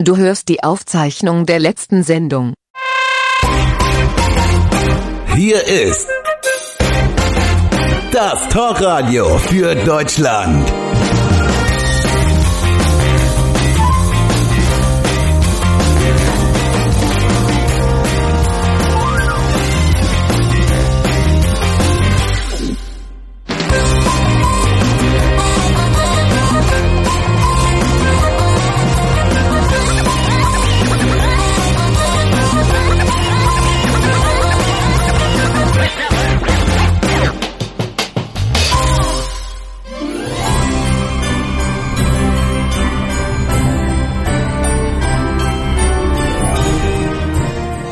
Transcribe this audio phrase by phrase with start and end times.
[0.00, 2.54] Du hörst die Aufzeichnung der letzten Sendung.
[5.34, 6.06] Hier ist
[8.12, 10.72] das Talkradio für Deutschland.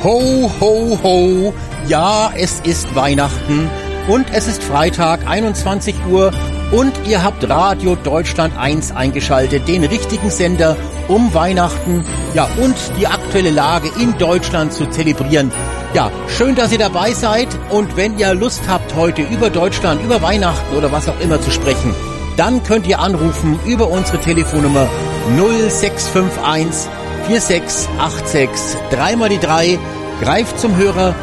[0.07, 1.53] Ho, ho, ho.
[1.89, 3.69] Ja, es ist Weihnachten
[4.07, 6.31] und es ist Freitag, 21 Uhr
[6.71, 10.77] und ihr habt Radio Deutschland 1 eingeschaltet, den richtigen Sender,
[11.09, 15.51] um Weihnachten, ja, und die aktuelle Lage in Deutschland zu zelebrieren.
[15.93, 20.23] Ja, schön, dass ihr dabei seid und wenn ihr Lust habt, heute über Deutschland, über
[20.23, 21.93] Weihnachten oder was auch immer zu sprechen,
[22.37, 24.89] dann könnt ihr anrufen über unsere Telefonnummer
[25.37, 26.96] 0651
[27.27, 29.79] 4686 dreimal die drei
[30.21, 31.15] greift zum Hörer.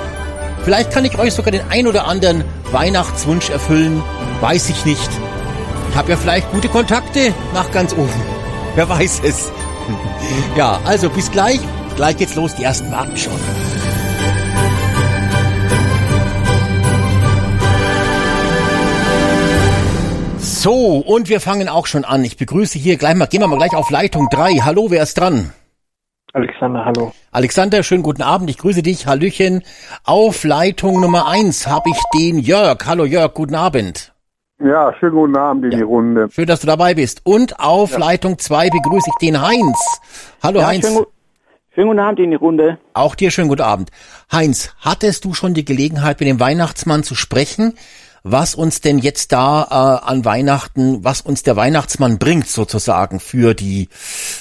[0.63, 4.03] Vielleicht kann ich euch sogar den ein oder anderen Weihnachtswunsch erfüllen.
[4.41, 5.09] Weiß ich nicht.
[5.89, 8.09] Ich habe ja vielleicht gute Kontakte nach ganz oben.
[8.75, 9.51] Wer weiß es.
[10.55, 11.59] Ja, also bis gleich.
[11.95, 12.55] Gleich geht's los.
[12.55, 13.33] Die ersten warten schon.
[20.39, 22.23] So, und wir fangen auch schon an.
[22.23, 24.61] Ich begrüße hier gleich mal, gehen wir mal gleich auf Leitung 3.
[24.63, 25.51] Hallo, wer ist dran?
[26.43, 27.13] Alexander, hallo.
[27.31, 28.49] Alexander, schönen guten Abend.
[28.49, 29.05] Ich grüße dich.
[29.05, 29.61] Hallöchen.
[30.03, 32.79] Auf Leitung Nummer eins habe ich den Jörg.
[32.87, 34.13] Hallo Jörg, guten Abend.
[34.59, 35.77] Ja, schönen guten Abend in Ja.
[35.77, 36.29] die Runde.
[36.31, 37.21] Schön, dass du dabei bist.
[37.23, 39.77] Und auf Leitung zwei begrüße ich den Heinz.
[40.41, 40.87] Hallo Ja, Heinz.
[40.87, 41.05] schönen,
[41.75, 42.79] schönen guten Abend in die Runde.
[42.95, 43.91] Auch dir schönen guten Abend.
[44.31, 47.75] Heinz, hattest du schon die Gelegenheit, mit dem Weihnachtsmann zu sprechen?
[48.23, 53.53] Was uns denn jetzt da äh, an Weihnachten, was uns der Weihnachtsmann bringt sozusagen für
[53.53, 53.89] die,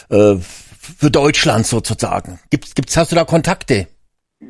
[0.09, 0.37] äh,
[0.83, 2.41] für Deutschland sozusagen?
[2.51, 3.87] Gibt's, gibt's, hast du da Kontakte?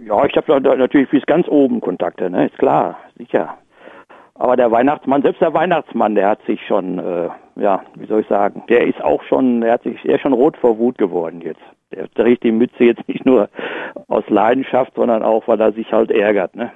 [0.06, 2.46] Ja, ich habe da natürlich bis ganz oben Kontakte, ne?
[2.46, 3.58] Ist klar, sicher.
[4.34, 8.28] Aber der Weihnachtsmann, selbst der Weihnachtsmann, der hat sich schon, äh, ja, wie soll ich
[8.28, 11.42] sagen, der ist auch schon, der hat sich, der ist schon rot vor Wut geworden
[11.42, 11.60] jetzt.
[11.92, 13.50] Der trägt die Mütze jetzt nicht nur
[14.08, 16.72] aus Leidenschaft, sondern auch, weil er sich halt ärgert, ne?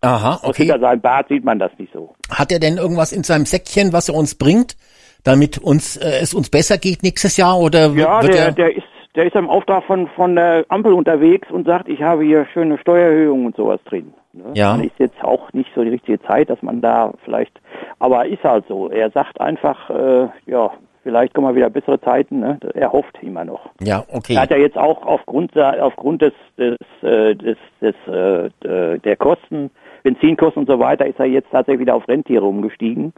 [0.00, 0.64] Aha, okay.
[0.64, 2.14] hinter seinem Bart sieht man das nicht so.
[2.30, 4.76] Hat er denn irgendwas in seinem Säckchen, was er uns bringt,
[5.22, 8.76] damit uns äh, es uns besser geht nächstes Jahr oder Ja, wird der, er der
[8.76, 12.46] ist, der ist im Auftrag von, von der Ampel unterwegs und sagt, ich habe hier
[12.52, 14.12] schöne Steuererhöhungen und sowas drin.
[14.32, 14.44] Ne?
[14.54, 14.76] Ja.
[14.76, 17.60] Ist jetzt auch nicht so die richtige Zeit, dass man da vielleicht,
[18.00, 18.90] aber ist halt so.
[18.90, 20.72] Er sagt einfach, äh, ja,
[21.04, 22.40] vielleicht kommen mal wieder bessere Zeiten.
[22.40, 22.58] Ne?
[22.74, 23.70] Er hofft immer noch.
[23.80, 27.94] ja okay Er hat ja jetzt auch aufgrund der, aufgrund des, des, äh, des, des
[28.08, 29.70] äh, äh, der Kosten,
[30.02, 33.12] Benzinkosten und so weiter, ist er jetzt tatsächlich wieder auf Rentiere umgestiegen,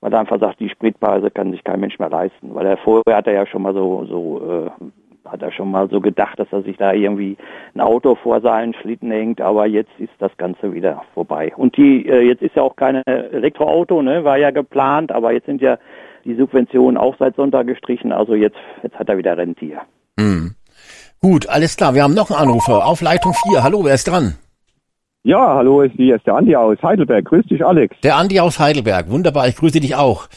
[0.00, 2.54] weil er einfach sagt, die Spritpreise kann sich kein Mensch mehr leisten.
[2.54, 4.70] Weil er vorher hat er ja schon mal so, so äh,
[5.30, 7.36] hat er schon mal so gedacht, dass er sich da irgendwie
[7.74, 11.52] ein Auto vor seinen Schlitten hängt, aber jetzt ist das Ganze wieder vorbei.
[11.56, 15.46] Und die, äh, jetzt ist ja auch keine Elektroauto, ne, war ja geplant, aber jetzt
[15.46, 15.78] sind ja
[16.24, 19.80] die Subventionen auch seit Sonntag gestrichen, also jetzt, jetzt hat er wieder Rentier.
[20.18, 20.54] Hm.
[21.22, 21.94] Gut, alles klar.
[21.94, 23.62] Wir haben noch einen Anrufer auf Leitung 4.
[23.62, 24.36] Hallo, wer ist dran?
[25.22, 27.26] Ja, hallo, hier ist der Andi aus Heidelberg.
[27.26, 27.94] Grüß dich, Alex.
[28.02, 29.10] Der Andi aus Heidelberg.
[29.10, 30.28] Wunderbar, ich grüße dich auch.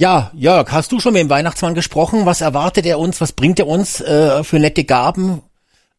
[0.00, 2.24] Ja, Jörg, hast du schon mit dem Weihnachtsmann gesprochen?
[2.24, 3.20] Was erwartet er uns?
[3.20, 5.42] Was bringt er uns äh, für nette Gaben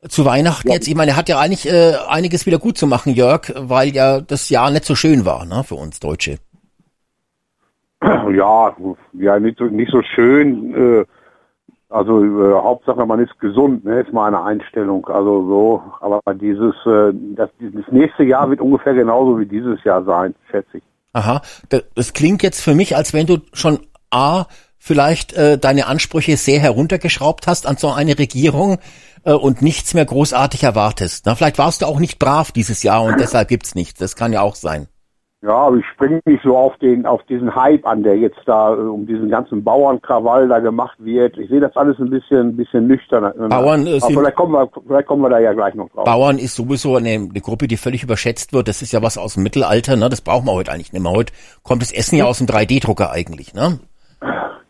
[0.08, 0.88] zu Weihnachten jetzt?
[0.88, 4.22] Ich meine, er hat ja eigentlich äh, einiges wieder gut zu machen, Jörg, weil ja
[4.22, 6.38] das Jahr nicht so schön war ne, für uns Deutsche.
[8.02, 8.74] Ja,
[9.12, 10.74] ja, nicht so, nicht so schön.
[10.74, 11.06] Äh,
[11.90, 15.06] also äh, Hauptsache, man ist gesund, ne, ist meine Einstellung.
[15.08, 20.06] Also so, aber dieses, äh, das, das nächste Jahr wird ungefähr genauso wie dieses Jahr
[20.06, 20.84] sein, schätze ich.
[21.14, 23.80] Aha, das, klingt jetzt für mich, als wenn du schon
[24.12, 24.46] A,
[24.78, 28.78] vielleicht äh, deine Ansprüche sehr heruntergeschraubt hast an so eine Regierung
[29.24, 31.26] äh, und nichts mehr großartig erwartest.
[31.26, 34.00] Na, vielleicht warst du auch nicht brav dieses Jahr und deshalb gibt's nichts.
[34.00, 34.88] Das kann ja auch sein.
[35.42, 38.74] Ja, aber ich springe nicht so auf den, auf diesen Hype an, der jetzt da
[38.74, 41.38] äh, um diesen ganzen Bauernkrawall da gemacht wird.
[41.38, 43.32] Ich sehe das alles ein bisschen, ein bisschen nüchterner.
[43.48, 46.04] Bauern, äh, aber vielleicht kommen wir, vielleicht kommen wir da ja gleich noch drauf.
[46.04, 48.68] Bauern ist sowieso eine, eine Gruppe, die völlig überschätzt wird.
[48.68, 50.10] Das ist ja was aus dem Mittelalter, ne?
[50.10, 51.14] Das brauchen wir heute eigentlich nicht mehr.
[51.14, 51.32] Heute
[51.64, 53.80] kommt das Essen ja aus dem 3D-Drucker eigentlich, ne?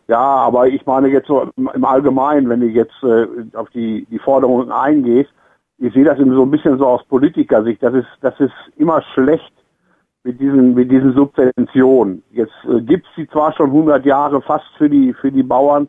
[0.06, 3.26] Ja, aber ich meine jetzt so im im Allgemeinen, wenn du jetzt äh,
[3.56, 5.30] auf die, die Forderungen eingehst,
[5.78, 7.82] ich sehe das eben so ein bisschen so aus Politikersicht.
[7.82, 9.52] Das ist, das ist immer schlecht
[10.24, 12.22] mit diesen, mit diesen Subventionen.
[12.32, 15.88] Jetzt äh, gibt's die zwar schon 100 Jahre fast für die, für die Bauern,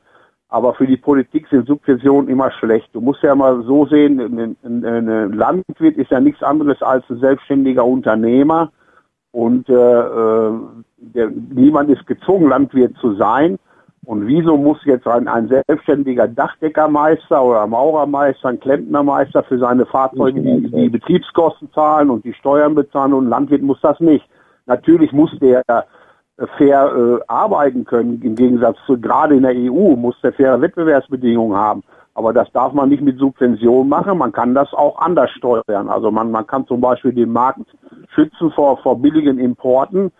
[0.53, 2.89] Aber für die Politik sind Subventionen immer schlecht.
[2.91, 7.09] Du musst ja mal so sehen, ein, ein, ein Landwirt ist ja nichts anderes als
[7.09, 8.69] ein selbstständiger Unternehmer
[9.31, 10.51] und äh, äh,
[10.97, 13.57] der, niemand ist gezwungen, Landwirt zu sein.
[14.05, 20.41] Und wieso muss jetzt ein, ein selbstständiger Dachdeckermeister oder Maurermeister, ein Klempnermeister für seine Fahrzeuge
[20.41, 24.27] die, die Betriebskosten zahlen und die Steuern bezahlen und ein Landwirt muss das nicht?
[24.65, 25.63] Natürlich muss der
[26.57, 28.21] fair äh, arbeiten können.
[28.21, 31.83] Im Gegensatz zu gerade in der EU muss der faire Wettbewerbsbedingungen haben.
[32.13, 34.17] Aber das darf man nicht mit Subventionen machen.
[34.17, 35.87] Man kann das auch anders steuern.
[35.87, 37.61] Also man, man kann zum Beispiel den Markt
[38.13, 40.11] schützen vor, vor billigen Importen.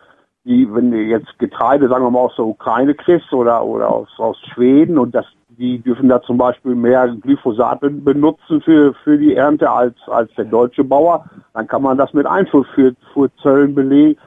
[0.44, 4.10] Die, wenn du jetzt Getreide, sagen wir mal, aus der Ukraine kriegst oder, oder aus,
[4.18, 9.36] aus Schweden und das, die dürfen da zum Beispiel mehr Glyphosat benutzen für, für die
[9.36, 14.18] Ernte als, als der deutsche Bauer, dann kann man das mit Einfuhrzöllen belegen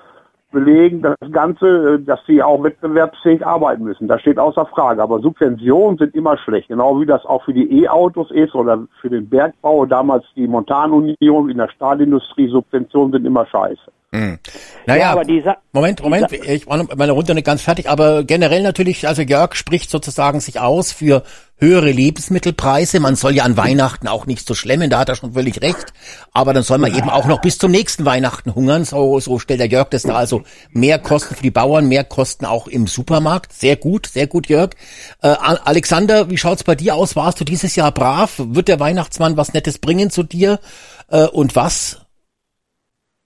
[0.54, 4.08] belegen, das Ganze, äh, dass sie auch wettbewerbsfähig arbeiten müssen.
[4.08, 5.02] Das steht außer Frage.
[5.02, 6.68] Aber Subventionen sind immer schlecht.
[6.68, 9.84] Genau wie das auch für die E-Autos ist oder für den Bergbau.
[9.84, 12.48] Damals die Montanunion in der Stahlindustrie.
[12.48, 13.92] Subventionen sind immer scheiße.
[14.14, 14.38] Hm.
[14.86, 18.22] Naja, ja, aber dieser, Moment, Moment, dieser, ich war meine Runde nicht ganz fertig, aber
[18.22, 21.24] generell natürlich, also Jörg spricht sozusagen sich aus für
[21.56, 23.00] höhere Lebensmittelpreise.
[23.00, 25.92] Man soll ja an Weihnachten auch nicht so schlemmen, da hat er schon völlig recht.
[26.32, 28.84] Aber dann soll man eben auch noch bis zum nächsten Weihnachten hungern.
[28.84, 30.14] So, so stellt der Jörg das da.
[30.14, 33.52] Also mehr Kosten für die Bauern, mehr Kosten auch im Supermarkt.
[33.52, 34.74] Sehr gut, sehr gut, Jörg.
[35.22, 37.16] Äh, Alexander, wie schaut's bei dir aus?
[37.16, 38.34] Warst du dieses Jahr brav?
[38.38, 40.60] Wird der Weihnachtsmann was Nettes bringen zu dir?
[41.08, 42.03] Äh, und was?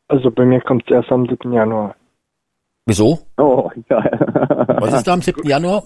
[0.09, 1.53] Also bei mir kommt es erst am 7.
[1.53, 1.95] Januar.
[2.87, 3.19] Wieso?
[3.37, 4.03] Oh, ja.
[4.81, 5.47] Was ist da am 7.
[5.47, 5.85] Januar?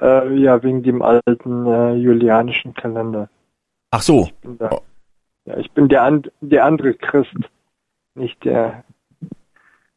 [0.00, 3.28] Äh, ja, wegen dem alten äh, julianischen Kalender.
[3.90, 4.24] Ach so.
[4.26, 4.82] Ich bin, der,
[5.46, 7.34] ja, ich bin der, and, der andere Christ,
[8.14, 8.84] nicht der.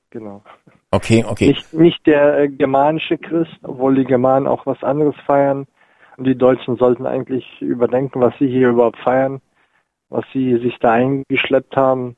[0.09, 0.43] Genau.
[0.91, 1.47] Okay, okay.
[1.47, 5.67] Nicht, nicht der äh, germanische Christ, obwohl die Germanen auch was anderes feiern.
[6.17, 9.41] Und die Deutschen sollten eigentlich überdenken, was sie hier überhaupt feiern,
[10.09, 12.15] was sie sich da eingeschleppt haben.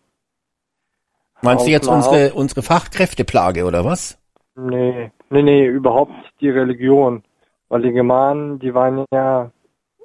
[1.41, 4.17] Meinst du jetzt unsere, unsere Fachkräfteplage oder was?
[4.55, 7.23] Nee, nee, nee, überhaupt die Religion.
[7.69, 9.51] Weil die Germanen, die waren ja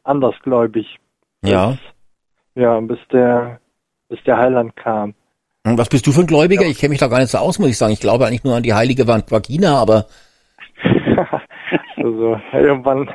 [0.03, 0.99] andersgläubig.
[1.43, 1.71] Ja.
[1.71, 1.79] Bis,
[2.55, 3.61] ja, bis der,
[4.09, 5.15] bis der Heiland kam.
[5.65, 6.63] Und was bist du für ein Gläubiger?
[6.63, 6.69] Ja.
[6.69, 7.93] Ich kenne mich da gar nicht so aus, muss ich sagen.
[7.93, 10.07] Ich glaube eigentlich nur an die heilige Vagina, aber
[12.03, 12.41] Also,
[12.85, 13.07] wann,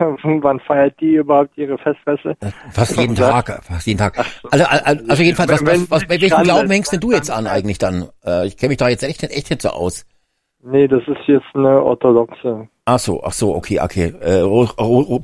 [0.44, 2.36] wann feiert die überhaupt ihre Festmesse?
[2.72, 4.24] Fast jeden Tag, fast jeden Tag.
[4.52, 7.78] Also, also jedenfalls, was, was, was, bei welchem Glauben hängst denn du jetzt an eigentlich
[7.78, 8.10] dann?
[8.26, 10.06] Äh, ich kenne mich da jetzt echt, echt nicht so aus.
[10.68, 12.68] Nee, das ist jetzt eine orthodoxe.
[12.86, 14.14] Ach so, ach so, okay, okay.
[14.20, 14.44] Äh,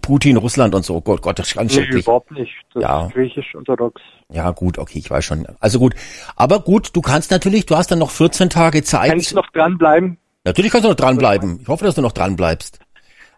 [0.02, 1.02] Putin, Russland und so.
[1.02, 2.54] Gott, Gott, das ist ganz nee, überhaupt nicht.
[2.74, 3.06] Das ja.
[3.06, 4.02] ist griechisch-orthodox.
[4.31, 5.48] Ja, gut, okay, ich weiß schon.
[5.60, 5.94] Also gut.
[6.36, 9.10] Aber gut, du kannst natürlich, du hast dann noch 14 Tage Zeit.
[9.10, 10.18] Kann ich noch dranbleiben?
[10.44, 11.60] Natürlich kannst du noch dranbleiben.
[11.62, 12.80] Ich hoffe, dass du noch dranbleibst.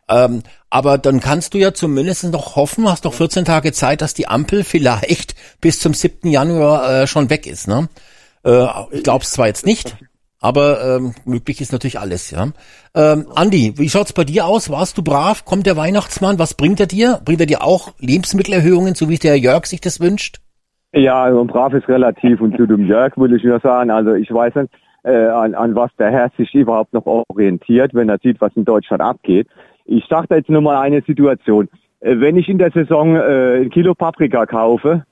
[0.09, 4.13] Ähm, aber dann kannst du ja zumindest noch hoffen, hast noch 14 Tage Zeit, dass
[4.13, 6.29] die Ampel vielleicht bis zum 7.
[6.29, 7.67] Januar äh, schon weg ist.
[7.67, 7.88] Ne?
[8.45, 9.95] Äh, ich glaube es zwar jetzt nicht,
[10.41, 12.31] aber ähm, möglich ist natürlich alles.
[12.31, 12.47] Ja.
[12.95, 14.69] Ähm, Andi, wie schaut's bei dir aus?
[14.69, 15.45] Warst du brav?
[15.45, 16.39] Kommt der Weihnachtsmann?
[16.39, 17.21] Was bringt er dir?
[17.23, 20.39] Bringt er dir auch Lebensmittelerhöhungen, so wie der Jörg sich das wünscht?
[20.91, 24.31] Ja, also brav ist relativ und zu dem Jörg würde ich nur sagen, also ich
[24.31, 24.69] weiß nicht,
[25.03, 28.65] äh, an, an was der Herr sich überhaupt noch orientiert, wenn er sieht, was in
[28.65, 29.47] Deutschland abgeht.
[29.85, 31.69] Ich sage da jetzt nur mal eine Situation.
[32.00, 35.06] Äh, wenn ich in der Saison äh, ein Kilo Paprika kaufe,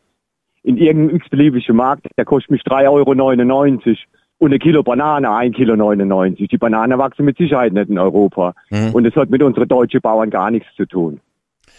[0.64, 3.98] in irgendeinem x-beliebigen Markt, der kostet mich 3,99 Euro
[4.38, 6.48] und ein Kilo Banane 1,99 Kilo.
[6.48, 8.54] Die Banane wachsen mit Sicherheit nicht in Europa.
[8.70, 8.94] Mhm.
[8.94, 11.20] Und das hat mit unseren deutschen Bauern gar nichts zu tun.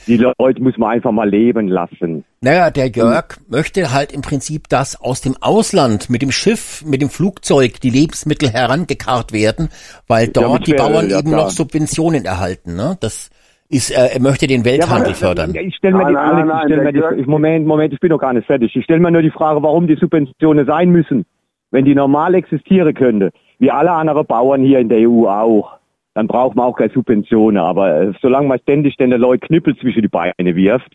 [0.06, 2.25] Die Leute muss man einfach mal leben lassen.
[2.40, 3.56] Naja, der Jörg mhm.
[3.56, 7.90] möchte halt im Prinzip, dass aus dem Ausland mit dem Schiff, mit dem Flugzeug die
[7.90, 9.68] Lebensmittel herangekarrt werden,
[10.09, 11.44] weil dort ja, die Bauern ja, eben klar.
[11.44, 12.75] noch Subventionen erhalten.
[12.75, 12.97] Ne?
[13.00, 13.30] Das
[13.68, 15.54] ist, äh, er möchte den Welthandel ja, fördern.
[15.54, 18.47] Ich stelle mir, nein, nein, stell mir die, Moment, Moment, ich bin noch gar nicht
[18.47, 18.75] fertig.
[18.76, 21.25] Ich stelle mir nur die Frage, warum die Subventionen sein müssen,
[21.71, 25.78] wenn die normal existieren könnte, wie alle anderen Bauern hier in der EU auch
[26.14, 27.59] dann braucht man auch keine Subventionen.
[27.59, 30.92] Aber äh, solange man ständig den Leuten Knüppel zwischen die Beine wirft,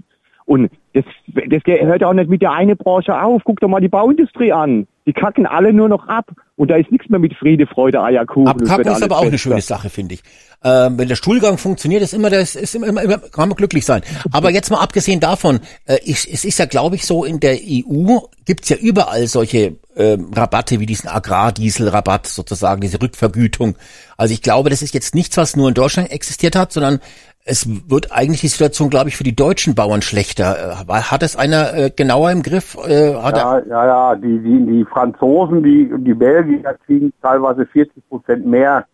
[0.47, 1.03] und das,
[1.49, 3.41] das hört auch nicht mit der einen Branche auf.
[3.43, 4.87] Guck doch mal die Bauindustrie an.
[5.05, 6.31] Die kacken alle nur noch ab.
[6.55, 8.47] Und da ist nichts mehr mit Friede, Freude, Eierkuchen.
[8.47, 10.23] Abkacken ist aber auch eine schöne Sache, finde ich.
[10.63, 13.85] Ähm, wenn der Stuhlgang funktioniert, ist immer, das ist immer, immer, immer, kann man glücklich
[13.85, 14.01] sein.
[14.31, 17.57] Aber jetzt mal abgesehen davon, äh, ich, es ist ja, glaube ich, so, in der
[17.61, 23.75] EU gibt's ja überall solche äh, Rabatte wie diesen Agrardieselrabatt sozusagen, diese Rückvergütung.
[24.15, 26.99] Also ich glaube, das ist jetzt nichts, was nur in Deutschland existiert hat, sondern
[27.47, 30.85] es wird eigentlich die Situation, glaube ich, für die deutschen Bauern schlechter.
[30.87, 32.77] Äh, hat es einer äh, genauer im Griff?
[32.85, 38.45] Äh, ja, ja, ja, die, die, die Franzosen, die, die Belgier kriegen teilweise 40 Prozent
[38.45, 38.85] mehr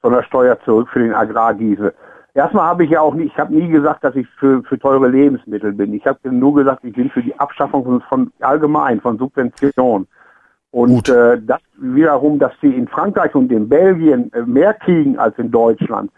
[0.00, 1.94] von der Steuer zurück für den Agrardiesel.
[2.36, 5.08] Erstmal habe ich ja auch nie, ich habe nie gesagt, dass ich für, für teure
[5.08, 5.94] Lebensmittel bin.
[5.94, 10.06] Ich habe nur gesagt, ich bin für die Abschaffung von, von allgemein von Subventionen.
[10.70, 15.38] Und äh, das wiederum, dass sie in Frankreich und in Belgien äh, mehr kriegen als
[15.38, 16.10] in Deutschland,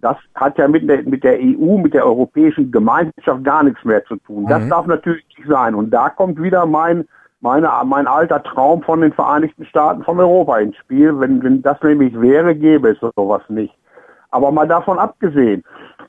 [0.00, 4.04] das hat ja mit der, mit der EU, mit der europäischen Gemeinschaft gar nichts mehr
[4.04, 4.46] zu tun.
[4.48, 4.70] Das Mhm.
[4.70, 5.74] darf natürlich nicht sein.
[5.74, 7.06] Und da kommt wieder mein,
[7.40, 11.18] meine, mein alter Traum von den Vereinigten Staaten von Europa ins Spiel.
[11.18, 13.74] Wenn, wenn das nämlich wäre, gäbe es sowas nicht.
[14.36, 15.64] Aber mal davon abgesehen,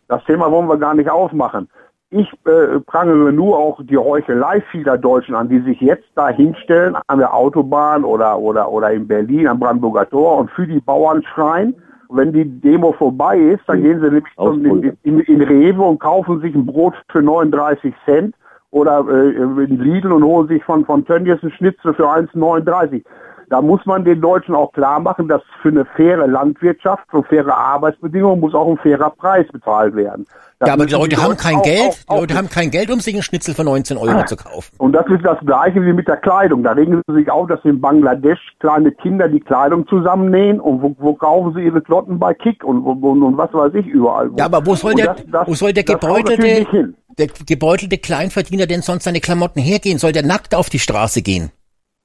[0.10, 1.69] das Thema wollen wir gar nicht aufmachen.
[2.10, 6.98] Ich äh, prangere nur auch die Heuchelei vieler Deutschen an, die sich jetzt da hinstellen
[7.07, 11.24] an der Autobahn oder, oder, oder in Berlin am Brandenburger Tor und für die Bauern
[11.24, 11.74] schreien.
[12.10, 16.00] Wenn die Demo vorbei ist, dann gehen sie nämlich zum, in, in, in Rewe und
[16.00, 18.36] kaufen sich ein Brot für 39 Cent
[18.72, 23.03] oder äh, in Lidl und holen sich von, von Tönnies ein Schnitzel für 1,39.
[23.50, 27.56] Da muss man den Deutschen auch klar machen, dass für eine faire Landwirtschaft, für faire
[27.56, 30.25] Arbeitsbedingungen muss auch ein fairer Preis bezahlt werden.
[30.60, 31.82] Das Ja, aber die Leute haben Deutschen kein auch- Geld.
[32.08, 34.75] auch- Die Leute haben kein Geld, um sich einen Schnitzel für 19 Euro zu kaufen.
[34.80, 36.63] und das ist das Gleiche wie mit der Kleidung.
[36.63, 40.94] Da regen sie sich auf, dass in Bangladesch kleine Kinder die Kleidung zusammennähen und wo,
[41.00, 44.30] wo kaufen sie ihre Klotten bei Kick und, und, und, und was weiß ich überall.
[44.38, 48.82] Ja, aber wo soll der, das- das- wo soll der gebeutelte, der gebeutelte Kleinverdiener denn
[48.82, 50.00] sonst seine Klamotten hergehen?
[50.00, 51.51] Soll der nackt auf die Straße gehen?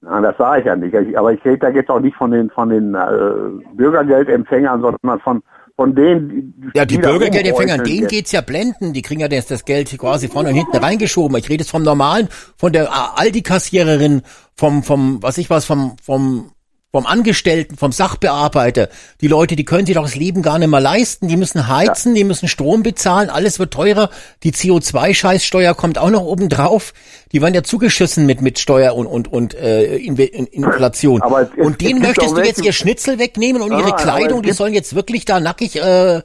[0.03, 0.95] Ja, das sage ich ja nicht.
[0.95, 2.99] Ich- Aber ich rede da jetzt auch nicht von den von den äh,
[3.75, 5.43] Bürgergeldempfängern, sondern von
[5.77, 8.93] von denen, die, Ja, die da Bürgergeldempfänger, denen geht's ja blenden.
[8.93, 11.37] Die kriegen ja das, das Geld quasi vorne und hinten reingeschoben.
[11.39, 12.29] Ich rede jetzt vom normalen,
[12.59, 14.21] von der Aldi-Kassiererin,
[14.55, 16.51] vom, vom, was ich was, vom, vom,
[16.95, 18.89] vom Angestellten, vom Sachbearbeiter.
[19.23, 21.27] Die Leute, die können sich doch das Leben gar nicht mehr leisten.
[21.27, 24.11] Die müssen heizen, die müssen Strom bezahlen, alles wird teurer.
[24.43, 26.93] Die CO2-Scheißsteuer kommt auch noch oben drauf.
[27.33, 31.23] Die werden ja zugeschissen mit, mit Steuer und, und, und äh, in, in Inflation.
[31.23, 34.43] Aber es- es- und denen möchtest du jetzt ihr Schnitzel wegnehmen und Ah, ihre Kleidung,
[34.43, 36.17] die sollen jetzt wirklich da nackig äh,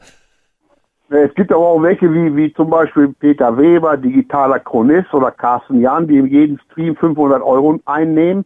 [1.10, 5.80] Es gibt aber auch welche wie, wie zum Beispiel Peter Weber, digitaler Chronist oder Carsten
[5.80, 8.44] Jan, die in jedem Stream 500 Euro einnehmen.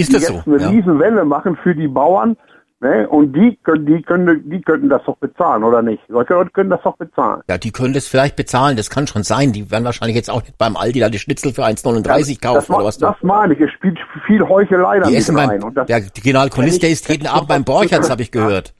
[0.00, 0.50] Ist die das jetzt so?
[0.50, 0.68] eine Ja.
[0.70, 2.36] Riesenwelle machen für die Bauern.
[2.82, 3.06] Ne?
[3.08, 6.02] Und die können, die können, die könnten das doch bezahlen, oder nicht?
[6.08, 7.42] Solche Leute können das doch bezahlen.
[7.46, 9.52] Ja, die können das vielleicht bezahlen, das kann schon sein.
[9.52, 12.72] Die werden wahrscheinlich jetzt auch nicht beim Aldi da die Schnitzel für 1,39 das, kaufen
[12.72, 12.96] ma- oder was.
[12.96, 13.60] das meine ich.
[13.60, 15.48] Es spielt viel Heuchelei die essen rein.
[15.60, 18.72] beim, Und das, der Generalchronist, der ist jeden Abend beim Borchertz, habe ich gehört.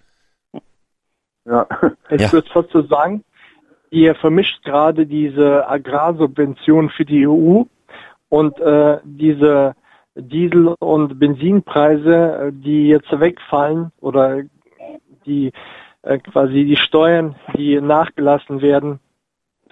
[1.45, 1.67] ja.
[2.09, 2.33] Ich Ja.
[2.33, 3.23] würde fast so sagen,
[3.91, 7.65] ihr vermischt gerade diese Agrarsubventionen für die EU
[8.31, 9.75] und äh, diese
[10.23, 14.43] Diesel- und Benzinpreise, äh, die jetzt wegfallen oder
[15.27, 15.53] die
[16.03, 19.01] äh, quasi die Steuern, die nachgelassen werden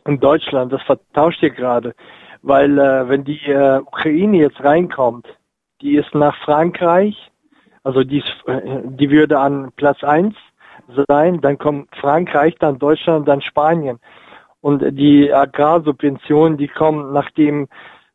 [0.07, 1.95] in Deutschland, das vertauscht ihr gerade.
[2.43, 5.27] Weil äh, wenn die äh, Ukraine jetzt reinkommt,
[5.81, 7.17] die ist nach Frankreich,
[7.83, 10.35] also die, ist, äh, die würde an Platz eins
[11.09, 13.99] sein, dann kommt Frankreich, dann Deutschland, dann Spanien.
[14.61, 17.69] Und die Agrarsubventionen, die kommen nachdem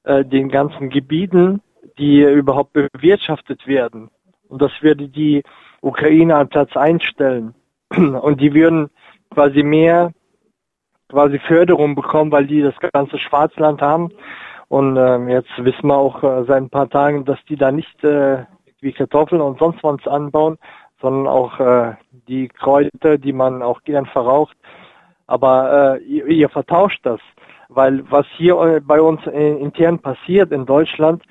[0.04, 1.62] äh, den ganzen Gebieten,
[1.98, 4.10] die überhaupt bewirtschaftet werden.
[4.48, 5.44] Und das würde die
[5.82, 7.56] Ukraine an Platz eins stellen.
[7.96, 8.90] Und die würden
[9.32, 10.12] quasi mehr
[11.10, 14.10] quasi Förderung bekommen, weil die das ganze Schwarzland haben.
[14.68, 18.04] Und ähm, jetzt wissen wir auch äh, seit ein paar Tagen, dass die da nicht
[18.04, 18.46] äh,
[18.82, 20.58] wie Kartoffeln und sonst was anbauen,
[21.02, 21.94] sondern auch äh,
[22.28, 24.58] die Kräuter, die man auch gern verraucht.
[25.28, 27.20] Aber äh, ihr, ihr vertauscht das,
[27.70, 31.24] weil was hier äh, bei uns intern passiert in Deutschland,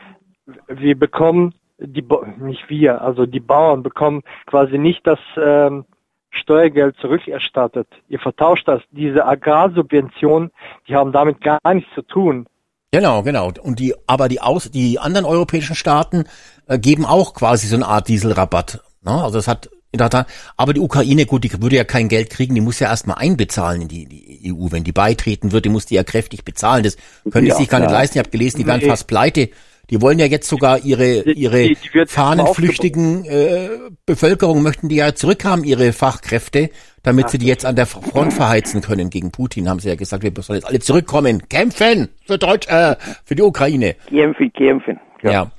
[0.68, 2.04] wir bekommen die
[2.38, 5.84] nicht wir, also die Bauern bekommen quasi nicht das ähm,
[6.30, 7.88] Steuergeld zurückerstattet.
[8.08, 8.82] Ihr vertauscht das.
[8.90, 10.50] Diese Agrarsubventionen,
[10.88, 12.46] die haben damit gar nichts zu tun.
[12.90, 13.50] Genau, genau.
[13.62, 16.24] Und die, aber die aus, die anderen europäischen Staaten
[16.66, 18.82] äh, geben auch quasi so eine Art Dieselrabatt.
[19.02, 19.12] Ne?
[19.12, 22.30] Also das hat in der Tat, aber die Ukraine, gut, die würde ja kein Geld
[22.30, 24.68] kriegen, die muss ja erstmal einbezahlen in die, die EU.
[24.70, 26.82] Wenn die beitreten wird, die muss die ja kräftig bezahlen.
[26.82, 26.96] Das
[27.30, 28.16] können die Ja, sich gar nicht leisten.
[28.16, 28.88] Ich habe gelesen, die werden Nee.
[28.88, 29.50] fast pleite.
[29.92, 33.68] Die wollen ja jetzt sogar ihre, ihre die- die fahnenflüchtigen äh,
[34.06, 36.70] Bevölkerung möchten die ja zurückhaben, ihre Fachkräfte,
[37.02, 40.22] damit sie die jetzt an der Front verheizen können gegen Putin, haben sie ja gesagt,
[40.22, 43.94] wir sollen jetzt alle zurückkommen, kämpfen für Deutsch, äh, für die Ukraine.
[44.08, 44.98] Kämpfen, kämpfen.
[45.22, 45.52] Ja.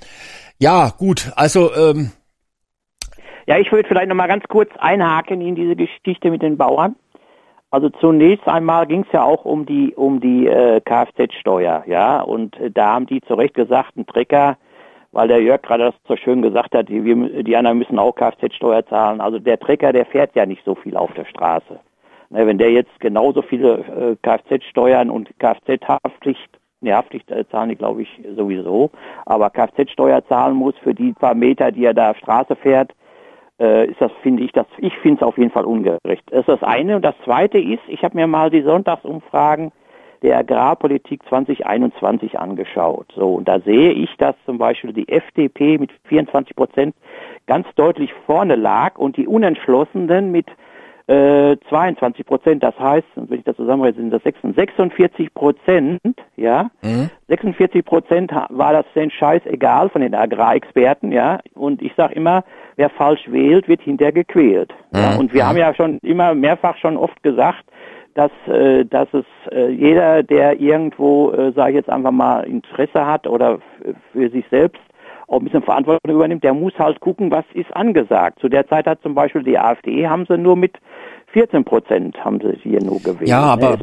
[0.58, 2.12] Ja, gut, also ähm,
[3.46, 6.96] Ja, ich würde vielleicht noch mal ganz kurz einhaken in diese Geschichte mit den Bauern.
[7.74, 12.56] Also zunächst einmal ging es ja auch um die um die äh, Kfz-Steuer, ja, und
[12.60, 14.58] äh, da haben die zu Recht gesagt, ein Trecker,
[15.12, 18.14] weil der Jörg gerade das so schön gesagt hat, die, wir, die anderen müssen auch
[18.14, 19.22] Kfz-Steuer zahlen.
[19.22, 21.80] Also der Trecker, der fährt ja nicht so viel auf der Straße.
[22.30, 27.76] Ne, wenn der jetzt genauso viele äh, Kfz-Steuern und Kfz-Haftpflicht, ne, Haftpflicht äh, zahlen die,
[27.76, 28.92] glaube ich, sowieso,
[29.26, 32.94] aber Kfz-Steuer zahlen muss für die paar Meter, die er da auf Straße fährt,
[33.64, 36.24] äh, ist das, finde ich, das, ich finde es auf jeden Fall ungerecht.
[36.30, 36.98] Das ist das eine.
[36.98, 39.72] Und das zweite ist, ich habe mir mal die Sonntagsumfragen
[40.22, 43.08] der Agrarpolitik 2021 angeschaut.
[43.16, 46.96] So, und da sehe ich, dass zum Beispiel die FDP mit 24 Prozent
[47.46, 50.48] ganz deutlich vorne lag und die Unentschlossenen mit
[51.08, 52.64] äh, 22 Prozent.
[52.64, 56.00] Das heißt, wenn ich das zusammenrechne, sind das 46 Prozent,
[56.36, 56.70] ja.
[56.82, 57.10] Mhm.
[57.28, 61.40] 46 Prozent war das denn scheißegal von den Agrarexperten, ja.
[61.54, 62.44] Und ich sage immer,
[62.76, 64.74] wer falsch wählt, wird hinterher gequält.
[64.92, 65.00] Mhm.
[65.00, 65.16] Ja?
[65.16, 65.48] Und wir mhm.
[65.48, 67.66] haben ja schon immer mehrfach schon oft gesagt,
[68.16, 73.06] dass, äh, dass es äh, jeder, der irgendwo, äh, sage ich jetzt einfach mal, Interesse
[73.06, 73.60] hat oder
[74.12, 74.82] für sich selbst
[75.34, 78.40] auch ein bisschen Verantwortung übernimmt, der muss halt gucken, was ist angesagt.
[78.40, 80.78] Zu der Zeit hat zum Beispiel die AfD, haben sie nur mit
[81.34, 83.28] 14 Prozent haben sie hier nur gewählt.
[83.28, 83.80] Ja, aber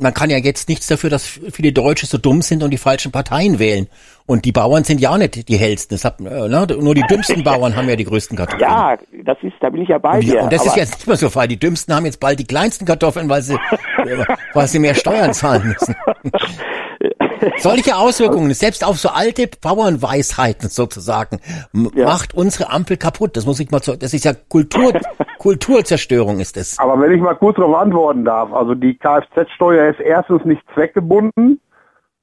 [0.00, 3.12] man kann ja jetzt nichts dafür, dass viele Deutsche so dumm sind und die falschen
[3.12, 3.86] Parteien wählen.
[4.26, 5.96] Und die Bauern sind ja auch nicht die hellsten.
[5.96, 6.66] Hat, äh, ne?
[6.80, 8.68] Nur die dümmsten Bauern haben ja die größten Kartoffeln.
[8.68, 10.42] Ja, das ist, da bin ich ja bei dir.
[10.42, 11.46] Und das ist jetzt nicht mehr so frei.
[11.46, 13.56] Die dümmsten haben jetzt bald die kleinsten Kartoffeln, weil sie,
[14.52, 15.94] weil sie mehr Steuern zahlen müssen.
[17.58, 21.40] Solche Auswirkungen, selbst auf so alte Bauernweisheiten sozusagen,
[21.94, 22.06] ja.
[22.06, 23.36] macht unsere Ampel kaputt.
[23.36, 24.92] Das muss ich mal so, das ist ja Kultur,
[25.38, 26.78] Kulturzerstörung ist es.
[26.78, 31.60] Aber wenn ich mal kurz darauf antworten darf, also die Kfz-Steuer ist erstens nicht zweckgebunden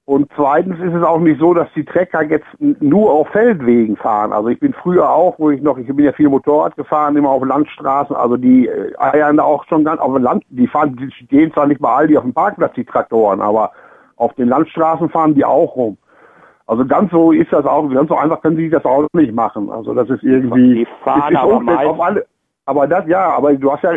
[0.05, 4.33] und zweitens ist es auch nicht so, dass die Trecker jetzt nur auf Feldwegen fahren.
[4.33, 7.29] Also ich bin früher auch, wo ich noch, ich bin ja viel Motorrad gefahren, immer
[7.29, 10.97] auf Landstraßen, also die äh, eiern da auch schon ganz auf dem Land, die fahren,
[10.97, 13.71] die stehen zwar nicht mal all die auf dem Parkplatz, die Traktoren, aber
[14.17, 15.97] auf den Landstraßen fahren die auch rum.
[16.65, 19.69] Also ganz so ist das auch, ganz so einfach können sie das auch nicht machen.
[19.69, 20.75] Also das ist irgendwie.
[20.75, 22.25] Die fahren aber meist, auf alle,
[22.65, 23.93] aber das, ja, aber du hast ja,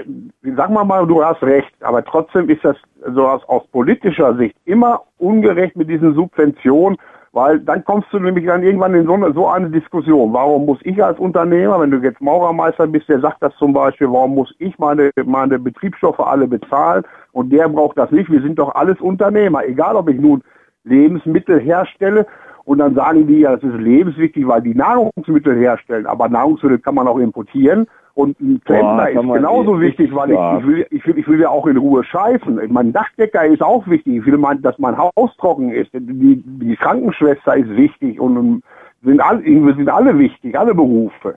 [0.56, 2.76] sag mal mal, du hast recht, aber trotzdem ist das
[3.14, 6.98] so aus, aus politischer Sicht immer ungerecht mit diesen Subventionen,
[7.36, 10.32] weil dann kommst du nämlich dann irgendwann in so eine, so eine Diskussion.
[10.32, 14.10] Warum muss ich als Unternehmer, wenn du jetzt Maurermeister bist, der sagt das zum Beispiel,
[14.10, 18.32] warum muss ich meine, meine Betriebsstoffe alle bezahlen und der braucht das nicht?
[18.32, 20.42] Wir sind doch alles Unternehmer, egal ob ich nun
[20.84, 22.26] Lebensmittel herstelle
[22.64, 26.94] und dann sagen die ja, das ist lebenswichtig, weil die Nahrungsmittel herstellen, aber Nahrungsmittel kann
[26.94, 31.18] man auch importieren und ein Klempner ist genauso wichtig, weil ich, ich, will, ich, will,
[31.18, 32.58] ich will ja auch in Ruhe scheißen.
[32.70, 34.16] Mein Dachdecker ist auch wichtig.
[34.16, 35.90] Ich will, mein, dass mein Haus trocken ist.
[35.92, 38.62] Die, die Krankenschwester ist wichtig und, und
[39.02, 41.34] sind, alle, sind alle wichtig, alle Berufe.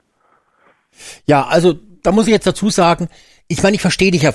[1.26, 3.08] Ja, also da muss ich jetzt dazu sagen,
[3.52, 4.32] ich meine, ich verstehe dich ja,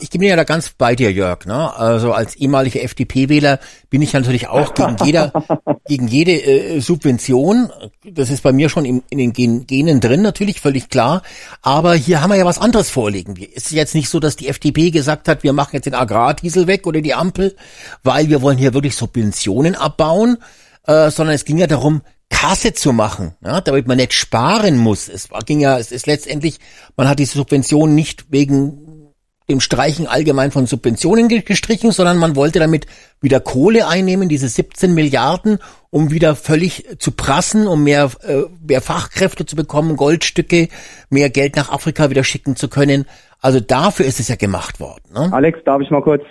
[0.00, 1.46] ich bin ja da ganz bei dir, Jörg.
[1.46, 1.76] Ne?
[1.76, 3.58] Also als ehemaliger FDP-Wähler
[3.90, 5.32] bin ich natürlich auch gegen jeder,
[5.88, 7.72] gegen jede äh, Subvention.
[8.04, 11.22] Das ist bei mir schon in, in den Gen Genen drin, natürlich völlig klar.
[11.60, 13.34] Aber hier haben wir ja was anderes vorliegen.
[13.52, 16.68] Es ist jetzt nicht so, dass die FDP gesagt hat, wir machen jetzt den Agrardiesel
[16.68, 17.56] weg oder die Ampel,
[18.04, 20.38] weil wir wollen hier wirklich Subventionen abbauen,
[20.86, 25.08] äh, sondern es ging ja darum, Kasse zu machen, ja, damit man nicht sparen muss.
[25.08, 26.58] Es ging ja, es ist letztendlich,
[26.96, 29.12] man hat diese Subvention nicht wegen
[29.48, 32.86] dem Streichen allgemein von Subventionen gestrichen, sondern man wollte damit
[33.20, 35.58] wieder Kohle einnehmen, diese 17 Milliarden,
[35.90, 40.68] um wieder völlig zu prassen, um mehr, äh, mehr Fachkräfte zu bekommen, Goldstücke,
[41.10, 43.04] mehr Geld nach Afrika wieder schicken zu können.
[43.40, 45.12] Also dafür ist es ja gemacht worden.
[45.12, 45.28] Ne?
[45.32, 46.22] Alex, darf ich mal kurz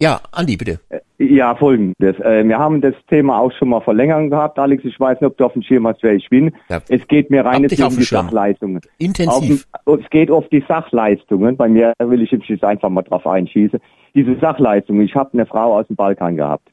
[0.00, 0.80] ja, Andi, bitte.
[0.88, 2.18] Äh, ja, folgendes.
[2.20, 4.58] Äh, wir haben das Thema auch schon mal verlängern gehabt.
[4.58, 6.52] Alex, ich weiß nicht, ob du auf dem Schirm hast, wer ich bin.
[6.68, 6.80] Ja.
[6.88, 8.80] Es geht mir rein um die Sachleistungen.
[8.98, 9.66] Intensiv.
[9.84, 11.56] Auf, es geht auf die Sachleistungen.
[11.56, 13.78] Bei mir will ich jetzt einfach mal drauf einschießen.
[14.14, 15.02] Diese Sachleistungen.
[15.02, 16.68] Ich habe eine Frau aus dem Balkan gehabt.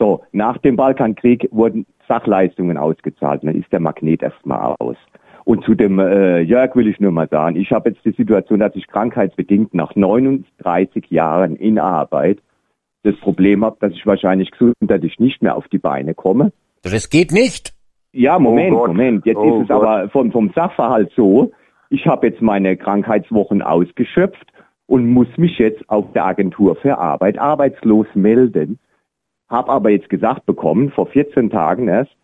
[0.00, 3.44] So, nach dem Balkankrieg wurden Sachleistungen ausgezahlt.
[3.44, 4.96] Dann ist der Magnet erstmal aus.
[5.44, 8.60] Und zu dem äh, Jörg will ich nur mal sagen, ich habe jetzt die Situation,
[8.60, 12.40] dass ich krankheitsbedingt nach 39 Jahren in Arbeit
[13.04, 16.52] das Problem habe, dass ich wahrscheinlich gesundheitlich nicht mehr auf die Beine komme.
[16.82, 17.72] Das geht nicht.
[18.12, 19.26] Ja, Moment, oh Moment.
[19.26, 19.82] Jetzt oh ist es Gott.
[19.82, 21.52] aber vom, vom Sachverhalt so,
[21.90, 24.46] ich habe jetzt meine Krankheitswochen ausgeschöpft
[24.86, 28.78] und muss mich jetzt auf der Agentur für Arbeit arbeitslos melden.
[29.48, 32.14] Habe aber jetzt gesagt bekommen, vor 14 Tagen erst,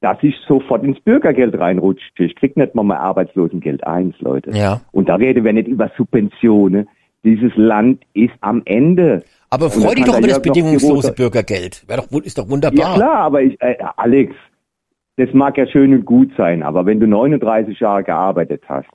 [0.00, 2.24] dass ich sofort ins Bürgergeld reinrutsche.
[2.24, 4.50] Ich krieg nicht mal mein Arbeitslosengeld eins, Leute.
[4.52, 4.80] Ja.
[4.92, 6.88] Und da reden wir nicht über Subventionen.
[7.22, 9.24] Dieses Land ist am Ende.
[9.50, 11.84] Aber freu dich doch über das bedingungslose Bürgergeld.
[11.88, 12.78] Wäre doch, ist doch wunderbar.
[12.78, 14.34] Ja klar, aber ich, äh, Alex,
[15.16, 18.86] das mag ja schön und gut sein, aber wenn du 39 Jahre gearbeitet hast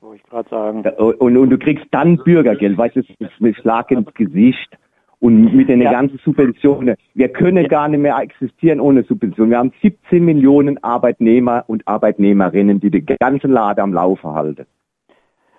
[0.50, 0.84] sagen.
[0.98, 4.78] Und, und du kriegst dann Bürgergeld, weißt du, das ist ein Schlag ins Gesicht
[5.20, 5.92] und mit den ja.
[5.92, 6.96] ganzen Subventionen.
[7.14, 7.68] Wir können ja.
[7.68, 9.52] gar nicht mehr existieren ohne Subventionen.
[9.52, 14.66] Wir haben 17 Millionen Arbeitnehmer und Arbeitnehmerinnen, die den ganzen Laden am Laufen halten.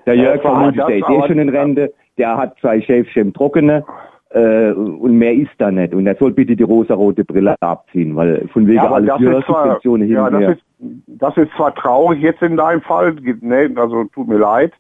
[0.07, 3.85] Der Jörg von der ist eh schon in Rente, der hat zwei Schäfchen trockene
[4.31, 5.95] äh, und mehr ist da nicht.
[5.95, 9.11] Und er soll bitte die rosarote Brille abziehen, weil von wegen ja, alles
[9.47, 10.31] Subventionen hin ja.
[10.31, 10.63] Das ist,
[11.07, 14.73] das ist zwar traurig jetzt in deinem Fall, ne, also tut mir leid,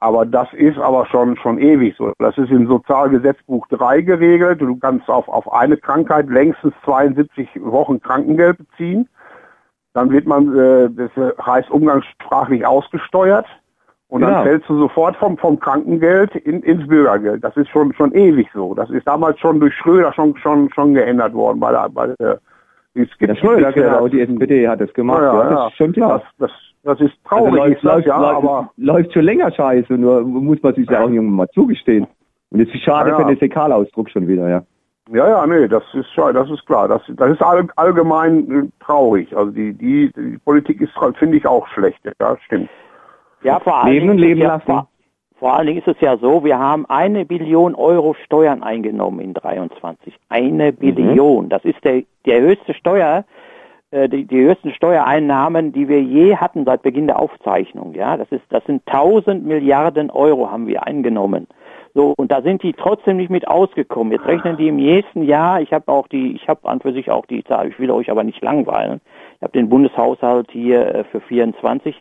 [0.00, 2.12] Aber das ist aber schon, schon ewig so.
[2.18, 4.60] Das ist im Sozialgesetzbuch 3 geregelt.
[4.60, 9.08] Du kannst auf, auf eine Krankheit längstens 72 Wochen Krankengeld beziehen.
[9.94, 11.10] Dann wird man, äh, das
[11.46, 13.46] heißt umgangssprachlich ausgesteuert.
[14.14, 14.32] Und Genau.
[14.32, 17.42] dann fällst du sofort vom, vom Krankengeld in, ins Bürgergeld.
[17.42, 18.72] Das ist schon, schon ewig so.
[18.72, 22.38] Das ist damals schon durch Schröder schon, schon, schon geändert worden bei der, bei der,
[22.94, 25.92] die Der Schröder, genau, die SPD hat das gemacht, Ja, ja, ja, das ist schon
[25.92, 26.22] klar.
[26.38, 26.50] Das, das,
[26.84, 29.94] das ist Also traurig, läuft, ist das, läuft, ja, läuft, aber läuft schon länger scheiße,
[29.94, 32.06] nur muss man sich ja auch irgendwann mal zugestehen.
[32.50, 33.20] Und es ist schade Ja, ja.
[33.20, 34.62] für den Fäkalausdruck schon wieder, ja.
[35.12, 36.86] Ja, ja, nee, das ist das ist klar.
[36.86, 39.36] Das, das ist all, allgemein äh, traurig.
[39.36, 41.98] Also die, die, die Politik ist, finde ich, auch schlecht.
[42.20, 42.70] Ja, stimmt.
[43.44, 44.66] Ja, vor allen Leben und leben ja, lassen.
[44.66, 44.88] Vor,
[45.38, 49.34] vor allen Dingen ist es ja so, wir haben eine Billion Euro Steuern eingenommen in
[49.34, 50.14] 23.
[50.28, 50.76] Eine Mhm.
[50.76, 51.48] Billion.
[51.48, 53.24] Das ist der, der höchste Steuer,
[53.90, 57.94] äh, die, die höchsten Steuereinnahmen, die wir je hatten seit Beginn der Aufzeichnung.
[57.94, 61.46] Ja, das ist, das sind 1000 Milliarden Euro haben wir eingenommen.
[61.96, 64.12] So, und da sind die trotzdem nicht mit ausgekommen.
[64.12, 67.08] Jetzt rechnen die im nächsten Jahr, ich habe auch die, ich habe an für sich
[67.08, 69.00] auch die Zahl, ich will euch aber nicht langweilen.
[69.36, 71.94] Ich habe den Bundeshaushalt hier äh, für 24.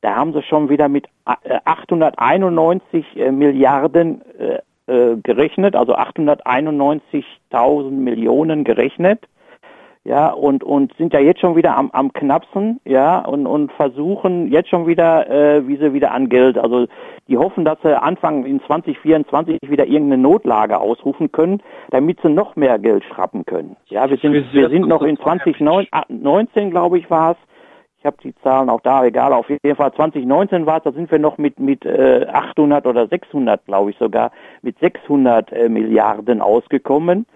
[0.00, 7.90] Da haben sie schon wieder mit äh, 891 äh, Milliarden äh, äh, gerechnet, also 891.000
[7.90, 9.26] Millionen gerechnet
[10.08, 14.50] ja, und, und sind ja jetzt schon wieder am, am knappsten, ja, und, und versuchen
[14.50, 16.86] jetzt schon wieder, äh, wie sie wieder an Geld, also
[17.28, 22.56] die hoffen, dass sie Anfang in 2024 wieder irgendeine Notlage ausrufen können, damit sie noch
[22.56, 23.76] mehr Geld schrappen können.
[23.88, 27.36] Ja, wir sind, wir sind noch in 2019, glaube ich, war es.
[27.98, 31.10] Ich habe die Zahlen auch da, egal, auf jeden Fall 2019 war es, da sind
[31.10, 34.30] wir noch mit, mit äh, 800 oder 600, glaube ich sogar,
[34.62, 37.26] mit 600 äh, Milliarden ausgekommen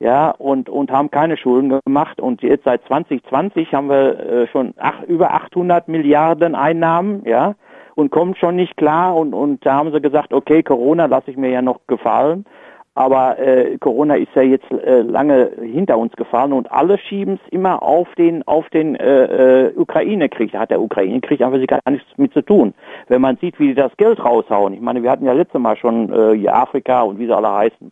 [0.00, 2.20] ja, und, und haben keine Schulden gemacht.
[2.20, 7.54] Und jetzt seit 2020 haben wir äh, schon ach, über 800 Milliarden Einnahmen, ja,
[7.94, 9.14] und kommen schon nicht klar.
[9.14, 12.46] Und, und da haben sie gesagt, okay, Corona lasse ich mir ja noch gefallen.
[12.94, 17.52] Aber äh, Corona ist ja jetzt äh, lange hinter uns gefallen und alle schieben es
[17.52, 20.52] immer auf den auf den äh, äh, Ukraine-Krieg.
[20.52, 22.74] Da hat der Ukraine-Krieg einfach gar nichts mit zu tun.
[23.08, 24.74] Wenn man sieht, wie die das Geld raushauen.
[24.74, 27.52] Ich meine, wir hatten ja letztes Mal schon äh, hier Afrika und wie sie alle
[27.52, 27.90] heißen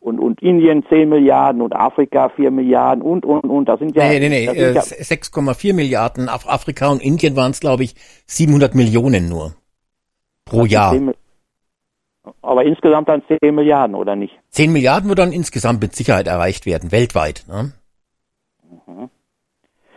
[0.00, 3.68] und, und Indien 10 Milliarden und Afrika 4 Milliarden und, und, und.
[3.68, 6.28] Das sind ja, Nee, nee, nee, äh, ja 6,4 Milliarden.
[6.28, 7.94] Afrika und Indien waren es, glaube ich,
[8.26, 9.52] 700 Millionen nur.
[10.44, 10.92] Pro Jahr.
[10.92, 11.14] 10 Mi-
[12.42, 14.38] aber insgesamt dann 10 Milliarden, oder nicht?
[14.50, 17.44] 10 Milliarden wird dann insgesamt mit Sicherheit erreicht werden, weltweit.
[17.48, 17.72] Ne?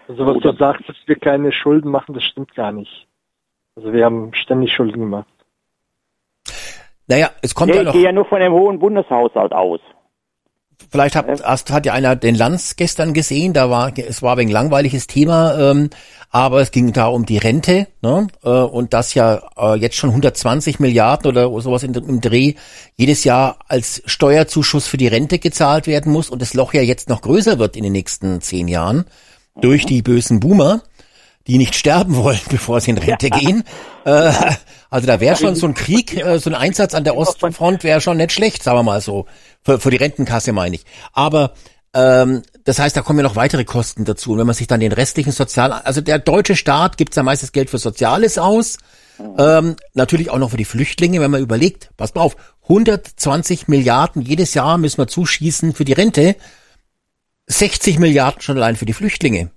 [0.08, 3.08] Also was du sagst, dass wir keine Schulden machen, das stimmt gar nicht.
[3.76, 5.28] Also wir haben ständig Schulden gemacht.
[7.08, 9.80] Naja, es kommt ja ich noch, gehe ja nur von dem hohen Bundeshaushalt aus.
[10.90, 14.40] Vielleicht hat, hast, hat ja einer den Lanz gestern gesehen, da war, es war ein
[14.40, 15.90] wenig langweiliges Thema, ähm,
[16.30, 18.28] aber es ging da um die Rente, ne?
[18.44, 22.54] äh, und das ja äh, jetzt schon 120 Milliarden oder sowas in, im Dreh
[22.96, 27.10] jedes Jahr als Steuerzuschuss für die Rente gezahlt werden muss und das Loch ja jetzt
[27.10, 29.06] noch größer wird in den nächsten zehn Jahren
[29.60, 30.82] durch die bösen Boomer,
[31.48, 33.64] die nicht sterben wollen, bevor sie in Rente gehen.
[34.06, 34.32] Äh,
[34.90, 38.02] also da wäre schon so ein Krieg, äh, so ein Einsatz an der Ostfront wäre
[38.02, 39.26] schon nicht schlecht, sagen wir mal so.
[39.64, 40.86] Für, für die Rentenkasse meine ich.
[41.14, 41.54] Aber
[41.94, 44.32] ähm, das heißt, da kommen ja noch weitere Kosten dazu.
[44.32, 45.72] Und wenn man sich dann den restlichen Sozial...
[45.72, 48.78] Also der deutsche Staat gibt ja meistens Geld für Soziales aus.
[49.38, 54.22] Ähm, natürlich auch noch für die Flüchtlinge, wenn man überlegt, pass mal auf, 120 Milliarden
[54.22, 56.36] jedes Jahr müssen wir zuschießen für die Rente.
[57.48, 59.52] 60 Milliarden schon allein für die Flüchtlinge.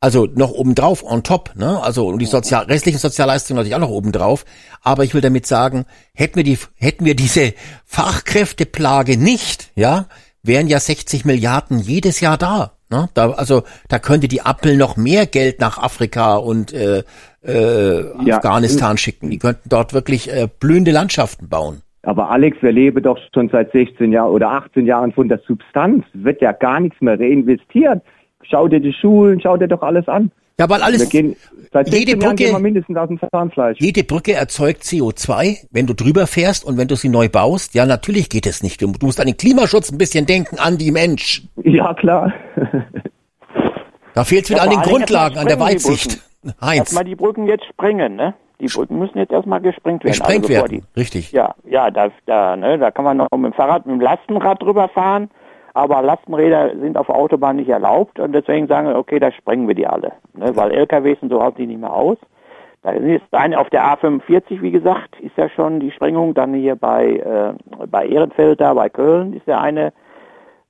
[0.00, 1.82] Also noch obendrauf, on top, ne?
[1.82, 4.44] Also und die Sozial restlichen Sozialleistungen natürlich auch noch obendrauf.
[4.80, 7.52] Aber ich will damit sagen, hätten wir die, hätten wir diese
[7.84, 10.06] Fachkräfteplage nicht, ja,
[10.44, 12.72] wären ja 60 Milliarden jedes Jahr da.
[12.90, 13.08] Ne?
[13.14, 17.02] Da, also da könnte die Appel noch mehr Geld nach Afrika und äh,
[17.44, 18.36] äh, Ja.
[18.36, 19.30] Afghanistan schicken.
[19.30, 21.82] Die könnten dort wirklich äh, blühende Landschaften bauen.
[22.02, 26.04] Aber Alex, wir leben doch schon seit 16 Jahren oder 18 Jahren von der Substanz.
[26.14, 28.02] Wird ja gar nichts mehr reinvestiert.
[28.42, 30.30] Schau dir die Schulen, schau dir doch alles an.
[30.60, 31.36] Ja, weil Wir alles, gehen,
[31.72, 33.78] seit jede 16 Jahren Brücke- gehen wir mindestens aus dem Zahnfleisch.
[33.80, 37.74] Jede Brücke erzeugt CO2, wenn du drüber fährst und wenn du sie neu baust.
[37.74, 38.82] Ja, natürlich geht es nicht.
[38.82, 41.42] Du musst an den Klimaschutz ein bisschen denken, an die Mensch.
[41.62, 42.32] Ja, klar.
[44.14, 46.18] Da fehlt es wieder Ja, an den Grundlagen, an der Weitsicht.
[46.60, 48.34] Heinz, Erstmal die Brücken jetzt sprengen, ne?
[48.60, 50.12] Die Brücken müssen jetzt erstmal gesprengt werden.
[50.18, 50.82] gesprengt also werden.
[50.96, 51.30] Richtig.
[51.30, 54.00] Die, ja, ja, da, da, ne, da kann man noch mit dem Fahrrad, mit dem
[54.00, 55.30] Lastenrad drüber fahren,
[55.74, 59.68] aber Lastenräder sind auf der Autobahn nicht erlaubt und deswegen sagen wir, okay, da sprengen
[59.68, 60.12] wir die alle.
[60.34, 60.54] Ne?
[60.54, 62.18] Weil LKWs und so halten die nicht mehr aus.
[62.82, 66.34] Da ist eine auf der A45, wie gesagt, ist ja schon die Sprengung.
[66.34, 69.92] Dann hier bei, äh, bei Ehrenfeld da, bei Köln ist ja eine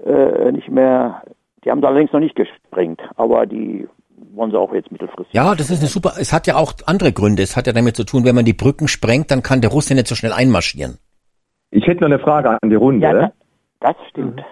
[0.05, 1.23] äh, nicht mehr,
[1.65, 3.87] die haben sie allerdings noch nicht gesprengt, aber die
[4.33, 5.35] wollen sie auch jetzt mittelfristig.
[5.35, 7.43] Ja, das ist eine super, es hat ja auch andere Gründe.
[7.43, 9.95] Es hat ja damit zu tun, wenn man die Brücken sprengt, dann kann der Russe
[9.95, 10.99] nicht so schnell einmarschieren.
[11.71, 13.07] Ich hätte noch eine Frage an die Runde.
[13.07, 13.31] Ja, das,
[13.81, 14.41] das stimmt.
[14.41, 14.45] Äh,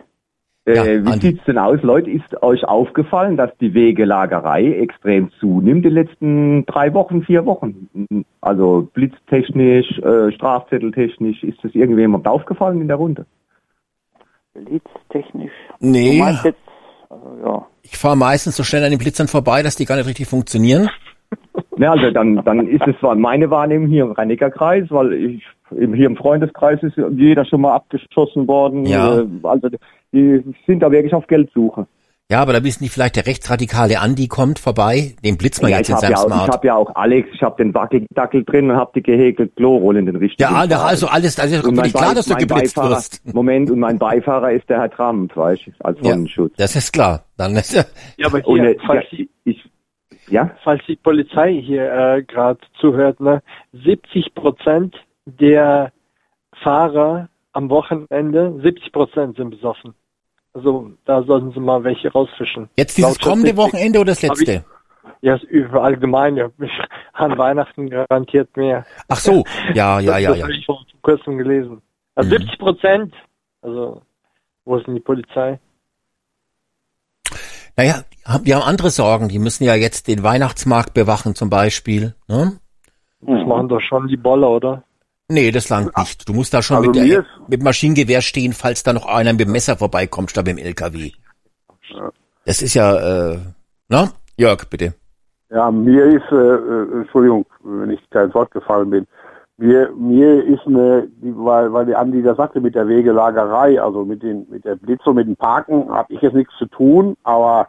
[0.69, 1.29] Ja, wie Andi.
[1.29, 2.11] sieht's denn aus, Leute?
[2.11, 8.25] Ist euch aufgefallen, dass die Wegelagerei extrem zunimmt in den letzten drei Wochen, vier Wochen?
[8.41, 13.27] Also blitztechnisch, äh, strafzetteltechnisch, ist das irgendjemand aufgefallen in der Runde?
[14.55, 15.53] Blitztechnisch.
[15.79, 16.19] Nee.
[16.19, 16.59] Du meinst jetzt,
[17.11, 17.67] also, ja.
[17.83, 20.89] Ich fahre meistens so schnell an den Blitzern vorbei, dass die gar nicht richtig funktionieren.
[21.79, 26.07] Ja, also dann, dann ist es zwar meine Wahrnehmung hier im Rheiniger-Kreis, weil ich, hier
[26.07, 28.87] im Freundeskreis ist jeder schon mal abgeschossen worden.
[28.87, 29.21] Ja.
[29.21, 29.69] Äh, Also
[30.13, 31.87] die sind da wirklich auf Geldsuche.
[32.29, 35.77] Ja, aber da wissen die vielleicht, der rechtsradikale Andi kommt vorbei, den blitzt man Ja,
[35.79, 36.51] jetzt ich in habe seinem ja, auch- ich Smart.
[36.51, 40.07] hab ja auch Alex, ich habe den Wackeldackel drin und habe die gehäkelte Klorolle in
[40.07, 40.43] den richtigen.
[40.43, 40.73] Ja, Farben.
[40.73, 43.35] also alles, also ist Und doch mein klar, Bei- dass du geblitzt Beifahrer, wirst.
[43.35, 46.53] Moment, und mein Beifahrer ist der Herr Trump, weißt du, als Ja, Sonnenschutz.
[46.57, 47.23] das ist klar.
[47.37, 47.85] Dann ist ja,
[48.17, 49.65] Ja, aber Und, hier, äh, falls, ja, die, ich,
[50.29, 50.51] ja?
[50.65, 55.93] falls die Polizei hier äh, gerade zuhört, ne, 70 Prozent der
[56.63, 59.95] Fahrer am Wochenende, 70 Prozent sind besoffen.
[60.53, 62.69] Also da sollten sie mal welche rausfischen.
[62.77, 63.57] jetzt dieses Laut kommende.
[63.57, 64.65] Wochenende oder das letzte?
[65.21, 66.53] Ja, über allgemeine.
[67.13, 68.85] An Weihnachten garantiert mehr.
[69.09, 70.45] Ach so, ja, ja, ja, das ja.
[70.45, 71.83] habe ich vor kurzem gelesen.
[72.15, 72.39] Also Mhm.
[72.39, 73.15] 70 Prozent.
[73.63, 74.03] Also,
[74.65, 75.59] wo ist denn die Polizei?
[77.77, 79.29] Naja, die haben- die haben andere Sorgen.
[79.29, 82.15] Die müssen ja jetzt den Weihnachtsmarkt bewachen zum Beispiel.
[82.29, 82.59] Ne?
[83.21, 83.49] Das Mhm.
[83.49, 84.83] machen doch schon die Boller, oder?
[85.29, 86.29] Nee, das langt nicht.
[86.29, 89.41] Du musst da schon Also mit, der, mit Maschinengewehr stehen, falls da noch einer mit
[89.41, 91.11] dem Messer vorbeikommt, statt mit dem LKW.
[92.45, 93.39] Das ist ja, äh,
[93.89, 94.13] na?
[94.37, 94.95] Jörg, bitte.
[95.51, 99.07] Ja, mir ist, äh, äh, Entschuldigung, wenn ich da ins Wort gefallen bin,
[99.59, 104.23] mir, mir ist eine, weil, weil der Andi das sagte mit der Wegelagerei, also mit
[104.23, 107.69] den, mit der Blitz und mit dem Parken, habe ich jetzt nichts zu tun, aber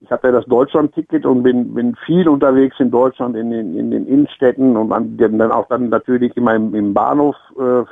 [0.00, 3.90] ich habe ja das Deutschland-Ticket und bin, bin viel unterwegs in Deutschland, in den, in
[3.90, 7.84] den Innenstädten und an, dann auch dann natürlich immer im, im Bahnhof, äh,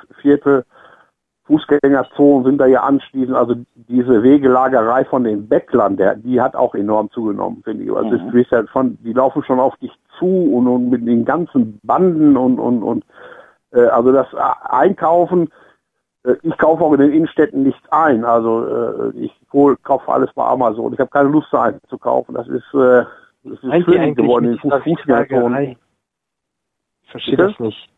[1.47, 6.75] Fußgängerzonen sind da ja anschließend, also diese Wegelagerei von den Bettlern, der, die hat auch
[6.75, 7.93] enorm zugenommen, finde ich.
[7.93, 8.29] Also Mhm.
[8.29, 11.79] es ist ja schon, die laufen schon auf dich zu und, und mit den ganzen
[11.83, 13.05] Banden und und und
[13.73, 14.37] äh, also das äh,
[14.71, 15.51] Einkaufen,
[16.25, 18.25] äh, ich kaufe auch in den Innenstädten nichts ein.
[18.25, 20.95] Also äh, ich hol, kaufe alles bei Amazon.
[20.95, 22.35] Ich habe keine Lust da einzukaufen.
[22.35, 23.05] Das ist äh,
[23.45, 25.77] das ist eigentlich geworden in Fußgängerzonen.
[27.03, 27.49] Ich verstehe Bitte?
[27.51, 27.91] das nicht.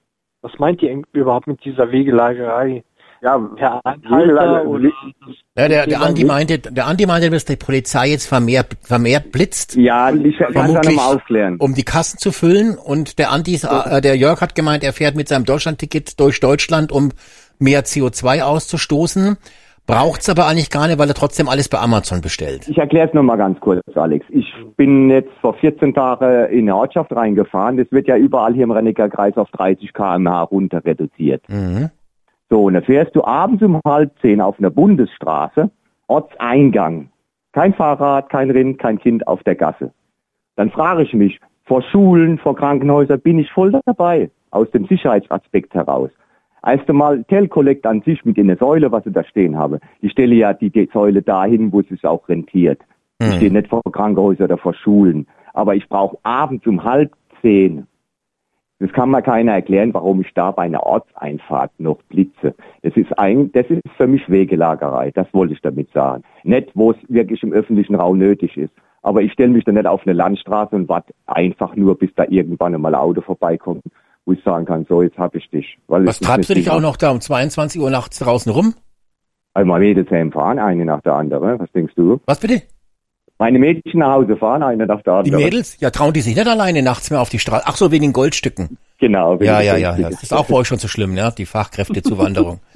[0.42, 2.82] Was meint ihr überhaupt mit dieser Wegelagerei?
[3.22, 4.90] Ja, Per Anhalter oder?
[5.56, 9.74] Ja, der, der Andi meinte, der Andi meinte, dass die Polizei jetzt vermehrt, vermehrt blitzt,
[9.76, 11.56] Ja, ich kann es Vermutlich- nochmal aufklären.
[11.58, 12.76] um die Kassen zu füllen.
[12.76, 16.40] Und der Andi, ist, äh, der Jörg hat gemeint, er fährt mit seinem Deutschlandticket durch
[16.40, 17.10] Deutschland, um
[17.58, 19.36] mehr CO2 auszustoßen.
[19.86, 22.68] Braucht's aber eigentlich gar nicht, weil er trotzdem alles bei Amazon bestellt.
[22.68, 24.26] Ich erkläre es nochmal ganz kurz, Alex.
[24.30, 27.76] Ich bin jetzt vor 14 Tagen in eine Ortschaft reingefahren.
[27.76, 31.44] Das wird ja überall hier im Renniger Kreis auf 30 km/h runter reduziert.
[31.48, 31.90] Mhm.
[32.48, 35.70] So, und dann fährst du abends um halb zehn auf einer Bundesstraße,
[36.06, 37.08] Ortseingang.
[37.52, 39.92] Kein Fahrrad, kein Rind, kein Kind auf der Gasse.
[40.56, 45.74] Dann frage ich mich, vor Schulen, vor Krankenhäusern bin ich voll dabei, aus dem Sicherheitsaspekt
[45.74, 46.10] heraus.
[46.64, 49.80] Erst einmal Tell-Collect an sich mit in der Säule, was ich da stehen habe.
[50.00, 52.80] Ich stelle ja die, die Säule dahin, wo es sich auch rentiert.
[53.20, 55.26] Ich stehe nicht vor Krankenhäusern oder vor Schulen.
[55.54, 57.86] Aber ich brauche abends um halb zehn
[58.78, 62.54] das kann mir keiner erklären, warum ich da bei einer Ortseinfahrt noch blitze.
[62.82, 65.12] Das ist ein, das ist für mich Wegelagerei.
[65.12, 66.24] Das wollte ich damit sagen.
[66.44, 68.72] Nicht, wo es wirklich im öffentlichen Raum nötig ist.
[69.02, 72.24] Aber ich stelle mich da nicht auf eine Landstraße und warte einfach nur, bis da
[72.28, 73.84] irgendwann einmal ein Auto vorbeikommt,
[74.26, 75.78] wo ich sagen kann, so, jetzt hab ich dich.
[75.86, 78.74] Was treibst du dich auch noch da um 22 Uhr nachts draußen rum?
[79.54, 81.58] Also meine Mädels fahren, eine nach der anderen.
[81.58, 82.20] Was denkst du?
[82.26, 82.62] Was bitte?
[83.38, 85.44] Meine Mädchen nach Hause fahren, eine nach der Die anderen.
[85.44, 85.78] Mädels?
[85.80, 87.64] Ja, trauen die sich nicht alleine nachts mehr auf die Straße.
[87.66, 88.78] Ach so, wegen den Goldstücken.
[88.98, 89.34] Genau.
[89.34, 89.88] Ja, wegen ja, ja, ja.
[89.90, 90.10] Richtige.
[90.10, 91.32] Das ist auch bei euch schon so schlimm, ne?
[91.36, 92.60] Die Fachkräftezuwanderung.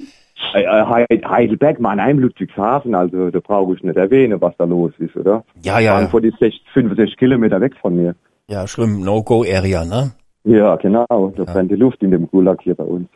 [0.55, 4.91] Äh, äh, Heid- Heidelberg, Mannheim, Ludwigshafen, also da brauche ich nicht erwähnen, was da los
[4.97, 5.43] ist, oder?
[5.61, 5.95] Ja, ja, ja.
[5.97, 8.15] Frankfurt ist 60, 65 Kilometer weg von mir.
[8.47, 9.01] Ja, schlimm.
[9.01, 10.11] No-Go-Area, ne?
[10.43, 11.05] Ja, genau.
[11.37, 13.07] Da brennt die Luft in dem Gulag hier bei uns.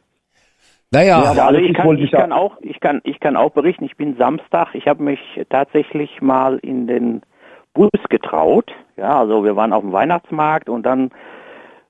[0.91, 3.83] Naja, Ja, aber- Also ich kann, ich kann auch, ich kann, ich kann auch berichten.
[3.85, 4.69] Ich bin Samstag.
[4.75, 7.21] Ich habe mich tatsächlich mal in den
[7.75, 8.71] Bus getraut.
[8.97, 11.11] Ja, also wir waren auf dem Weihnachtsmarkt und dann,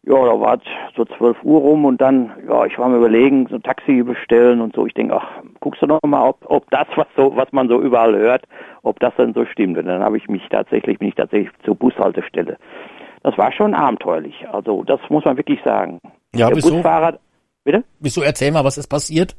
[0.04, 0.62] ja, da war es
[0.98, 4.60] so 12 Uhr rum und dann, ja, ich war mir überlegen, so ein Taxi bestellen
[4.60, 4.86] und so.
[4.86, 5.28] Ich denke, ach,
[5.62, 8.44] guckst du noch mal, ob, ob das, was so, was man so überall hört,
[8.84, 9.78] ob das denn so stimmt.
[9.78, 12.58] Und dann habe ich mich tatsächlich, bin ich tatsächlich zur Bushaltestelle.
[13.24, 14.46] Das war schon abenteuerlich.
[14.52, 16.00] Also das muss man wirklich sagen.
[16.36, 16.74] Ja, Der wieso?
[16.74, 17.20] Busfahrer,
[17.64, 17.84] bitte?
[18.00, 19.36] wieso erzähl mal, was ist passiert?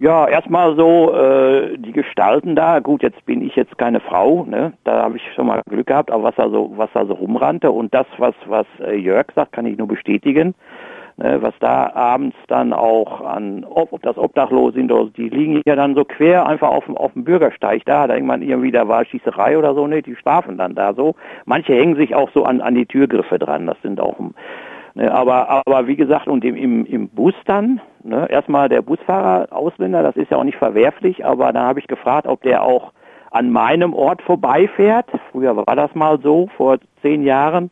[0.00, 2.78] Ja, erstmal so äh, die Gestalten da.
[2.78, 4.72] Gut, jetzt bin ich jetzt keine Frau, ne?
[4.84, 7.72] Da habe ich schon mal Glück gehabt, aber was da so was da so rumrannte
[7.72, 10.54] und das, was was äh, Jörg sagt, kann ich nur bestätigen.
[11.16, 11.42] Ne?
[11.42, 15.96] Was da abends dann auch an, ob, ob das Obdachlose sind die liegen ja dann
[15.96, 18.06] so quer einfach auf dem auf dem Bürgersteig da.
[18.06, 20.00] Da irgendwann irgendwie da war Schießerei oder so, ne?
[20.02, 21.16] Die schlafen dann da so.
[21.44, 23.66] Manche hängen sich auch so an an die Türgriffe dran.
[23.66, 24.20] Das sind auch
[24.94, 29.52] Ne, aber, aber wie gesagt, und im, im, im Bus dann, ne, erstmal der Busfahrer,
[29.52, 32.92] Ausländer, das ist ja auch nicht verwerflich, aber dann habe ich gefragt, ob der auch
[33.30, 35.06] an meinem Ort vorbeifährt.
[35.30, 37.70] Früher war das mal so, vor zehn Jahren.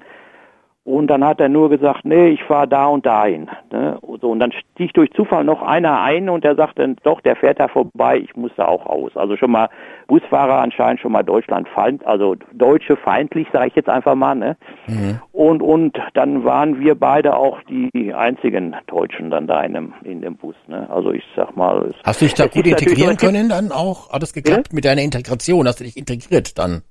[0.87, 3.51] Und dann hat er nur gesagt, nee, ich fahre da und dahin.
[3.73, 3.99] Ne?
[4.21, 7.59] So, und dann stieg durch Zufall noch einer ein und der sagte, doch, der fährt
[7.59, 9.11] da vorbei, ich muss da auch aus.
[9.17, 9.69] Also schon mal
[10.07, 14.37] Busfahrer anscheinend schon mal Deutschland feind, also Deutsche feindlich, sage ich jetzt einfach mal.
[14.37, 14.57] Ne?
[14.87, 15.19] Mhm.
[15.33, 20.21] Und und dann waren wir beide auch die einzigen Deutschen dann da in dem, in
[20.21, 20.55] dem Bus.
[20.69, 20.89] Ne?
[20.89, 21.87] Also ich sag mal.
[21.91, 24.13] Es, Hast du dich da gut integrieren können dann auch?
[24.13, 24.75] Hat es geklappt ja?
[24.77, 25.67] mit deiner Integration?
[25.67, 26.83] Hast du dich integriert dann?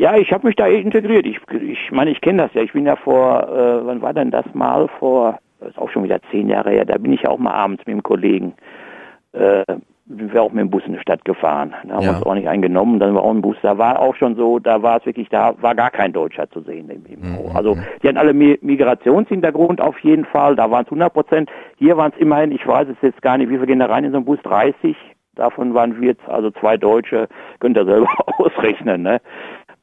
[0.00, 1.26] Ja, ich habe mich da integriert.
[1.26, 2.62] Ich, ich meine, ich kenne das ja.
[2.62, 4.88] Ich bin ja vor, äh, wann war denn das mal?
[4.98, 6.86] Vor, das ist auch schon wieder zehn Jahre her.
[6.86, 8.54] Da bin ich ja auch mal abends mit dem Kollegen,
[9.32, 9.62] äh,
[10.06, 11.74] sind wir auch mit dem Bus in die Stadt gefahren.
[11.84, 12.12] Da haben ja.
[12.12, 12.98] wir uns auch nicht eingenommen.
[12.98, 13.58] Dann war auch ein Bus.
[13.60, 16.62] Da war auch schon so, da war es wirklich, da war gar kein Deutscher zu
[16.62, 17.54] sehen mhm.
[17.54, 20.56] Also die hatten alle Migrationshintergrund auf jeden Fall.
[20.56, 21.50] Da waren es 100 Prozent.
[21.76, 24.04] Hier waren es immerhin, ich weiß es jetzt gar nicht, wie viel gehen da rein
[24.04, 24.38] in so einen Bus?
[24.44, 24.96] 30.
[25.34, 27.28] Davon waren wir jetzt also zwei Deutsche,
[27.60, 28.08] könnt ihr selber
[28.38, 29.02] ausrechnen.
[29.02, 29.20] Ne?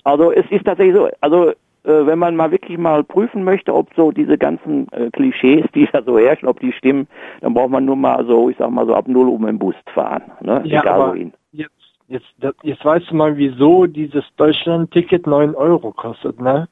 [0.08, 3.94] Also es ist tatsächlich so, also äh, wenn man mal wirklich mal prüfen möchte, ob
[3.94, 7.10] so diese ganzen äh, Klischees, die da so herrschen, ob die stimmen,
[7.42, 9.76] dann braucht man nur mal so, ich sag mal so ab null um den Bus
[9.94, 10.62] fahren, ne?
[10.64, 11.34] Ja, Egal aber wohin.
[11.52, 11.74] Jetzt,
[12.08, 12.26] jetzt,
[12.64, 16.70] jetzt weißt du mal, wieso dieses Deutschland-Ticket 9 Euro kostet, ne?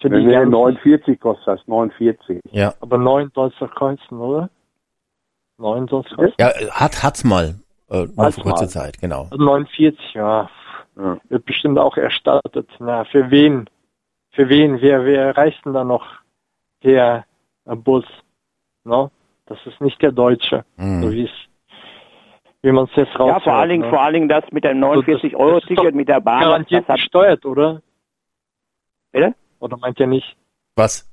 [0.00, 2.40] Für die nee, 49 kostet das, 49.
[2.50, 2.74] Ja.
[2.80, 4.50] Aber 9 soll es doch kosten, oder?
[5.58, 6.34] 9 soll es kosten.
[6.40, 7.54] Ja, hat, hat's mal,
[7.90, 9.28] äh, mal für kurze Zeit, genau.
[9.30, 10.50] 49, also ja.
[10.96, 11.18] Ja.
[11.28, 12.68] Wird bestimmt auch erstattet.
[12.78, 13.68] Na, für wen?
[14.32, 14.80] Für wen?
[14.80, 16.06] Wer, wer reist denn da noch
[16.82, 17.24] der
[17.64, 18.04] Bus?
[18.84, 19.10] No?
[19.46, 21.02] Das ist nicht der Deutsche, mhm.
[21.02, 21.30] so wie es
[22.62, 23.28] wie man es jetzt raus.
[23.28, 23.90] Ja, vor allen Dingen, ne?
[23.90, 26.42] vor allen Dingen das mit dem 49 Euro Ticket mit der Bahn.
[26.42, 27.80] Garantiert das hat gesteuert, oder?
[29.12, 29.34] Bitte?
[29.60, 30.36] Oder meint ihr nicht?
[30.74, 31.08] Was?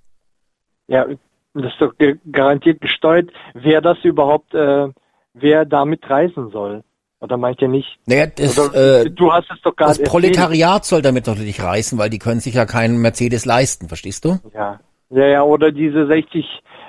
[0.88, 1.06] Ja,
[1.54, 1.94] das ist doch
[2.32, 4.90] garantiert gesteuert, wer das überhaupt, äh,
[5.34, 6.84] wer damit reisen soll.
[7.24, 7.88] Oder meint ihr nicht?
[8.06, 11.98] Naja, das, Oder, äh, du hast es doch Das Proletariat soll damit doch nicht reißen,
[11.98, 14.40] weil die können sich ja keinen Mercedes leisten, verstehst du?
[14.54, 14.82] Ja.
[15.10, 16.44] Ja, ja, oder diese 60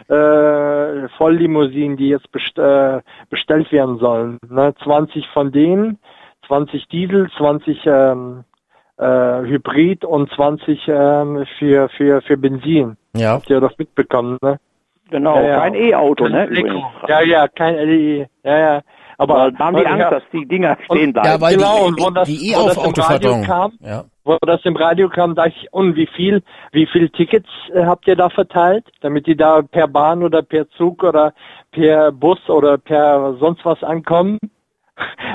[0.09, 4.39] äh, Volllimousinen, die jetzt best äh, bestellt werden sollen.
[4.49, 4.75] Ne?
[4.83, 5.99] 20 von denen,
[6.49, 8.45] 20 Diesel, 20 ähm,
[8.97, 12.97] äh, Hybrid und 20 ähm, für, für, für Benzin.
[13.15, 13.35] Ja.
[13.35, 14.59] Habt ihr doch mitbekommen, ne?
[15.11, 15.61] Genau, ja, ja.
[15.61, 16.49] kein E-Auto, ne?
[17.07, 18.83] Ja, ja, kein E, ja, ja.
[19.19, 21.29] Aber da haben die Angst, dass die Dinger stehen bleiben.
[21.29, 24.05] Ja, weil genau, die, und wo das, die e Radio kam, ja.
[24.25, 28.07] wo das im Radio kam, dachte ich, und wie viel, wie viel Tickets äh, habt
[28.07, 31.33] ihr da verteilt, damit die da per Bahn oder per Zug oder
[31.71, 34.39] per Bus oder per sonst was ankommen?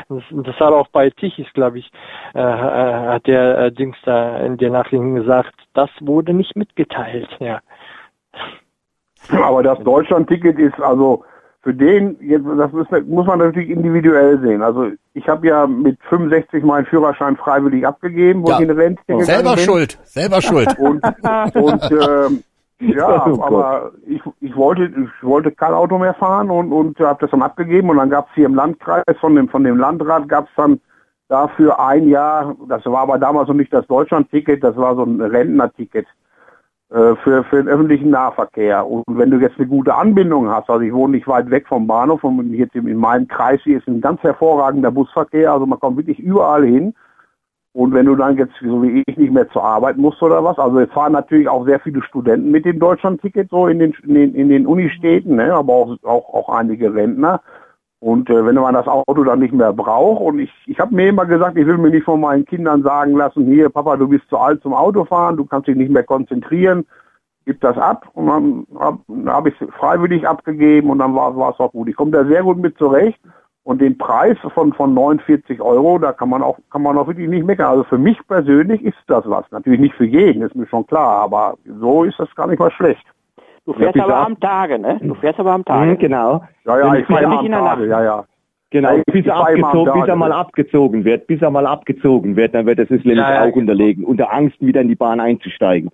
[0.08, 1.92] Das, das hat auch bei Tichys, glaube ich,
[2.34, 7.30] äh, äh, hat der äh, Dings da in der Nachrichten gesagt, das wurde nicht mitgeteilt,
[7.40, 7.60] ja.
[9.32, 11.26] Aber das Deutschland-Ticket ist also
[11.62, 14.62] für den, jetzt, das ist, muss man natürlich individuell sehen.
[14.62, 18.56] Also ich habe ja mit 65 meinen Führerschein freiwillig abgegeben, wo ja.
[18.56, 19.64] ich in Rente gegangen Selber bin.
[19.66, 20.70] schuld, selber schuld.
[20.80, 21.04] Und,
[21.56, 22.44] und ähm,
[22.80, 27.20] ja, oh aber ich, ich wollte ich wollte kein Auto mehr fahren und und habe
[27.20, 30.30] das dann abgegeben und dann gab es hier im Landkreis von dem von dem Landrat
[30.30, 30.80] gab es dann
[31.30, 35.22] dafür ein Jahr, das war aber damals noch nicht das Deutschland-Ticket, das war so ein
[35.22, 36.08] Rentner-Ticket.
[36.92, 38.88] Äh, für, für den öffentlichen Nahverkehr.
[38.88, 41.86] Und wenn du jetzt eine gute Anbindung hast, also ich wohne nicht weit weg vom
[41.86, 45.98] Bahnhof und jetzt in meinem Kreis hier ist ein ganz hervorragender Busverkehr, also man kommt
[45.98, 46.96] wirklich überall hin.
[47.74, 50.58] Und wenn du dann jetzt, so wie ich, nicht mehr zur Arbeit musst oder was,
[50.58, 54.16] also es fahren natürlich auch sehr viele Studenten mit dem Deutschlandticket so in den, in
[54.16, 57.40] den, in den Unistädten, ne, aber auch, auch, auch einige Rentner.
[58.02, 61.10] Und äh, wenn man das Auto dann nicht mehr braucht, und ich, ich habe mir
[61.10, 64.28] immer gesagt, ich will mir nicht von meinen Kindern sagen lassen, hier, Papa, du bist
[64.30, 66.86] zu alt zum Autofahren, du kannst dich nicht mehr konzentrieren,
[67.46, 68.08] gib das ab.
[68.14, 71.90] Und dann habe hab ich es freiwillig abgegeben und dann war es auch gut.
[71.90, 73.20] Ich komme da sehr gut mit zurecht.
[73.64, 77.30] Und den Preis von, von 49 Euro, da kann man auch, kann man auch wirklich
[77.30, 77.68] nicht meckern.
[77.68, 79.46] Also für mich persönlich ist das was.
[79.52, 82.72] Natürlich nicht für jeden, ist mir schon klar, aber so ist das gar nicht mal
[82.72, 83.06] schlecht.
[83.70, 85.00] Du fährst aber am Tage, ne?
[85.00, 85.92] Du fährst aber am Tage.
[85.92, 86.44] Mhm, genau.
[86.66, 88.26] Ja, ja, ich fahre am Tage, ja, ja.
[88.72, 92.56] Genau, ja, bis, er abgezogen, bis er mal abgezogen wird, bis er mal abgezogen wird,
[92.56, 93.60] dann wird das Islam ja, ja, auch genau.
[93.60, 95.92] unterlegen, unter Angst wieder in die Bahn einzusteigen.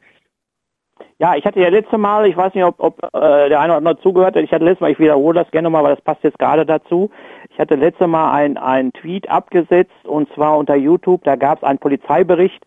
[1.19, 3.77] Ja, ich hatte ja letzte Mal, ich weiß nicht, ob, ob äh, der eine oder
[3.77, 6.23] andere zugehört hat, ich hatte letztes Mal, ich wiederhole das gerne nochmal, weil das passt
[6.23, 7.09] jetzt gerade dazu.
[7.49, 11.63] Ich hatte letzte Mal ein, ein Tweet abgesetzt und zwar unter YouTube, da gab es
[11.65, 12.63] einen Polizeibericht,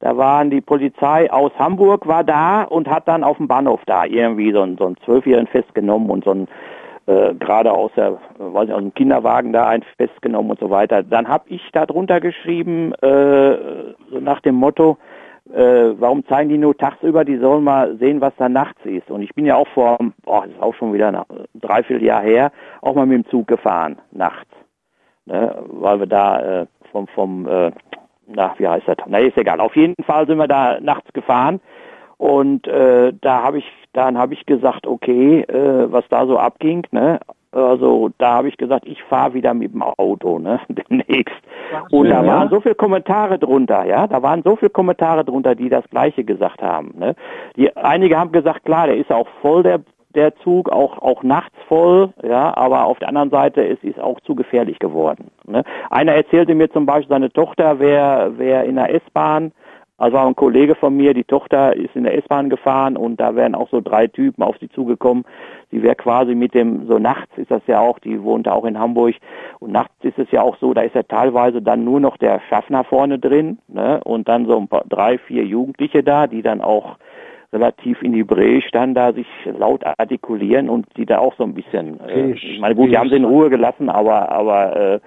[0.00, 4.04] da waren die Polizei aus Hamburg war da und hat dann auf dem Bahnhof da
[4.04, 6.48] irgendwie so, ein, so einen Zwölfjährigen festgenommen und so ein
[7.06, 11.02] äh, gerade aus der, weiß ich, aus dem Kinderwagen da einen festgenommen und so weiter.
[11.02, 14.96] Dann habe ich da drunter geschrieben, äh, so nach dem Motto,
[15.52, 19.10] äh, warum zeigen die nur tagsüber, die sollen mal sehen, was da nachts ist.
[19.10, 22.22] Und ich bin ja auch vor, boah, das ist auch schon wieder nach dreiviertel Jahr
[22.22, 24.50] her, auch mal mit dem Zug gefahren, nachts.
[25.26, 27.72] Ne, weil wir da äh, vom, vom äh,
[28.34, 28.96] na, wie heißt das?
[29.06, 29.60] Na, ist egal.
[29.60, 31.60] Auf jeden Fall sind wir da nachts gefahren
[32.18, 36.86] und äh, da habe ich, dann habe ich gesagt, okay, äh, was da so abging,
[36.90, 37.18] ne?
[37.52, 41.34] Also da habe ich gesagt, ich fahre wieder mit dem Auto, ne, demnächst.
[41.90, 45.68] Und da waren so viele Kommentare drunter, ja, da waren so viele Kommentare drunter, die
[45.68, 46.94] das Gleiche gesagt haben.
[46.96, 47.16] Ne.
[47.56, 49.80] Die einige haben gesagt, klar, der ist auch voll der
[50.14, 54.20] der Zug, auch auch nachts voll, ja, aber auf der anderen Seite es ist auch
[54.20, 55.30] zu gefährlich geworden.
[55.46, 55.62] Ne.
[55.90, 59.52] Einer erzählte mir zum Beispiel, seine Tochter wäre wär in der S-Bahn
[60.00, 63.36] also war ein Kollege von mir, die Tochter ist in der S-Bahn gefahren und da
[63.36, 65.26] wären auch so drei Typen auf sie zugekommen.
[65.70, 68.78] Sie wäre quasi mit dem, so nachts ist das ja auch, die wohnte auch in
[68.78, 69.16] Hamburg
[69.58, 72.40] und nachts ist es ja auch so, da ist ja teilweise dann nur noch der
[72.48, 74.00] Schaffner vorne drin ne?
[74.02, 76.96] und dann so ein paar, drei, vier Jugendliche da, die dann auch
[77.52, 79.26] relativ in die Hebräisch dann da sich
[79.58, 83.08] laut artikulieren und die da auch so ein bisschen, äh, ich meine gut, die haben
[83.08, 85.00] sie in Ruhe gelassen, aber aber äh,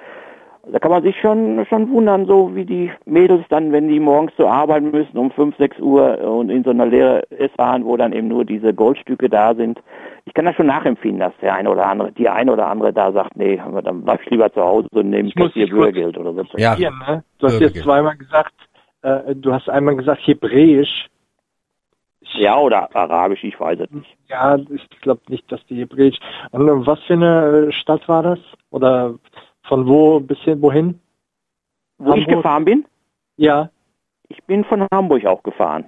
[0.71, 4.33] da kann man sich schon, schon wundern, so wie die Mädels dann, wenn die morgens
[4.37, 8.13] zur Arbeit müssen um 5, 6 Uhr und in so einer leeren S-Bahn, wo dann
[8.13, 9.81] eben nur diese Goldstücke da sind.
[10.25, 13.11] Ich kann das schon nachempfinden, dass der eine oder andere, die eine oder andere da
[13.11, 16.45] sagt, nee, dann bleib ich lieber zu Hause und nehme hier Bürgergeld oder so.
[16.55, 17.23] Ja, ne?
[17.39, 18.53] Du hast jetzt zweimal gesagt,
[19.01, 21.07] äh, du hast einmal gesagt Hebräisch.
[22.35, 24.17] Ja, oder Arabisch, ich weiß es nicht.
[24.29, 26.17] Ja, ich glaube nicht, dass die Hebräisch.
[26.51, 28.39] Und was für eine Stadt war das?
[28.71, 29.15] Oder
[29.63, 30.99] von wo bis hin, wohin?
[31.97, 32.27] Wo Hamburg?
[32.27, 32.85] ich gefahren bin?
[33.37, 33.69] Ja.
[34.29, 35.85] Ich bin von Hamburg auch gefahren.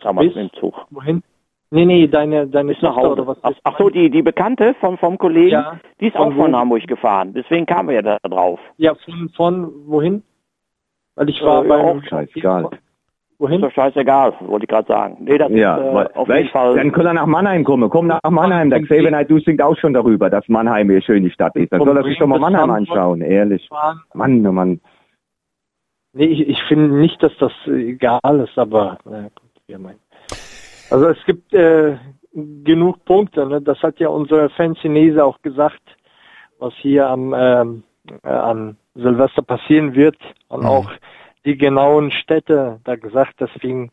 [0.00, 0.86] Damals bis, mit dem Zug.
[0.90, 1.22] Wohin?
[1.70, 3.10] Nee, nee, deine, deine bis nach Hause.
[3.10, 5.80] Oder was ach, ach so, die, die Bekannte vom, vom Kollegen, ja.
[6.00, 6.56] die ist von auch von wo?
[6.56, 7.32] Hamburg gefahren.
[7.34, 8.60] Deswegen kamen wir ja da drauf.
[8.76, 10.22] Ja, von, von wohin?
[11.16, 12.70] Weil ich war äh, bei auch scheißegal.
[13.38, 13.62] Wohin?
[13.62, 15.18] Ist doch scheißegal, wollte ich gerade sagen.
[15.20, 16.76] Nee, das ja, ist, äh, auf jeden Fall.
[16.76, 17.90] Dann kann er nach Mannheim kommen.
[17.90, 18.70] Komm nach Mannheim.
[18.70, 21.72] Der Xavier Naidoo singt auch schon darüber, dass Mannheim eine schöne Stadt ist.
[21.72, 23.68] Dann soll er sich doch mal Mannheim anschauen, ehrlich.
[24.14, 24.80] Mann, oh Mann.
[26.14, 29.46] Nee, ich, ich finde nicht, dass das egal ist, aber naja, gut.
[30.90, 31.96] Also es gibt äh,
[32.32, 33.60] genug Punkte, ne?
[33.60, 35.82] das hat ja unser Fan Chinese auch gesagt,
[36.58, 37.82] was hier am ähm,
[38.22, 40.16] äh, an Silvester passieren wird
[40.48, 40.66] und mhm.
[40.66, 40.90] auch
[41.46, 43.92] die genauen Städte da gesagt, deswegen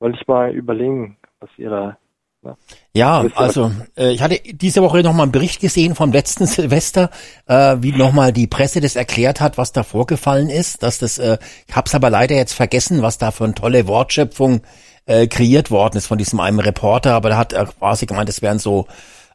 [0.00, 1.98] wollte ich mal überlegen, was ihr da
[2.42, 2.56] ne?
[2.92, 7.10] ja, also äh, ich hatte diese Woche nochmal einen Bericht gesehen vom letzten Silvester,
[7.46, 10.82] äh, wie nochmal die Presse das erklärt hat, was da vorgefallen ist.
[10.82, 13.86] Dass das, äh, ich habe es aber leider jetzt vergessen, was da für eine tolle
[13.86, 14.62] Wortschöpfung
[15.06, 17.14] äh, kreiert worden ist von diesem einen Reporter.
[17.14, 18.86] Aber da hat er quasi gemeint, es wären so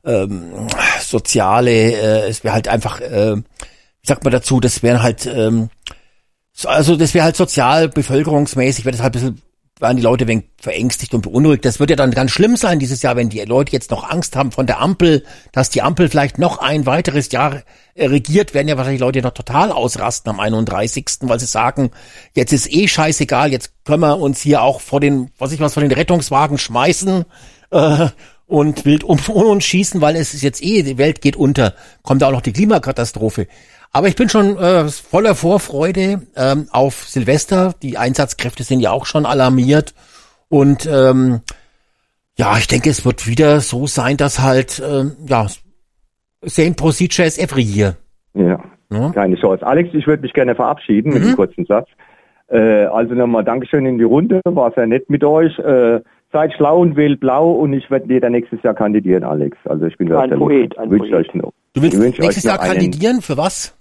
[0.06, 0.68] ähm,
[1.00, 5.70] soziale, äh, es wäre halt einfach, äh, wie sagt man dazu, das wären halt ähm,
[6.66, 9.42] also das wäre halt sozial, bevölkerungsmäßig, wäre das halt ein bisschen,
[9.80, 11.66] waren die Leute wenig verängstigt und beunruhigt.
[11.66, 14.36] Das wird ja dann ganz schlimm sein dieses Jahr, wenn die Leute jetzt noch Angst
[14.36, 17.64] haben von der Ampel, dass die Ampel vielleicht noch ein weiteres Jahr
[17.96, 21.92] äh, regiert, werden ja wahrscheinlich Leute noch total ausrasten am 31., weil sie sagen,
[22.34, 25.74] jetzt ist eh scheißegal, jetzt können wir uns hier auch vor den, was ich was,
[25.74, 27.26] vor den Rettungswagen schmeißen
[27.72, 28.08] äh,
[28.46, 31.74] und wild um, um uns schießen, weil es ist jetzt eh, die Welt geht unter,
[32.04, 33.48] kommt auch noch die Klimakatastrophe.
[33.96, 37.76] Aber ich bin schon äh, voller Vorfreude ähm, auf Silvester.
[37.84, 39.94] Die Einsatzkräfte sind ja auch schon alarmiert.
[40.50, 41.42] Und ähm,
[42.36, 45.46] ja, ich denke, es wird wieder so sein, dass halt, ähm, ja,
[46.42, 47.96] same procedure as every year.
[48.34, 49.12] Ja, ja?
[49.12, 49.66] keine Chance.
[49.66, 51.14] Alex, ich würde mich gerne verabschieden mhm.
[51.14, 51.36] mit einem mhm.
[51.36, 51.88] kurzen Satz.
[52.48, 55.58] Äh, also nochmal Dankeschön in die Runde, war sehr nett mit euch.
[55.60, 59.56] Äh, seid schlau und wählt blau und ich werde dir nächstes Jahr kandidieren, Alex.
[59.66, 61.14] Also ich bin ein Poet, ein Poet.
[61.14, 61.54] Euch noch.
[61.74, 63.22] Du willst nächstes Jahr kandidieren?
[63.22, 63.78] Für was?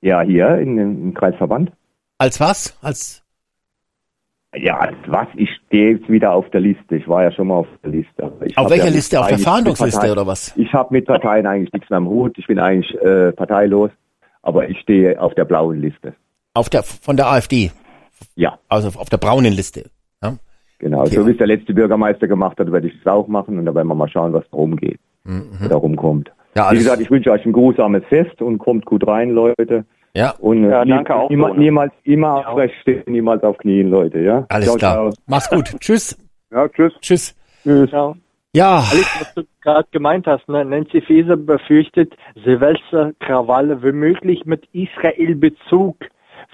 [0.00, 1.72] Ja, hier in, im Kreisverband.
[2.18, 2.78] Als was?
[2.82, 3.26] Als
[4.54, 5.26] ja, als was?
[5.36, 6.96] Ich stehe jetzt wieder auf der Liste.
[6.96, 8.24] Ich war ja schon mal auf der Liste.
[8.24, 9.20] auf welcher ja Liste?
[9.20, 10.56] Auf der Fahndungsliste oder was?
[10.56, 12.38] Ich habe mit Parteien eigentlich nichts mehr am Hut.
[12.38, 13.90] Ich bin eigentlich äh, parteilos,
[14.42, 16.14] aber ich stehe auf der blauen Liste.
[16.54, 17.70] Auf der von der AfD?
[18.34, 18.58] Ja.
[18.68, 19.90] Also auf der braunen Liste.
[20.22, 20.36] Ja?
[20.78, 21.16] Genau, okay.
[21.16, 23.74] so wie es der letzte Bürgermeister gemacht hat, werde ich es auch machen und da
[23.74, 25.68] werden wir mal schauen, was drum geht, mhm.
[25.68, 26.30] darum kommt.
[26.56, 29.84] Ja, wie gesagt, ich wünsche euch ein grusames Fest und kommt gut rein, Leute.
[30.14, 30.30] Ja.
[30.38, 31.28] Und ja, danke auch.
[31.28, 34.46] Niemals, so, niemals immer aufrecht stehen, niemals auf Knien, Leute, ja?
[34.48, 34.94] Alles ciao, klar.
[34.94, 35.10] Ciao.
[35.26, 35.76] Mach's gut.
[35.80, 36.18] tschüss.
[36.50, 36.94] Ja, tschüss.
[37.02, 37.36] Tschüss.
[37.62, 37.90] Tschüss.
[37.90, 38.16] Ciao.
[38.54, 40.64] Ja, Alex, was du gerade gemeint hast, ne?
[40.64, 45.96] Nancy Faeser befürchtet Silvesterkrawalle womöglich mit Israel-Bezug,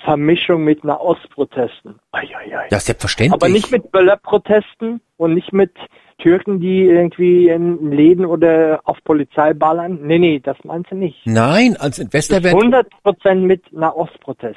[0.04, 2.00] Vermischung mit Nahostprotesten.
[2.10, 2.66] Ei, ei, ei.
[2.72, 3.40] ja, selbstverständlich.
[3.40, 5.70] Aber nicht mit Böller-Protesten und nicht mit
[6.22, 9.98] Türken, die irgendwie in Läden oder auf Polizei ballern.
[10.02, 11.18] Nee, nee, das meinst du nicht.
[11.24, 14.56] Nein, also in Westerwelt 100 Prozent mit Nahostprotesten.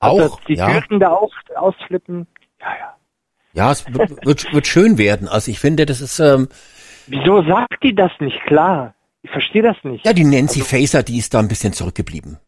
[0.00, 0.40] Also auch.
[0.44, 2.26] die Ja, Türken da auch ausflippen.
[2.60, 2.96] Ja, ja.
[3.52, 5.28] ja, es wird, wird, wird schön werden.
[5.28, 6.48] Also ich finde, das ist ähm,
[7.06, 8.94] Wieso sagt die das nicht klar?
[9.22, 10.06] Ich verstehe das nicht.
[10.06, 12.38] ja die Nancy Faeser, die ist da ein bisschen zurückgeblieben.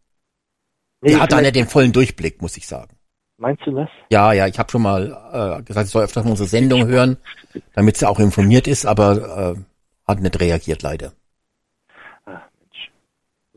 [1.03, 2.97] Nee, Die hat da nicht den vollen Durchblick, muss ich sagen.
[3.41, 3.89] Meinst du das?
[4.11, 7.17] Ja, ja, ich habe schon mal äh, gesagt, ich soll öfters mal unsere Sendung hören,
[7.75, 9.61] damit sie auch informiert ist, aber äh,
[10.07, 11.13] hat nicht reagiert leider.
[12.27, 12.93] Ah, Mensch.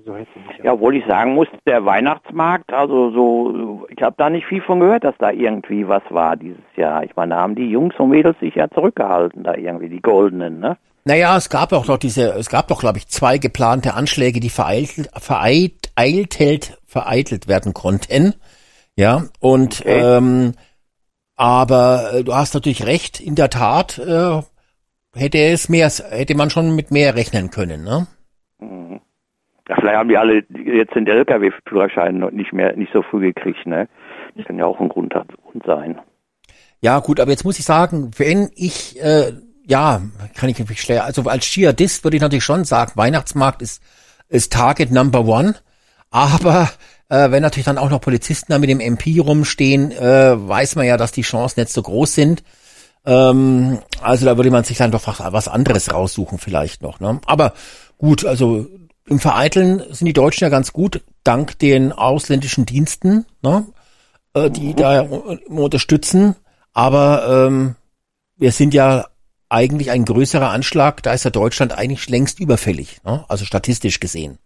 [0.06, 0.16] So.
[0.64, 4.80] Ja, obwohl ich sagen muss, der Weihnachtsmarkt, also so, ich habe da nicht viel von
[4.80, 7.04] gehört, dass da irgendwie was war dieses Jahr.
[7.04, 10.62] Ich meine, da haben die Jungs und Mädels sich ja zurückgehalten, da irgendwie, die Goldenen,
[10.62, 10.78] ne?
[11.04, 14.50] Naja, es gab auch doch diese, es gab doch, glaube ich, zwei geplante Anschläge, die
[14.50, 18.36] vereitelt, vereitelt, vereitelt werden konnten.
[18.96, 20.18] Ja, und Okay.
[20.18, 20.54] ähm,
[21.36, 24.42] aber äh, du hast natürlich recht, in der Tat äh,
[25.16, 28.08] hätte es mehr, hätte man schon mit mehr rechnen können, ne?
[28.60, 29.02] Mhm.
[29.68, 33.88] Ja, vielleicht haben die alle jetzt den LKW-Führerschein nicht mehr, nicht so früh gekriegt, ne?
[34.36, 35.14] Das kann ja auch ein Grund,
[35.66, 36.00] sein.
[36.82, 39.32] Ja, gut, aber jetzt muss ich sagen, wenn ich, äh,
[39.66, 40.02] ja,
[40.36, 43.82] kann ich wirklich schwer, also als Dschihadist würde ich natürlich schon sagen, Weihnachtsmarkt ist,
[44.28, 45.56] ist Target Number One,
[46.10, 46.70] aber
[47.10, 50.86] äh, wenn natürlich dann auch noch Polizisten da mit dem MP rumstehen, äh, weiß man
[50.86, 52.44] ja, dass die Chancen nicht so groß sind.
[53.06, 57.00] Ähm, also da würde man sich dann doch was anderes raussuchen vielleicht noch.
[57.00, 57.20] Ne?
[57.26, 57.54] Aber
[57.98, 58.68] gut, also
[59.06, 63.66] im Vereiteln sind die Deutschen ja ganz gut, dank den ausländischen Diensten, ne?
[64.34, 66.36] äh, die da unterstützen.
[66.74, 67.76] Aber ähm,
[68.38, 69.08] wir sind ja
[69.50, 73.24] eigentlich ein größerer Anschlag, da ist ja Deutschland eigentlich längst überfällig, ne?
[73.28, 74.40] also statistisch gesehen.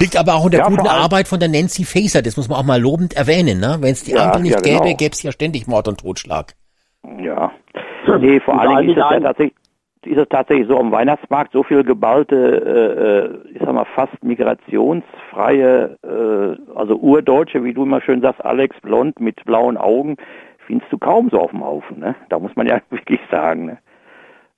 [0.00, 2.48] Liegt aber auch in der Ja, guten allem- Arbeit von der Nancy Faeser, das muss
[2.48, 3.60] man auch mal lobend erwähnen.
[3.60, 3.76] Ne?
[3.80, 4.82] Wenn es die Ja, Ampel nicht ja, genau.
[4.84, 6.54] gäbe, gäbe es ja ständig Mord und Totschlag.
[7.22, 7.50] Ja.
[8.18, 9.54] Nee, vor allen Dingen ist es ja tatsächlich,
[10.06, 14.22] ist es tatsächlich so am Weihnachtsmarkt so viel geballte, äh, äh, ich sag mal, fast
[14.24, 20.16] migrationsfreie, äh, also Urdeutsche, wie du immer schön sagst, Alex Blond mit blauen Augen,
[20.66, 22.14] findest du kaum so auf dem Haufen, ne?
[22.28, 23.78] Da muss man ja wirklich sagen, ne?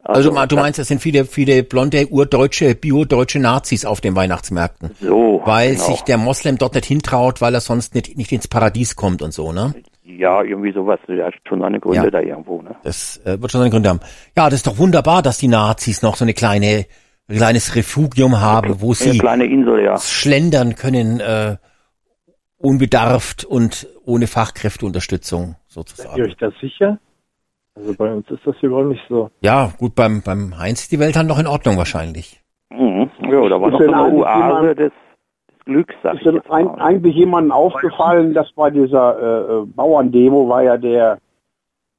[0.05, 4.15] Also, ma- du das- meinst, es sind viele, viele blonde, urdeutsche, biodeutsche Nazis auf den
[4.17, 4.91] Weihnachtsmärkten.
[5.01, 5.85] so, Weil genau.
[5.85, 9.33] sich der Moslem dort nicht hintraut, weil er sonst nicht, nicht ins Paradies kommt und
[9.33, 9.75] so, ne?
[10.05, 12.11] ja, irgendwie sowas, der hat schon seine Gründe Ja.
[12.11, 12.75] da irgendwo, ne?
[12.83, 14.01] Das äh, wird schon seine Gründe haben.
[14.37, 16.85] Ja, das ist doch wunderbar, dass die Nazis noch so eine kleine,
[17.29, 19.99] ein kleines Refugium haben, wo Eine sie kleine Insel, ja.
[19.99, 21.57] schlendern können, äh,
[22.59, 26.23] unbedarft und ohne Fachkräfteunterstützung Seid ihr sozusagen.
[26.23, 26.99] euch da sicher?
[27.75, 29.31] Also bei uns ist das überhaupt nicht so.
[29.41, 32.41] Ja, gut, beim, beim Heinz ist die Welt dann noch in Ordnung wahrscheinlich.
[32.71, 33.11] Mhm.
[33.23, 36.41] Ja, da war Ist noch so eine Oase jemand- des, des Glücks, sag Ist denn
[36.51, 41.19] ein, eigentlich jemandem aufgefallen, dass bei dieser äh, äh, Bauerndemo war ja der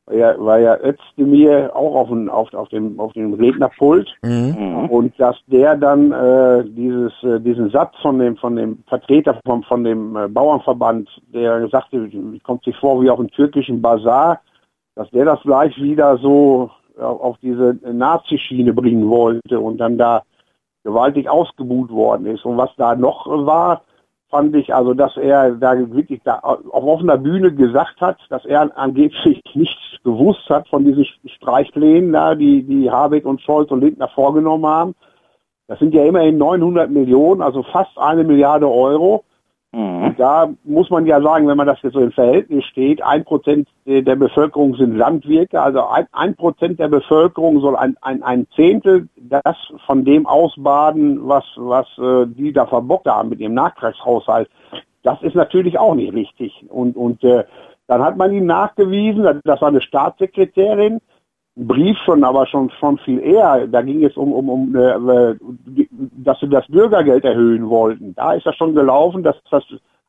[0.05, 4.55] war ja, war ja Özdemir auch auf, dem auf, auf dem auf dem Rednerpult Mhm.
[4.59, 4.89] Mhm.
[4.89, 9.63] und dass der dann äh, dieses äh, diesen Satz von dem von dem Vertreter vom
[9.63, 12.09] von dem äh, Bauernverband, der sagte,
[12.43, 14.41] kommt sich vor wie auf einem türkischen Bazar,
[14.96, 20.22] dass der das gleich wieder so auf auf diese Nazi-Schiene bringen wollte und dann da
[20.84, 22.46] gewaltig ausgebuht worden ist.
[22.46, 23.82] Und was da noch war,
[24.30, 28.76] fand ich also, dass er da wirklich da auf offener Bühne gesagt hat, dass er
[28.78, 34.10] angeblich nichts gewusst hat von diesen Streichplänen da, die, die Habeck und Scholz und Lindner
[34.10, 34.96] vorgenommen haben.
[35.68, 39.24] Das sind ja immerhin 900 Millionen, also fast eine Milliarde Euro.
[39.74, 40.15] Mhm.
[40.17, 43.67] Da muss man ja sagen, wenn man das jetzt so im Verhältnis steht, ein Prozent
[43.86, 49.57] der Bevölkerung sind Landwirte, also ein, Prozent der Bevölkerung soll ein, ein, ein Zehntel das
[49.88, 54.47] von dem ausbaden, was, was äh, die da verbockt haben mit ihrem Nachtragshaushalt.
[55.01, 56.65] Das ist natürlich auch nicht richtig.
[56.69, 57.43] Und, und äh,
[57.88, 61.01] dann hat man ihm nachgewiesen, das war eine Staatssekretärin,
[61.56, 63.68] Brief schon, aber schon schon viel eher.
[63.68, 65.36] Da ging es um, um, um äh,
[66.24, 68.16] dass sie das Bürgergeld erhöhen wollten.
[68.16, 69.64] Da ist das schon gelaufen, dass das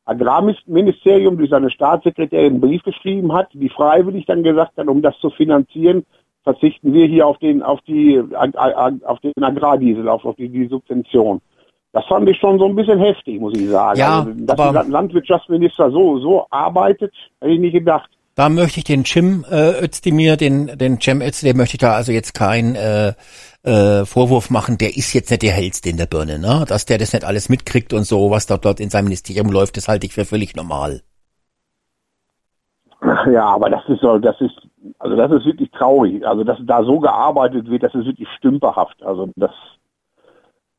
[0.05, 5.17] Agrarministerium durch seine Staatssekretärin einen Brief geschrieben hat, die freiwillig dann gesagt hat, um das
[5.19, 6.05] zu finanzieren,
[6.43, 11.41] verzichten wir hier auf den auf die auf den Agrardiesel, auf, auf die, die Subvention.
[11.91, 13.99] Das fand ich schon so ein bisschen heftig, muss ich sagen.
[13.99, 18.09] Ja, also, dass aber- der Landwirtschaftsminister so so arbeitet, hätte ich nicht gedacht.
[18.35, 22.11] Da möchte ich den Jim äh, Özdemir, den, den Cem Özdemir, möchte ich da also
[22.11, 23.13] jetzt keinen äh,
[23.63, 26.65] äh, Vorwurf machen, der ist jetzt nicht der hellste in der Birne, ne?
[26.67, 29.77] Dass der das nicht alles mitkriegt und so, was dort, dort in seinem Ministerium läuft,
[29.77, 31.01] das halte ich für völlig normal.
[33.31, 34.67] Ja, aber das ist so, das ist,
[34.99, 36.25] also das ist wirklich traurig.
[36.27, 39.01] Also dass da so gearbeitet wird, das ist wirklich stümperhaft.
[39.03, 39.51] Also das,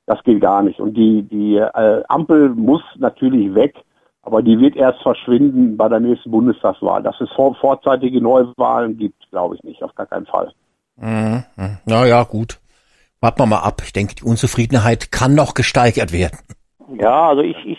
[0.05, 0.79] das geht gar nicht.
[0.79, 3.75] Und die, die äh, Ampel muss natürlich weg,
[4.27, 7.01] aber die wird erst verschwinden bei der nächsten Bundestagswahl.
[7.03, 10.53] Dass es vor, vorzeitige Neuwahlen gibt, glaube ich nicht, auf gar keinen Fall.
[10.97, 11.45] Mhm.
[11.85, 12.59] Naja, gut.
[13.21, 13.83] Warten wir mal ab.
[13.85, 16.39] Ich denke, die Unzufriedenheit kann noch gesteigert werden.
[16.99, 17.79] Ja, also ich, ich,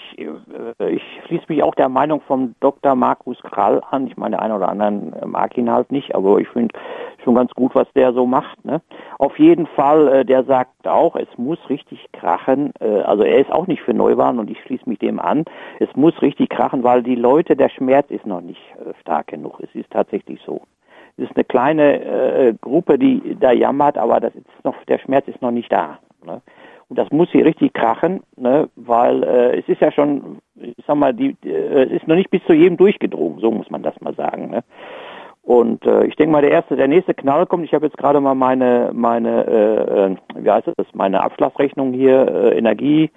[0.79, 2.95] ich schließe mich auch der Meinung vom Dr.
[2.95, 4.07] Markus Krall an.
[4.07, 6.77] Ich meine, der eine oder anderen mag ihn halt nicht, aber ich finde
[7.23, 8.63] schon ganz gut, was der so macht.
[8.63, 8.81] Ne?
[9.19, 12.71] Auf jeden Fall, äh, der sagt auch, es muss richtig krachen.
[12.79, 15.43] Äh, also er ist auch nicht für Neuwahlen und ich schließe mich dem an.
[15.79, 19.59] Es muss richtig krachen, weil die Leute, der Schmerz ist noch nicht äh, stark genug.
[19.59, 20.61] Es ist tatsächlich so.
[21.17, 25.27] Es ist eine kleine äh, Gruppe, die da jammert, aber das ist noch, der Schmerz
[25.27, 25.99] ist noch nicht da.
[26.25, 26.41] Ne?
[26.89, 28.69] Und das muss hier richtig krachen, ne?
[28.75, 32.31] weil äh, es ist ja schon, ich sag mal, die, äh, es ist noch nicht
[32.31, 34.49] bis zu jedem durchgedrungen, so muss man das mal sagen.
[34.49, 34.63] Ne?
[35.47, 37.63] Und äh, ich denke mal, der erste, der nächste Knall kommt.
[37.63, 42.27] Ich habe jetzt gerade mal meine, meine, äh, äh, wie heißt das, meine Abschlagsrechnung hier,
[42.27, 43.09] äh, Energie,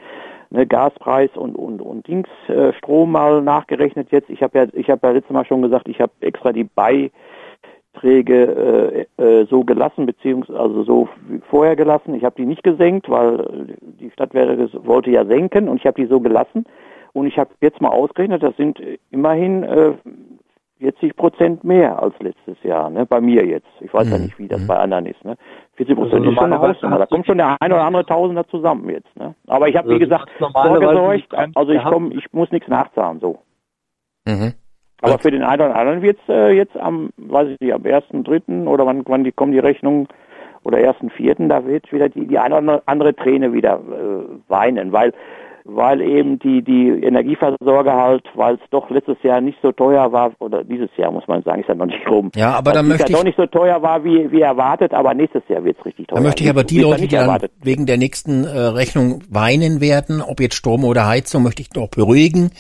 [0.51, 4.31] ne, Gaspreis und und und Dings, äh, Strom mal nachgerechnet jetzt.
[4.31, 7.11] Ich habe ja, ich habe ja letztes Mal schon gesagt, ich habe extra die bei
[7.95, 12.15] Träge äh, äh, so gelassen, beziehungsweise also so wie vorher gelassen.
[12.15, 16.09] Ich habe die nicht gesenkt, weil die Stadtwerke wollte ja senken und ich habe die
[16.09, 16.65] so gelassen.
[17.13, 18.81] Und ich habe jetzt mal ausgerechnet, das sind
[19.11, 19.93] immerhin äh,
[20.79, 23.05] 40 Prozent mehr als letztes Jahr, ne?
[23.05, 23.69] Bei mir jetzt.
[23.81, 24.13] Ich weiß Mhm.
[24.13, 25.37] ja nicht, wie das bei anderen ist, ne?
[25.75, 26.99] 40 Prozent Also ist schon eine normalerweise Hausnummer.
[26.99, 29.35] Da kommt schon der ein oder andere Tausender zusammen jetzt, ne?
[29.47, 31.35] Aber ich habe, Also wie gesagt, vorgesorgt.
[31.55, 33.39] Also ich komm, ich muss nichts nachzahlen, so.
[34.27, 34.55] Mhm.
[35.03, 38.25] Aber für den einen oder anderen wird's äh, jetzt am, weiß ich nicht, am ersten,
[38.25, 40.09] dritten oder wann, wann die kommen die Rechnungen
[40.63, 44.93] oder ersten, vierten, da wird wieder die, die eine oder andere Träne wieder äh, weinen,
[44.93, 45.13] weil
[45.65, 50.33] weil eben die die Energieversorger halt, weil es doch letztes Jahr nicht so teuer war
[50.39, 52.31] oder dieses Jahr muss man sagen, ist ja noch nicht rum.
[52.35, 55.15] Ja, aber Weil dann möchte ich- doch nicht so teuer war wie wie erwartet, aber
[55.15, 56.17] nächstes Jahr wird's richtig teuer.
[56.17, 59.81] Da möchte ich aber die Wird Leute, die dann wegen der nächsten äh, Rechnung weinen
[59.81, 62.51] werden, ob jetzt Strom oder Heizung, möchte ich noch beruhigen.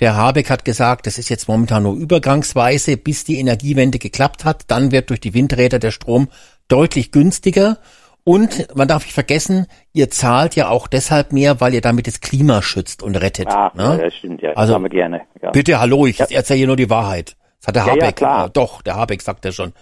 [0.00, 4.62] Der Habeck hat gesagt, das ist jetzt momentan nur übergangsweise, bis die Energiewende geklappt hat.
[4.68, 6.28] Dann wird durch die Windräder der Strom
[6.68, 7.78] deutlich günstiger.
[8.24, 12.20] Und man darf nicht vergessen, ihr zahlt ja auch deshalb mehr, weil ihr damit das
[12.20, 13.48] Klima schützt und rettet.
[13.48, 13.82] Ah, ne?
[13.82, 14.50] ja, das stimmt, ja.
[14.50, 15.22] Also, Also, wir gerne.
[15.42, 15.50] Ja.
[15.50, 17.36] Bitte, hallo, ich erzähle hier nur die Wahrheit.
[17.60, 18.16] Das hat der Ja, ja, Habeck.
[18.16, 18.46] klar.
[18.46, 19.72] äh, doch, der Habeck sagt ja schon.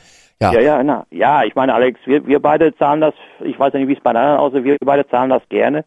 [0.41, 0.53] Ja.
[0.53, 3.15] Ja, ja, na, ja, ich meine, Alex, wir, wir beide zahlen das,
[3.45, 5.85] ich weiß ja nicht, wie es bei anderen aussieht, wir beide zahlen das gerne,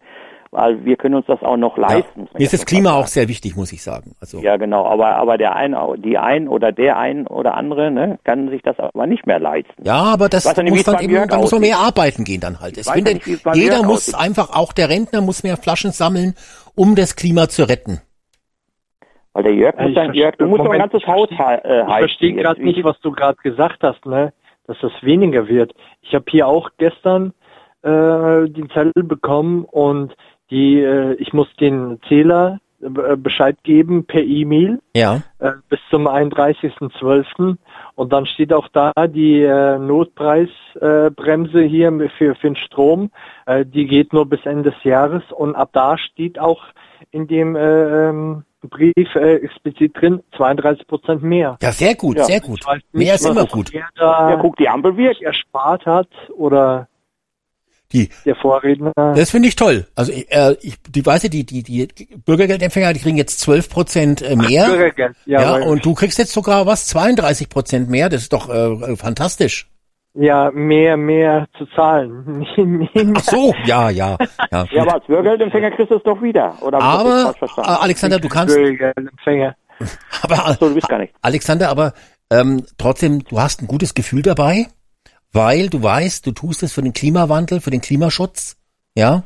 [0.52, 1.89] weil wir können uns das auch noch Ja.
[1.89, 2.22] leisten.
[2.22, 4.16] man Mir ist ja das Klima auch sehr wichtig, muss ich sagen.
[4.20, 4.39] Also.
[4.39, 8.50] Ja, genau, aber, aber der ein, die ein oder der ein oder andere, ne, kann
[8.50, 9.84] sich das aber nicht mehr leisten.
[9.84, 12.60] Ja, aber das ja muss dann eben, Jörg da muss man mehr arbeiten gehen dann
[12.60, 12.78] halt.
[12.78, 14.16] Ich finde, ja nicht, jeder Jörg muss aussieht.
[14.20, 16.34] einfach, auch der Rentner muss mehr Flaschen sammeln,
[16.76, 18.02] um das Klima zu retten.
[19.34, 21.30] Weil der Jörg Ja, muss dann, Jörg, du musst doch ein Moment, ganzes ich Haus
[21.30, 22.00] verstehe- he- äh, Ich heizen.
[22.00, 24.34] verstehe gerade nicht, was du gerade gesagt hast, ne?
[24.66, 25.74] Dass das weniger wird.
[26.02, 27.34] Ich habe hier auch gestern
[27.82, 30.14] äh, den Zettel bekommen und
[30.52, 35.22] die, äh, ich muss den Zähler äh, Bescheid geben per E-Mail Ja.
[35.39, 37.58] äh, bis zum 31.12.
[37.95, 43.12] Und dann steht auch da die äh, Notpreisbremse äh, Bremse hier für, für den Strom.
[43.45, 45.24] Äh, die geht nur bis Ende des Jahres.
[45.32, 46.64] Und ab da steht auch
[47.12, 51.58] in dem äh, ähm, Brief äh, explizit drin 32 Prozent mehr.
[51.62, 52.26] Ja, sehr gut, Ja.
[52.26, 52.60] sehr gut.
[52.60, 53.74] Ich weiß Mehr ist immer gut.
[53.74, 55.22] Er da Ja, guck, die Ampel wirkt.
[55.22, 56.89] erspart hat oder
[57.92, 58.92] Die, der Vorredner.
[58.96, 59.88] das finde ich toll.
[59.96, 61.88] Also, ich, äh, ich, die, weißt du, die, die, die
[62.24, 64.68] Bürgergeldempfänger, die kriegen jetzt 12 Prozent äh, mehr.
[64.68, 65.16] Bürgergeld.
[65.26, 68.10] ja, Ja, und du kriegst jetzt sogar was, 32 Prozent mehr.
[68.10, 69.68] Das ist doch äh, fantastisch.
[70.14, 72.46] ja, mehr, mehr zu zahlen.
[73.16, 74.18] Ach so, ja, ja.
[74.52, 76.62] Ja, Ja, aber als Bürgergeldempfänger kriegst du es doch wieder.
[76.62, 77.62] Oder ich aber, äh?
[77.62, 79.56] Alexander, du kannst, Bürgergeldempfänger.
[80.22, 81.14] aber, so, du bist gar nicht.
[81.24, 81.94] Alexander, aber
[82.32, 84.68] ähm, trotzdem, du hast ein gutes Gefühl dabei,
[85.32, 88.57] weil du weißt, du tust es für den Klimawandel, für den Klimaschutz,
[88.95, 89.23] ja.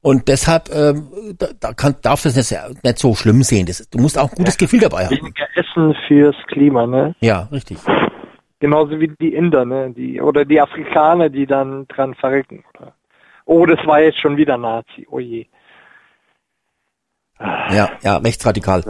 [0.00, 1.06] Und deshalb ähm,
[1.38, 3.66] da, da kann, darfst du es nicht, nicht so schlimm sehen.
[3.66, 5.16] Das, du musst auch ein gutes Gefühl dabei haben.
[5.16, 7.14] Weniger Essen fürs Klima, ne?
[7.20, 7.78] Ja, richtig.
[8.58, 9.92] Genauso wie die Inder, ne?
[9.96, 12.64] Die, oder die Afrikaner, die dann dran verrecken.
[12.74, 12.94] Oder?
[13.44, 15.06] Oh, das war jetzt schon wieder Nazi.
[15.08, 15.46] Oh je.
[17.38, 18.84] Ja, ja, rechtsradikal.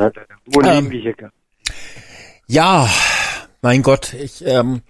[0.46, 0.66] Wo Ähm.
[0.66, 1.14] leben wir hier?
[2.46, 2.86] Ja,
[3.62, 4.82] mein Gott, ich, ähm,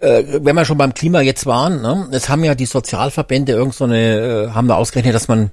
[0.00, 3.74] äh, wenn wir schon beim Klima jetzt waren, ne, es haben ja die Sozialverbände irgend
[3.74, 5.50] so eine, äh, haben da ausgerechnet, dass man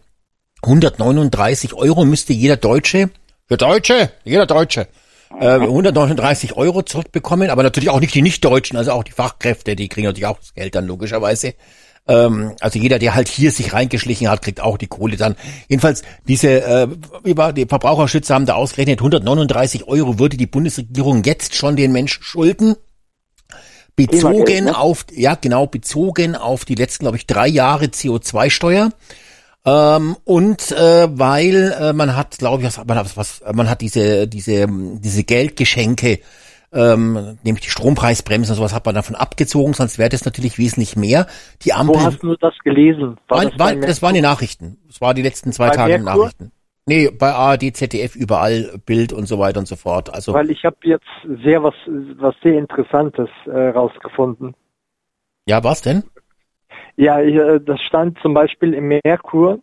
[0.64, 3.10] 139 Euro müsste jeder Deutsche,
[3.50, 4.88] der Deutsche, jeder Deutsche,
[5.40, 9.88] äh, 139 Euro zurückbekommen, aber natürlich auch nicht die Nicht-Deutschen, also auch die Fachkräfte, die
[9.88, 11.54] kriegen natürlich auch das Geld dann logischerweise.
[12.08, 15.36] Ähm, also jeder, der halt hier sich reingeschlichen hat, kriegt auch die Kohle dann.
[15.68, 16.88] Jedenfalls diese, äh,
[17.36, 22.24] war, die Verbraucherschützer haben da ausgerechnet, 139 Euro würde die Bundesregierung jetzt schon den Menschen
[22.24, 22.76] schulden.
[23.98, 24.78] Bezogen Klimageld, ne?
[24.78, 28.92] auf, ja genau, bezogen auf die letzten, glaube ich, drei Jahre CO2-Steuer.
[29.66, 33.82] Ähm, und äh, weil äh, man hat, glaube ich, was, man hat, was, man hat
[33.82, 36.20] diese, diese, diese Geldgeschenke,
[36.72, 40.96] ähm, nämlich die Strompreisbremse und sowas hat man davon abgezogen, sonst wäre das natürlich wesentlich
[40.96, 41.26] mehr.
[41.64, 43.18] Die Ampel, Wo hast du das gelesen?
[43.28, 44.78] war, das war, das waren die Nachrichten.
[44.88, 46.26] Das war die letzten zwei Bei Tage in Merkur?
[46.26, 46.52] Nachrichten.
[46.88, 50.14] Nee, bei ARD, ZDF, überall Bild und so weiter und so fort.
[50.14, 51.06] Also Weil ich habe jetzt
[51.44, 54.56] sehr was, was sehr Interessantes äh, rausgefunden.
[55.46, 56.04] ja, was denn?
[56.96, 59.60] Ja, ich, äh, das stand zum Beispiel im Merkur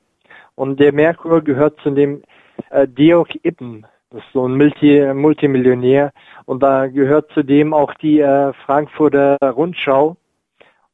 [0.55, 2.23] und der Merkur gehört zu dem
[2.69, 3.87] äh, Georg Ippen.
[4.11, 6.13] Das ist so ein Multi Multimillionär
[6.45, 10.17] und da gehört zudem auch die äh, Frankfurter Rundschau.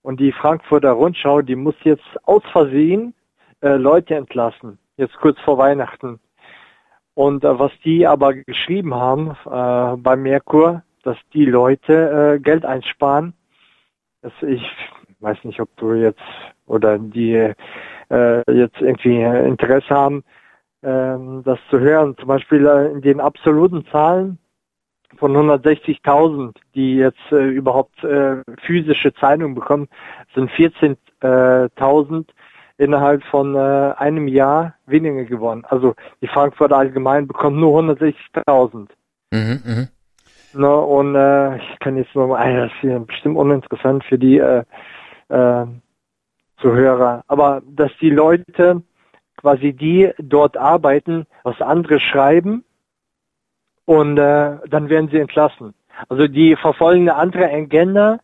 [0.03, 3.15] Und die Frankfurter Rundschau, die muss jetzt aus Versehen
[3.61, 6.21] äh, Leute entlassen, jetzt kurz vor Weihnachten.
[7.15, 12.65] Und äh, was die aber geschrieben haben äh, bei Merkur, dass die Leute äh, Geld
[12.65, 13.35] einsparen.
[14.23, 14.63] Das, ich
[15.21, 16.21] weiß nicht, ob du jetzt
[16.67, 17.35] oder die
[18.11, 20.25] äh, jetzt irgendwie Interesse haben,
[20.83, 22.17] ähm, das zu hören.
[22.19, 24.39] Zum Beispiel äh, in den absoluten Zahlen
[25.17, 29.89] von 160.000, die jetzt äh, überhaupt äh, physische Zeitungen bekommen,
[30.35, 32.27] sind 14.000
[32.81, 35.65] innerhalb von äh, einem Jahr weniger geworden.
[35.69, 38.89] Also die Frankfurter Allgemein bekommt nur 160.000.
[39.31, 39.89] Mhm, mhm.
[40.53, 44.19] Ne, und äh, ich kann jetzt nur mal, ah, das ist hier bestimmt uninteressant für
[44.19, 44.65] die äh,
[45.29, 45.67] äh,
[46.57, 48.83] Zuhörer, aber dass die Leute
[49.37, 52.65] quasi die dort arbeiten, was andere schreiben
[53.85, 55.75] und äh, dann werden sie entlassen.
[56.09, 58.19] Also die verfolgen eine andere Agenda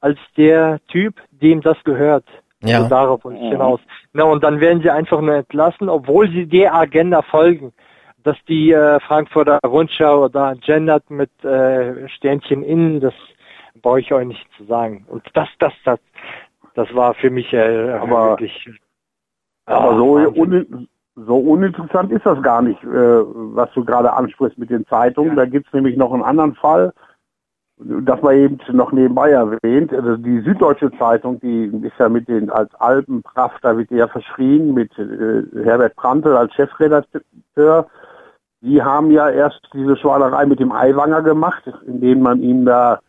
[0.00, 2.26] als der Typ, dem das gehört.
[2.66, 2.78] Ja.
[2.78, 3.80] Also darauf wollte ich hinaus.
[4.12, 7.72] Na, und dann werden sie einfach nur entlassen, obwohl sie der Agenda folgen
[8.26, 13.14] dass die äh, Frankfurter Rundschau da gendert mit äh, Sternchen innen, das
[13.80, 15.06] brauche ich euch nicht zu sagen.
[15.08, 16.00] Und das, das, das,
[16.74, 18.68] das war für mich äh, Aber- wirklich.
[19.66, 24.58] Aber Ah, so, un, so uninteressant ist das gar nicht, äh, was du gerade ansprichst
[24.58, 25.36] mit den Zeitungen.
[25.36, 26.92] Da gibt's nämlich noch einen anderen Fall,
[27.78, 29.92] das war eben noch nebenbei erwähnt.
[29.92, 34.72] Also die Süddeutsche Zeitung, die ist ja mit den als Alpenpraft, da wird ja verschrien,
[34.72, 37.86] mit äh, Herbert Prantl als Chefredakteur.
[38.62, 43.00] Die haben ja erst diese Schwalerei mit dem Aiwanger gemacht, indem man ihm da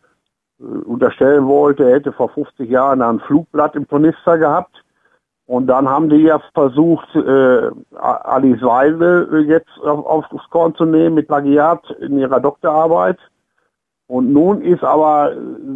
[0.60, 4.84] äh, unterstellen wollte, er hätte vor 50 Jahren da ein Flugblatt im Tornister gehabt.
[5.46, 10.84] Und dann haben die ja versucht, äh, Alice Weidel äh, jetzt auf, aufs Korn zu
[10.84, 13.18] nehmen mit Plagiat in ihrer Doktorarbeit.
[14.08, 15.34] Und nun ist aber,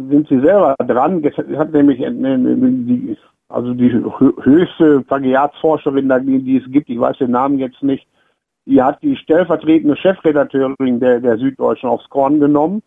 [0.08, 1.22] sind sie selber dran,
[1.56, 3.16] hat nämlich die,
[3.48, 8.06] also die hö- höchste Plagiatsforscherin, die, es gibt, ich weiß den Namen jetzt nicht,
[8.64, 12.82] die hat die stellvertretende Chefredakteurin der, der Süddeutschen aufs Korn genommen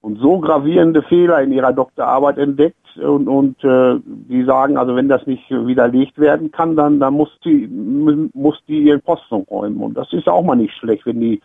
[0.00, 2.76] und so gravierende Fehler in ihrer Doktorarbeit entdeckt.
[3.02, 7.36] Und, und äh, die sagen, also wenn das nicht widerlegt werden kann, dann, dann muss
[7.44, 9.78] die muss die ihren Posten räumen.
[9.78, 11.40] Und das ist auch mal nicht schlecht, wenn die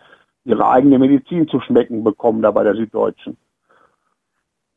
[0.46, 3.38] ihre eigene Medizin zu schmecken bekommen da bei der Süddeutschen.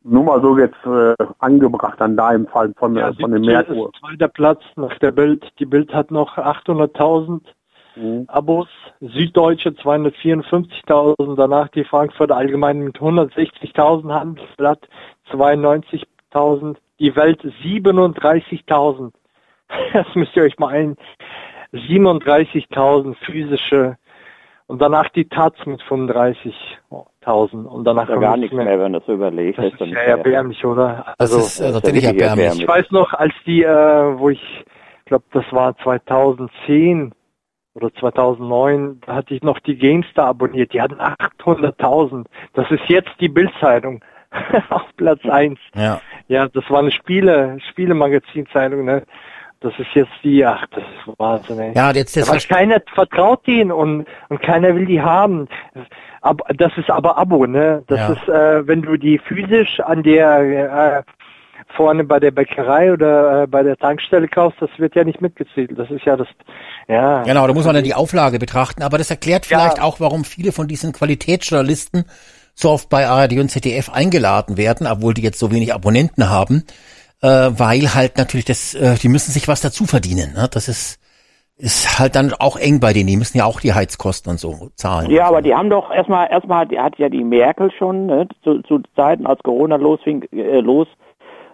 [0.05, 3.55] Nur mal so jetzt äh, angebracht an deinem Fall von, Ja, äh, von dem 17
[3.55, 3.89] Merkur.
[3.89, 5.47] ist zweiter Platz nach der Bild.
[5.61, 7.41] Die Bild hat noch 800.000
[7.95, 8.25] Mhm.
[8.29, 8.69] Abos,
[9.01, 14.89] Süddeutsche 254.000, danach die Frankfurter Allgemein mit 160.000, Handelsblatt
[15.31, 19.13] 92.000, die Welt 37.000.
[19.95, 20.97] Das müsst ihr euch mal ein.
[21.73, 23.97] 37.000 physische
[24.73, 28.95] und danach die Taz mit 35.000 und danach ja kommt gar nichts nichts mehr, wenn
[28.95, 29.59] das so überlegt.
[29.59, 30.16] Das ist ist dann ja nicht mehr.
[30.16, 31.14] erbärmlich, oder?
[31.18, 32.61] Das Also, ist äh, das ist natürlich erbärmlich.
[32.62, 34.64] ich weiß noch, als die, äh, wo ich
[35.05, 37.12] glaube, das war 2010
[37.75, 40.73] oder 2009, da hatte ich noch die Gamestar abonniert.
[40.73, 42.25] Die hatten 800.000.
[42.55, 44.03] Das ist jetzt die Bildzeitung
[44.70, 45.59] auf Platz 1.
[45.75, 46.01] Ja.
[46.29, 49.03] Ja, das war eine Spiele, Spielemagazinzeitung, ne?
[49.63, 51.73] Das ist jetzt die, ach, das ist Wahnsinn, ey.
[51.75, 55.49] Ja, jetzt das Aber keiner vertraut denen und, und keiner will die haben.
[56.21, 57.83] Aber das ist aber Abo, ne?
[57.87, 58.13] Das Ja.
[58.13, 61.03] ist, äh, wenn du die physisch an der äh,
[61.77, 65.71] vorne bei der Bäckerei oder äh, bei der Tankstelle kaufst, das wird ja nicht mitgezählt.
[65.77, 66.29] Das ist ja das,
[66.89, 67.23] ja.
[67.23, 69.59] Genau, da muss man dann die Auflage betrachten, aber das erklärt Ja.
[69.59, 72.05] vielleicht auch, warum viele von diesen Qualitätsjournalisten
[72.55, 76.65] so oft bei ARD und ZDF eingeladen werden, obwohl die jetzt so wenig Abonnenten haben,
[77.23, 80.35] äh, weil halt natürlich das, äh, die müssen sich was dazu verdienen.
[80.35, 80.49] Ne?
[80.51, 80.99] Das ist
[81.62, 83.07] ist halt dann auch eng bei denen.
[83.07, 85.11] Die müssen ja auch die Heizkosten und so zahlen.
[85.11, 88.81] Ja, aber die haben doch erstmal, erstmal hat, ja die Merkel schon ne, zu, zu
[88.97, 90.89] Zeiten, als Corona losfing, äh, los,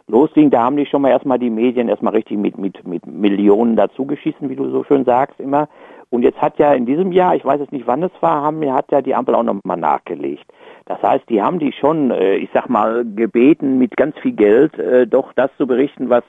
[0.07, 3.77] losging, da haben die schon mal erstmal die Medien erstmal richtig mit, mit, mit Millionen
[3.77, 5.69] dazugeschissen, wie du so schön sagst immer.
[6.11, 8.73] Und jetzt hat ja in diesem Jahr, ich weiß jetzt nicht wann es war, haben,
[8.73, 10.47] hat ja die Ampel auch nochmal nachgelegt.
[10.89, 14.77] Das heißt, die haben die schon, äh, ich sag mal, gebeten, mit ganz viel Geld
[14.79, 16.25] äh, doch das zu berichten, was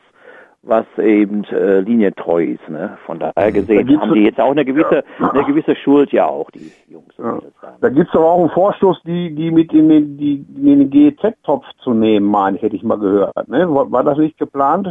[0.62, 2.68] was eben äh, linientreu ist.
[2.68, 2.97] Ne?
[3.05, 5.30] Von daher gesehen haben die jetzt auch eine gewisse, Ja.
[5.32, 7.14] eine gewisse Schuld ja auch, die Jungs.
[7.18, 7.39] Ja.
[7.62, 7.78] Da.
[7.80, 11.64] Da gibt's aber auch einen Vorstoß, die, die mit in den, die, in den GEZ-Topf
[11.82, 13.47] zu nehmen, meine ich, hätte ich mal gehört.
[13.47, 13.74] Ne?
[13.74, 14.89] War, war das nicht geplant?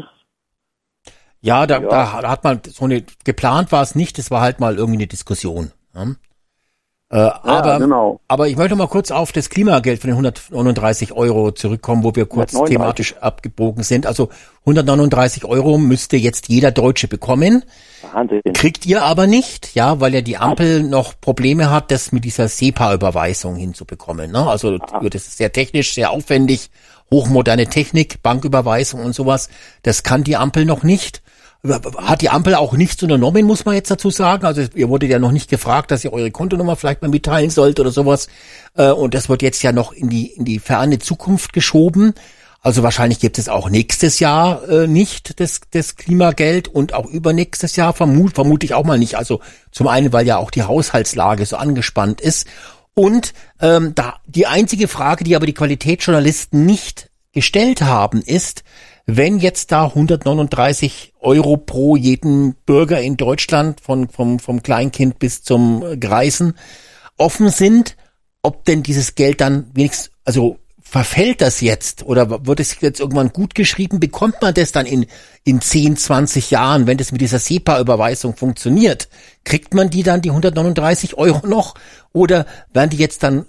[1.43, 1.89] Ja, da, Ja.
[2.23, 5.07] da hat man so eine, geplant war es nicht, es war halt mal irgendwie eine
[5.07, 5.73] Diskussion.
[5.95, 6.07] Ja?
[7.11, 8.21] Äh, aber, genau.
[8.29, 12.27] aber ich möchte mal kurz auf das Klimageld von den 139 Euro zurückkommen, wo wir
[12.27, 12.77] kurz 139.
[12.77, 14.07] thematisch abgebogen sind.
[14.07, 14.29] Also
[14.61, 17.65] 139 Euro müsste jetzt jeder Deutsche bekommen.
[18.13, 18.43] Wahnsinn.
[18.53, 22.47] Kriegt ihr aber nicht, ja, weil ja die Ampel noch Probleme hat, das mit dieser
[22.47, 24.31] SEPA-Überweisung hinzubekommen.
[24.31, 24.47] Ne?
[24.47, 26.71] Also das ist sehr technisch, sehr aufwendig,
[27.11, 29.49] hochmoderne Technik, Banküberweisung und sowas.
[29.83, 31.23] Das kann die Ampel noch nicht.
[31.65, 34.45] Hat die Ampel auch nichts unternommen, muss man jetzt dazu sagen.
[34.45, 37.81] Also ihr wurdet ja noch nicht gefragt, dass ihr eure Kontonummer vielleicht mal mitteilen sollt
[37.81, 38.29] oder sowas.
[38.77, 42.15] Äh, Und das wird jetzt ja noch in die, in die ferne Zukunft geschoben.
[42.61, 47.77] Also wahrscheinlich gibt es auch nächstes Jahr äh, nicht das, das Klimageld und auch übernächstes
[47.77, 49.17] Jahr vermut, vermute ich auch mal nicht.
[49.17, 49.41] Also
[49.73, 52.47] zum einen, weil ja auch die Haushaltslage so angespannt ist.
[52.95, 58.65] Und ähm, da die einzige Frage, die aber die Qualitätsjournalisten nicht gestellt haben, ist,
[59.11, 65.43] wenn jetzt da 139 Euro pro jeden Bürger in Deutschland, von, vom, vom Kleinkind bis
[65.43, 66.53] zum äh, Greisen,
[67.17, 67.97] offen sind,
[68.43, 73.33] ob denn dieses Geld dann wenigstens, also verfällt das jetzt oder wird es jetzt irgendwann
[73.33, 73.99] gut geschrieben?
[73.99, 75.07] Bekommt man das dann in,
[75.43, 79.09] in 10, 20 Jahren, wenn das mit dieser SEPA-Überweisung funktioniert?
[79.43, 81.77] Kriegt man die dann, die 139 Euro noch?
[82.13, 82.45] Oder
[82.75, 83.47] werden die jetzt dann,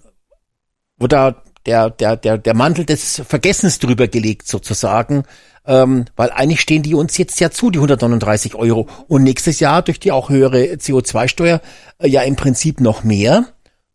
[1.02, 5.24] oder der, der, der, der Mantel des Vergessens drüber gelegt sozusagen?
[5.68, 8.88] Ähm, weil eigentlich stehen die uns jetzt ja zu, die 139 Euro.
[9.08, 11.62] Und nächstes Jahr durch die auch höhere CO2-Steuer
[12.00, 13.46] äh, ja im Prinzip noch mehr.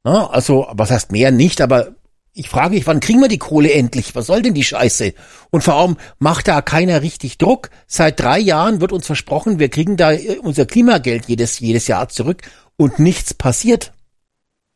[0.04, 1.94] Na, also, was heißt mehr nicht, aber
[2.32, 4.14] ich frage mich, wann kriegen wir die Kohle endlich?
[4.14, 5.14] Was soll denn die Scheiße?
[5.50, 7.70] Und vor allem macht da keiner richtig Druck.
[7.88, 12.08] Seit drei Jahren wird uns versprochen, wir kriegen da äh, unser Klimageld jedes, jedes Jahr
[12.08, 12.42] zurück
[12.76, 13.92] und nichts passiert.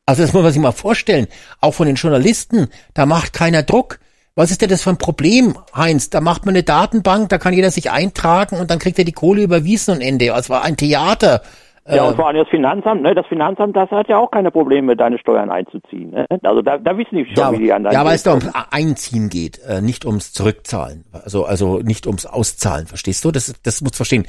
[0.08, 1.26] Also das muss man sich mal vorstellen.
[1.60, 3.98] Auch von den Journalisten, da macht keiner Druck.
[4.36, 6.08] Was ist denn das für ein Problem, Heinz?
[6.08, 9.12] Da macht man eine Datenbank, da kann jeder sich eintragen und dann kriegt er die
[9.12, 10.28] Kohle überwiesen und Ende.
[10.28, 11.42] Es war ein Theater.
[11.86, 13.14] Ja, Äh, und vor allem das Finanzamt, ne?
[13.14, 16.12] Das Finanzamt, das hat ja auch keine Probleme, deine Steuern einzuziehen.
[16.12, 16.26] Ne?
[16.42, 17.92] Also da, da wissen die schon, ja, wie die anderen.
[17.92, 21.04] ja, weil es da ums Einziehen geht, äh, nicht ums Zurückzahlen.
[21.12, 23.30] Also, also nicht ums Auszahlen, verstehst du?
[23.30, 24.26] Das, das muss verstehen.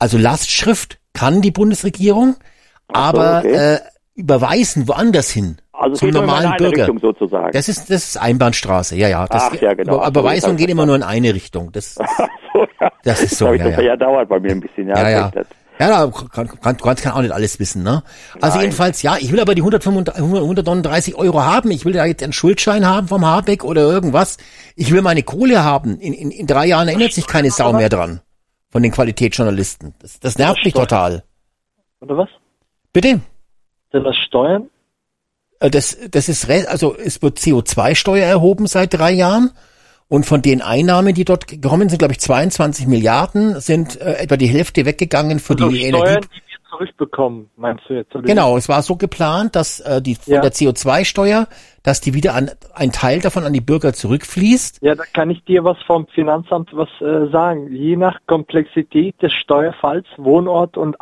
[0.00, 2.34] Also Lastschrift kann die Bundesregierung,
[2.88, 3.74] aber okay.
[3.74, 3.78] äh,
[4.20, 5.56] überweisen woanders hin.
[5.72, 6.82] also zum geht normalen eine Bürger.
[6.82, 7.52] Richtung sozusagen.
[7.52, 9.26] Das ist, das ist Einbahnstraße, ja, ja.
[9.26, 10.06] Das, Ach, ja, genau.
[10.06, 11.72] Überweisungen gehen immer nur in eine Richtung.
[11.72, 11.94] Das,
[12.52, 12.92] so, ja.
[13.02, 13.82] das ist so, Hab ich ja, das ja.
[13.82, 14.88] ja dauert bei mir ein bisschen.
[14.88, 15.44] Ja, ja, ja.
[15.80, 18.02] Ja, da kann, kann, kann, kann auch nicht alles wissen, ne?
[18.42, 18.66] Also Nein.
[18.66, 21.70] jedenfalls, ja, ich will aber die 135, 139 Euro haben.
[21.70, 24.36] Ich will da jetzt einen Schuldschein haben vom Habeck oder irgendwas.
[24.76, 25.98] Ich will meine Kohle haben.
[25.98, 28.20] In, in, in drei Jahren erinnert sich keine Sau mehr dran.
[28.68, 29.94] Von den Qualitätsjournalisten.
[30.00, 31.24] Das, das nervt mich total.
[32.02, 32.28] Oder was?
[32.92, 33.20] Bitte?
[33.92, 34.70] Sind das Steuern?
[35.60, 39.50] Äh, Das, das ist, also es wird CO2-Steuer erhoben seit drei Jahren.
[40.08, 44.36] Und von den Einnahmen, die dort gekommen sind, glaube ich, 22 Milliarden, sind äh, etwa
[44.36, 46.26] die Hälfte weggegangen für Also die Steuern, Energie.
[46.26, 48.12] die wir zurückbekommen, meinst du jetzt?
[48.16, 50.40] oder Genau, es war so geplant, dass äh, die von Ja.
[50.40, 51.46] der CO2-Steuer,
[51.84, 54.78] dass die wieder an ein Teil davon an die Bürger zurückfließt.
[54.82, 57.72] Ja, da kann ich dir was vom Finanzamt was äh, sagen.
[57.72, 61.00] Je nach Komplexität des Steuerfalls, Wohnort und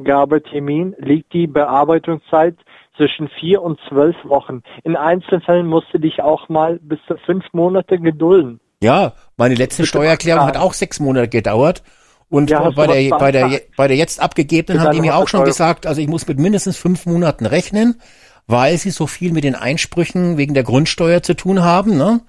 [0.00, 2.56] Abgabetermin liegt die Bearbeitungszeit
[2.96, 4.62] zwischen vier und zwölf Wochen.
[4.84, 8.60] In Einzelfällen musst du dich auch mal bis zu fünf Monate gedulden.
[8.82, 11.82] Ja, meine letzte Steuererklärung hat auch sechs Monate gedauert.
[12.28, 15.40] Und Ja, bei der, bei der, bei der jetzt abgegebenen haben die mir auch schon
[15.40, 15.46] 100 Euro.
[15.46, 18.00] gesagt, also ich muss mit mindestens fünf Monaten rechnen,
[18.46, 21.96] weil sie so viel mit den Einsprüchen wegen der Grundsteuer zu tun haben.
[21.96, 22.20] Ne?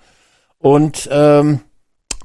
[0.57, 1.61] Und ähm,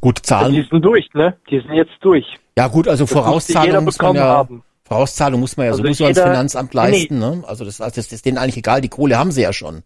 [0.01, 0.67] gut, Die Zahlen.
[0.71, 1.37] sind durch, ne?
[1.51, 2.27] Die sind jetzt durch.
[2.57, 4.63] Ja gut, also Das musste Vorauszahlung jeder muss man bekommen ja, haben.
[4.87, 6.91] Vorauszahlung muss man ja Also sowieso ans jeder- Finanzamt Nee, nee.
[6.91, 7.19] leisten.
[7.19, 7.43] Ne?
[7.47, 9.83] Also das, das ist denen eigentlich egal, die Kohle haben sie ja schon.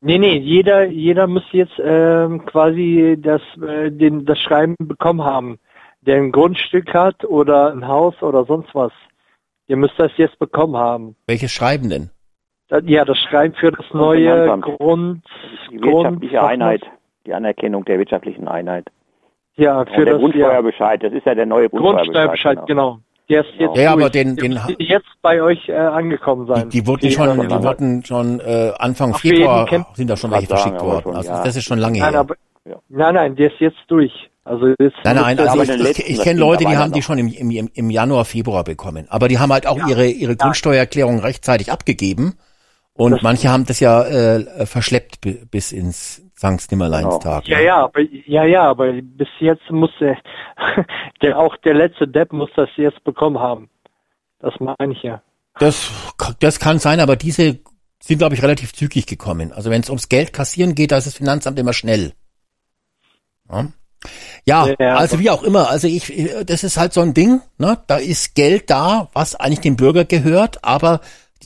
[0.00, 5.58] Nee, nee, jeder, jeder müsste jetzt ähm, quasi das, äh, den, das Schreiben bekommen haben,
[6.02, 8.92] der ein Grundstück hat oder ein Haus oder sonst was.
[9.66, 11.16] Ihr müsst das jetzt bekommen haben.
[11.26, 12.10] Welches Schreiben denn?
[12.68, 14.46] Das, ja, das Schreiben für das neue.
[14.60, 15.24] Grund,
[15.70, 16.82] Die Grund, wirtschaftliche Einheit,
[17.26, 18.86] die Anerkennung der wirtschaftlichen Einheit.
[19.56, 22.04] Ja, Und für der das ja, Grundsteuerbescheid, das ist ja der neue Grundsteuerbescheid.
[22.04, 23.00] Grundsteuerbescheid, genau.
[23.28, 26.70] Der ist jetzt, Ja, ja, aber den- den jetzt bei euch äh, angekommen Die, sein.
[26.70, 30.30] die wurden Die- schon, schon die wurden schon äh, Anfang Ach, Februar sind da schon
[30.30, 31.02] welche verschickt worden.
[31.02, 31.44] schon, Also ja.
[31.44, 32.20] das ist schon lange Nein, her.
[32.20, 32.76] aber, Ja.
[32.88, 34.12] nein, nein, der ist jetzt durch.
[34.44, 37.02] Also jetzt Nein, nein, also ich, ich, letzten, ich das kenne Leute, die haben die
[37.02, 39.04] schon im, im, im Januar, Februar bekommen.
[39.10, 42.32] Aber die haben halt auch ihre, ihre Grundsteuererklärung rechtzeitig abgegeben.
[42.94, 47.48] Und Das- manche haben das ja äh, verschleppt bi- bis ins Sankt Nimmerleinstag.
[47.48, 50.16] Ja, ja, aber ja, ja, aber bis jetzt muss der,
[51.22, 53.68] der auch der letzte Depp muss das jetzt bekommen haben.
[54.38, 55.20] Das meine ich ja.
[55.58, 55.90] Das,
[56.38, 57.58] das kann sein, aber diese
[58.00, 59.52] sind, glaube ich, relativ zügig gekommen.
[59.52, 62.12] Also wenn es ums Geld kassieren geht, da ist das Finanzamt immer schnell.
[64.44, 65.68] Ja, ja also wie auch immer.
[65.68, 67.40] Also ich, das ist halt so ein Ding.
[67.58, 67.78] Ne?
[67.88, 71.00] Da ist Geld da, was eigentlich dem Bürger gehört, aber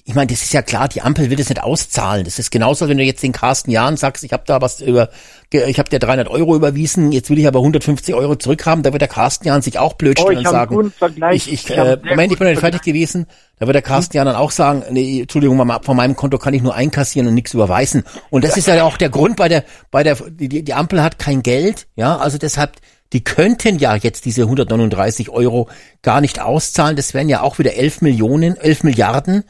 [0.04, 2.24] ich meine, das ist ja klar, die Ampel will das nicht auszahlen.
[2.24, 5.10] Das ist genauso, wenn du jetzt den Carsten Jahn sagst, ich habe da was über,
[5.52, 9.00] ich habe dir 300 Euro überwiesen, jetzt will ich aber 150 Euro zurückhaben, da wird
[9.00, 10.92] der Carsten Jahn sich auch blöd Oh, stellen ich und sagen,
[11.32, 13.26] ich, ich, Ich äh, Moment, ich bin noch nicht fertig gewesen.
[13.60, 16.62] Da wird der Carsten ja dann auch sagen, nee, Entschuldigung, von meinem Konto kann ich
[16.62, 18.02] nur einkassieren und nichts überweisen.
[18.30, 21.00] Und das ist ja auch der Grund bei der, bei der, die, die die Ampel
[21.00, 22.72] hat kein Geld, ja, also deshalb,
[23.12, 25.68] die könnten ja jetzt diese 139 Euro
[26.02, 26.96] gar nicht auszahlen.
[26.96, 29.44] Das wären ja auch wieder 11 Millionen, 11 Milliarden.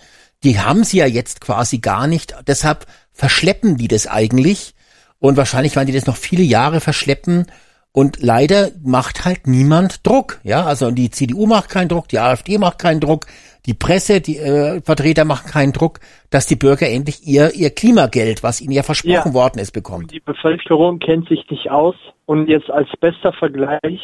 [0.44, 2.34] Die haben sie ja jetzt quasi gar nicht.
[2.46, 4.74] Deshalb verschleppen die das eigentlich.
[5.18, 7.46] Und wahrscheinlich werden die das noch viele Jahre verschleppen.
[7.94, 10.40] Und leider macht halt niemand Druck.
[10.44, 13.26] Ja, also die CDU macht keinen Druck, die AfD macht keinen Druck,
[13.66, 18.42] die Presse, die äh, Vertreter machen keinen Druck, dass die Bürger endlich ihr ihr Klimageld,
[18.42, 19.34] was ihnen ja versprochen Ja.
[19.34, 20.06] worden ist, bekommen.
[20.08, 24.00] Die Bevölkerung kennt sich nicht aus und jetzt als bester Vergleich,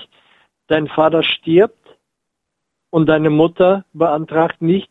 [0.67, 1.79] dein Vater stirbt
[2.91, 4.91] und deine Mutter beantragt nicht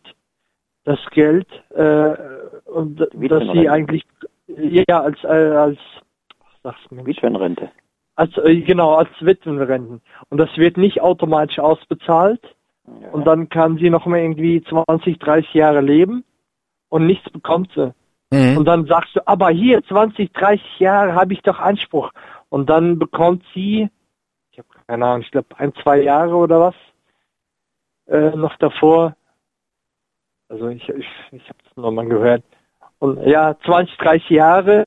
[0.87, 2.15] das Geld äh,
[2.65, 4.03] und dass sie eigentlich
[4.47, 5.77] ja als äh, als
[6.63, 7.69] sag's mir Witwenrente.
[8.15, 12.41] als äh, genau als Witwenrenten und das wird nicht automatisch ausbezahlt
[13.01, 13.09] Ja.
[13.11, 16.23] und dann kann sie noch mal irgendwie 20, 30 Jahre leben
[16.89, 17.93] und nichts bekommt sie.
[18.31, 18.57] Mhm.
[18.57, 22.11] Und dann sagst du, aber hier 20, 30 Jahre habe ich doch Anspruch.
[22.49, 23.89] Und dann bekommt sie,
[24.51, 26.75] ich habe keine Ahnung, ich glaube ein, zwei Jahre oder was,
[28.07, 29.15] äh, noch davor.
[30.49, 32.43] Also ich, ich, ich habe es nochmal gehört.
[32.99, 34.83] Und ja, 20, 30 Jahre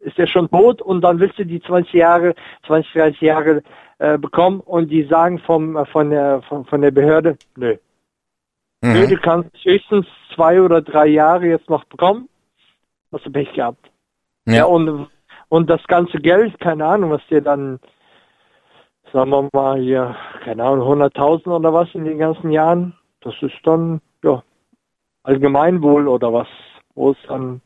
[0.00, 2.34] ist er schon tot und dann willst du die 20 Jahre,
[2.66, 3.62] 20, 30 Jahre
[3.98, 7.76] äh, bekommen und die sagen vom, äh, von, der, von, von der Behörde, nö.
[8.84, 9.08] Nö, Mhm.
[9.10, 12.28] du kannst höchstens zwei oder drei Jahre jetzt noch bekommen.
[13.12, 13.90] Hast du Pech gehabt.
[14.46, 14.64] Ja, Ja.
[14.64, 15.08] und,
[15.48, 17.78] und das ganze Geld, keine Ahnung, was dir dann,
[19.12, 23.54] sagen wir mal hier, keine Ahnung, 100.000 oder was in den ganzen Jahren, das ist
[23.62, 24.00] dann,
[25.24, 26.48] Allgemeinwohl oder was,
[26.94, 27.60] wo es dann,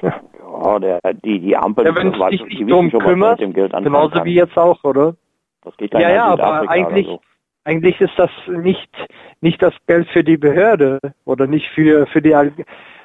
[0.00, 4.24] Ja, der, die, die Ampel, ja, wenn du dich die nicht drum kümmerst, genauso kann.
[4.24, 5.14] wie jetzt auch, oder?
[5.64, 7.20] Das geht Ja, nach ja, aber eigentlich, so.
[7.64, 8.90] eigentlich ist das nicht,
[9.40, 12.52] nicht das Geld für die Behörde oder nicht für, für die All,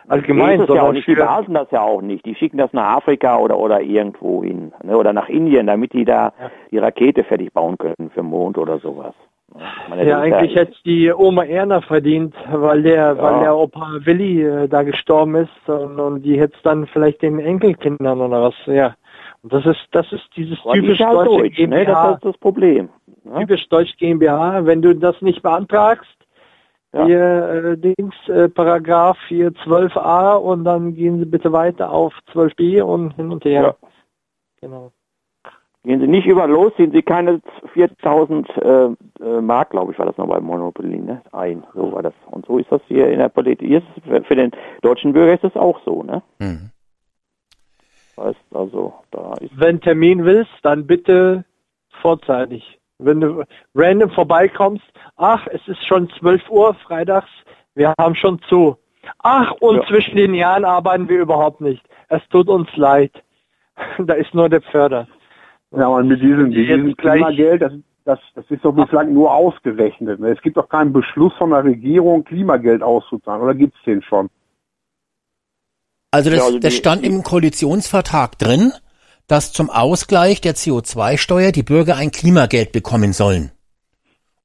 [0.07, 1.07] allgemein, ja auch sondern nicht.
[1.07, 2.25] Die behalten das ja auch nicht.
[2.25, 4.73] Die schicken das nach Afrika oder, oder irgendwo hin.
[4.83, 4.97] Ne?
[4.97, 6.33] Oder nach Indien, damit die da
[6.71, 9.13] die Rakete fertig bauen können für Mond oder sowas.
[9.89, 14.67] Meine, Ja, eigentlich hätte die Oma Erna verdient, weil der, weil der Opa Willi äh,
[14.67, 18.95] da gestorben ist und, und die hätte es dann vielleicht den Enkelkindern oder was, ja.
[19.43, 21.67] Und das ist, das ist dieses Aber typisch ja deutsche deutsch, ne?
[21.67, 22.89] GmbH, Das ist das Problem.
[23.23, 23.39] Ne?
[23.39, 26.09] typisch deutsch GmbH, wenn du das nicht beantragst,
[26.93, 27.05] Ja.
[27.05, 32.81] hier äh, Dings, äh, Paragraph hier 12a und dann gehen sie bitte weiter auf 12b
[32.81, 33.61] und hin und her.
[33.81, 33.89] Ja.
[34.61, 34.91] Genau.
[35.87, 37.39] Gehen Sie nicht über los, ziehen Sie keine
[37.73, 38.61] 4000 äh,
[39.23, 41.21] äh, Mark, glaube ich, war das noch bei Monopoly, ne?
[41.31, 42.13] Ein, so war das.
[42.29, 43.65] Und so ist das hier in der Politik.
[43.69, 46.21] Hier ist es, für- den deutschen Bürger ist es auch so, ne?
[46.39, 46.71] Mhm.
[48.19, 51.45] Heißt also, da ist Wenn Termin willst, dann bitte
[52.01, 52.79] vorzeitig.
[52.99, 54.83] Wenn du random vorbeikommst,
[55.15, 57.29] ach, es ist schon 12 Uhr freitags,
[57.75, 58.75] wir haben schon zu.
[59.19, 59.85] Ach, und Ja.
[59.87, 61.81] zwischen den Jahren arbeiten wir überhaupt nicht.
[62.09, 63.13] Es tut uns leid.
[63.99, 65.07] da ist nur der Pförder.
[65.75, 67.73] Ja, und mit diesem, mit diesem Klimageld, das,
[68.05, 70.19] das, das ist doch bislang nur ausgerechnet.
[70.19, 70.29] ne?
[70.31, 73.41] Es gibt doch keinen Beschluss von der Regierung, Klimageld auszuzahlen.
[73.41, 74.29] Oder gibt's den schon?
[76.11, 78.71] Also das, Ja, also das die- stand im Koalitionsvertrag drin,
[79.27, 83.51] dass zum Ausgleich der CO2-Steuer die Bürger ein Klimageld bekommen sollen.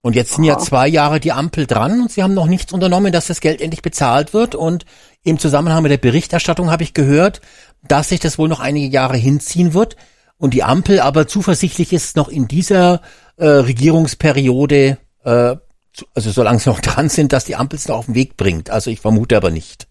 [0.04, 3.12] Und jetzt sind ja zwei Jahre die Ampel dran und sie haben noch nichts unternommen,
[3.12, 4.56] dass das Geld endlich bezahlt wird.
[4.56, 4.84] Und
[5.22, 7.40] im Zusammenhang mit der Berichterstattung habe ich gehört,
[7.86, 9.94] dass sich das wohl noch einige Jahre hinziehen wird
[10.43, 13.01] und die Ampel aber zuversichtlich ist, noch in dieser
[13.36, 15.57] äh, Regierungsperiode, äh,
[15.93, 18.36] zu- also solange sie noch dran sind, dass die Ampel es noch auf den Weg
[18.36, 18.68] bringt.
[18.68, 19.86] Also ich vermute aber nicht.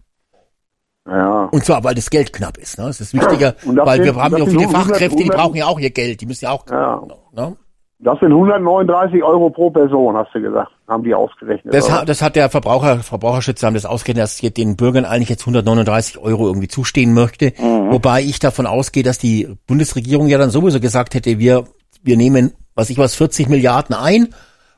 [1.07, 1.45] Ja.
[1.45, 2.77] Und zwar, weil das Geld knapp ist.
[2.77, 2.87] Ne?
[2.89, 5.15] Es ist wichtiger, das weil sind- wir haben das ja auch viele so 100 Fachkräfte,
[5.17, 6.19] die 100 brauchen ja auch ihr Geld.
[6.21, 6.65] Die müssen ja auch.
[6.69, 7.01] Ja.
[7.33, 7.55] Ne?
[8.03, 11.71] Das sind 139 Euro pro Person, hast du gesagt, haben die ausgerechnet.
[11.71, 15.29] Das, hat, das hat der Verbraucher, Verbraucherschützer haben das ausgerechnet, dass jetzt den Bürgern eigentlich
[15.29, 17.53] jetzt 139 Euro irgendwie zustehen möchte.
[17.59, 21.65] Wobei ich davon ausgehe, dass die Bundesregierung ja dann sowieso gesagt hätte, wir,
[22.01, 24.29] wir nehmen, was ich was, 40 Milliarden ein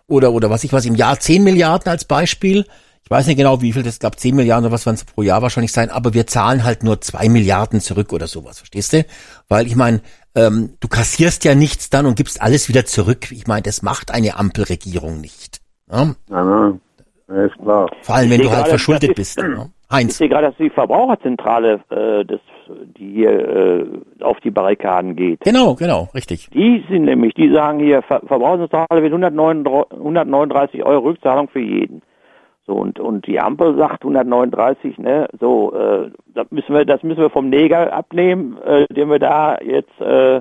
[0.07, 2.65] oder, oder was ich was im Jahr 10 Milliarden als Beispiel.
[3.03, 5.21] Ich weiß nicht genau, wie viel das, glaube 10 Milliarden oder was werden es pro
[5.21, 9.05] Jahr wahrscheinlich sein, aber wir zahlen halt nur 2 Milliarden zurück oder sowas, verstehst du?
[9.47, 10.01] Weil ich meine,
[10.35, 13.31] ähm, du kassierst ja nichts dann und gibst alles wieder zurück.
[13.31, 15.61] Ich meine, das macht eine Ampelregierung nicht.
[15.91, 16.13] Ja?
[16.29, 16.79] Ja, ne?
[17.29, 17.89] Ja, ist klar.
[18.01, 19.37] Vor allem, Ich wenn du halt verschuldet das bist.
[19.37, 19.69] ist- Ne?
[19.89, 20.17] Ich Heinz.
[20.17, 22.39] sehe gerade, dass die Verbraucherzentrale, äh, das,
[22.97, 23.85] die hier äh,
[24.21, 25.41] auf die Barrikaden geht.
[25.41, 26.49] Genau, genau, richtig.
[26.51, 32.01] Die sind nämlich, die sagen hier, Ver Verbraucherzentrale 139, 139 Euro Rückzahlung für jeden.
[32.65, 35.27] So und und die Ampel sagt 139, ne?
[35.39, 39.57] So, äh, das müssen wir, das müssen wir vom Neger abnehmen, äh, den wir da
[39.61, 40.37] jetzt äh,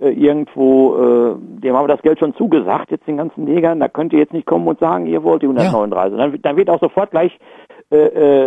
[0.00, 3.88] äh, irgendwo, äh, dem haben wir das Geld schon zugesagt, jetzt den ganzen Negern, da
[3.88, 6.16] könnt ihr jetzt nicht kommen und sagen, ihr wollt die 139.
[6.18, 7.36] Dann, dann wird auch sofort gleich,
[7.90, 7.96] äh,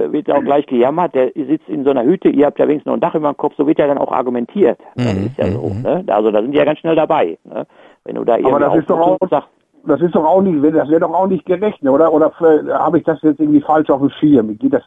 [0.05, 2.87] äh, wird auch gleich gejammert, der sitzt in so einer Hütte, ihr habt ja wenigstens
[2.89, 4.79] noch ein Dach über dem Kopf, so wird ja dann auch argumentiert.
[4.95, 6.03] Das Mhm, ist ja so, ne?
[6.07, 7.65] Also da sind die ja ganz schnell dabei, ne?
[8.03, 9.49] Wenn du da irgendwie das ist doch auch- und sagst,
[9.87, 12.11] Das ist doch auch nicht, das wäre doch auch nicht gerecht, oder?
[12.11, 14.57] Oder äh, habe ich das jetzt irgendwie falsch auf dem Schirm?
[14.57, 14.83] Geht das,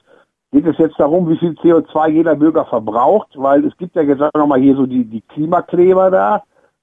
[0.53, 3.28] geht es jetzt darum, wie viel CO2 jeder Bürger verbraucht?
[3.34, 6.42] Weil es gibt ja gesagt nochmal hier so die, die Klimakleber da,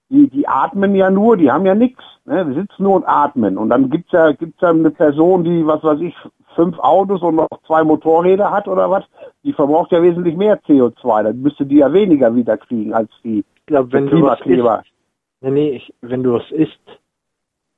[0.09, 2.45] die, die atmen ja nur, die haben ja nichts, ne?
[2.45, 3.57] Die sitzen nur und atmen.
[3.57, 6.15] Und dann gibt's ja, gibt's ja eine Person, die, was weiß ich,
[6.55, 9.03] fünf Autos und noch zwei Motorräder hat oder was,
[9.43, 11.23] die verbraucht ja wesentlich mehr CO2.
[11.23, 14.39] Dann müsste die ja weniger wieder kriegen als die Ich glaube, wenn die du was
[14.39, 14.83] isst, Klimakleber.
[15.41, 16.79] nee, nee, ich, wenn du was isst,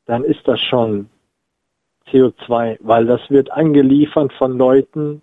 [0.08, 1.10] dann ist das schon
[2.10, 5.22] CO2, weil das wird angeliefert von Leuten,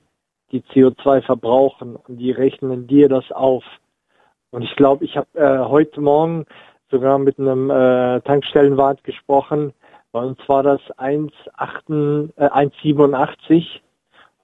[0.53, 3.65] die CO2 verbrauchen und die rechnen dir das auf.
[4.51, 6.45] Und ich glaube, ich habe äh, heute Morgen
[6.91, 9.73] sogar mit einem äh, Tankstellenwart gesprochen.
[10.13, 13.81] Bei uns war das 1,8, äh, 1,87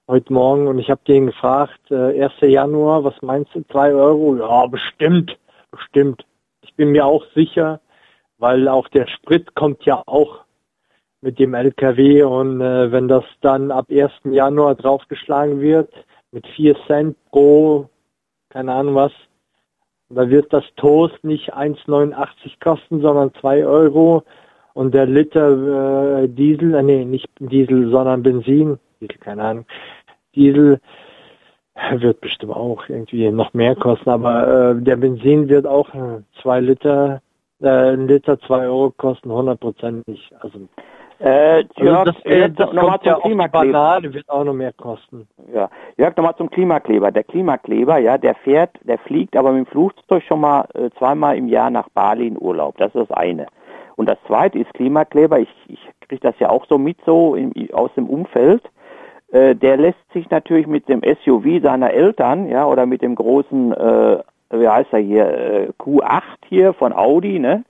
[0.07, 2.33] heute Morgen und ich habe den gefragt, äh, 1.
[2.41, 4.35] Januar, was meinst du, 3 Euro?
[4.35, 5.37] Ja, bestimmt,
[5.69, 6.25] bestimmt.
[6.63, 7.79] Ich bin mir auch sicher,
[8.41, 10.39] weil auch der Sprit kommt ja auch
[11.21, 14.11] mit dem LKW und äh, wenn das dann ab 1.
[14.23, 15.93] Januar draufgeschlagen wird
[16.31, 17.87] mit 4 Cent pro,
[18.49, 19.11] keine Ahnung was,
[20.09, 24.23] da wird das Toast nicht 1,89 kosten, sondern 2 Euro
[24.73, 29.65] und der Liter äh, Diesel, äh, nee, nicht Diesel, sondern Benzin, Diesel, keine Ahnung,
[30.33, 30.79] Diesel
[31.91, 35.89] wird bestimmt auch irgendwie noch mehr kosten, aber äh, der Benzin wird auch
[36.41, 37.21] 2 Liter,
[37.61, 40.31] äh, ein Liter 2 Euro kosten, hundertprozentig.
[40.39, 40.59] Also,
[41.19, 43.71] äh, also Jörg, das, äh, das nochmal ja zum die Klimakleber.
[43.71, 45.27] Banane, wird auch noch mehr kosten.
[45.53, 47.11] Ja, Jörg, nochmal zum Klimakleber.
[47.11, 51.37] Der Klimakleber, ja, der fährt, der fliegt aber mit dem Flugzeug schon mal äh, zweimal
[51.37, 52.77] im Jahr nach Bali in Urlaub.
[52.77, 53.47] Das ist das eine.
[53.95, 55.39] Und das zweite ist Klimakleber.
[55.39, 58.63] Ich, ich kriege das ja auch so mit, so im, aus dem Umfeld.
[59.31, 63.71] Äh, der lässt sich natürlich mit dem SUV seiner Eltern, ja, oder mit dem großen,
[63.71, 64.19] äh,
[64.59, 67.63] wie heißt er hier, äh, Q8 hier von Audi, ne,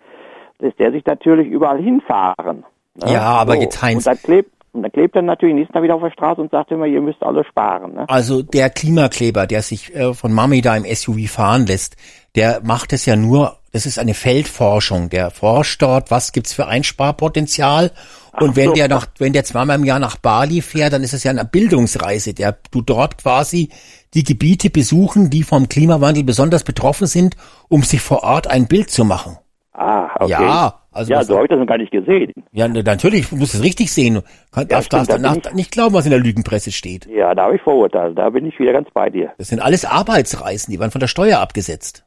[0.59, 2.65] lässt der sich natürlich überall hinfahren.
[2.95, 3.13] Ne?
[3.13, 5.95] Ja, aber jetzt, Heinz- Und dann klebt, und dann klebt er natürlich nächsten Tag wieder
[5.95, 8.05] auf der Straße und sagt immer, ihr müsst alle sparen, ne?
[8.07, 11.97] Also der Klimakleber, der sich äh, von Mami da im SUV fahren lässt,
[12.35, 15.09] der macht es ja nur, das ist eine Feldforschung.
[15.09, 17.91] Der forscht dort, was gibt's für Einsparpotenzial.
[18.39, 18.73] Und wenn so.
[18.73, 21.45] der nach, wenn der zweimal im Jahr nach Bali fährt, dann ist es ja eine
[21.45, 22.33] Bildungsreise.
[22.33, 23.69] Der du dort quasi
[24.13, 27.35] die Gebiete besuchen, die vom Klimawandel besonders betroffen sind,
[27.69, 29.37] um sich vor Ort ein Bild zu machen.
[29.73, 30.31] Ah, okay.
[30.31, 32.33] Ja, also ja, so habe ich das noch gar nicht gesehen.
[32.51, 34.15] Ja, natürlich, du musst es richtig sehen.
[34.15, 36.71] Du kann- darfst, stimmt, darfst da bin danach ich- nicht glauben, was in der Lügenpresse
[36.73, 37.05] steht.
[37.07, 38.13] Ja, da habe ich Vorurteile.
[38.13, 39.31] Da bin ich wieder ganz bei dir.
[39.37, 42.03] Das sind alles Arbeitsreisen, die werden von der Steuer abgesetzt.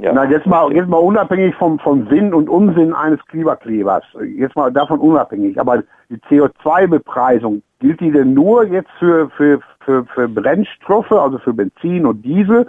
[0.00, 0.12] Ja.
[0.12, 4.04] Na, jetzt mal, jetzt mal unabhängig vom, vom Sinn und Unsinn eines Klimaklebers.
[4.36, 5.58] Jetzt mal davon unabhängig.
[5.60, 11.52] Aber die CO2-Bepreisung, gilt die denn nur jetzt für, für, für, für Brennstoffe, also für
[11.52, 12.66] Benzin und Diesel?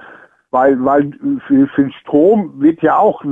[0.51, 1.11] Weil, weil
[1.47, 3.23] für, für Strom wird ja auch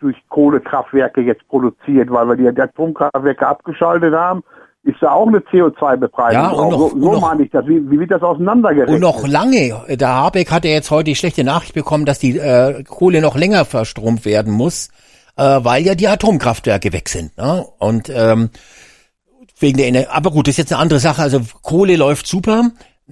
[0.00, 4.42] durch Kohlekraftwerke jetzt produziert, weil wir die Atomkraftwerke abgeschaltet haben.
[4.84, 6.32] Ist da auch eine CO2-Bepreisung?
[6.42, 7.66] Ja, und noch- so so meine ich das.
[7.66, 8.94] Wie, wie wird das auseinandergerechnet?
[8.94, 12.38] Und noch lange, der Habeck hat ja jetzt heute die schlechte Nachricht bekommen, dass die
[12.38, 14.88] äh, Kohle noch länger verstromt werden muss,
[15.36, 17.36] äh, weil ja die Atomkraftwerke weg sind.
[17.36, 17.66] Ne?
[17.78, 18.50] Und ähm,
[19.58, 21.22] wegen der Ener aber gut, das ist jetzt eine andere Sache.
[21.22, 22.70] Also Kohle läuft super,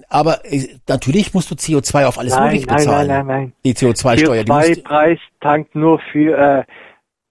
[0.08, 3.08] aber äh, natürlich musst du CO2 auf alles Nein, Mögliche nein, bezahlen.
[3.08, 3.52] nein, nein, nein.
[3.64, 6.64] Die CO2-Steuer, die musst, CO2-Preis tankt nur für, äh,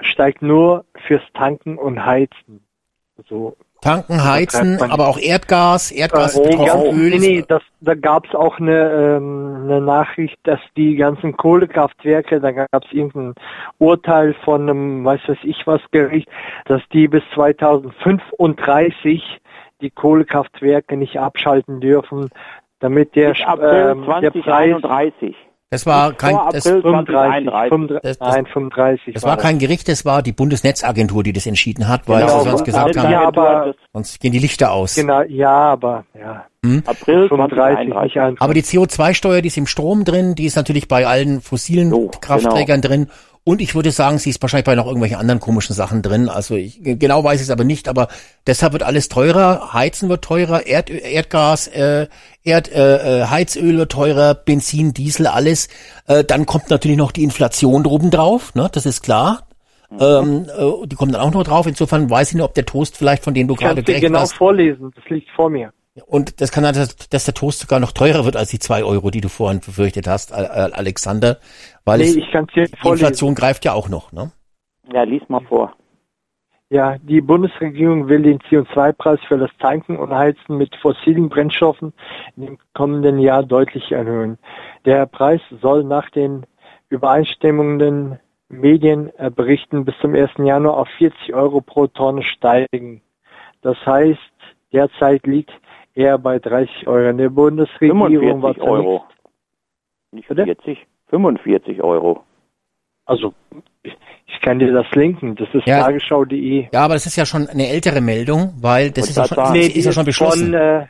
[0.01, 2.59] steigt nur fürs Tanken und Heizen.
[3.29, 3.55] So,
[3.85, 6.55] Tanken, heizen, aber auch Erdgas, Erdgas, Äh,
[6.91, 7.11] Öl.
[7.11, 12.41] nee, nee, das, da gab es auch eine, ähm, eine Nachricht, dass die ganzen Kohlekraftwerke,
[12.41, 13.35] da gab es irgendein
[13.77, 16.27] Urteil von einem, weiß weiß ich was, Gericht,
[16.65, 19.21] dass die bis 2035
[19.81, 22.29] die Kohlekraftwerke nicht abschalten dürfen,
[22.79, 25.35] damit der, ähm, der Preis 2031.
[25.71, 27.69] Das war kein, das, April 35, 2031.
[27.69, 29.43] 35 Das- das- nein, 35 das war das.
[29.43, 32.65] kein Gericht, das war die Bundesnetzagentur, die das entschieden hat, weil Genau, sie sonst so-
[32.65, 34.95] gesagt ja, haben, aber- sonst gehen die Lichter aus.
[34.95, 36.45] Genau, ja, aber ja,
[36.85, 38.21] April 35, nicht 2031.
[38.21, 38.43] einfach.
[38.45, 42.11] Aber die CO2-Steuer, die ist im Strom drin, die ist natürlich bei allen fossilen So,
[42.21, 43.07] Kraftträgern drin.
[43.47, 46.29] Und ich würde sagen, sie ist wahrscheinlich bei noch irgendwelchen anderen komischen Sachen drin.
[46.29, 48.07] Also ich genau weiß ich es aber nicht, aber
[48.47, 52.07] deshalb wird alles teurer, Heizen wird teurer, Erd, Erdgas, äh,
[52.43, 55.69] Erd, äh, äh, Heizöl wird teurer, Benzin, Diesel, alles.
[56.07, 58.67] Äh, dann kommt natürlich noch die Inflation droben drauf, ne?
[58.71, 59.47] Das ist klar.
[59.91, 59.97] Mhm.
[60.01, 61.67] Ähm, äh, die kommt dann auch noch drauf.
[61.67, 64.09] Insofern weiß ich nicht, ob der Toast vielleicht, von dem du ich gerade kann gerechnet
[64.09, 65.71] genau hast, vorlesen, das liegt vor mir.
[66.07, 68.83] und das kann sein, dass, dass der Toast sogar noch teurer wird als die zwei
[68.83, 71.37] Euro, die du vorhin befürchtet hast, Alexander.
[71.85, 73.05] Weil Nee, es, ich kann es dir die vorlesen.
[73.05, 74.11] Inflation greift ja auch noch.
[74.11, 74.31] Ne?
[74.91, 75.73] Ja, lies mal vor.
[76.69, 81.93] Ja, die Bundesregierung will den CO2-Preis für das Tanken und Heizen mit fossilen Brennstoffen
[82.35, 84.39] im kommenden Jahr deutlich erhöhen.
[84.83, 86.45] Der Preis soll nach den
[86.89, 90.31] übereinstimmenden Medienberichten bis zum 1.
[90.39, 93.01] Januar auf 40 Euro pro Tonne steigen.
[93.61, 94.19] Das heißt,
[94.73, 95.51] derzeit liegt
[95.93, 97.09] er bei 30 Euro.
[97.09, 99.03] In der Bundesregierung war 45 Euro.
[100.11, 102.23] Nicht 40, 45 Euro.
[103.05, 103.33] Also,
[103.83, 103.93] ich,
[104.41, 105.35] kann dir das linken.
[105.35, 105.81] Das ist Ja.
[105.83, 106.67] tagesschau.de.
[106.71, 109.55] Ja, aber das ist ja schon eine ältere Meldung, weil das ist ja schon, war-
[109.55, 110.51] ist, ist ja schon beschlossen.
[110.51, 110.87] Von, äh,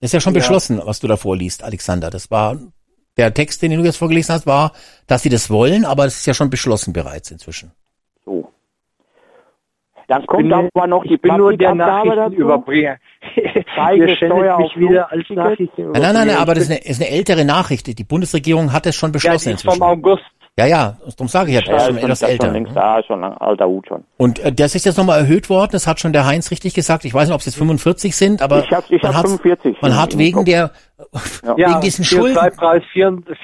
[0.00, 0.38] das ist ja schon ja.
[0.40, 2.08] beschlossen, was du da vorliest, Alexander.
[2.08, 2.58] Das war
[3.18, 4.72] der Text, den du jetzt vorgelesen hast, war,
[5.06, 7.72] dass sie das wollen, aber es ist ja schon beschlossen bereits inzwischen.
[8.24, 8.50] So.
[10.08, 11.74] Dann kommt bin, aber noch die ich bin nur der.
[11.74, 12.96] Nachrichtenüberbringer.
[13.76, 15.28] Zeige Ihr ständet Steuer mich wieder als.
[15.28, 16.06] Nachrichtenüberbringer.
[16.06, 17.86] Nein, nein, nein, aber das ist eine, ist eine ältere Nachricht.
[17.86, 19.82] Die Bundesregierung hat es schon ja, beschlossen die ist vom.
[19.82, 20.24] August.
[20.58, 22.44] Ja, ja, darum sage ich ja, das Ja, ist ist schon schon, etwas ist älter.
[22.46, 24.04] schon längst da, schon lang, alter Hut schon.
[24.16, 27.04] Und äh, das ist jetzt nochmal erhöht worden, das hat schon der Heinz richtig gesagt.
[27.04, 29.36] Ich weiß nicht, ob es jetzt 45 sind, aber Ich hab- ich man hab hat's-
[29.40, 30.44] 45 Man hat wegen Kopf.
[30.46, 30.70] der
[31.44, 31.54] Ja.
[31.56, 32.36] Ja, wegen diesen Schulden.
[32.36, 32.82] CO2-Preis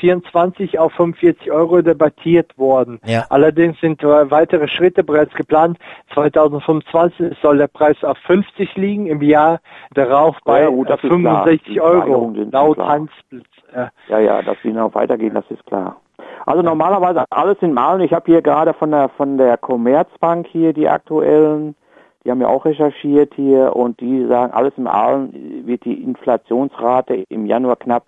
[0.00, 2.98] 24 auf 45 Euro debattiert worden.
[3.06, 3.26] Ja.
[3.30, 5.78] Allerdings sind weitere Schritte bereits geplant.
[6.14, 9.60] 2025 soll der Preis auf 50 liegen, im Jahr
[9.94, 11.44] darauf bei Ja, gut, das äh, ist klar.
[11.44, 12.78] 65 Die Euro, laut.
[12.78, 13.44] Hans Blitz.
[13.72, 16.00] Äh, Ja, ja, dass die noch weitergehen, das ist klar.
[16.46, 18.02] Also normalerweise alles in allem.
[18.02, 21.74] Ich habe hier gerade von der von der Commerzbank hier die aktuellen,
[22.24, 25.32] die haben ja auch recherchiert hier und die sagen, alles in allem
[25.66, 28.04] wird die Inflationsrate im Januar knapp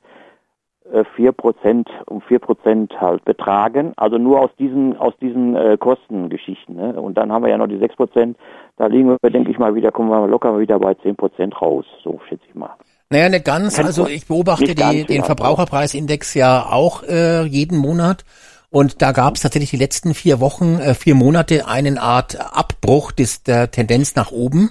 [0.92, 3.92] äh, vier Prozent um vier Prozent halt betragen.
[3.96, 6.76] Also nur aus diesen aus diesen äh, Kostengeschichten.
[6.76, 7.00] Ne?
[7.00, 8.36] Und dann haben wir ja noch die sechs Prozent.
[8.76, 11.86] Da liegen wir, denke ich mal, wieder kommen wir locker wieder bei zehn Prozent raus.
[12.02, 12.74] So schätze ich mal.
[13.10, 13.78] Naja, nicht ganz.
[13.78, 15.24] Also ich beobachte Nicht ganz, die, den ja.
[15.24, 18.24] Verbraucherpreisindex ja auch äh, jeden Monat.
[18.68, 23.12] Und da gab es tatsächlich die letzten vier Wochen, äh, vier Monate eine Art Abbruch
[23.12, 24.70] des, der Tendenz nach oben.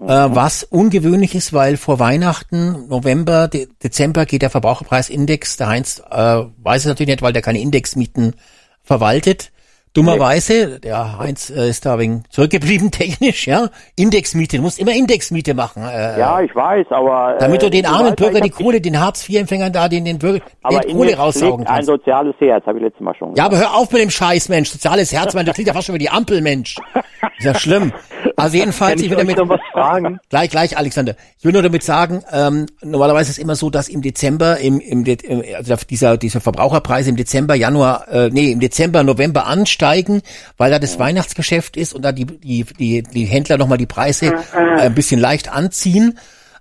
[0.00, 5.56] Äh, was ungewöhnlich ist, weil vor Weihnachten, November, De Dezember geht der Verbraucherpreisindex.
[5.56, 8.34] Der Heinz äh, weiß es natürlich nicht, weil der keine Indexmieten
[8.82, 9.52] verwaltet.
[9.96, 13.68] Dummerweise, der Heinz äh, ist da wegen zurückgeblieben technisch, ja.
[13.96, 15.82] Indexmiete, du musst immer Indexmiete machen.
[15.84, 18.80] Äh, Ja, ich weiß, aber damit du äh, den du armen ja, Bürger die Kohle,
[18.80, 21.86] den Hartz-IV-Empfängern da, den, den Bürger, Aber den in Kohle raussaugen schlägt ein kannst.
[21.88, 23.52] soziales Herz, habe ich letztes Mal schon Ja, gesagt.
[23.54, 24.70] aber hör auf mit dem Scheiß, Mensch.
[24.70, 26.76] Soziales Herz, mein, das klingt ja fast schon wie die Ampel, Mensch.
[27.38, 27.92] Ist ja schlimm.
[28.36, 30.18] Also jedenfalls, ich ich will damit, was fragen?
[30.30, 31.14] gleich, gleich, Alexander.
[31.38, 34.80] Ich will nur damit sagen, ähm, normalerweise ist es immer so, dass im Dezember, im,
[34.80, 39.46] im, De- also dieser, dieser Verbraucherpreise im Dezember, Januar, äh, nee, im Dezember, November
[39.86, 40.22] ansteigen,
[40.56, 44.34] weil da das Weihnachtsgeschäft ist und da die, die, die, die Händler nochmal die Preise
[44.54, 46.18] äh, ein bisschen leicht anziehen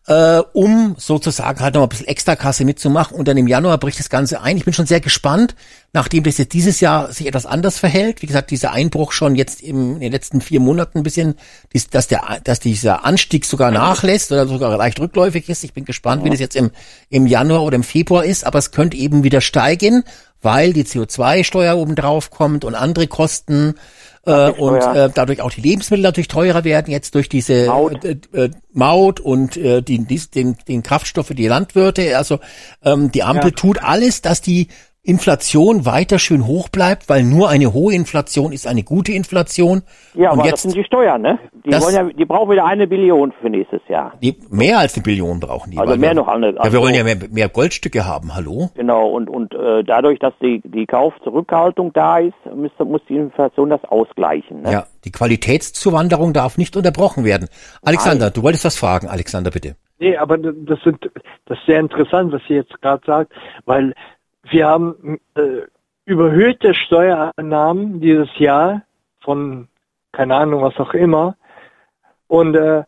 [0.07, 3.18] äh, um sozusagen halt noch ein bisschen Extrakasse mitzumachen.
[3.18, 4.57] Und dann im Januar bricht das Ganze ein.
[4.57, 5.56] Ich bin schon sehr gespannt,
[5.93, 8.22] nachdem das jetzt dieses Jahr sich etwas anders verhält.
[8.22, 11.35] Wie gesagt, dieser Einbruch schon jetzt im, in den letzten vier Monaten ein bisschen,
[11.89, 15.64] dass der, dass dieser Anstieg sogar nachlässt oder sogar leicht rückläufig ist.
[15.64, 16.72] Ich bin gespannt, wie das jetzt im,
[17.10, 18.45] im Januar oder im Februar ist.
[18.45, 20.03] Aber es könnte eben wieder steigen,
[20.46, 23.76] weil die CO2-Steuer oben drauf kommt und andere Kosten.
[24.26, 28.04] Äh, und äh, dadurch auch die Lebensmittel natürlich teurer werden jetzt durch diese Maut.
[28.06, 32.18] äh, äh, Maut und äh, die, dies, den, den Kraftstoffe die Landwirte.
[32.18, 32.40] Also
[32.84, 33.56] ähm, die Ampel Ja.
[33.56, 34.70] tut alles, dass die
[35.06, 39.84] Inflation weiter schön hoch bleibt, weil nur eine hohe Inflation ist eine gute Inflation.
[40.15, 41.40] Ja, Und aber jetzt- das sind die Steuern, ne?
[41.65, 44.14] Die Das- wollen ja, die brauchen wieder eine Billion für nächstes Jahr.
[44.22, 45.77] Die, mehr als eine Billion brauchen die.
[45.77, 46.53] Also mehr wir, noch andere.
[46.56, 48.69] Ja, also- wir wollen ja mehr, mehr Goldstücke haben, hallo?
[48.76, 53.69] Genau, und, und äh, dadurch, dass die, die Kaufzurückhaltung da ist, müsste, muss die Inflation
[53.69, 54.64] das ausgleichen.
[54.64, 54.72] Ne?
[54.72, 57.48] Ja, die Qualitätszuwanderung darf nicht unterbrochen werden.
[57.84, 59.07] Alexander, du wolltest was fragen.
[59.07, 59.76] Alexander, bitte.
[59.99, 60.98] Nee, aber das sind
[61.45, 63.32] das ist sehr interessant, was ihr jetzt gerade sagt,
[63.65, 63.94] weil
[64.50, 65.62] wir haben äh,
[66.06, 68.84] überhöhte Steuereinnahmen dieses Jahr
[69.22, 69.68] von
[70.12, 71.36] keine Ahnung was auch immer
[72.28, 72.84] und äh, äh,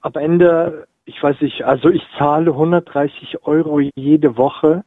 [0.00, 4.84] am Ende, ich weiß nicht, also ich zahle 130 Euro jede Woche,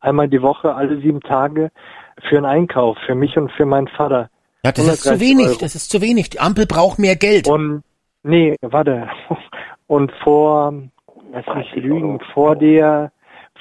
[0.00, 1.70] einmal die Woche, alle sieben Tage
[2.28, 4.30] für einen Einkauf, für mich und für meinen Vater.
[4.64, 5.46] Ja, das ist zu 130 wenig.
[5.48, 5.58] Euro.
[5.60, 6.30] Das ist zu wenig.
[6.30, 7.48] Die Ampel braucht mehr Geld.
[7.48, 7.82] Und
[8.22, 9.08] nee, warte.
[9.86, 10.72] Und vor,
[11.32, 13.10] lass mich 30 lügen, vor der,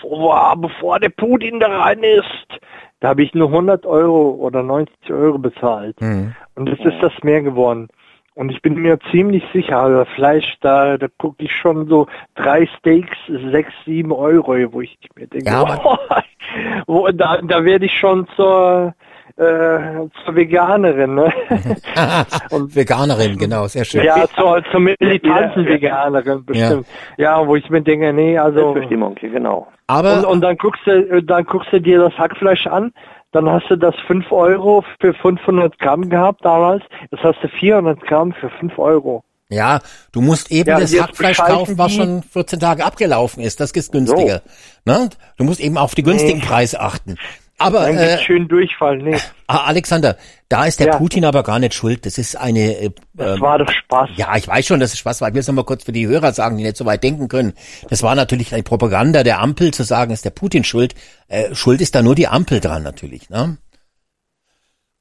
[0.02, 2.60] vor, bevor der Putin da rein ist,
[3.00, 5.96] da habe ich nur 100 Euro oder 90 Euro bezahlt.
[6.00, 6.34] Hm.
[6.56, 7.88] Und jetzt ist das mehr geworden.
[8.36, 12.68] Und ich bin mir ziemlich sicher, also Fleisch, da, da gucke ich schon so drei
[12.78, 13.18] Steaks,
[13.52, 16.00] sechs, sieben Euro, wo ich mir denke, Ja, aber-
[16.88, 18.94] wo, da, da werde ich schon zur,
[19.36, 19.80] äh,
[20.24, 21.34] zur Veganerin, ne?
[22.52, 24.04] Und Veganerin, genau, sehr schön.
[24.06, 26.86] Ja, zur, zur militanten Veganerin bestimmt.
[27.18, 27.46] Ja.
[27.46, 28.60] wo ich mir denke, nee, also.
[28.74, 29.68] Selbstbestimmung, genau.
[29.90, 32.94] Aber Und, und dann guckst du, dann guckst du dir das Hackfleisch an,
[33.32, 38.00] dann hast du das 5 Euro für 500 Gramm gehabt damals, jetzt hast du 400
[38.02, 39.24] Gramm für 5 Euro.
[39.50, 39.80] ja,
[40.12, 43.60] du musst eben Ja, das Hackfleisch kaufen, was schon 14 Tage abgelaufen ist.
[43.60, 44.44] Das ist günstiger.
[44.86, 45.10] Ne?
[45.38, 46.46] Du musst eben auf die günstigen Nee.
[46.46, 47.18] Preise achten.
[47.60, 48.98] Aber Dann äh, schön Durchfall.
[49.00, 49.18] Nee,
[49.48, 50.16] Ah, Alexander,
[50.48, 50.98] da ist der Ja.
[50.98, 52.06] Putin aber gar nicht schuld.
[52.06, 52.78] Das ist eine.
[52.78, 54.10] Äh, das ähm, war doch Spaß.
[54.16, 55.28] ja, ich weiß schon, dass es Spaß war.
[55.28, 57.54] Ich will es nochmal kurz für die Hörer sagen, die nicht so weit denken können.
[57.90, 60.96] Das war natürlich eine Propaganda der Ampel, zu sagen, ist der Putin schuld.
[61.28, 63.58] Äh, schuld ist da nur die Ampel dran natürlich, ne?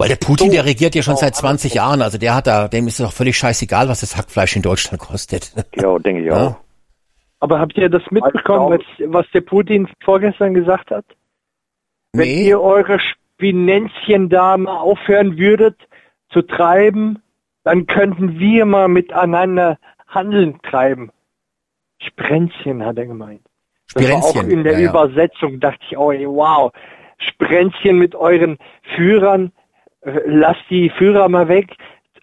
[0.00, 2.86] Weil der Putin, der regiert ja schon seit 20 Jahren, also der hat da, dem
[2.86, 5.52] ist es doch völlig scheißegal, was das Hackfleisch in Deutschland kostet.
[5.74, 6.46] Ja, denke ich Ja.
[6.48, 6.56] auch.
[7.40, 11.04] Aber habt ihr das mitbekommen, was der Putin vorgestern gesagt hat?
[12.12, 12.48] Wenn Nee.
[12.48, 15.76] ihr eure Spinenzchen da mal aufhören würdet
[16.30, 17.22] zu treiben,
[17.64, 19.78] dann könnten wir mal miteinander
[20.08, 21.10] Handeln treiben.
[22.00, 23.42] Sprenzchen hat er gemeint.
[23.94, 24.90] Das war auch in der ja, ja.
[24.90, 26.72] Übersetzung dachte ich, oh wow,
[27.18, 28.58] Sprenzchen mit euren
[28.96, 29.52] Führern,
[30.02, 31.74] äh, lasst die Führer mal weg,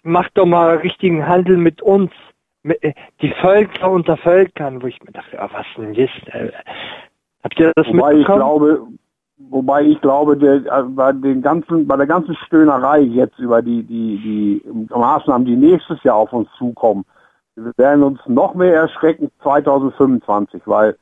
[0.02, 2.10] macht doch mal richtigen Handel mit uns,
[2.62, 6.26] mit, äh, die Völker unter Völkern, wo ich mir dachte, ah, was denn jetzt?
[6.28, 6.52] Äh,
[7.42, 8.38] habt ihr das Wobei ich mitbekommen?
[8.38, 8.86] glaube,
[9.38, 13.82] wobei ich glaube, der, äh, bei den ganzen, bei der ganzen Stöhnerei jetzt über die,
[13.82, 14.18] die,
[14.62, 17.04] die Maßnahmen, die nächstes Jahr auf uns zukommen,
[17.56, 20.96] wir werden uns noch mehr erschrecken 2025, weil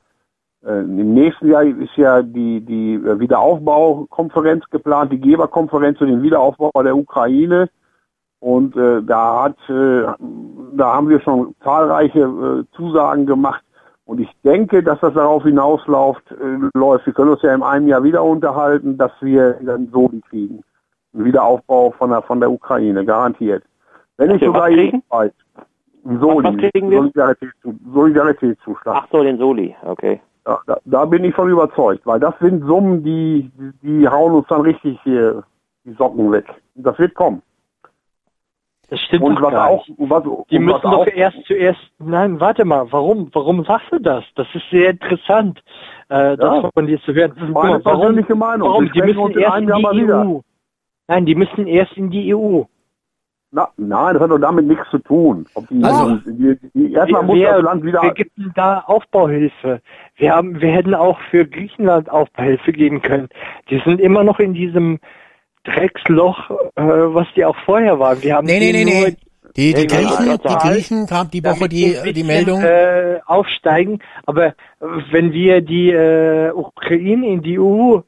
[0.64, 6.70] äh, im nächsten Jahr ist ja die, die Wiederaufbaukonferenz geplant, die Geberkonferenz für den Wiederaufbau
[6.82, 7.68] der Ukraine.
[8.38, 10.04] Und äh, da hat, äh,
[10.76, 13.63] da haben wir schon zahlreiche äh, Zusagen gemacht.
[14.06, 17.06] Und ich denke, dass das darauf hinausläuft, äh, läuft.
[17.06, 20.62] Wir können uns ja in einem Jahr wieder unterhalten, dass wir dann so kriegen.
[21.14, 23.62] Ein Wiederaufbau von der, von der Ukraine, garantiert.
[24.18, 25.32] Wenn nicht wir sogar jedenfalls.
[26.04, 27.00] Ein Soli, Was- was kriegen wir?
[27.00, 28.96] Solidaritätszu- Solidaritätszuschlag.
[28.98, 30.20] Ach so, den Soli, okay.
[30.46, 33.50] Ja, da, da bin ich von überzeugt, weil das sind Summen, die,
[33.82, 35.42] die hauen uns dann richtig hier
[35.84, 36.44] die Socken weg.
[36.74, 37.40] Das wird kommen.
[38.90, 39.98] Das stimmt Und was auch, nicht.
[39.98, 44.24] was, Die müssen doch auch, erst zuerst, nein, warte mal, warum, warum sagst du das?
[44.36, 45.62] Das ist sehr interessant,
[46.10, 47.32] äh, das von dir zu hören.
[47.52, 48.68] Meine warum, persönliche Meinung.
[48.68, 48.84] warum?
[48.84, 50.12] Wir Die müssen erst in die.
[50.12, 50.40] EU.
[51.08, 52.62] Nein, die müssen erst in die EU.
[53.52, 55.46] na, nein, das hat doch damit nichts zu tun.
[55.70, 59.80] Die, Also- die, die, erstmal muss wer, das Land wieder, wer gibt denn da Aufbauhilfe?
[60.16, 63.28] Wir haben, wir hätten auch für Griechenland Aufbauhilfe geben können.
[63.70, 64.98] Die sind immer noch in diesem
[65.64, 68.22] Drecksloch, äh, was die auch vorher waren.
[68.22, 69.16] Wir haben Nee, nee, die nee, nee.
[69.56, 70.68] Die, die Griechen, ja, die.
[70.68, 72.62] Griechen kam die Woche damit die, ein die bisschen, Meldung.
[72.62, 74.00] Äh, aufsteigen.
[74.26, 74.52] Aber äh,
[75.12, 78.00] wenn wir die äh, Ukraine in die EU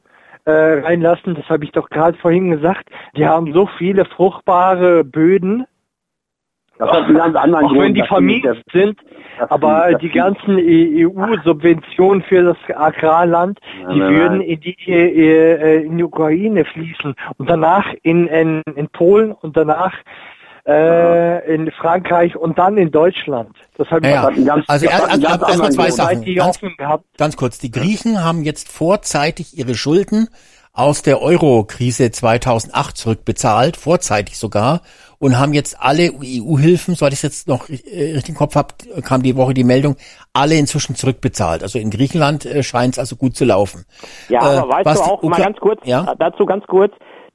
[0.44, 5.66] äh, reinlassen, das habe ich doch gerade vorhin gesagt, die haben so viele fruchtbare Böden,
[6.78, 7.80] das hat einen ganz anderen auch Grund.
[7.82, 8.98] wenn die vermietet das- sind,
[9.38, 13.58] das aber die das ganzen EU-Subventionen für das Agrarland,
[13.92, 14.48] die Nein, würden nein.
[14.48, 19.92] in die, äh, in die Ukraine fließen und danach in, in, in Polen und danach
[20.68, 23.50] äh, in Frankreich und dann in Deutschland.
[23.78, 24.22] Das Ja, ja.
[24.22, 25.24] hat einen ganz- Also hat erst-
[25.60, 25.90] erst- zwei.
[25.90, 26.24] Sachen.
[26.34, 26.60] Ganz-.
[27.16, 30.28] Ganz kurz, die Griechen haben jetzt vorzeitig ihre Schulden
[30.76, 34.82] aus der Euro-Krise 2008 zurückbezahlt, vorzeitig sogar,
[35.18, 38.74] und haben jetzt alle EU-Hilfen, soweit ich es jetzt noch äh, richtig im Kopf habe,
[39.02, 39.96] kam die Woche die Meldung,
[40.34, 41.62] alle inzwischen zurückbezahlt.
[41.62, 43.86] Also in Griechenland äh, scheint es also gut zu laufen.
[44.28, 46.14] Ja, Äh, aber weißt was du auch, mal ganz kurz, Ja?
[46.18, 46.92] dazu ganz kurz,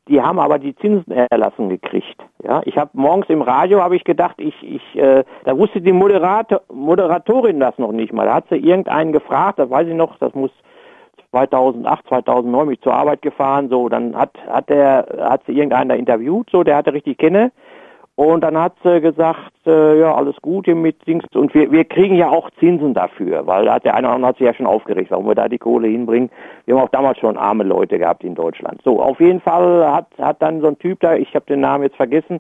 [0.08, 2.22] die haben aber die Zinsen erlassen gekriegt.
[2.44, 5.92] Ja, ich habe morgens im Radio habe ich gedacht, ich ich äh, da wusste die
[5.94, 8.26] Moderator, Moderatorin das noch nicht mal.
[8.28, 10.52] Da hat sie irgendeinen gefragt, das weiß ich noch, das muss
[11.32, 15.96] 2008, 2009 mich zur Arbeit gefahren, so, dann hat hat der hat sie irgendeinen da
[15.96, 17.52] interviewt, so, der hatte richtig kenne.
[18.16, 21.24] Und dann hat sie gesagt, äh, ja, alles gut hier mit Dings.
[21.34, 24.30] Und wir, wir kriegen ja auch Zinsen dafür, weil da hat der eine oder andere
[24.30, 26.30] hat sich ja schon aufgeregt, warum wir da die Kohle hinbringen.
[26.66, 28.82] Wir haben auch damals schon arme Leute gehabt in Deutschland.
[28.84, 31.86] So, auf jeden Fall hat, hat dann so ein Typ da, ich habe den Namen
[31.86, 32.40] jetzt vergessen,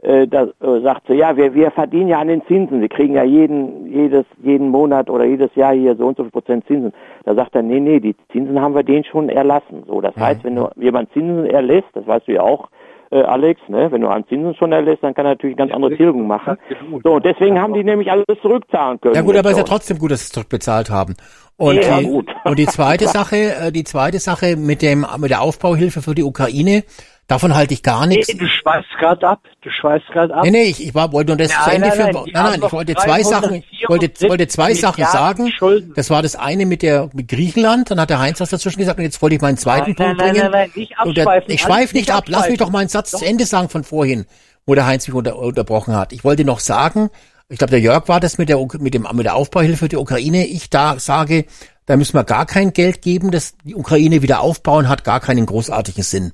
[0.00, 2.80] äh, da äh, sagt sie, ja, wir, wir verdienen ja an den Zinsen.
[2.80, 6.30] Wir kriegen ja jeden, jedes, jeden Monat oder jedes Jahr hier so und so viel
[6.30, 6.92] Prozent Zinsen.
[7.24, 9.82] Da sagt er, nee, nee, die Zinsen haben wir denen schon erlassen.
[9.88, 12.68] So, das heißt, wenn du jemand Zinsen erlässt, das weißt du ja auch,
[13.10, 13.90] äh, Alex, ne?
[13.90, 16.58] wenn du an Zinsen schon erlässt, dann kann er natürlich ganz andere Tilgung machen.
[17.02, 19.14] So, und deswegen haben die nämlich alles zurückzahlen können.
[19.14, 21.14] Ja gut, aber ist ja trotzdem gut, dass sie es zurückbezahlt haben.
[21.56, 22.28] Und, Ja, die, gut.
[22.44, 26.22] und die zweite Sache, äh, die zweite Sache mit dem mit der Aufbauhilfe für die
[26.22, 26.84] Ukraine,
[27.28, 28.36] davon halte ich gar Nee, nichts.
[28.36, 29.40] du schweißt gerade ab.
[29.62, 30.42] Du schweist gerade ab.
[30.44, 32.06] Nee, nee, ich, ich war, wollte nur das Nein, zu Ende nein, führen.
[32.06, 35.04] nein, Nein, die nein, haben ich wollte zwei Sachen, ich wollte, 374 wollte zwei Sachen
[35.04, 35.52] sagen.
[35.52, 35.92] Schulden.
[35.94, 38.98] Das war das eine mit der mit Griechenland, dann hat der Heinz was dazwischen gesagt
[38.98, 40.50] und jetzt wollte ich meinen zweiten Nein, nein, Punkt nein, bringen.
[40.50, 42.56] nein, nein, nicht Und der, abschweifen, ich schweife nicht ab, lass mich abschweifen.
[42.58, 43.18] doch meinen Satz Doch.
[43.20, 44.26] zu Ende sagen von vorhin,
[44.66, 46.12] wo der Heinz mich unter, unterbrochen hat.
[46.12, 47.10] Ich wollte noch sagen,
[47.50, 49.96] ich glaube, der Jörg war das mit der, mit dem, mit der Aufbauhilfe für die
[49.96, 50.46] Ukraine.
[50.46, 51.46] Ich da sage,
[51.86, 55.46] da müssen wir gar kein Geld geben, das die Ukraine wieder aufbauen, hat gar keinen
[55.46, 56.32] großartigen Sinn.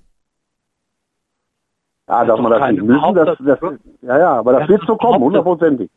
[2.08, 3.58] Ja, dass doch man das nicht müssen, das, das,
[4.02, 5.90] ja, ja, aber das, wird so kommen, hundertprozentig.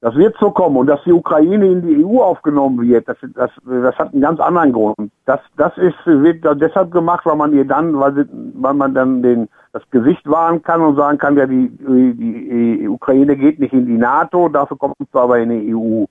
[0.00, 3.50] Das wird so kommen und dass die Ukraine in die EU aufgenommen wird, das, das,
[3.64, 5.10] das hat einen ganz anderen Grund.
[5.24, 9.22] Das, das ist, wird deshalb gemacht, weil man ihr dann, weil, sie, weil man dann
[9.22, 13.72] den, das Gesicht wahren kann und sagen kann, ja, die, die, die Ukraine geht nicht
[13.72, 16.04] in die NATO, dafür kommt sie aber in die EU.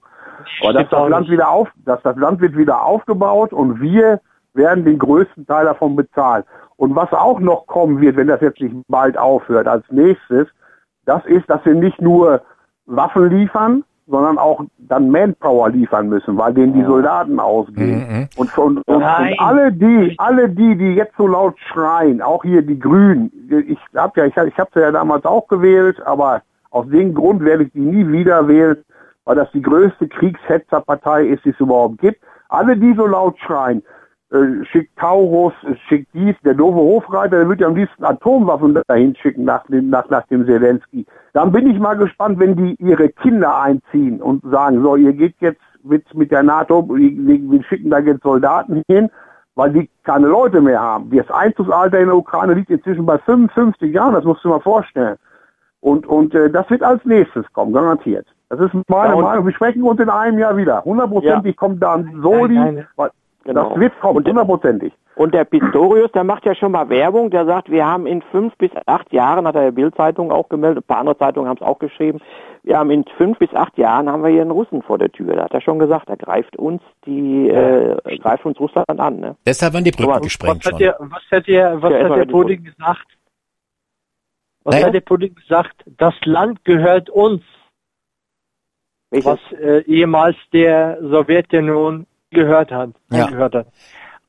[0.63, 4.19] Aber dass das Land wieder auf, dass das Land wird wieder aufgebaut und wir
[4.53, 6.43] werden den größten Teil davon bezahlen.
[6.77, 10.47] Und was auch noch kommen wird, wenn das jetzt nicht bald aufhört, als nächstes,
[11.05, 12.41] das ist, dass wir nicht nur
[12.85, 18.29] Waffen liefern, sondern auch dann Manpower liefern müssen, weil denen die Soldaten ausgehen.
[18.37, 19.35] Und, und, und, und Nein.
[19.39, 23.31] alle die, alle die, die jetzt so laut schreien, auch hier die Grünen,
[23.67, 26.41] ich hab ja, ich, hab- ich habe sie ja damals auch gewählt, aber
[26.71, 28.77] aus dem Grund werde ich die nie wieder wählen,
[29.25, 32.21] weil das die größte Kriegshetzerpartei ist, die es überhaupt gibt.
[32.47, 33.83] Alle, die so laut schreien,
[34.31, 38.77] äh, schickt Taurus, äh, schickt dies, der doofe Hofreiter, der wird ja am liebsten Atomwaffen
[38.87, 41.05] dahin schicken nach dem, nach, nach dem Zelensky.
[41.33, 45.35] Dann bin ich mal gespannt, wenn die ihre Kinder einziehen und sagen, so, ihr geht
[45.39, 49.09] jetzt mit, mit der NATO, wir, schicken da jetzt Soldaten hin,
[49.55, 51.09] weil die keine Leute mehr haben.
[51.09, 55.15] Das Einzugsalter in der Ukraine liegt inzwischen bei 55 Jahren, das musst du mal vorstellen.
[55.79, 58.27] Und, und äh, das wird als nächstes kommen, garantiert.
[58.49, 59.45] Das ist meine Ja, Meinung.
[59.45, 60.83] Wir sprechen uns in einem Jahr wieder.
[60.83, 62.55] Hundertprozentig kommt da ein Soli.
[62.55, 62.87] Nein, nein.
[62.95, 63.11] weil
[63.47, 63.69] Genau.
[63.69, 64.93] Das wird kommen, Und- hundertprozentig.
[65.15, 68.55] Und der Pistorius, der macht ja schon mal Werbung, der sagt, wir haben in fünf
[68.57, 71.63] bis acht Jahren, hat er der Bildzeitung auch gemeldet, ein paar andere Zeitungen haben es
[71.65, 72.19] auch geschrieben,
[72.61, 75.35] wir haben in fünf bis acht Jahren haben wir hier einen Russen vor der Tür.
[75.35, 79.35] Da hat er schon gesagt, er greift uns die, äh, greift uns Russland an, ne?
[79.45, 80.79] Deshalb werden die Brücken Aber gesprengt Was hat schon.
[80.79, 83.07] der, was hat der, was Ja, hat der Putin gesagt?
[84.65, 84.87] Was Naja.
[84.87, 85.83] hat der Putin gesagt?
[85.97, 87.41] Das Land gehört uns,
[89.09, 89.25] Welches?
[89.25, 93.27] was äh, ehemals der Sowjetunion gehört hat, Ja.
[93.27, 93.67] gehört hat.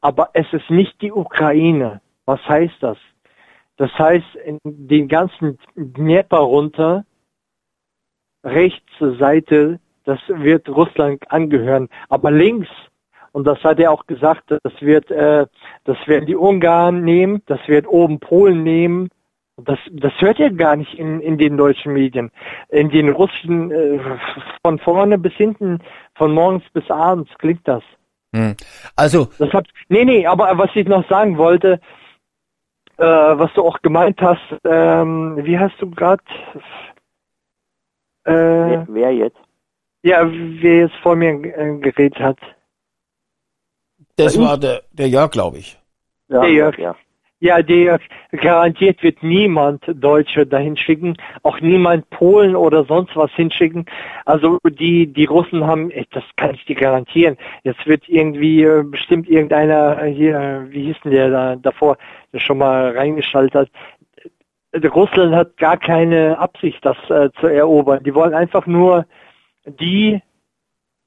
[0.00, 2.00] Aber es ist nicht die Ukraine.
[2.24, 2.98] Was heißt das?
[3.76, 7.04] Das heißt, in den ganzen Dnieper runter,
[8.44, 11.88] rechts Seite, das wird Russland angehören.
[12.08, 12.68] Aber links,
[13.32, 15.46] und das hat er auch gesagt, das wird, äh,
[15.84, 19.10] das werden die Ungarn nehmen, das wird oben Polen nehmen.
[19.56, 22.30] Das, das hört ihr gar nicht in, in den deutschen Medien.
[22.68, 23.98] In den russischen, äh,
[24.64, 25.80] von vorne bis hinten,
[26.18, 27.82] von morgens bis abends klingt das.
[28.34, 28.54] Hm.
[28.94, 31.80] Also, Das hat, nee, nee, aber was ich noch sagen wollte,
[32.98, 36.22] äh, was du auch gemeint hast, ähm, wie hast du gerade,
[38.24, 39.38] äh, wer, wer jetzt?
[40.02, 42.38] ja, wer jetzt vor mir äh, geredet hat.
[44.16, 45.78] das war der, der Jörg, glaube ich.
[46.28, 46.40] Ja.
[46.40, 46.78] Der Jörg.
[46.78, 46.96] Ja.
[47.40, 48.00] Ja, der
[48.32, 53.86] garantiert wird niemand Deutsche dahin schicken, auch niemand Polen oder sonst was hinschicken.
[54.24, 57.36] Also die die Russen haben, das kann ich dir garantieren.
[57.62, 61.96] Jetzt wird irgendwie äh, bestimmt irgendeiner äh, hier, wie hieß denn der da davor,
[62.32, 63.68] der schon mal reingeschaltet hat.
[64.72, 68.02] Äh, Russland hat gar keine Absicht, das äh, zu erobern.
[68.02, 69.06] Die wollen einfach nur
[69.64, 70.20] die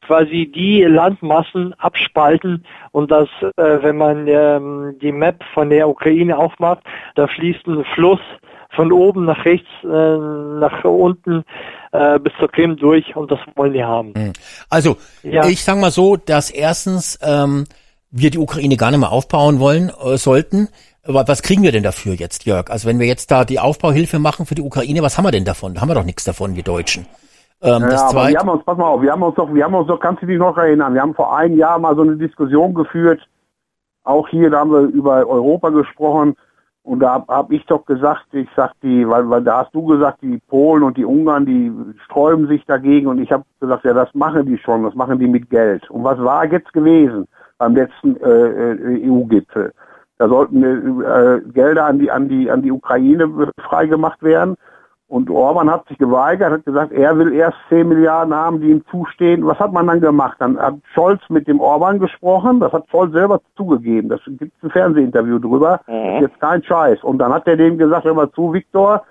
[0.06, 6.38] quasi die Landmassen abspalten und das, äh, wenn man ähm, die Map von der Ukraine
[6.38, 6.84] aufmacht,
[7.16, 8.20] da fließt ein Fluss
[8.76, 11.44] von oben nach rechts, äh, nach unten
[11.92, 14.14] äh, bis zur Krim durch und das wollen die haben.
[14.16, 14.34] Hm.
[14.70, 15.46] Also Ja.
[15.46, 17.66] ich sag mal so, dass erstens ähm,
[18.12, 20.70] wir die Ukraine gar nicht mehr aufbauen wollen äh, sollten.
[21.04, 22.70] Aber was kriegen wir denn dafür jetzt, Jörg?
[22.70, 25.46] Also wenn wir jetzt da die Aufbauhilfe machen für die Ukraine, was haben wir denn
[25.46, 25.74] davon?
[25.74, 27.08] Da haben wir doch nichts davon, wir Deutschen.
[27.62, 29.76] Ähm, Ja, aber wir haben uns, pass mal auf, wir haben uns doch, wir haben
[29.76, 32.16] uns doch, kannst du dich noch erinnern, wir haben vor einem Jahr mal so eine
[32.16, 33.28] Diskussion geführt,
[34.04, 36.36] auch hier, da haben wir über Europa gesprochen
[36.84, 39.86] und da habe hab ich doch gesagt, ich sag die, weil, weil da hast du
[39.86, 41.72] gesagt, die Polen und die Ungarn, die
[42.06, 45.28] sträuben sich dagegen und ich habe gesagt, ja, das machen die schon, das machen die
[45.28, 45.88] mit Geld.
[45.92, 47.28] Und was war jetzt gewesen
[47.60, 49.72] beim letzten äh, äh, EU-Gipfel?
[50.18, 50.64] Da sollten
[51.04, 54.56] äh, Gelder an die an die an die Ukraine freigemacht werden.
[55.12, 58.86] Und Orban hat sich geweigert, hat gesagt, er will erst 10 Milliarden haben, die ihm
[58.90, 59.46] zustehen.
[59.46, 60.38] Was hat man dann gemacht?
[60.40, 64.08] Dann hat Scholz mit dem Orban gesprochen, das hat Scholz selber zugegeben.
[64.08, 65.82] Das gibt ein Fernsehinterview drüber.
[65.86, 67.04] Ist jetzt kein Scheiß.
[67.04, 69.04] Und dann hat er dem gesagt, hör mal zu, Viktor,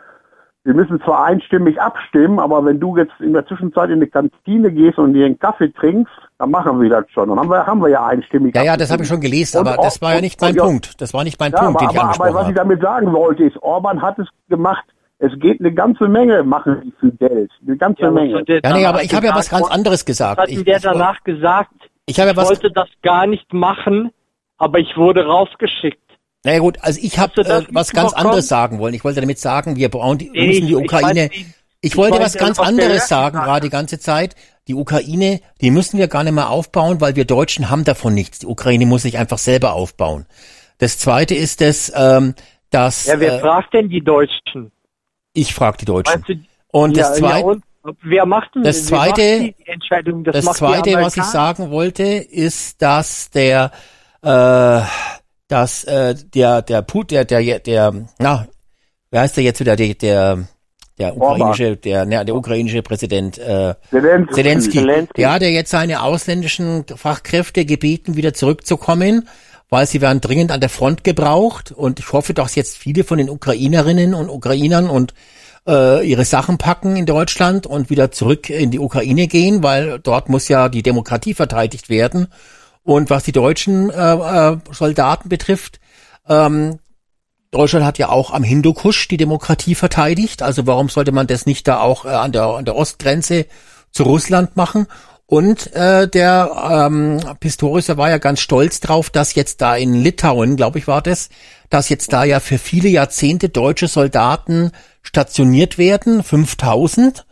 [0.65, 4.73] wir müssen zwar einstimmig abstimmen, aber wenn du jetzt in der Zwischenzeit in eine Kantine
[4.73, 7.29] gehst und dir einen Kaffee trinkst, dann machen wir das schon.
[7.29, 9.69] Dann haben wir, haben wir ja einstimmig ja, ja, das habe ich schon gelesen, Und
[9.69, 10.99] aber das war ja nicht mein Punkt.
[11.03, 12.69] Das war nicht mein ja, Punkt, aber, den ich aber, aber angesprochen was ich habe.
[12.69, 14.85] damit sagen wollte, ist, Orban hat es gemacht.
[15.23, 17.51] Es geht eine ganze Menge machen die für Geld.
[17.67, 18.43] Eine ganze Ja, Menge.
[18.49, 20.41] Ja, nee, aber ich habe ja was ganz anderes gesagt.
[20.41, 21.71] hat Ich, der ich, danach gesagt?
[22.07, 24.11] ich ja Ich was wollte das gar nicht machen,
[24.57, 25.99] aber ich wurde rausgeschickt.
[26.43, 28.95] Naja gut, also ich habe das äh, was ganz anderes sagen wollen.
[28.95, 31.29] Ich wollte damit sagen, wir brauchen die, wir Nee, müssen die ich- ich weiß Ukraine.
[31.33, 31.47] Ich
[31.83, 34.35] Ich wollte was ganz anderes sagen, gerade die ganze Zeit.
[34.69, 38.39] Die Ukraine, die müssen wir gar nicht mehr aufbauen, weil wir Deutschen haben davon nichts.
[38.39, 40.25] Die Ukraine muss sich einfach selber aufbauen.
[40.79, 42.35] Das Zweite ist es, ähm,
[42.71, 44.73] dass Ja, wer äh, fragt denn die Deutschen?
[45.32, 46.20] Ich frage die Deutschen.
[46.20, 46.35] Weißt du,
[46.73, 47.44] Und ja, das Zweite, ja,
[47.82, 50.24] und wer macht denn Das Zweite- die Entscheidung?
[50.24, 53.70] Das, das Zweite, was ich sagen wollte, ist, dass der,
[54.23, 54.81] äh,
[55.48, 58.47] dass äh, der, der Put, der, der, der, na,
[59.11, 60.39] wer heißt der jetzt wieder, der, der,
[60.98, 64.35] der ukrainische, der, ne, der ukrainische Präsident, äh, Zelensky.
[64.35, 65.12] Zelensky, Zelensky.
[65.16, 69.27] der hat ja jetzt seine ausländischen Fachkräfte gebeten, wieder zurückzukommen,
[69.71, 71.73] weil sie werden dringend an der Front gebraucht.
[71.73, 75.15] Und ich hoffe, dass jetzt viele von den Ukrainerinnen und Ukrainern und
[75.67, 80.29] äh, ihre Sachen packen in Deutschland und wieder zurück in die Ukraine gehen, weil dort
[80.29, 82.29] muss ja die Demokratie verteidigt werden.
[82.83, 85.81] Und was die deutschen äh, äh, Soldaten betrifft,
[86.29, 86.79] ähm,
[87.51, 90.43] Deutschland hat ja auch am Hindukusch die Demokratie verteidigt.
[90.43, 93.47] Also warum sollte man das nicht da auch äh, an, der, an der Ostgrenze
[93.91, 94.87] zu Russland machen?
[95.31, 99.94] Und äh, der ähm, Pistorius der war ja ganz stolz drauf, dass jetzt da in
[99.94, 101.28] Litauen, glaube ich, war das,
[101.69, 107.24] dass jetzt da ja für viele Jahrzehnte deutsche Soldaten stationiert werden, 5000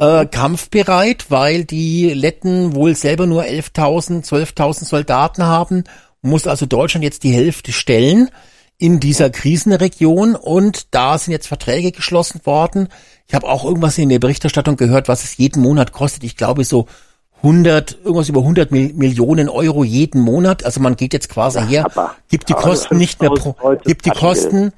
[0.00, 5.84] äh, kampfbereit, weil die Letten wohl selber nur 11.000, 12.000 Soldaten haben,
[6.22, 8.28] muss also Deutschland jetzt die Hälfte stellen
[8.76, 12.88] in dieser Krisenregion und da sind jetzt Verträge geschlossen worden.
[13.28, 16.24] Ich habe auch irgendwas in der Berichterstattung gehört, was es jeden Monat kostet.
[16.24, 16.88] Ich glaube so
[17.42, 20.64] 100, irgendwas über 100 Mil Millionen Euro jeden Monat.
[20.64, 23.82] Also man geht jetzt quasi her, aber- gibt die Kosten nicht mehr pro, 5000 Leute
[23.84, 24.10] gibt die.
[24.10, 24.72] Kosten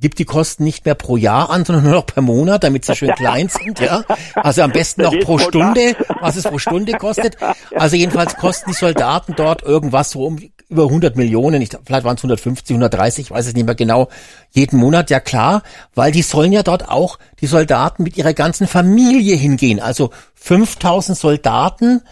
[0.00, 2.94] gibt die Kosten nicht mehr pro Jahr an, sondern nur noch per Monat, damit sie
[2.94, 4.04] schön klein sind, ja.
[4.34, 7.36] Also am besten noch pro Stunde, was es pro Stunde kostet.
[7.74, 10.38] Also jedenfalls kosten die Soldaten dort irgendwas so um
[10.68, 14.08] über 100 Millionen, ich, vielleicht waren es 150, 130, ich weiß es nicht mehr genau,
[14.50, 15.62] jeden Monat, ja klar,
[15.94, 19.80] weil die sollen ja dort auch, die Soldaten mit ihrer ganzen Familie hingehen.
[19.80, 22.02] Also 5000 Soldaten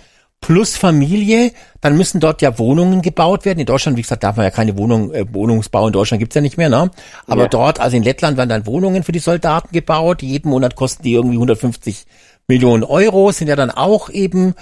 [0.40, 3.58] plus Familie, dann müssen dort ja Wohnungen gebaut werden.
[3.58, 6.40] In Deutschland, wie gesagt, darf man ja keine Wohnung, äh, Wohnungsbau in Deutschland gibt's ja
[6.40, 6.90] nicht mehr, ne?
[7.26, 7.48] Aber Ja.
[7.48, 10.22] dort, also in Lettland werden dann Wohnungen für die Soldaten gebaut.
[10.22, 12.06] Jeden Monat kosten die irgendwie 150
[12.48, 14.54] Millionen Euro, sind ja dann auch eben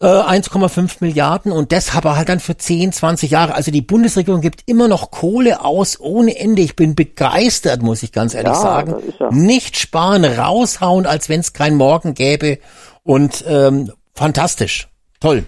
[0.00, 3.54] äh, 1,5 Milliarden und das aber halt dann für 10, 20 Jahre.
[3.54, 6.62] Also die Bundesregierung gibt immer noch Kohle aus ohne Ende.
[6.62, 8.94] Ich bin begeistert, muss ich ganz ehrlich Ja, sagen.
[9.20, 12.58] ja- Nicht sparen, raushauen, als wenn es kein Morgen gäbe.
[13.02, 14.88] Und ähm, fantastisch.
[15.20, 15.44] Toll.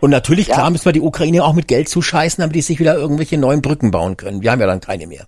[0.00, 2.96] Und natürlich, klar, müssen wir die Ukraine auch mit Geld zuscheißen, damit die sich wieder
[2.96, 4.42] irgendwelche neuen Brücken bauen können.
[4.42, 5.26] Wir haben ja dann keine mehr.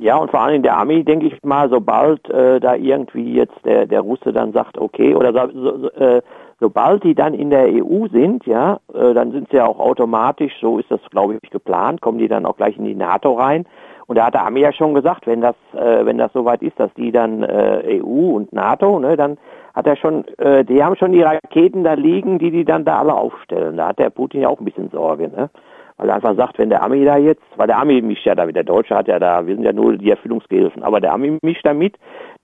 [0.00, 3.56] Ja, und vor allem in der Armee, denke ich mal, sobald äh, da irgendwie jetzt
[3.64, 6.22] der, der Russe dann sagt, okay, oder so, so, so, äh,
[6.60, 10.52] sobald die dann in der EU sind, ja, äh, dann sind sie ja auch automatisch,
[10.60, 13.66] so ist das, glaube ich, geplant, kommen die dann auch gleich in die NATO rein.
[14.06, 16.78] Und da hat der Armee ja schon gesagt, wenn das, äh, wenn das soweit ist,
[16.78, 19.36] dass die dann äh, EU und NATO, ne, dann
[19.78, 22.98] hat er schon, äh, die haben schon die Raketen da liegen, die die dann da
[22.98, 23.76] alle aufstellen.
[23.76, 25.50] Da hat der Putin ja auch ein bisschen Sorge, ne?
[25.96, 28.44] Weil er einfach sagt, wenn der Ami da jetzt, weil der Ami mischt ja da
[28.44, 31.38] mit, der Deutsche hat ja da, wir sind ja nur die Erfüllungsgehilfen, aber der Ami
[31.42, 31.96] mischt da mit,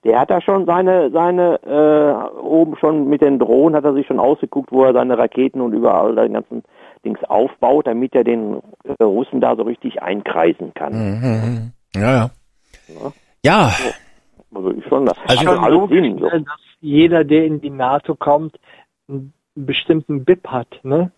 [0.05, 4.07] der hat da schon seine, seine, äh, oben schon mit den Drohnen hat er sich
[4.07, 6.63] schon ausgeguckt, wo er seine Raketen und überall den ganzen
[7.03, 10.93] Dings aufbaut, damit er den äh, Russen da so richtig einkreisen kann.
[10.93, 11.71] Mhm.
[11.95, 12.31] Ja, ja.
[13.43, 13.71] Ja,
[14.53, 16.17] Also ich schon, das Also alles Sinn.
[16.17, 16.29] So.
[16.29, 18.59] dass jeder, der in die NATO kommt,
[19.07, 21.11] einen bestimmten BIP hat, ne?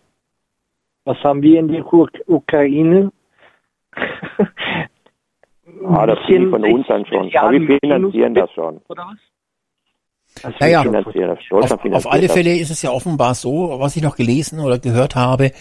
[1.04, 3.12] Was haben wir in der Uk Ukraine?
[5.86, 7.30] Ah, das kriegen die von uns dann schon.
[7.36, 8.78] Aber wir finanzieren das schon.
[8.88, 10.42] Oder was?
[10.42, 10.84] Das Ja, ja.
[10.84, 11.72] wird schon Finanzieren das.
[11.72, 12.32] Auf, auf alle das.
[12.32, 15.52] Fälle ist es ja offenbar so, was ich noch gelesen oder gehört habe,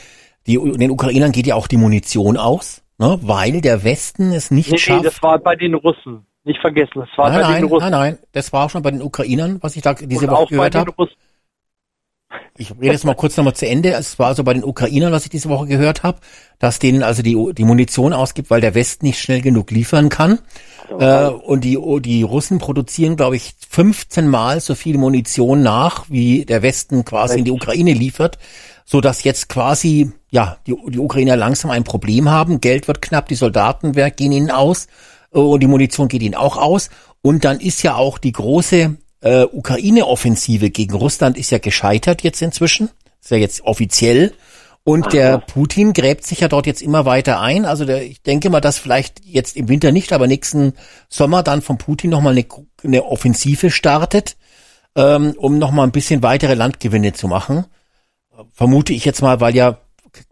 [0.48, 4.68] die, den Ukrainern geht ja auch die Munition aus, ne, weil der Westen es nicht
[4.70, 5.06] Nee, nee, schafft.
[5.06, 6.26] das war bei den Russen.
[6.48, 7.92] Nicht vergessen, das war nein, bei nein, den Russen.
[7.92, 10.38] nein, nein, das war auch schon bei den Ukrainern, was ich da diese Und Woche
[10.38, 10.92] auch gehört habe.
[10.92, 11.18] Russen.
[12.58, 13.92] Ich rede jetzt mal kurz nochmal zu Ende.
[13.92, 16.20] Es war also bei den Ukrainern, was ich diese Woche gehört habe,
[16.58, 20.40] dass denen also die, die Munition ausgibt, weil der Westen nicht schnell genug liefern kann.
[20.98, 26.46] Äh, und die, die Russen produzieren, glaube ich, 15 Mal so viel Munition nach, wie
[26.46, 28.38] der Westen quasi in die Ukraine liefert,
[28.86, 32.62] so dass jetzt quasi, ja, die, die Ukrainer langsam ein Problem haben.
[32.62, 34.88] Geld wird knapp, die Soldaten gehen ihnen aus
[35.42, 36.90] und die Munition geht ihnen auch aus.
[37.22, 42.42] Und dann ist ja auch die große äh, Ukraine-Offensive gegen Russland ist ja gescheitert jetzt
[42.42, 42.90] inzwischen.
[43.22, 44.34] Ist ja jetzt offiziell.
[44.84, 47.66] Und der Putin gräbt sich ja dort jetzt immer weiter ein.
[47.66, 50.76] Also der, ich denke mal, dass vielleicht jetzt im Winter nicht, aber nächsten
[51.10, 52.46] Sommer dann von Putin nochmal eine,
[52.86, 54.38] eine Offensive startet,
[54.96, 57.66] ähm, um nochmal ein bisschen weitere Landgewinne zu machen.
[58.54, 59.78] Vermute ich jetzt mal, weil ja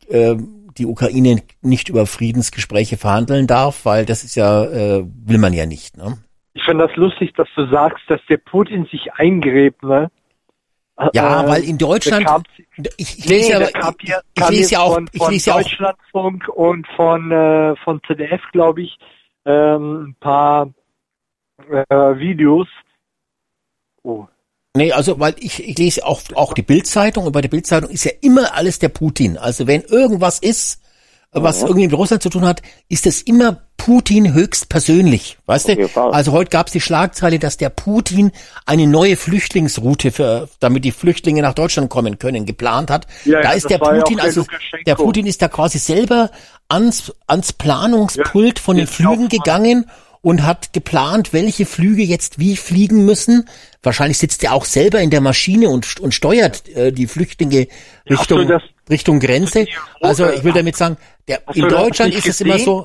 [0.07, 0.37] äh,
[0.77, 5.65] die Ukraine nicht über Friedensgespräche verhandeln darf, weil das ist ja, äh, will man ja
[5.65, 5.97] nicht.
[5.97, 6.17] Ne?
[6.53, 10.09] Ich finde das lustig, dass du sagst, dass der Putin sich eingräbt, ne?
[11.13, 12.43] Ja, Äh, weil in Deutschland, kam-
[12.97, 15.31] ich, ich Nee, lese aber- kam hier, ich, ich lese ja auch, von, ich von
[15.31, 18.97] lese ja auch, Deutschlandfunk und von, äh, von ZDF, glaube ich,
[19.45, 20.73] ähm, ein paar
[21.69, 22.67] äh, Videos.
[24.03, 24.27] Oh.
[24.75, 28.03] Nee, also weil ich, ich lese auch auch die Bildzeitung und bei der Bildzeitung ist
[28.03, 29.37] ja immer alles der Putin.
[29.37, 30.81] Also wenn irgendwas ist,
[31.31, 35.99] was irgendwie mit Russland zu tun hat, ist es immer Putin höchstpersönlich, weißt du?
[36.11, 38.31] Also heute gab es die Schlagzeile, dass der Putin
[38.65, 43.05] eine neue Flüchtlingsroute für, damit die Flüchtlinge nach Deutschland kommen können, geplant hat.
[43.25, 44.83] Ja, da ja, ist der ja Putin, der also Lukaschenko.
[44.85, 46.31] der Putin ist da quasi selber
[46.67, 49.85] ans ans Planungspult Ja, von den ja Flügen gegangen
[50.25, 53.47] und hat geplant, welche Flüge jetzt wie fliegen müssen.
[53.83, 57.67] Wahrscheinlich sitzt er auch selber in der Maschine und, und steuert äh, die Flüchtlinge
[58.09, 59.59] Richtung, das- Richtung Grenze.
[59.59, 59.67] Ja,
[60.01, 60.97] Also ich will damit sagen,
[61.27, 62.83] der, in Deutschland ist es immer so,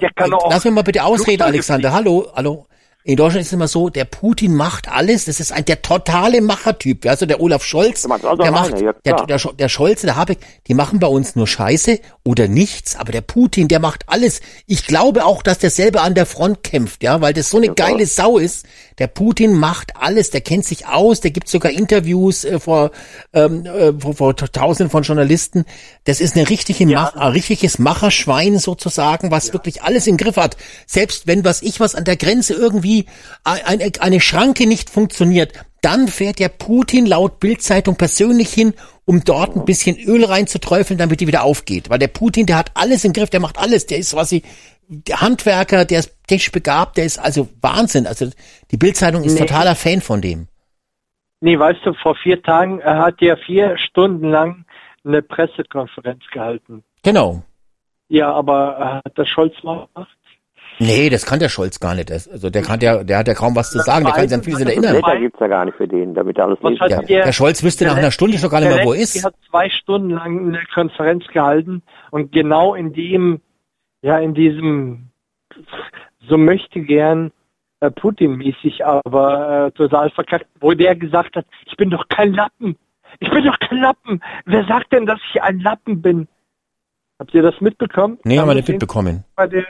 [0.50, 1.94] lass mich mal bitte ausreden, Alexander.
[1.94, 2.66] Hallo, hallo.
[3.02, 6.43] In Deutschland ist es immer so, der Putin macht alles, das ist ein der totale
[6.43, 7.06] Machertyp.
[7.06, 10.02] Also der Olaf Scholz, Der macht's also der macht, ja, der, der, Scho- der Scholz,
[10.02, 14.05] der Habeck, die machen bei uns nur Scheiße oder nichts, aber der Putin, der macht
[14.06, 14.43] alles.
[14.66, 17.70] Ich glaube auch, dass der selber an der Front kämpft, ja, weil das so eine
[17.74, 18.66] geile Sau ist.
[18.98, 22.90] Der Putin macht alles, der kennt sich aus, der gibt sogar Interviews äh, vor,
[23.32, 25.64] ähm, äh, vor, vor tausenden von Journalisten.
[26.05, 30.59] Das ist eine richtige Mach, ein richtiges Macherschwein sozusagen, was wirklich alles im Griff hat.
[30.86, 32.89] Selbst wenn was ich was an der Grenze irgendwie
[33.44, 35.52] ein- eine, eine Schranke nicht funktioniert,
[35.82, 38.74] dann fährt der Putin laut Bildzeitung persönlich hin,
[39.06, 41.88] um dort ein bisschen Öl reinzuträufeln, damit die wieder aufgeht.
[41.90, 44.42] Weil der Putin, der hat alles im Griff, der macht alles, der ist quasi
[44.88, 48.06] der Handwerker, der ist technisch begabt, der ist also Wahnsinn.
[48.06, 48.28] Also
[48.70, 49.40] die Bildzeitung ist Nee.
[49.46, 50.48] totaler Fan von dem.
[51.40, 54.64] Nee, weißt du, vor vier Tagen er hat er vier Stunden lang
[55.04, 56.82] eine Pressekonferenz gehalten.
[57.02, 57.42] Genau.
[58.08, 60.16] Ja, aber äh, hat das Scholz mal gemacht?
[60.81, 62.11] Nee, das kann der Scholz gar nicht.
[62.11, 64.43] Also der kann ja, der hat ja kaum was zu sagen, der kann sich an
[64.44, 64.93] vieles erinnern.
[65.01, 67.07] Blätter gibt's ja gar nicht für den, damit er alles lesen kann.
[67.07, 69.24] der- Der Scholz wüsste nach einer Stunde schon gar nicht mehr, wo er ist.
[69.24, 73.40] hat zwei Stunden lang eine Konferenz gehalten und genau in dem,
[74.02, 75.11] ja, in diesem,
[76.28, 77.32] so möchte gern
[77.81, 82.77] äh, Putin-mäßig, aber äh, total verkackt, wo der gesagt hat, ich bin doch kein Lappen.
[83.20, 84.20] Ich bin doch kein Lappen.
[84.44, 86.28] Wer sagt denn, dass ich ein Lappen bin?
[87.19, 88.19] Habt ihr das mitbekommen?
[88.24, 89.24] Nee, haben wir nicht mitbekommen.
[89.36, 89.65] Bei der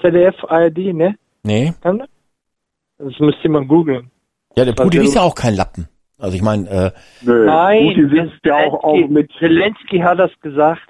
[0.00, 1.16] ZDF, ARD, ne?
[1.42, 1.72] Nee.
[1.80, 2.08] Kann das?
[2.98, 4.10] Das müsst ihr mal googeln.
[4.56, 5.88] Ja, der Was Putin ist ja auch kein Lappen.
[6.18, 6.90] Also ich meine, äh,
[7.22, 10.82] Nö, Nein, Putin sitzt ja auch, auch mit Zelensky hat das gesagt.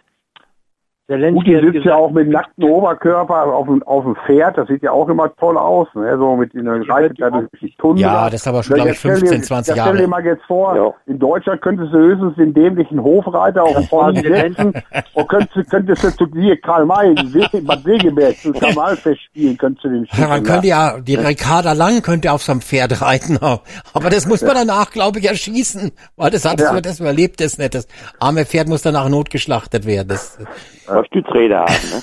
[1.08, 4.68] Zelensky Putin hat sitzt ja auch mit nacktem Oberkörper auf dem, auf dem Pferd, das
[4.68, 6.16] sieht ja auch immer toll aus, ne?
[6.18, 8.02] so mit in reitet da durch die Tunnel.
[8.02, 10.02] Ja, das ist aber schon, glaub ich, Jetzt stell 15, dir- 20 ja, Stell Jahre.
[10.04, 10.92] dir mal jetzt vor, Ja.
[11.06, 14.72] in Deutschland könntest du höchstens den dämlichen Hofreiter auf dem Pony setzen
[15.14, 19.56] und könntest, könntest du zu dir Karl May, Se- Bad Segeberg, zu Karl May festspielen,
[19.56, 23.38] könntest du den Ja, man könnte ja, die Ricarda Lang könnte auf seinem Pferd reiten,
[23.38, 26.78] aber das muss man danach, glaube ich, erschießen, weil das hat, Ja.
[26.82, 27.74] das überlebt es nicht.
[27.74, 27.88] Das
[28.20, 30.08] arme Pferd muss danach notgeschlachtet werden.
[30.08, 30.38] Das,
[30.88, 32.02] Aber Stützräder haben, ne?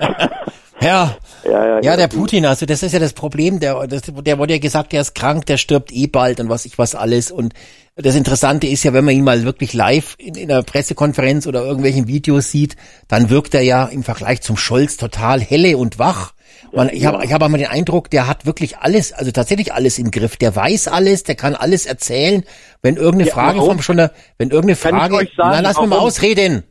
[0.80, 2.08] ja, Ja, ja, ja, der.
[2.08, 5.14] Putin, also das ist ja das Problem, der, das, der wurde ja gesagt, der ist
[5.14, 7.30] krank, der stirbt eh bald und was ich was alles.
[7.30, 7.54] Und
[7.96, 11.64] das Interessante ist ja, wenn man ihn mal wirklich live in, in einer Pressekonferenz oder
[11.64, 12.76] irgendwelchen Videos sieht,
[13.08, 16.32] dann wirkt er ja im Vergleich zum Scholz total helle und wach.
[16.72, 19.98] Man, ich habe ich hab aber den Eindruck, der hat wirklich alles, also tatsächlich alles
[19.98, 20.36] im Griff.
[20.36, 22.44] Der weiß alles, der kann alles erzählen.
[22.82, 26.64] Wenn irgendeine Ja, Frage vom schon, wenn irgendeine Frage, sagen, na lass mich mal ausreden.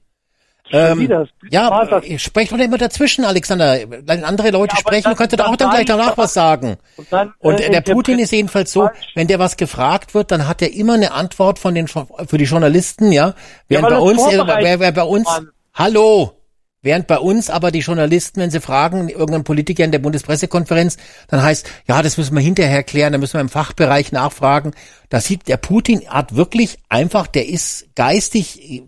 [0.72, 1.10] Ähm,
[1.50, 2.04] ja, war das.
[2.06, 3.80] ich sprech doch nicht immer dazwischen, Alexander.
[4.06, 6.78] Wenn andere Leute Ja, sprechen, dann- könnt ihr doch auch dann gleich danach was sagen.
[6.96, 9.08] Und, dann, Und äh, der Putin ist jedenfalls so, falsch.
[9.16, 12.44] wenn der was gefragt wird, dann hat er immer eine Antwort von den für die
[12.46, 13.34] Journalisten, ja.
[13.68, 15.50] Während weil bei uns, äh, wer, wer bei uns, Mann.
[15.74, 16.34] hallo,
[16.82, 20.98] während bei uns aber die Journalisten, wenn sie fragen, irgendeinen Politiker in der Bundespressekonferenz,
[21.28, 24.72] dann heißt, ja, das müssen wir hinterher klären, da müssen wir im Fachbereich nachfragen.
[25.10, 28.84] Da sieht der Putin hat wirklich einfach, der ist geistig,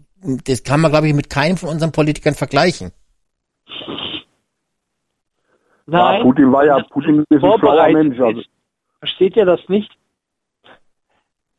[0.46, 2.92] das kann man glaube ich mit keinem von unseren Politikern vergleichen.
[5.88, 8.20] Nein, Ja, Putin war ja, Putin ist ein schlauer vorbereitet Mensch.
[8.20, 8.42] Also.
[9.00, 9.92] Versteht ihr das nicht?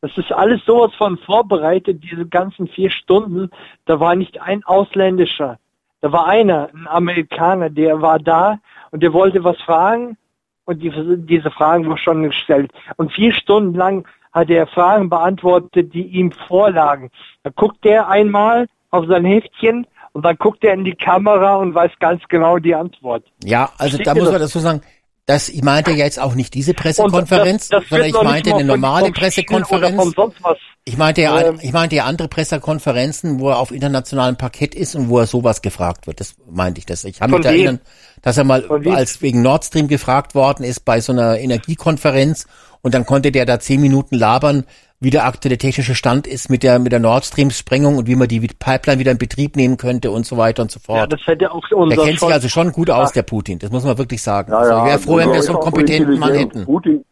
[0.01, 3.49] Das ist alles sowas von vorbereitet, diese ganzen vier Stunden.
[3.85, 5.59] Da war nicht ein Ausländischer.
[6.03, 8.59] Da war einer, ein Amerikaner, der war da
[8.91, 10.17] und der wollte was fragen
[10.65, 10.91] und die,
[11.25, 12.71] diese Fragen wurden schon gestellt.
[12.97, 17.09] Und vier Stunden lang hat er Fragen beantwortet, die ihm vorlagen.
[17.43, 21.73] Da guckt er einmal auf sein Heftchen und dann guckt er in die Kamera und
[21.73, 23.23] weiß ganz genau die Antwort.
[23.41, 24.51] Ja, also Versteht da muss man das?
[24.51, 24.81] dazu sagen,
[25.25, 29.09] dass ich meinte jetzt auch nicht diese Pressekonferenz, das- das sondern ich meinte eine normale
[29.13, 29.93] Pressekonferenz.
[29.95, 30.57] Oder von sonst was.
[30.85, 34.95] Ich meinte ja, Ähm, ich meinte ja andere Pressekonferenzen, wo er auf internationalem Parkett ist
[34.95, 36.19] und wo er sowas gefragt wird.
[36.19, 37.03] Das meinte ich das.
[37.05, 37.79] Ich kann mich erinnern,
[38.21, 42.47] dass er mal als wegen Nord Stream gefragt worden ist bei so einer Energiekonferenz
[42.81, 44.65] und dann konnte der da zehn Minuten labern,
[44.99, 48.15] wie der aktuelle technische Stand ist mit der mit der Nord Stream Sprengung und wie
[48.15, 51.13] man die Pipeline wieder in Betrieb nehmen könnte und so weiter und so Ja, fort.
[51.13, 53.59] das hätte auch der unser kennt sich also schon gut aus, der Putin.
[53.59, 54.51] Das muss man wirklich sagen.
[54.51, 56.65] ja, also ich ja, wäre froh, wenn der wir so einen kompetenten Mann hätten.
[56.65, 57.03] Putin,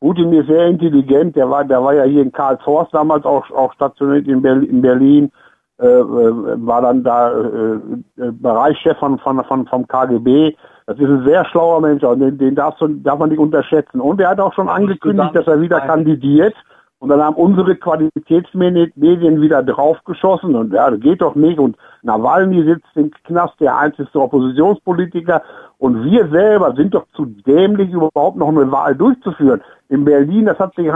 [0.00, 1.36] Putin ist sehr intelligent.
[1.36, 4.70] Der war, der war ja hier in Karlshorst damals auch, auch stationiert in Berlin.
[4.70, 5.32] In Berlin
[5.78, 7.74] äh, äh, war dann da äh,
[8.16, 10.54] äh, Bereichschef von, von, von, vom KGB.
[10.86, 14.00] Das ist ein sehr schlauer Mensch, und den, den darfst du, darf man nicht unterschätzen.
[14.00, 16.54] Und er hat auch schon angekündigt, dass er wieder kandidiert.
[16.98, 21.58] Und dann haben unsere Qualitätsmedien wieder draufgeschossen und ja, das geht doch nicht.
[21.58, 25.42] Und Nawalny sitzt im Knast, der einzige Oppositionspolitiker.
[25.78, 29.60] Und wir selber sind doch zu dämlich, überhaupt noch eine Wahl durchzuführen.
[29.88, 30.86] In Berlin, das hat sich,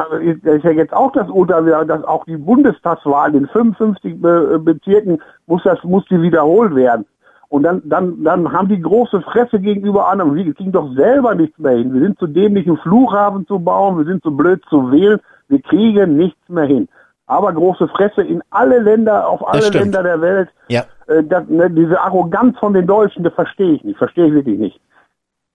[0.43, 5.21] das ist ja jetzt auch das Urteil, dass auch die Bundestagswahl in 55 Be- Bezirken
[5.47, 7.05] muss das, muss die wiederholt werden.
[7.51, 10.35] Und dann, dann, dann haben die große Fresse gegenüber anderen.
[10.35, 11.93] Wir kriegen doch selber nichts mehr hin.
[11.93, 13.99] Wir sind zu dämlich, einen Flughafen zu bauen.
[13.99, 15.19] Wir sind zu blöd zu wählen.
[15.49, 16.89] Wir kriegen nichts mehr hin.
[17.31, 19.69] Aber große Fresse in alle Länder, auf alle.
[19.69, 20.49] Länder der Welt.
[20.67, 20.87] Ja.
[21.07, 23.99] Äh, das, ne, diese Arroganz von den Deutschen, das verstehe ich nicht.
[23.99, 24.81] Verstehe ich wirklich nicht.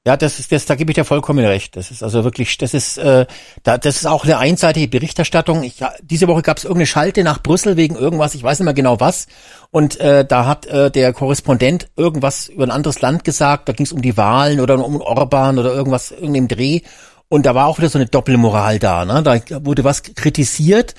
[0.07, 1.75] Ja, das ist das, da gebe ich dir vollkommen recht.
[1.75, 3.25] Das ist also wirklich, das ist, äh,
[3.63, 5.63] da, das ist auch eine einseitige Berichterstattung.
[5.63, 8.73] Ich, diese Woche gab es irgendeine Schalte nach Brüssel wegen irgendwas, ich weiß nicht mehr
[8.73, 9.27] genau was.
[9.69, 13.67] Und äh, da hat äh, der Korrespondent irgendwas über ein anderes Land gesagt.
[13.67, 16.81] Da ging es um die Wahlen oder um Orban oder irgendwas irgendeinem Dreh.
[17.27, 19.03] Und da war auch wieder so eine Doppelmoral da.
[19.03, 19.23] Ne?
[19.23, 20.93] Da wurde was kritisiert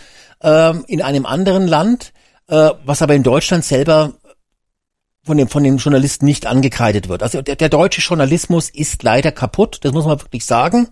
[0.46, 2.12] ähm, in einem anderen Land,
[2.48, 4.14] äh, was aber in Deutschland selber
[5.24, 7.24] von dem, von den Journalisten nicht angekreidet wird.
[7.24, 10.88] Also der, der deutsche Journalismus ist leider kaputt, das muss man wirklich sagen.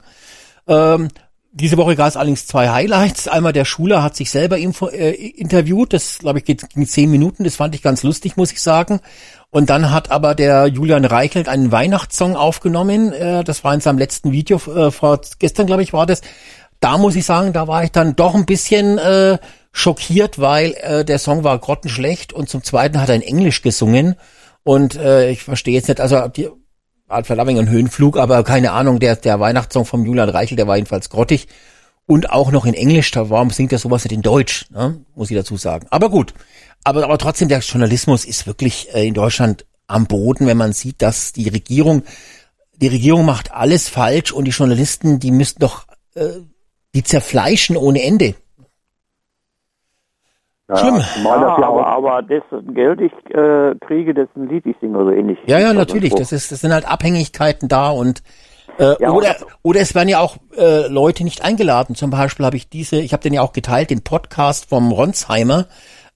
[0.67, 1.09] Ähm,
[1.53, 3.29] diese Woche gab es allerdings zwei Highlights.
[3.29, 7.55] Einmal der Schuler hat sich selber äh, interviewt, das glaube ich ging zehn Minuten, das
[7.55, 8.99] fand ich ganz lustig, muss ich sagen.
[9.51, 13.99] Und dann hat aber der Julian Reichelt einen Weihnachtssong aufgenommen, äh, das war in seinem
[13.99, 16.23] letzten Video, äh, vor gestern glaube ich war das.
[16.81, 19.39] Da muss ich sagen, da war ich dann doch ein bisschen äh,
[19.73, 24.17] schockiert, weil äh, der Song war grottenschlecht und zum Zweiten hat er in Englisch gesungen
[24.63, 26.49] und äh, ich verstehe jetzt nicht, also die
[27.09, 30.77] Art Verlamming und Höhenflug, aber keine Ahnung, der der Weihnachtssong vom Julian Reichel, der war
[30.77, 31.49] jedenfalls grottig
[32.07, 35.01] und auch noch in Englisch, da warum singt er sowas nicht in Deutsch, ne?
[35.15, 35.87] muss ich dazu sagen.
[35.91, 36.35] Aber gut,
[36.85, 41.03] aber aber trotzdem der Journalismus ist wirklich äh, in Deutschland am Boden, wenn man sieht,
[41.03, 42.05] dass die Regierung
[42.77, 46.29] die Regierung macht alles falsch und die Journalisten, die müssten doch äh,
[46.95, 48.35] die zerfleischen ohne Ende.
[50.69, 50.95] Ja, Schlimm.
[50.97, 52.43] Ja, das ja aber, aber das
[52.75, 55.39] Geld ich äh, kriege, das ein Lied ich singe oder ähnlich.
[55.47, 56.13] Ja, ja, Also natürlich.
[56.13, 56.19] so.
[56.19, 58.23] Das ist, das sind halt Abhängigkeiten da und
[58.79, 61.95] äh, Ja, oder oder es werden ja auch äh, Leute nicht eingeladen.
[61.95, 65.67] Zum Beispiel habe ich diese, ich habe den ja auch geteilt, den Podcast vom Ronsheimer,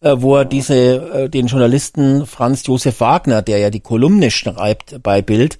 [0.01, 5.03] äh, wo er diese äh, den Journalisten Franz Josef Wagner, der ja die Kolumne schreibt
[5.03, 5.59] bei Bild,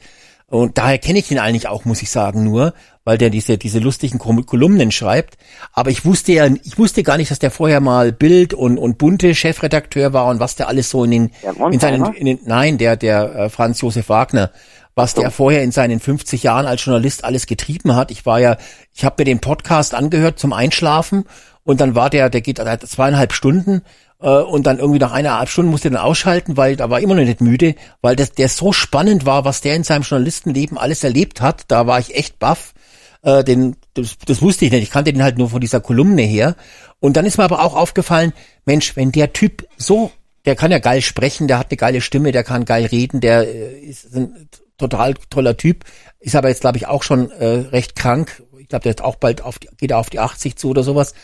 [0.51, 2.73] und daher kenne ich ihn eigentlich auch, muss ich sagen, nur,
[3.05, 5.37] weil der diese, diese lustigen Kol- Kolumnen schreibt.
[5.73, 8.97] Aber ich wusste ja, ich wusste gar nicht, dass der vorher mal Bild und, und
[8.99, 11.31] bunte Chefredakteur war und was der alles so in den,
[11.75, 14.51] in seinen, in den, nein, der, der äh, Franz Josef Wagner,
[14.95, 18.11] was der vorher in seinen 50 Jahren als Journalist alles getrieben hat.
[18.11, 18.57] Ich war ja,
[18.95, 21.25] ich habe mir den Podcast angehört zum Einschlafen
[21.63, 23.83] und dann war der, der geht zweieinhalb Stunden
[24.21, 27.15] äh, und dann irgendwie nach eineinhalb Stunden musste er dann ausschalten, weil da war immer
[27.15, 31.05] noch nicht müde, weil das, der so spannend war, was der in seinem Journalistenleben alles
[31.05, 31.65] erlebt hat.
[31.69, 32.75] Da war ich echt baff.
[33.23, 34.83] Äh, den, das, das wusste ich nicht.
[34.83, 36.57] Ich kannte den halt nur von dieser Kolumne her.
[37.01, 38.33] Und dann ist mir aber auch aufgefallen,
[38.65, 40.11] Mensch, wenn der Typ so,
[40.45, 43.47] der kann ja geil sprechen, der hat eine geile Stimme, der kann geil reden, der
[43.47, 45.85] äh, ist ein total toller Typ,
[46.21, 48.43] ist aber jetzt, glaube ich, auch schon äh, recht krank.
[48.59, 50.83] Ich glaube, der ist auch bald auf die, geht er auf die 80 zu oder
[50.83, 51.15] sowas.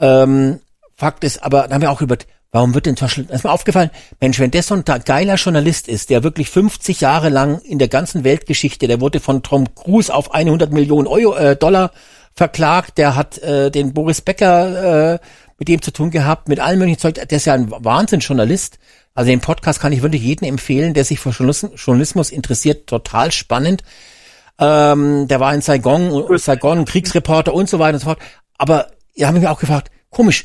[0.00, 0.60] Ähm,
[0.98, 2.16] Fakt ist, aber da haben wir auch über,
[2.50, 5.86] warum wird denn zum Beispiel, ist mir aufgefallen, Mensch, wenn der so ein geiler Journalist
[5.86, 10.12] ist, der wirklich 50 Jahre lang in der ganzen Weltgeschichte, der wurde von Tom Cruise
[10.12, 11.92] auf 100 Millionen Euro, äh, Dollar
[12.34, 15.18] verklagt, der hat äh, den Boris Becker äh,
[15.56, 18.80] mit dem zu tun gehabt, mit allem möglichen Zeug, der ist ja ein Wahnsinnsjournalist.
[19.14, 23.84] Also den Podcast kann ich wirklich jedem empfehlen, der sich für Journalismus interessiert, total spannend.
[24.58, 28.18] Ähm, der war in Saigon, Saigon, Kriegsreporter und so weiter und so fort.
[28.56, 30.44] Aber ihr habt mich auch gefragt, komisch,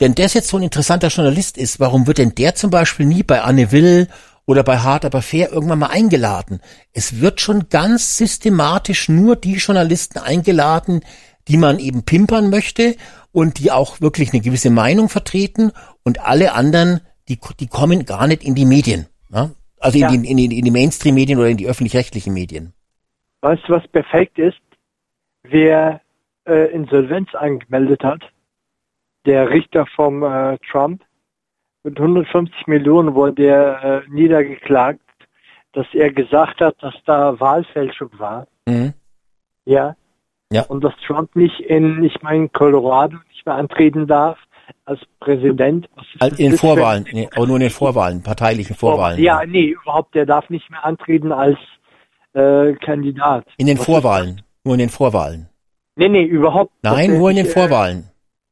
[0.00, 3.22] wenn der jetzt so ein interessanter Journalist ist, warum wird denn der zum Beispiel nie
[3.22, 4.08] bei Anne Will
[4.46, 6.60] oder bei Hard aber fair irgendwann mal eingeladen?
[6.94, 11.02] Es wird schon ganz systematisch nur die Journalisten eingeladen,
[11.48, 12.96] die man eben pimpern möchte
[13.30, 15.70] und die auch wirklich eine gewisse Meinung vertreten
[16.02, 19.06] und alle anderen, die, die kommen gar nicht in die Medien.
[19.28, 19.50] Ne?
[19.78, 20.10] Also in, ja.
[20.10, 22.72] die, in, die, in die Mainstream-Medien oder in die öffentlich-rechtlichen Medien.
[23.42, 24.60] Weißt du, was perfekt ist?
[25.42, 26.00] Wer
[26.46, 28.22] äh, Insolvenz angemeldet hat,
[29.26, 31.02] der Richter vom äh, Trump
[31.82, 35.00] mit 150 Millionen wurde er äh, niedergeklagt,
[35.72, 38.46] dass er gesagt hat, dass da Wahlfälschung war.
[38.66, 38.92] Mhm.
[39.64, 39.96] Ja.
[40.52, 40.62] Ja.
[40.62, 44.36] Und dass Trump nicht in, ich meine, Colorado nicht mehr antreten darf
[44.84, 45.88] als Präsident.
[46.18, 49.20] Also in Vorwahlen, nee, aber nur in den Vorwahlen, parteilichen Vorwahlen.
[49.20, 51.58] Ja, nee, überhaupt, der darf nicht mehr antreten als
[52.32, 53.46] äh, Kandidat.
[53.56, 55.48] In den Was Vorwahlen, nur in den Vorwahlen.
[55.96, 56.72] Nee, nee, überhaupt.
[56.82, 58.10] Nein, nur in den Vorwahlen.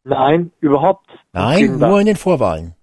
[0.08, 1.06] Nein, überhaupt.
[1.32, 2.74] Nein, nur in den Vorwahlen.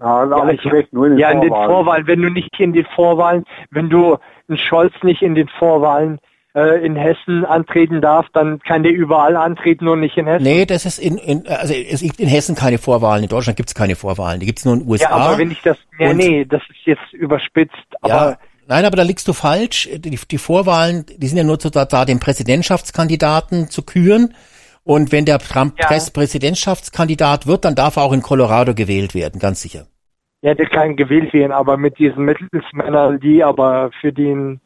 [0.00, 1.42] Ja, ja, ich, recht, nur in den ja Vorwahlen.
[1.42, 2.06] in den Vorwahlen.
[2.06, 4.18] Wenn du nicht in den Vorwahlen, wenn du
[4.48, 6.18] einen Scholz nicht in den Vorwahlen
[6.54, 10.42] äh, in Hessen antreten darf, dann kann der überall antreten und nicht in Hessen.
[10.42, 13.22] Nee, das ist in, in also es gibt in Hessen keine Vorwahlen.
[13.22, 14.40] In Deutschland gibt es keine Vorwahlen.
[14.40, 15.10] Die gibt es nur in den USA.
[15.10, 17.86] Ja, aber wenn ich das, nee, nee, das ist jetzt überspitzt.
[18.00, 19.88] Aber ja, Nein, aber da liegst du falsch.
[19.94, 24.34] Die, die Vorwahlen, die sind ja nur da, da, den Präsidentschaftskandidaten zu küren.
[24.84, 25.88] Und wenn der Trump ja.
[25.88, 29.86] Präsidentschaftskandidat wird, dann darf er auch in Colorado gewählt werden, ganz sicher.
[30.42, 34.60] Ja, der kann gewählt werden, aber mit diesen Mittelsmännern, die aber für den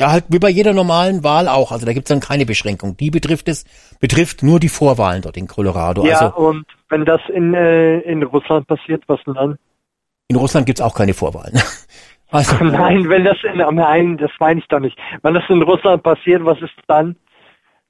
[0.00, 1.72] ja, halt wie bei jeder normalen Wahl auch.
[1.72, 2.96] Also da gibt's dann keine Beschränkung.
[2.96, 3.64] Die betrifft es,
[4.00, 6.06] betrifft nur die Vorwahlen dort in Colorado.
[6.06, 9.58] Ja, also, und wenn das in, äh, in Russland passiert, was denn dann?
[10.28, 11.54] In Russland gibt's auch keine Vorwahlen.
[12.32, 14.96] Also, nein, wenn das in, nein, das meine ich doch nicht.
[15.22, 17.16] Wenn das in Russland passiert, was ist dann?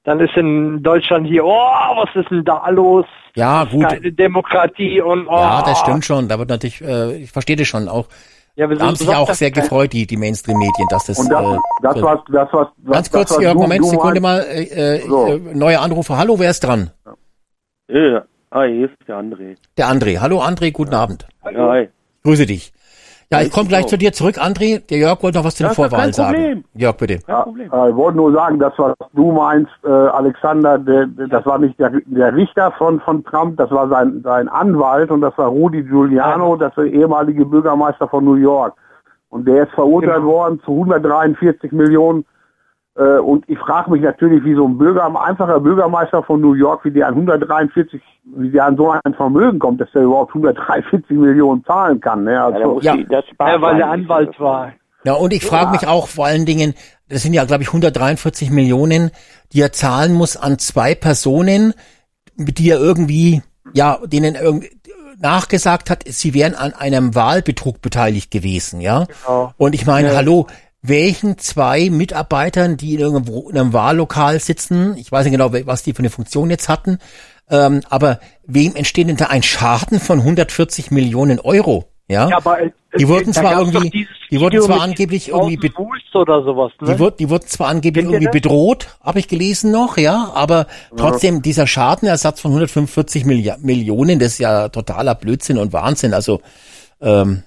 [0.03, 3.05] Dann ist in Deutschland hier, oh, was ist denn da los?
[3.35, 3.87] Ja, gut.
[3.87, 5.31] Keine Demokratie und oh.
[5.31, 6.27] Ja, das stimmt schon.
[6.27, 8.07] Da wird natürlich, äh, ich verstehe das schon auch.
[8.55, 11.19] Ja, da haben sich auch sehr gefreut, die, die Mainstream-Medien, dass das.
[11.19, 12.03] Und das, äh, das, so.
[12.03, 15.39] was, das, was, Ganz kurz, ja, Moment, Sekunde mal, äh, äh, so.
[15.53, 16.17] neue Anrufer.
[16.17, 16.91] Hallo, wer ist dran?
[17.87, 19.55] Ja, hi, hier ist der André.
[19.77, 20.19] Der André.
[20.19, 20.99] Hallo André, guten ja.
[20.99, 21.27] Abend.
[21.45, 21.89] Ja, hi.
[22.23, 22.73] Grüße dich.
[23.31, 24.85] Ja, ich komme gleich zu dir zurück, André.
[24.89, 26.65] Der Jörg wollte noch was zu den Vorwahlen sagen.
[26.73, 27.19] Jörg, bitte.
[27.29, 31.57] Ja, äh, ich wollte nur sagen, das, was du meinst, äh, Alexander, der, das war
[31.57, 35.47] nicht der, der Richter von, von Trump, das war sein, sein Anwalt und das war
[35.47, 38.73] Rudy Giuliano, das war der ehemalige Bürgermeister von New York.
[39.29, 40.27] Und der ist verurteilt genau.
[40.27, 42.25] worden zu 143 Millionen äh,
[42.95, 46.83] und ich frage mich natürlich, wie so ein Bürger, ein einfacher Bürgermeister von New York,
[46.83, 48.01] wie der an 143,
[48.35, 52.25] wie der an so ein Vermögen kommt, dass der überhaupt 143 Millionen zahlen kann.
[52.25, 52.43] Ne?
[52.43, 54.73] Also, ja, ja, ja weil der Anwalt war.
[55.03, 56.73] Ja, und ich frage mich auch vor allen Dingen,
[57.09, 59.11] das sind ja, glaube ich, 143 Millionen,
[59.51, 61.73] die er zahlen muss an zwei Personen,
[62.35, 63.41] die er irgendwie,
[63.73, 64.69] ja, denen irgendwie
[65.19, 69.05] nachgesagt hat, sie wären an einem Wahlbetrug beteiligt gewesen, ja.
[69.05, 69.53] Genau.
[69.57, 70.15] Und ich meine, ja.
[70.15, 70.47] hallo,
[70.81, 75.83] welchen zwei Mitarbeitern, die in irgendwo in einem Wahllokal sitzen, ich weiß nicht genau, was
[75.83, 76.97] die für eine Funktion jetzt hatten,
[77.49, 81.85] ähm, aber wem entsteht denn da ein Schaden von 140 Millionen Euro?
[82.07, 82.57] Ja, ja aber
[82.97, 85.71] die wurden zwar irgendwie, die wurden zwar angeblich irgendwie
[86.13, 86.93] oder sowas, ne?
[86.93, 90.67] die, wurden, die wurden zwar angeblich irgendwie bedroht, habe ich gelesen noch, ja, aber
[90.97, 91.41] trotzdem ja.
[91.41, 96.13] dieser Schadenersatz von 145 Milli Millionen, das ist ja totaler Blödsinn und Wahnsinn.
[96.13, 96.41] Also
[96.99, 97.43] ähm,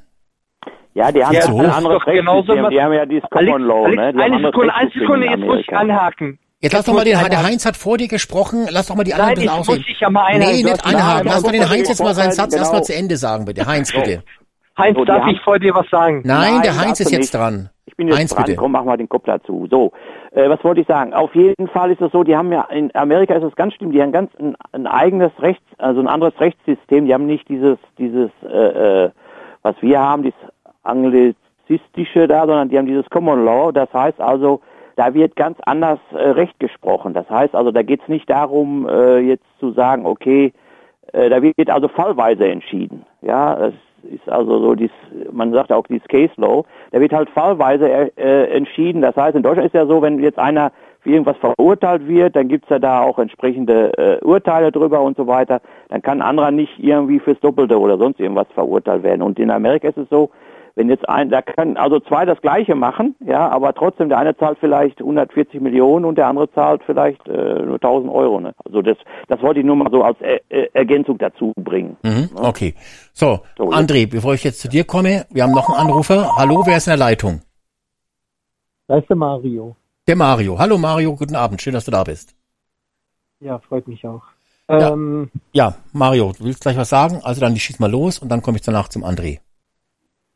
[0.95, 2.71] ja, die haben ja, ein anderes Rechtssystem.
[2.71, 4.13] Die haben ja dieses Common Law, ne?
[4.13, 6.39] Die eine Sekunde, eine Sekunde, jetzt muss ich anhaken.
[6.61, 9.13] Jetzt lass doch mal den, der Heinz hat vor dir gesprochen, lass doch mal die
[9.13, 9.97] anderen Nein, ein bisschen aussehen.
[10.01, 12.63] Ja mal nee, nicht anhaken, lass doch den Heinz jetzt mal seinen Satz genau.
[12.63, 13.67] erstmal zu Ende sagen, bitte.
[13.67, 14.23] Heinz, bitte.
[14.79, 16.23] Heinz, darf ich vor dir was sagen?
[16.25, 17.71] Nein, der Heinz ist jetzt dran.
[17.87, 18.57] ich bin jetzt Eins dran, bitte.
[18.57, 19.69] komm, mach mal den Kopf dazu.
[19.71, 19.93] So,
[20.33, 21.13] äh, was wollte ich sagen?
[21.15, 23.93] Auf jeden Fall ist es so, die haben ja, in Amerika ist es ganz schlimm,
[23.93, 27.79] die haben ganz ein, ein eigenes Rechts, also ein anderes Rechtssystem, die haben nicht dieses,
[27.99, 29.11] dieses, äh, äh,
[29.63, 30.39] was wir haben, dieses
[30.85, 34.61] anglizistische da, sondern die haben dieses Common Law, das heißt also,
[34.97, 37.15] da wird ganz anders äh, Recht gesprochen.
[37.15, 40.53] Das heißt also, da geht es nicht darum, äh, jetzt zu sagen, okay,
[41.13, 43.05] äh, da wird also fallweise entschieden.
[43.23, 43.75] Ja, es
[44.13, 44.91] ist also so, dies,
[45.33, 49.03] man sagt auch dieses Case Law, da wird halt fallweise äh, entschieden.
[49.03, 50.71] Das heißt, in Deutschland ist ja so, wenn jetzt einer
[51.01, 55.27] für irgendwas verurteilt wird, dann gibt's ja da auch entsprechende äh, Urteile drüber und so
[55.27, 55.61] weiter.
[55.89, 59.23] Dann kann ein anderer nicht irgendwie fürs Doppelte oder sonst irgendwas verurteilt werden.
[59.23, 60.31] Und in Amerika ist es so,
[60.77, 64.37] wenn jetzt ein, da können also zwei das Gleiche machen, ja, aber trotzdem der eine
[64.37, 68.41] zahlt vielleicht 140 Millionen und der andere zahlt vielleicht äh, nur 1000 Euro.
[68.41, 68.53] Ne?
[68.65, 68.97] Also das,
[69.29, 71.97] das wollte ich nur mal so als äh, äh, Ergänzung dazu bringen.
[72.03, 72.75] Mhm, okay.
[73.13, 76.35] So, So, jetzt- André, bevor ich jetzt zu dir komme, wir haben noch einen Anrufer.
[76.37, 77.41] Hallo, wer ist in der Leitung?
[78.89, 79.77] Da ist der Mario.
[80.07, 80.59] Der Mario.
[80.59, 81.63] Hallo Mario, guten Abend.
[81.63, 82.35] Schön, dass du da bist.
[83.41, 84.23] Ja, freut mich auch.
[84.69, 84.91] Ja.
[84.93, 87.21] Ähm, Ja, Mario, du willst gleich was sagen?
[87.23, 89.39] Also dann schieß mal los und dann komme ich danach zum André.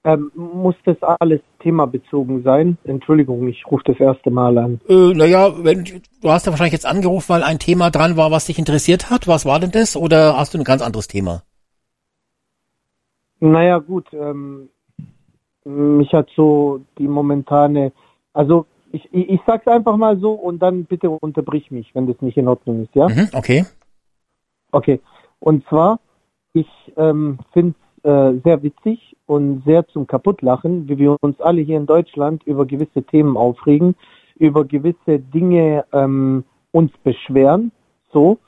[0.05, 2.79] Ähm, muss das alles themabezogen sein?
[2.85, 4.81] Entschuldigung, ich rufe das erste Mal an.
[4.89, 8.47] Äh, naja, wenn, du hast ja wahrscheinlich jetzt angerufen, weil ein Thema dran war, was
[8.47, 9.27] dich interessiert hat.
[9.27, 9.97] Was war denn das?
[9.97, 11.43] Oder hast du ein ganz anderes Thema?
[13.41, 14.69] Naja, gut, ähm,
[15.65, 17.93] mich hat so die momentane,
[18.33, 22.21] also ich, ich, ich sag's einfach mal so und dann bitte unterbrich mich, wenn das
[22.21, 23.09] nicht in Ordnung ist, ja?
[23.09, 23.65] Mhm, okay.
[24.73, 25.01] Okay.
[25.41, 26.01] Und zwar,
[26.53, 26.67] ich
[26.97, 31.87] ähm, finde äh, sehr witzig und sehr zum Kaputtlachen, wie wir uns alle hier in
[31.87, 33.95] Deutschland über gewisse Themen aufregen,
[34.37, 37.73] über gewisse Dinge ähm, uns beschweren,
[38.13, 38.39] so.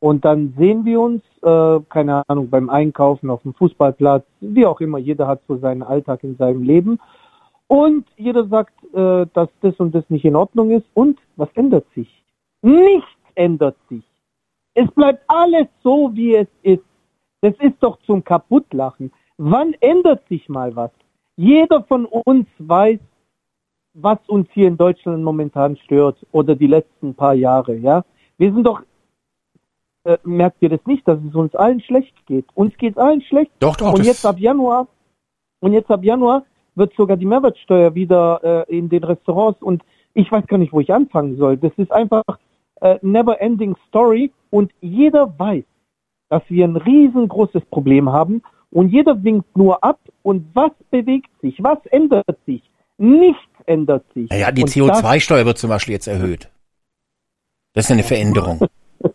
[0.00, 4.80] Und dann sehen wir uns, äh, keine Ahnung, beim Einkaufen auf dem Fußballplatz, wie auch
[4.80, 6.98] immer, jeder hat so seinen Alltag in seinem Leben.
[7.68, 10.86] Und jeder sagt, äh, dass das und das nicht in Ordnung ist.
[10.94, 12.22] Und was ändert sich?
[12.60, 14.04] Nichts ändert sich.
[14.74, 16.84] Es bleibt alles so, wie es ist.
[17.44, 19.12] Das ist doch zum Kaputtlachen.
[19.36, 20.90] Wann ändert sich mal was?
[21.36, 22.98] Jeder von uns weiß,
[23.92, 28.02] was uns hier in Deutschland momentan stört oder die letzten paar Jahre, ja?
[28.38, 28.80] Wir sind doch,
[30.04, 32.46] äh, merkt ihr das nicht, dass es uns allen schlecht geht?
[32.54, 33.52] Uns geht allen schlecht.
[33.60, 33.92] Doch, doch.
[33.92, 34.88] Und jetzt ab Januar,
[35.60, 36.46] und jetzt ab Januar
[36.76, 39.82] wird sogar die Mehrwertsteuer wieder äh, in den Restaurants und
[40.14, 41.58] ich weiß gar nicht, wo ich anfangen soll.
[41.58, 42.24] Das ist einfach
[42.80, 45.64] äh, never ending story und jeder weiß,
[46.34, 51.62] dass wir ein riesengroßes Problem haben und jeder winkt nur ab und was bewegt sich?
[51.62, 52.60] Was ändert sich?
[52.98, 54.28] Nichts ändert sich.
[54.30, 56.50] Naja, die Und das- CO2-Steuer wird zum Beispiel jetzt erhöht.
[57.72, 58.60] Das ist eine Veränderung.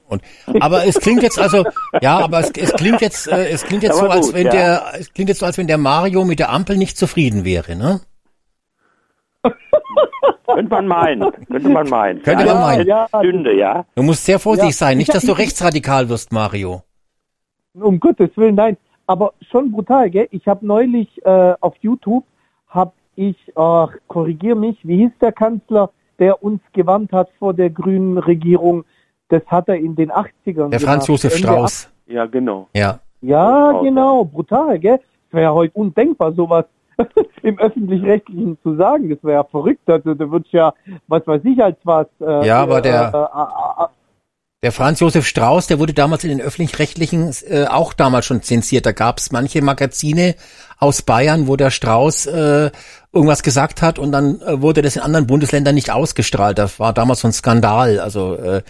[0.07, 0.21] Und,
[0.61, 1.65] aber es klingt jetzt also,
[2.01, 4.45] ja, aber es, es klingt jetzt, äh, es klingt jetzt so, Aber als gut, wenn
[4.45, 4.51] ja.
[4.51, 7.75] der, es klingt jetzt so, als wenn der Mario mit der Ampel nicht zufrieden wäre,
[7.75, 7.99] ne?
[10.45, 12.21] Könnte man meinen, könnte man meinen.
[12.23, 12.87] Könnte ja, man meinen.
[12.87, 13.85] Ja, Stünde, ja.
[13.95, 16.83] Du musst sehr vorsichtig Ja, sein, nicht, ich- dass du rechtsradikal wirst, Mario.
[17.73, 18.77] Um Gottes Willen, nein.
[19.07, 20.27] Aber schon brutal, gell?
[20.31, 22.23] Ich habe neulich äh, auf YouTube,
[22.67, 25.89] habe ich, ach, korrigier mich, wie hieß der Kanzler,
[26.19, 28.85] der uns gewarnt hat vor der grünen Regierung?
[29.29, 30.81] Das hat er in den 80ern Der gemacht.
[30.81, 31.89] Franz Josef Ende Strauß.
[32.07, 32.67] Ja, genau.
[32.75, 32.99] Ja.
[33.21, 34.97] Ja, genau, brutal, gell?
[34.97, 36.65] Das wäre ja heute undenkbar, sowas
[37.43, 39.09] im Öffentlich-Rechtlichen zu sagen.
[39.09, 39.89] Das wäre ja verrückt.
[39.89, 40.73] Also, da wird ja,
[41.07, 42.07] was weiß ich, als was.
[42.21, 43.87] Äh, Ja, aber der- Äh, äh, äh,
[44.61, 48.85] Der Franz Josef Strauß, der wurde damals in den öffentlich-rechtlichen äh, auch damals schon zensiert.
[48.85, 50.35] Da gab es manche Magazine
[50.77, 52.71] aus Bayern, wo der Strauß äh,
[53.13, 56.57] irgendwas gesagt hat und dann äh, wurde das in anderen Bundesländern nicht ausgestrahlt.
[56.57, 58.01] Das war damals so ein Skandal.
[58.01, 58.61] Also äh,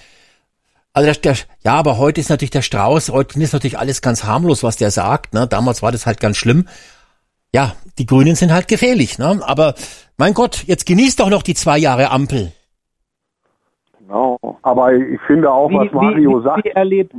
[0.93, 4.23] also der, der, ja, aber heute ist natürlich der Strauß, heute ist natürlich alles ganz
[4.23, 5.33] harmlos, was der sagt.
[5.33, 5.47] Ne?
[5.47, 6.67] Damals war das halt ganz schlimm.
[7.51, 9.17] Ja, die Grünen sind halt gefährlich.
[9.17, 9.41] Ne?
[9.43, 9.73] Aber
[10.17, 12.51] mein Gott, jetzt genießt doch noch die zwei Jahre Ampel.
[14.09, 14.39] Genau.
[14.63, 16.65] Aber ich finde auch, wie, was Mario wie, sagt.
[16.65, 17.13] Wie erlebt,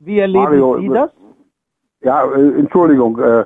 [0.00, 1.10] wie erleben Mario, Sie das?
[2.02, 3.44] Ja, äh, Entschuldigung, äh, äh,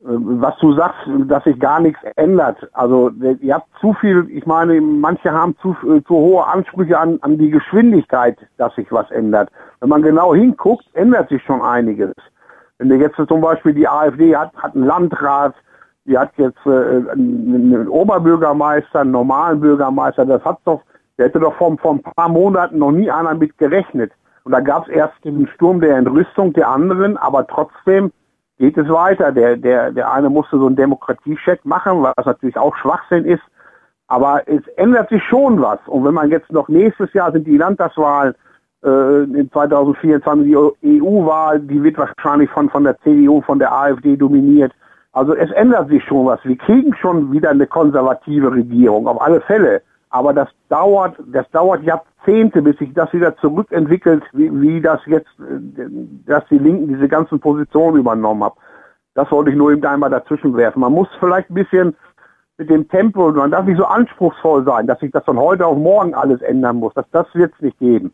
[0.00, 2.56] was du sagst, dass sich gar nichts ändert.
[2.72, 6.98] Also äh, ihr habt zu viel, ich meine, manche haben zu, äh, zu hohe Ansprüche
[6.98, 9.50] an, an die Geschwindigkeit, dass sich was ändert.
[9.80, 12.14] Wenn man genau hinguckt, ändert sich schon einiges.
[12.78, 15.54] Wenn du jetzt zum Beispiel die AfD hat, hat einen Landrat,
[16.06, 20.80] die hat jetzt äh, einen Oberbürgermeister, einen normalen Bürgermeister, das hat doch,
[21.18, 24.12] der hätte doch vor, vor ein paar Monaten noch nie einer mit gerechnet.
[24.44, 28.12] Und da gab es erst den Sturm der Entrüstung der anderen, aber trotzdem
[28.58, 29.32] geht es weiter.
[29.32, 33.42] Der, der, der eine musste so einen Demokratiecheck machen, was natürlich auch Schwachsinn ist.
[34.06, 35.78] Aber es ändert sich schon was.
[35.86, 38.34] Und wenn man jetzt noch nächstes Jahr sind die Landtagswahlen,
[38.84, 40.46] äh, in 2024
[40.82, 44.72] die EU-Wahl, die wird wahrscheinlich von, von der CDU, von der AfD dominiert.
[45.12, 46.40] Also es ändert sich schon was.
[46.44, 49.80] Wir kriegen schon wieder eine konservative Regierung, auf alle Fälle.
[50.14, 55.26] Aber das dauert, das dauert Jahrzehnte, bis sich das wieder zurückentwickelt, wie, wie das jetzt,
[55.40, 55.88] äh,
[56.24, 58.54] dass die Linken diese ganzen Positionen übernommen haben.
[59.14, 60.78] Das wollte ich nur eben einmal dazwischen werfen.
[60.78, 61.96] Man muss vielleicht ein bisschen
[62.58, 65.76] mit dem Tempo, man darf nicht so anspruchsvoll sein, dass sich das von heute auf
[65.76, 66.94] morgen alles ändern muss.
[66.94, 68.12] Das, das wird es nicht geben.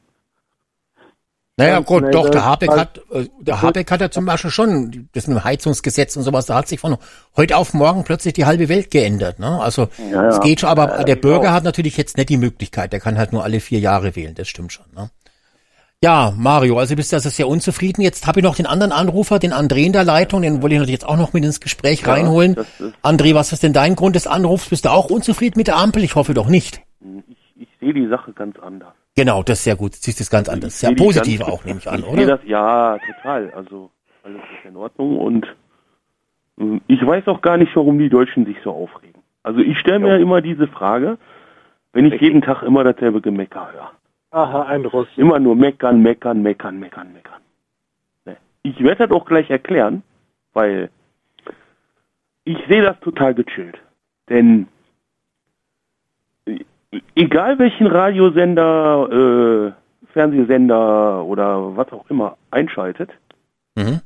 [1.60, 4.50] Naja, gut, nee, doch, der Habeck also- hat, äh, der Habeck hat ja zum Beispiel
[4.50, 6.96] schon, das mit dem Heizungsgesetz und sowas, da hat sich von
[7.36, 9.60] heute auf morgen plötzlich die halbe Welt geändert, ne?
[9.60, 10.40] Also, Ja, es ja.
[10.42, 11.52] geht schon, aber Ja, der Bürger genau.
[11.52, 14.48] hat natürlich jetzt nicht die Möglichkeit, der kann halt nur alle vier Jahre wählen, das
[14.48, 15.10] stimmt schon, ne?
[16.02, 18.00] Ja, Mario, also bist du also sehr unzufrieden.
[18.00, 20.78] Jetzt habe ich noch den anderen Anrufer, den André in der Leitung, den wollte ich
[20.78, 22.56] natürlich jetzt auch noch mit ins Gespräch Ja, reinholen.
[23.02, 24.70] André, was ist denn dein Grund des Anrufs?
[24.70, 26.02] Bist du auch unzufrieden mit der Ampel?
[26.02, 26.80] Ich hoffe doch nicht.
[27.28, 28.94] Ich, ich sehe die Sache ganz anders.
[29.20, 29.92] Genau, das ist sehr gut.
[29.96, 30.80] Siehst du es ganz anders.
[30.80, 32.24] Die positiv auch, nehme ich an, oder?
[32.24, 33.50] Das, ja, total.
[33.50, 33.90] Also
[34.22, 35.46] alles ist in Ordnung und
[36.58, 39.20] ähm, ich weiß auch gar nicht, warum die Deutschen sich so aufregen.
[39.42, 41.18] Also ich stelle mir immer diese Frage,
[41.92, 43.90] wenn ich jeden Tag immer dasselbe Gemecker höre.
[44.30, 45.08] Aha, ein Russ.
[45.16, 47.42] Immer nur meckern, meckern, meckern, meckern, meckern.
[48.24, 48.38] Ne.
[48.62, 50.02] Ich werde das auch gleich erklären,
[50.54, 50.88] weil
[52.44, 53.76] ich sehe das total gechillt.
[54.30, 54.66] Denn
[57.14, 63.10] egal welchen Radiosender, äh, Fernsehsender oder was auch immer einschaltet,
[63.76, 64.00] Mhm.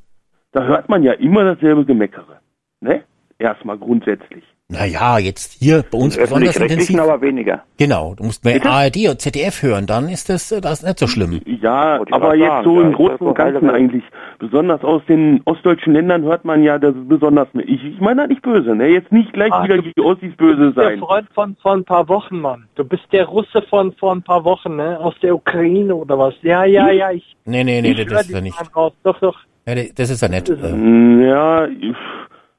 [0.52, 2.40] da hört man ja immer dasselbe Gemeckere.
[2.81, 3.02] Ne?
[3.39, 4.44] Erstmal grundsätzlich.
[4.70, 6.99] Naja, jetzt hier bei uns besonders intensiv.
[6.99, 7.65] aber weniger.
[7.77, 8.70] Genau, du musst mehr Bitte?
[8.70, 11.39] ARD und ZDF hören, dann ist das, äh, das ist nicht so schlimm.
[11.45, 14.03] Ja, aber jetzt so ja, im Großen und Ganzen eigentlich.
[14.39, 17.47] Besonders aus den ostdeutschen Ländern hört man ja das besonders.
[17.66, 18.89] Ich, ich meine das nicht böse, ne?
[18.89, 20.99] Jetzt nicht gleich Ah, wieder du die Ossis böse Der sein.
[20.99, 22.65] Freund von vor ein paar Wochen, Mann.
[22.74, 24.99] Du bist der Russe von vor ein paar Wochen, ne?
[24.99, 26.35] Aus der Ukraine oder was?
[26.41, 27.11] Ja, ja, ja.
[27.11, 28.74] Ich, Nee, nee, nee, ich das ist er die nicht.
[28.77, 28.95] Raus.
[29.03, 29.36] Doch, doch.
[29.66, 30.49] Ja, nee, das ist er nicht.
[30.49, 31.95] Äh, Mm, Ja, ich,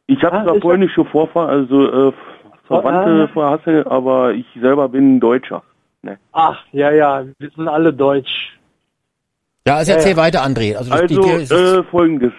[0.07, 2.13] ich habe Ah, zwar polnische Vorfahren, also äh,
[2.67, 3.33] Verwandte Ah.
[3.33, 5.63] Verhasse, aber ich selber bin Deutscher.
[6.01, 6.17] Ne?
[6.31, 7.23] Ach, ja, ja.
[7.37, 8.57] Wir sind alle deutsch.
[9.67, 10.17] Ja, also Ja, erzähl ja.
[10.17, 10.75] weiter, André.
[10.75, 12.33] Also, Also die, die, ist, äh, folgendes.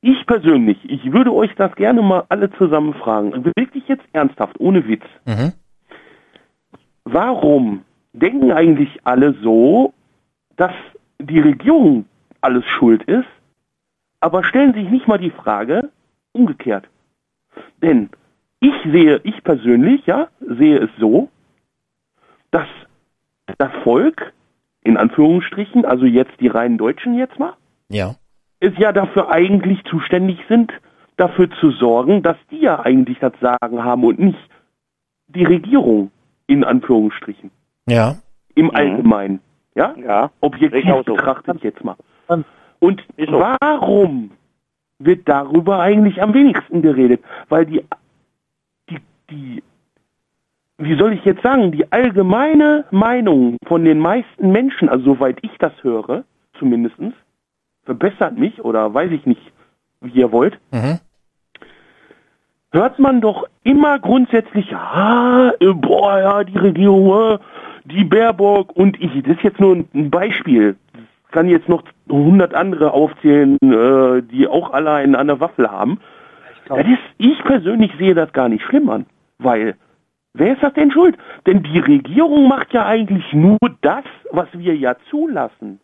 [0.00, 3.44] Ich persönlich, ich würde euch das gerne mal alle zusammen fragen.
[3.56, 5.04] Wirklich jetzt ernsthaft, ohne Witz.
[5.24, 5.52] mhm.
[7.04, 9.92] Warum denken eigentlich alle so,
[10.56, 10.72] dass
[11.18, 12.06] die Regierung
[12.40, 13.26] alles schuld ist,
[14.20, 15.90] aber stellen sich nicht mal die Frage
[16.34, 16.88] umgekehrt.
[17.82, 18.10] Denn
[18.60, 21.28] ich sehe, ich persönlich, ja, sehe es so,
[22.50, 22.68] dass
[23.58, 24.32] das Volk,
[24.82, 27.54] in Anführungsstrichen, also jetzt die reinen Deutschen jetzt mal,
[27.88, 28.14] Ja.
[28.60, 30.72] es ja dafür eigentlich zuständig sind,
[31.16, 34.38] dafür zu sorgen, dass die ja eigentlich das Sagen haben und nicht
[35.28, 36.10] die Regierung,
[36.46, 37.50] in Anführungsstrichen,
[37.88, 38.16] Ja.
[38.54, 38.74] im Mhm.
[38.74, 39.40] Allgemeinen.
[39.74, 39.94] Ja?
[39.96, 40.30] Ja.
[40.40, 41.96] Objektiv betrachtet jetzt mal.
[42.80, 44.30] Und ist warum
[44.98, 47.22] wird darüber eigentlich am wenigsten geredet?
[47.48, 47.84] Weil die,
[48.90, 48.98] die,
[49.30, 49.62] die,
[50.78, 55.52] wie soll ich jetzt sagen, die allgemeine Meinung von den meisten Menschen, also soweit ich
[55.58, 56.24] das höre,
[56.58, 57.14] zumindestens,
[57.84, 59.52] verbessert mich oder weiß ich nicht,
[60.00, 60.98] wie ihr wollt, Mhm.
[62.72, 67.38] hört man doch immer grundsätzlich, ah, boah, ja, die Regierung, äh,
[67.84, 70.76] die Baerbock und ich, das ist jetzt nur ein- Beispiel.
[71.30, 76.00] Kann jetzt noch 100 andere aufzählen, äh, die auch alle einen an der Waffel haben.
[76.68, 79.06] Das ist, ich persönlich sehe das gar nicht schlimm an,
[79.38, 79.74] weil
[80.32, 81.16] wer ist das denn schuld?
[81.46, 85.80] Denn die Regierung macht ja eigentlich nur das, was wir ja zulassen.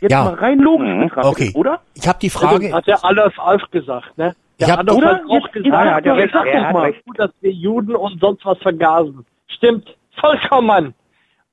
[0.00, 0.24] Jetzt Ja.
[0.24, 1.00] mal rein logisch Mhm.
[1.08, 1.52] betrachtet, Okay.
[1.54, 1.80] oder?
[1.94, 2.72] Ich habe die Also, Frage.
[2.72, 4.34] hat der Adolf auch gesagt, ne?
[4.58, 7.02] Der Ich hab- Adolf hat auch Jetzt- gesagt, Ja, doch hat mal, recht.
[7.16, 9.26] dass wir Juden und sonst was vergasen.
[9.46, 10.94] Stimmt, vollkommen.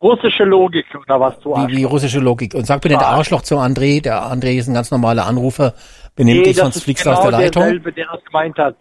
[0.05, 2.53] Russische Logik oder was du Wie, wie russische Logik.
[2.53, 3.15] Und sag bitte der Ah.
[3.17, 4.01] Arschloch zu André.
[4.01, 5.73] Der André ist ein ganz normaler Anrufer.
[6.15, 7.63] Benimm Nee, dich, sonst fliegst du genau aus der Leitung.
[7.63, 8.75] derselbe, der das gemeint hat.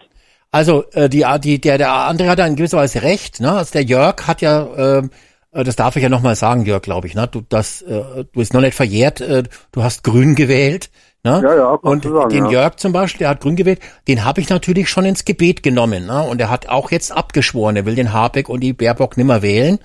[0.51, 3.41] Also äh, die, die, der, der André hat in gewisser Weise recht.
[3.41, 3.51] Ne?
[3.53, 5.11] Also der Jörg hat ja, ähm,
[5.53, 7.15] äh, das darf ich ja nochmal sagen, Jörg, glaube ich.
[7.15, 7.27] Ne?
[7.27, 9.21] Du, das, äh, du bist noch nicht verjährt.
[9.21, 10.91] Äh, du hast Grün gewählt.
[11.25, 11.41] Ne?
[11.43, 12.51] Ja, ja, Und sagen, den ja.
[12.51, 13.81] Jörg zum Beispiel, der hat Grün gewählt.
[14.09, 16.05] Den habe ich natürlich schon ins Gebet genommen.
[16.07, 16.23] Ne?
[16.23, 17.77] Und er hat auch jetzt abgeschworen.
[17.77, 19.79] Er will den Habeck und die Baerbock nimmer wählen.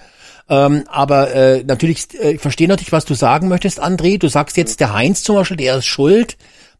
[0.49, 4.19] Ähm, aber äh, natürlich, äh, ich verstehe natürlich, was du sagen möchtest, André.
[4.19, 6.37] Du sagst jetzt, der Heinz zum Beispiel, der ist schuld.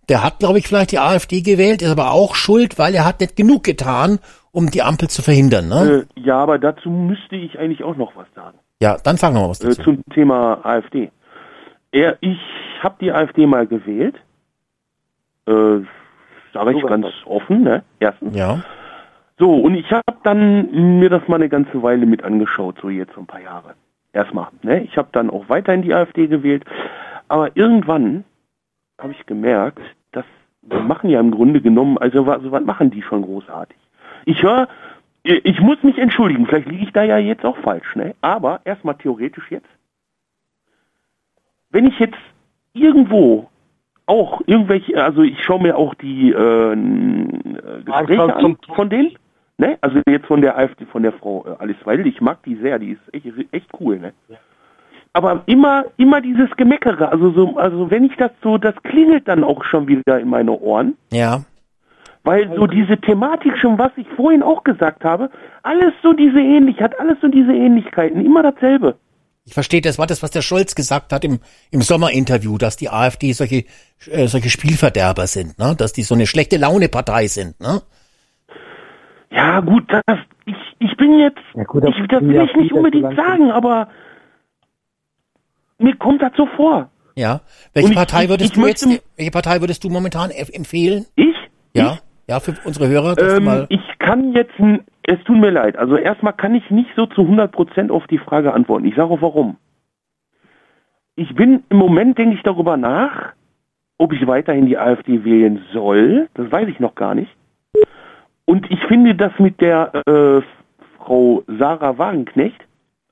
[0.10, 3.20] Der hat, glaube ich, vielleicht die AfD gewählt, ist aber auch schuld, weil er hat
[3.20, 4.18] nicht genug getan,
[4.52, 5.68] um die Ampel zu verhindern.
[5.68, 6.06] Ne?
[6.18, 8.58] Äh, ja, aber dazu müsste ich eigentlich auch noch was sagen.
[8.82, 9.84] Ja, dann sag noch mal was Äh, dazu.
[9.84, 11.12] zum Thema AfD.
[11.92, 12.38] Er, ich
[12.82, 14.16] habe die AfD mal gewählt.
[15.48, 15.82] Äh,
[16.54, 17.84] Sage ich ganz offen, ne?
[18.00, 18.36] Erstens.
[18.36, 18.64] Ja.
[19.40, 23.14] So, und ich habe dann mir das mal eine ganze Weile mit angeschaut, so jetzt
[23.16, 23.76] so ein paar Jahre.
[24.12, 24.84] Erstmal, ne?
[24.84, 26.66] Ich habe dann auch weiterhin die AfD gewählt.
[27.30, 28.26] Aber irgendwann
[29.00, 29.80] habe ich gemerkt,
[30.12, 30.26] dass
[30.62, 33.78] die machen ja im Grunde genommen, also, also was machen die schon großartig?
[34.26, 34.68] Ich höre,
[35.24, 38.16] ich muss mich entschuldigen, vielleicht liege ich da ja jetzt auch falsch, ne?
[38.20, 39.70] Aber erstmal theoretisch jetzt.
[41.70, 42.18] Wenn ich jetzt
[42.74, 43.50] irgendwo
[44.06, 49.16] auch irgendwelche, also ich schaue mir auch die äh, äh, Gespräche an von denen,
[49.60, 49.78] ne?
[49.82, 52.80] Also jetzt von der AfD, von der Frau äh, Alice Weidel, ich mag die sehr,
[52.80, 54.14] die ist echt, echt cool, ne?
[55.12, 59.44] Aber immer, immer dieses Gemeckere, also so, also wenn ich das so, das klingelt dann
[59.44, 60.96] auch schon wieder in meine Ohren.
[61.12, 61.42] Ja.
[62.24, 65.32] Weil so diese Thematik schon, was ich vorhin auch gesagt habe,
[65.64, 68.98] alles so diese ähnlich, hat alles so diese Ähnlichkeiten, immer dasselbe.
[69.46, 71.40] Ich verstehe, das war das, was der Scholz gesagt hat im,
[71.72, 73.66] im Sommerinterview, dass die AfD solche,
[74.12, 75.74] äh, solche Spielverderber sind, ne?
[75.76, 77.60] dass die so eine schlechte Laune-Partei sind.
[77.60, 77.82] Ne?
[79.32, 82.74] Ja, gut, das, ich, ich bin jetzt, Ja, gut, das ich, das will ich nicht
[82.74, 83.90] unbedingt sagen, aber
[85.78, 86.90] mir kommt das so vor.
[87.16, 87.42] Ja.
[87.74, 91.06] Welche ich- Partei ich- würdest ich du jetzt, möchte- welche Partei würdest du momentan empfehlen?
[91.16, 91.36] Ich?
[91.74, 91.94] Ja.
[91.94, 92.00] Ich?
[92.28, 93.66] Ja, für unsere Hörer, du Ähm, mal.
[93.70, 94.54] ich kann jetzt,
[95.04, 98.54] es tut mir leid, also erstmal kann ich nicht so zu 100% auf die Frage
[98.54, 98.86] antworten.
[98.86, 99.58] Ich sage auch warum.
[101.16, 103.34] Ich bin, im Moment denke ich darüber nach,
[103.98, 106.30] ob ich weiterhin die AfD wählen soll.
[106.36, 107.32] Das weiß ich noch gar nicht.
[108.50, 110.42] Und ich finde das mit der äh,
[110.98, 112.60] Frau Sarah Wagenknecht,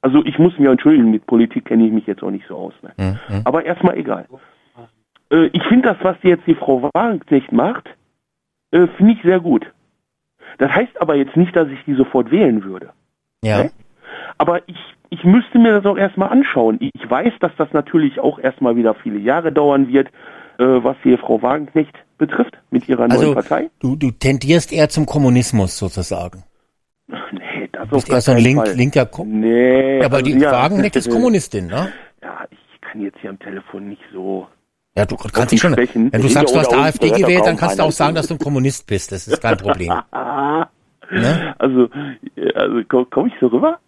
[0.01, 2.73] also ich muss mir entschuldigen, mit Politik kenne ich mich jetzt auch nicht so aus.
[2.81, 2.91] Ne?
[2.97, 3.41] Hm, hm.
[3.43, 4.25] Aber erstmal egal.
[5.31, 7.87] Äh, ich finde das, was jetzt die Frau Wagenknecht macht,
[8.71, 9.71] äh, finde ich sehr gut.
[10.57, 12.89] Das heißt aber jetzt nicht, dass ich die sofort wählen würde.
[13.43, 13.65] Ja.
[13.65, 13.71] ne?
[14.39, 16.79] Aber ich, ich müsste mir das auch erstmal anschauen.
[16.81, 20.07] Ich weiß, dass das natürlich auch erstmal wieder viele Jahre dauern wird,
[20.57, 23.69] äh, was hier Frau Wagenknecht betrifft mit ihrer Also neuen Partei.
[23.79, 26.43] du, du tendierst eher zum Kommunismus sozusagen.
[27.07, 29.99] Nee, das Du bist eher so ein link, linker Ko Nee.
[29.99, 31.91] ja, aber also die ja, Wagenknecht ist Kommunistin, ne?
[32.21, 34.47] Ja, ich kann jetzt hier am Telefon nicht so.
[34.95, 36.11] Ja, du kannst dich schon, sprechen.
[36.11, 38.39] wenn du sagst, du hast AfD gewählt, dann kannst du auch sagen, dass du ein
[38.39, 39.11] Kommunist bist.
[39.11, 39.93] Das ist kein Problem.
[41.09, 41.55] Ne?
[41.57, 41.87] Also,
[42.55, 43.79] also komme komm ich so rüber?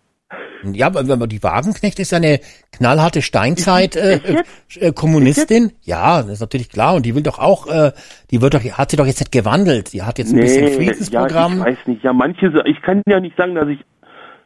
[0.63, 2.39] Ja, aber die Wagenknecht ist ja eine
[2.71, 4.81] knallharte Steinzeit äh, jetzt?
[4.81, 5.71] äh, Kommunistin.
[5.81, 6.95] Ja, das ist natürlich klar.
[6.95, 7.91] Und die will doch auch, äh,
[8.29, 9.93] die wird doch, hat sie doch jetzt nicht gewandelt.
[9.93, 11.59] Die hat jetzt ein bisschen ja, ich Friedensprogramm.
[11.61, 12.03] weiß nicht.
[12.03, 13.79] Ja, manche, ich kann ja nicht sagen, dass ich,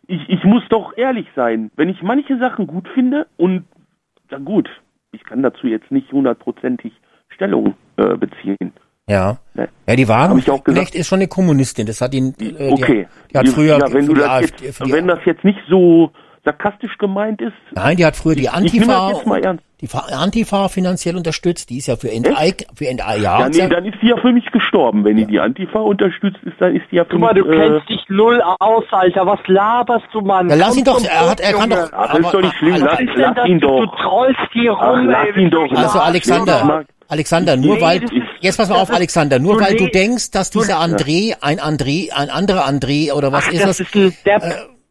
[0.08, 1.72] ich, ich muss doch ehrlich sein.
[1.76, 3.66] Wenn ich manche Sachen gut finde und,
[4.30, 4.70] na gut,
[5.12, 6.94] ich kann dazu jetzt nicht hundertprozentig
[7.30, 8.74] Stellung äh, beziehen.
[9.10, 9.38] Ja.
[9.54, 9.68] Ne?
[9.88, 10.08] Ja, die ich.
[10.08, 11.86] Wagenknecht ist schon eine Kommunistin.
[11.86, 13.08] Das hat ihn, äh, Okay.
[13.30, 16.12] die, die hat früher ja, wenn du das AfD, jetzt, wenn das jetzt nicht so
[16.46, 19.64] sarkastisch gemeint ist, nein, die hat früher die ich Antifa, das jetzt mal ernst.
[19.82, 21.70] die Fa- Antifa finanziell unterstützt.
[21.70, 23.42] Die ist ja für Enteig, für Enteig, ja.
[23.42, 25.04] Ja, nee, dann ist die ja für mich gestorben.
[25.06, 27.44] Wenn die die Antifa unterstützt ist, dann ist die ja für Guck mal, mich.
[27.44, 29.26] du äh, kennst dich null aus, Alter.
[29.26, 30.50] Was laberst du, Mann?
[30.50, 31.90] Ja, lass ihn doch, er hat, er kann doch.
[31.94, 33.00] Ach, ist doch nicht schlimm, lass-
[33.36, 33.48] das?
[33.48, 33.80] ihn du, doch.
[33.82, 35.44] du trollst hier Ach, rum, lass ey.
[35.44, 35.72] ihn doch.
[35.74, 36.86] Also Alexander?
[37.14, 38.02] Alexander, nur Nee, weil,
[38.42, 42.12] jetzt pass mal auf Alexander, nur du weil du denkst, dass dieser André, ein André,
[42.12, 43.88] ein anderer André oder was Ach, ist das das?
[43.88, 44.42] ist ein Depp.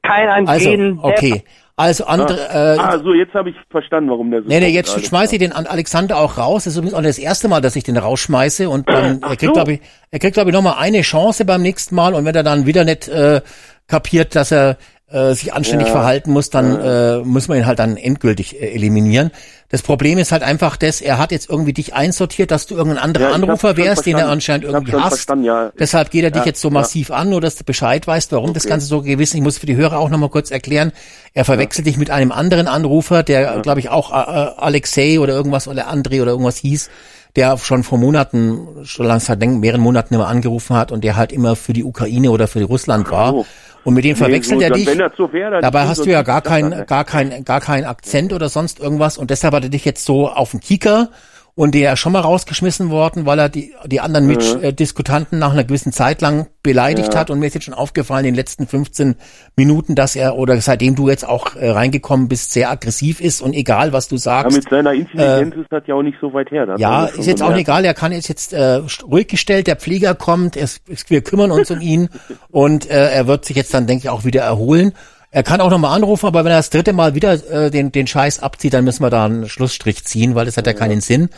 [0.03, 0.99] Kein ein Also, Depp.
[1.03, 1.43] okay.
[1.75, 5.05] Also andere, äh, Ah, so, jetzt habe ich verstanden, warum der so Nee, nee, jetzt
[5.07, 6.65] schmeiße ich den an Alexander auch raus.
[6.65, 9.37] Das ist übrigens auch das erste Mal, dass ich den rausschmeiße und dann Ach er
[9.37, 9.53] kriegt, so.
[9.53, 9.81] glaube ich,
[10.11, 12.85] er kriegt, glaube ich, nochmal eine Chance beim nächsten Mal und wenn er dann wieder
[12.85, 13.41] nicht äh,
[13.89, 14.77] kapiert, dass er
[15.13, 15.93] äh, sich anständig Ja.
[15.93, 19.31] verhalten muss, dann äh, muss man ihn halt dann endgültig äh, eliminieren.
[19.69, 23.03] Das Problem ist halt einfach, dass er hat jetzt irgendwie dich einsortiert, dass du irgendein
[23.03, 25.31] anderer Ja, Anrufer wärst, den er anscheinend irgendwie hasst.
[25.43, 25.73] ja.
[25.79, 26.75] Deshalb geht er dich Ja, jetzt so ja.
[26.75, 28.71] massiv an, nur dass du Bescheid weißt, warum das Okay.
[28.71, 29.35] Ganze so gewesen ist.
[29.35, 30.93] Ich muss für die Hörer auch nochmal kurz erklären.
[31.33, 35.33] Er verwechselt dich mit einem anderen Anrufer, der, glaube ich, auch äh, äh, Alexei oder
[35.33, 36.91] irgendwas oder André oder irgendwas hieß,
[37.37, 41.33] der schon vor Monaten, schon langsam denken, mehreren Monaten immer angerufen hat und der halt
[41.33, 43.31] immer für die Ukraine oder für Russland war.
[43.33, 43.47] so.
[43.85, 44.89] Und mit dem verwechselt Nee, er dich.
[45.17, 46.87] So wäre, Dabei hast du ja gar das kein, an.
[46.87, 50.29] gar kein, gar kein Akzent oder sonst irgendwas und deshalb hat er dich jetzt so
[50.29, 51.09] auf den Kieker
[51.55, 55.65] und der ist schon mal rausgeschmissen worden, weil er die, die anderen Mitdiskutanten nach einer
[55.65, 57.21] gewissen Zeit lang beleidigt Ja.
[57.21, 59.17] hat und mir ist jetzt schon aufgefallen in den letzten 15
[59.57, 63.53] Minuten, dass er oder seitdem du jetzt auch äh, reingekommen bist, sehr aggressiv ist und
[63.53, 64.57] egal was du Ja, sagst.
[64.57, 66.67] mit seiner Intelligenz ist das ja auch nicht so weit her.
[66.79, 70.57] Ja, ist jetzt auch egal, er kann jetzt jetzt äh, ruhig gestellt, der Pfleger kommt,
[70.57, 72.09] es, wir kümmern uns um ihn
[72.51, 74.93] und äh, er wird sich jetzt dann, denke ich, auch wieder erholen.
[75.35, 78.07] Er kann auch nochmal anrufen, aber wenn er das dritte Mal wieder äh, den, den
[78.07, 81.31] Scheiß abzieht, dann müssen wir da einen Schlussstrich ziehen, weil das hat ja keinen Sinn.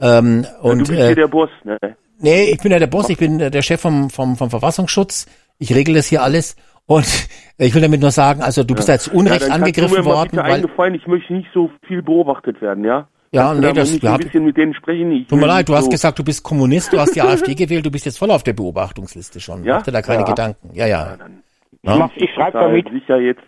[0.00, 1.78] Ähm, Ja, und du bist äh, hier der Boss, ne?
[2.18, 5.26] Nee, ich bin ja der Boss, ich bin äh, der Chef vom, vom, vom Verfassungsschutz.
[5.58, 6.56] Ich regel das hier alles.
[6.86, 7.06] Und
[7.58, 10.08] ich will damit nur sagen, also du bist da zu Unrecht ja, angegriffen du mir
[10.08, 10.52] mal worden, bitte weil.
[10.54, 13.06] eingefallen, ich möchte nicht so viel beobachtet werden, ja?
[13.32, 15.12] Ja, Kannst nee, das- nicht ein bisschen mit denen sprechen.
[15.12, 17.54] Ich Tut mir leid, du hast so, gesagt, du bist Kommunist, du hast die AfD
[17.54, 19.62] gewählt, du bist jetzt voll auf der Beobachtungsliste schon.
[19.64, 19.76] Ja?
[19.76, 20.26] Mach dir da keine Ja.
[20.28, 20.70] Gedanken.
[20.74, 21.14] Ja, ja.
[21.14, 21.20] Ich,
[21.82, 22.90] mach, ich schreibe total damit.
[22.90, 23.42] Sicher jetzt.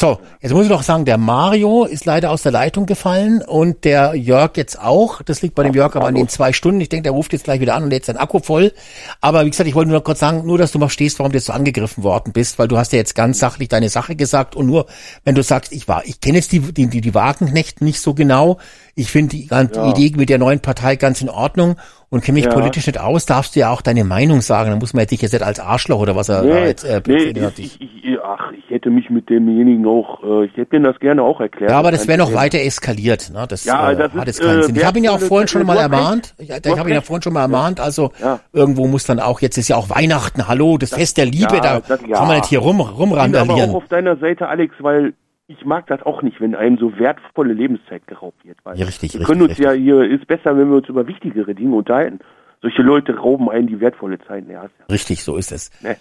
[0.00, 3.84] So, jetzt muss ich noch sagen, der Mario ist leider aus der Leitung gefallen und
[3.84, 5.22] der Jörg jetzt auch.
[5.22, 6.80] Das liegt bei dem Jörg aber an den zwei Stunden.
[6.80, 8.72] Ich denke, der ruft jetzt gleich wieder an und lädt sein Akku voll.
[9.20, 11.32] Aber wie gesagt, ich wollte nur noch kurz sagen, nur dass du mal stehst, warum
[11.32, 14.14] du jetzt so angegriffen worden bist, weil du hast ja jetzt ganz sachlich deine Sache
[14.14, 14.86] gesagt und nur,
[15.24, 18.14] wenn du sagst, ich war, ich kenne jetzt die, die, die, die Wagenknecht nicht so
[18.14, 18.58] genau.
[18.98, 19.62] Ich finde die Ja.
[19.90, 21.76] Idee mit der neuen Partei ganz in Ordnung
[22.10, 22.52] und kenne mich Ja.
[22.52, 24.70] politisch nicht aus, darfst du ja auch deine Meinung sagen.
[24.70, 27.32] Dann muss man dich jetzt nicht als Arschloch oder was er da jetzt äh, nee,
[27.40, 27.58] hat.
[27.58, 27.88] ich, ich,
[28.24, 31.70] ach, ich hätte mich mit demjenigen auch, äh, ich hätte mir das gerne auch erklärt.
[31.70, 33.30] Ja, aber das wäre noch weiter eskaliert.
[33.32, 33.46] Ne?
[33.48, 34.76] Das, Ja, äh, das hat ist, jetzt keinen äh, Sinn.
[34.76, 36.34] Ich habe ihn ja auch vorhin schon mal ermahnt.
[36.38, 37.78] Ich, ich habe ihn ja vorhin schon mal ermahnt.
[37.80, 38.40] Also Ja.
[38.52, 41.80] irgendwo muss dann auch, jetzt ist ja auch Weihnachten, hallo, das, Fest der Liebe, da
[41.80, 43.70] das- kann man nicht hier rum, Ich bin aber auch rumrandalieren.
[43.74, 45.12] auf deiner Seite, Alex, weil
[45.48, 48.58] ich mag das auch nicht, wenn einem so wertvolle Lebenszeit geraubt wird.
[48.64, 49.64] Weil Ja, richtig, wir richtig, können uns richtig.
[49.66, 52.20] ja hier, ist besser, wenn wir uns über wichtigere Dinge unterhalten.
[52.60, 54.44] Solche Leute rauben einen die wertvolle Zeit.
[54.48, 55.70] Ja, ist ja, Richtig, so ist es.
[55.80, 55.96] ne.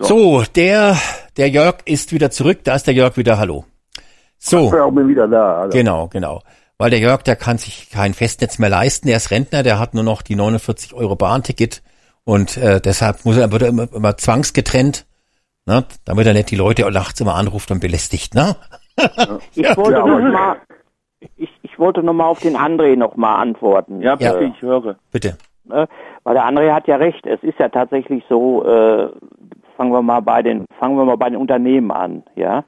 [0.00, 0.96] So, der,
[1.36, 2.60] der Jörg ist wieder zurück.
[2.62, 3.64] Da ist der Jörg wieder, hallo.
[4.38, 4.72] So.
[4.72, 5.62] Ja, bin wieder da.
[5.62, 5.76] Also.
[5.76, 6.42] Genau, genau.
[6.76, 9.08] Weil der Jörg, der kann sich kein Festnetz mehr leisten.
[9.08, 11.82] Er ist Rentner, der hat nur noch die 49 Euro Bahnticket
[12.22, 15.04] und äh, deshalb muss er, wird er immer, immer zwangsgetrennt,
[15.68, 15.84] ne?
[16.04, 18.34] damit er nicht die Leute nachts immer anruft und belästigt.
[18.34, 18.56] Ne?
[19.54, 19.76] Ich Ja.
[19.76, 20.56] wollte Ja, mal,
[21.36, 24.02] ich, ich wollte noch mal auf den André noch mal antworten.
[24.02, 24.40] Ja, bitte, Ja.
[24.40, 24.96] ich höre.
[25.12, 25.38] Bitte.
[25.64, 25.86] Ne?
[26.24, 27.24] Weil der André hat ja recht.
[27.26, 28.64] Es ist ja tatsächlich so.
[28.64, 29.10] Äh,
[29.76, 32.24] fangen wir mal bei den, fangen wir mal bei den Unternehmen an.
[32.34, 32.64] Ja.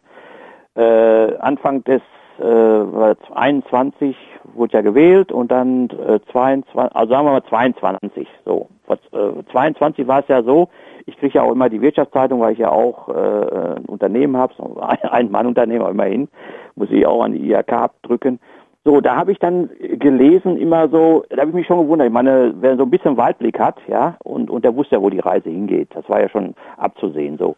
[0.76, 2.02] Äh, Anfang des
[2.38, 4.16] äh, 21
[4.54, 8.28] wurde ja gewählt und dann äh, 22, also sagen wir mal 22.
[8.44, 8.68] So.
[8.86, 10.68] Vor, äh, 22 war es ja so.
[11.06, 14.54] Ich kriege ja auch immer die Wirtschaftszeitung, weil ich ja auch äh, ein Unternehmen habe,
[14.56, 16.28] so ein Ein-Mann-Unternehmen, aber immerhin
[16.74, 18.40] muss ich auch an die IHK abdrücken.
[18.84, 22.08] So, da habe ich dann gelesen immer so, da habe ich mich schon gewundert.
[22.08, 25.10] Ich meine, wer so ein bisschen Weitblick hat, ja, und, und der wusste ja, wo
[25.10, 25.88] die Reise hingeht.
[25.94, 27.56] Das war ja schon abzusehen so.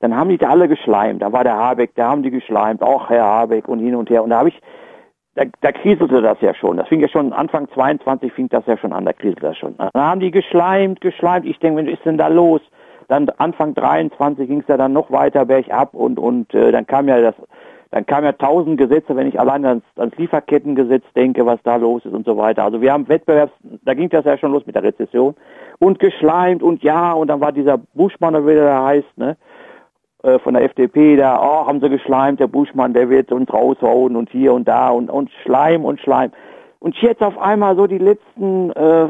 [0.00, 1.22] Dann haben die da alle geschleimt.
[1.22, 4.24] Da war der Habeck, da haben die geschleimt, auch Herr Habeck und hin und her.
[4.24, 4.60] Und da habe ich,
[5.34, 6.78] da, da kriselte das ja schon.
[6.78, 9.76] Das fing ja schon, Anfang 22 fing das ja schon an, da kriselte das schon.
[9.76, 11.44] Dann haben die geschleimt, geschleimt.
[11.44, 12.62] Ich denke, was ist denn da los?
[13.12, 17.08] Dann Anfang 23 ging es ja dann noch weiter bergab und, und äh, dann kam
[17.08, 17.34] ja das,
[17.90, 22.06] dann kam ja tausend Gesetze, wenn ich allein ans, ans Lieferkettengesetz denke, was da los
[22.06, 22.64] ist und so weiter.
[22.64, 23.52] Also wir haben Wettbewerbs,
[23.84, 25.34] da ging das ja schon los mit der Rezession
[25.78, 29.36] und geschleimt und ja, und dann war dieser Buschmann, oder wie der da heißt, ne,
[30.22, 34.16] äh, von der FDP, da, oh, haben sie geschleimt, der Buschmann, der wird uns raushauen
[34.16, 36.32] und hier und da und, und Schleim und Schleim.
[36.78, 39.08] Und jetzt auf einmal so die letzten äh,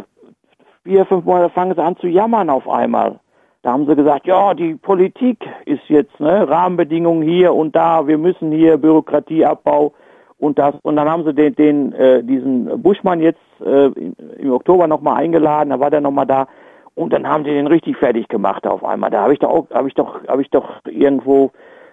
[0.83, 3.21] vier, fünf Monate fangen sie an zu jammern auf einmal.
[3.63, 8.19] Da haben sie gesagt, ja, die Politik ist jetzt, ne, Rahmenbedingungen hier und da, wir
[8.19, 9.93] müssen hier Bürokratieabbau
[10.39, 10.75] und das.
[10.83, 15.71] Und dann haben sie den, den äh, diesen Buschmann jetzt äh, im, Oktober nochmal eingeladen,
[15.71, 16.49] da war der nochmal da.
[16.97, 19.11] Und dann haben sie den richtig fertig gemacht auf einmal.
[19.11, 21.53] Da habe ich doch auch, habe ich doch, habe ich doch irgendwo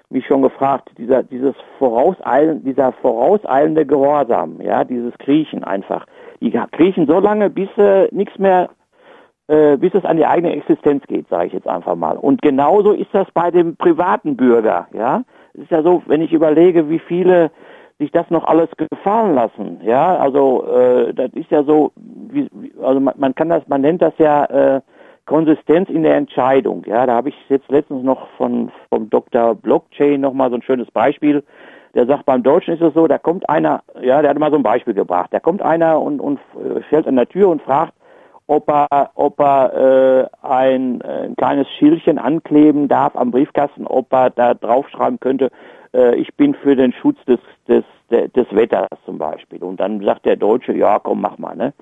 [0.09, 6.07] mich schon gefragt, dieser, dieses Vorauseilen, dieser vorauseilende Gehorsam, ja, dieses Kriechen einfach.
[6.41, 8.69] Die kriechen so lange, bis äh, nichts mehr
[9.49, 12.17] äh, bis es an die eigene Existenz geht, sage ich jetzt einfach mal.
[12.17, 15.23] Und genauso ist das bei dem privaten Bürger, ja.
[15.55, 17.49] Es ist ja so, wenn ich überlege, wie viele
[17.97, 22.47] sich das noch alles gefallen lassen, ja, also äh, das ist ja so, wie,
[22.81, 24.81] also man, man kann das, man nennt das ja äh,
[25.25, 27.07] Konsistenz in der Entscheidung, ja.
[27.07, 29.55] Da habe ich jetzt letztens noch von vom Dr.
[29.55, 31.43] Blockchain noch mal so ein schönes Beispiel.
[31.95, 34.57] Der sagt, beim Deutschen ist es so, da kommt einer, ja, der hat mal so
[34.57, 35.29] ein Beispiel gebracht.
[35.31, 37.93] Da kommt einer und, und äh, stellt an der Tür und fragt,
[38.49, 44.11] ob er, ob er äh, ein, äh, ein kleines Schildchen ankleben darf am Briefkasten, ob
[44.11, 45.51] er da draufschreiben könnte,
[45.93, 49.63] äh, ich bin für den Schutz des, des, de- des Wetters zum Beispiel.
[49.63, 51.73] Und dann sagt der Deutsche, ja komm, mach mal, ne?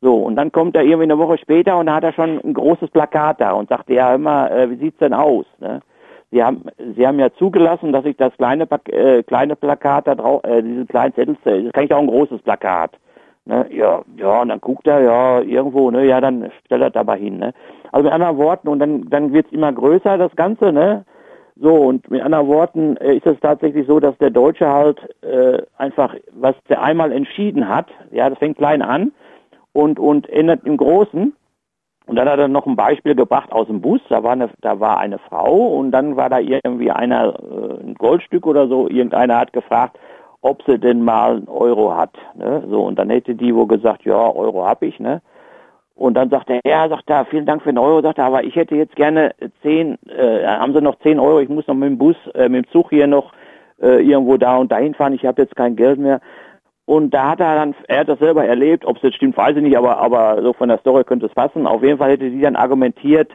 [0.00, 2.90] So, und dann kommt er irgendwie eine Woche später und hat er schon ein großes
[2.90, 5.46] Plakat da und sagt, ja immer, äh, wie sieht's denn aus?
[5.58, 5.80] Ne?
[6.30, 6.64] Sie haben,
[6.96, 10.86] Sie haben ja zugelassen, dass ich das kleine, äh, kleine Plakat da drauf, äh, diesen
[10.88, 12.92] kleinen Zettel, das kann ich auch ein großes Plakat.
[13.44, 13.66] Ne?
[13.70, 17.16] Ja, ja, und dann guckt er, ja, irgendwo, ne, ja, dann stellt er das aber
[17.16, 17.52] hin, ne.
[17.90, 21.04] Also mit anderen Worten, und dann, dann wird's immer größer, das Ganze, ne.
[21.56, 25.60] So, und mit anderen Worten äh, ist es tatsächlich so, dass der Deutsche halt äh,
[25.76, 29.12] einfach, was der einmal entschieden hat, ja, das fängt klein an
[29.72, 31.34] und, und endet im Großen.
[32.06, 34.00] Und dann hat er noch ein Beispiel gebracht aus dem Bus.
[34.08, 37.94] Da war eine, da war eine Frau und dann war da irgendwie einer, äh, ein
[37.94, 38.88] Goldstück oder so.
[38.88, 39.98] Irgendeiner hat gefragt,
[40.42, 42.14] ob sie denn mal einen Euro hat.
[42.34, 42.62] Ne?
[42.68, 45.22] So, und dann hätte die wohl gesagt, ja, Euro hab ich, ne?
[45.94, 48.42] Und dann sagt er, ja, sagt er, vielen Dank für den Euro, sagt er, aber
[48.42, 51.90] ich hätte jetzt gerne zehn, äh, haben Sie noch zehn Euro, ich muss noch mit
[51.90, 53.32] dem Bus, äh, mit dem Zug hier noch
[53.80, 56.20] äh, irgendwo da und dahin fahren, ich habe jetzt kein Geld mehr.
[56.86, 59.56] Und da hat er dann, er hat das selber erlebt, ob es jetzt stimmt, weiß
[59.56, 61.66] ich nicht, aber, aber so von der Story könnte es passen.
[61.66, 63.30] Auf jeden Fall hätte sie dann argumentiert,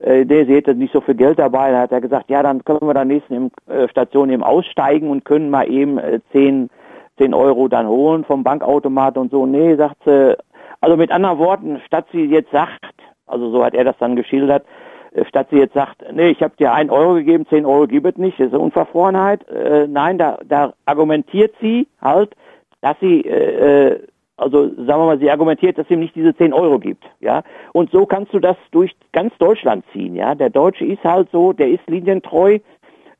[0.00, 1.70] äh, nee, sie hätte nicht so viel Geld dabei.
[1.70, 5.10] Da hat er gesagt, ja, dann können wir da nächsten im, äh, Station eben aussteigen
[5.10, 6.70] und können mal eben äh, 10,
[7.18, 9.46] 10 Euro dann holen vom Bankautomat und so.
[9.46, 10.36] Nee, sagt sie,
[10.80, 12.80] also mit anderen Worten, statt sie jetzt sagt,
[13.26, 14.64] also so hat er das dann geschildert,
[15.12, 18.06] äh, statt sie jetzt sagt, nee, ich habe dir ein Euro gegeben, zehn Euro gibt
[18.06, 19.46] es nicht, das ist eine Unverfrorenheit.
[19.48, 22.34] Äh, nein, da, da argumentiert sie halt,
[22.80, 24.00] dass sie, äh, äh
[24.40, 27.42] also sagen wir mal, sie argumentiert, dass sie ihm nicht diese zehn Euro gibt, ja.
[27.72, 30.34] Und so kannst du das durch ganz Deutschland ziehen, ja.
[30.34, 32.58] Der Deutsche ist halt so, der ist linientreu.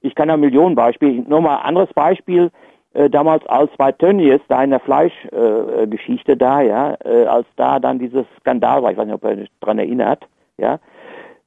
[0.00, 1.22] Ich kann da Millionen Beispiele.
[1.28, 2.50] Nur mal anderes Beispiel.
[2.92, 7.78] Äh, damals als bei Tönnies, da in der Fleischgeschichte äh, da, ja, äh, als da
[7.78, 10.26] dann dieses Skandal war, ich weiß nicht, ob er sich dran erinnert,
[10.58, 10.80] ja,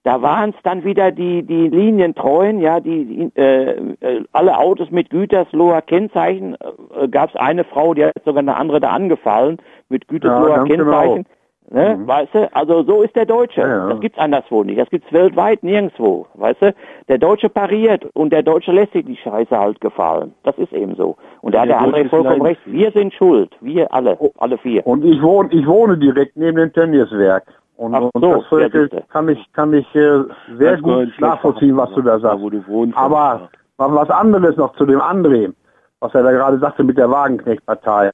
[0.04, 3.72] da waren es dann wieder die, die Linientreuen, ja, die, äh,
[4.02, 6.56] äh, alle Autos mit Gütersloher Kennzeichen.
[6.56, 9.58] Äh, Gab es eine Frau, die hat sogar eine andere da angefallen
[9.90, 11.24] mit Gütersloher ja, Kennzeichen.
[11.24, 11.28] Genau.
[11.70, 12.08] Ne, mhm.
[12.08, 12.54] Weißt du?
[12.54, 13.62] Also so ist der Deutsche.
[13.62, 13.90] Ja, ja.
[13.90, 14.80] Das gibt's anderswo nicht.
[14.80, 16.28] Das gibt's weltweit nirgendwo.
[16.34, 16.76] Weißt du?
[17.08, 20.34] Der Deutsche pariert und der Deutsche lässt sich die Scheiße halt gefallen.
[20.44, 21.16] Das ist eben so.
[21.42, 22.62] Und da hat der andere vollkommen recht.
[22.66, 23.56] Wir sind schuld.
[23.62, 24.18] Wir alle.
[24.20, 24.32] Oh.
[24.38, 24.86] Alle vier.
[24.86, 27.46] Und ich wohne, ich wohne direkt neben dem Tönnieswerk.
[27.76, 30.24] Und, Ach und so, das Völkel kann ich, kann ich äh,
[30.58, 32.44] sehr gut nachvollziehen, was du da sagst.
[32.44, 35.52] du wohnst, Aber was anderes noch zu dem André,
[36.00, 38.12] was er da gerade sagte mit der Wagenknecht-Partei.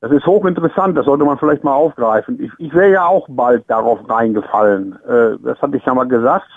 [0.00, 2.40] Das ist hochinteressant, das sollte man vielleicht mal aufgreifen.
[2.42, 4.98] Ich, ich wäre ja auch bald darauf reingefallen.
[5.06, 6.48] Äh, das hatte ich ja mal gesagt.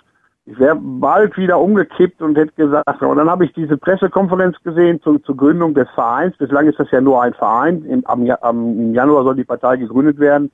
[0.48, 5.02] Ich wäre bald wieder umgekippt und hätte gesagt, und dann habe ich diese Pressekonferenz gesehen
[5.02, 6.38] zur, zur Gründung des Vereins.
[6.38, 7.84] Bislang ist das ja nur ein Verein.
[7.86, 10.52] Im, am, am, Im Januar soll die Partei gegründet werden.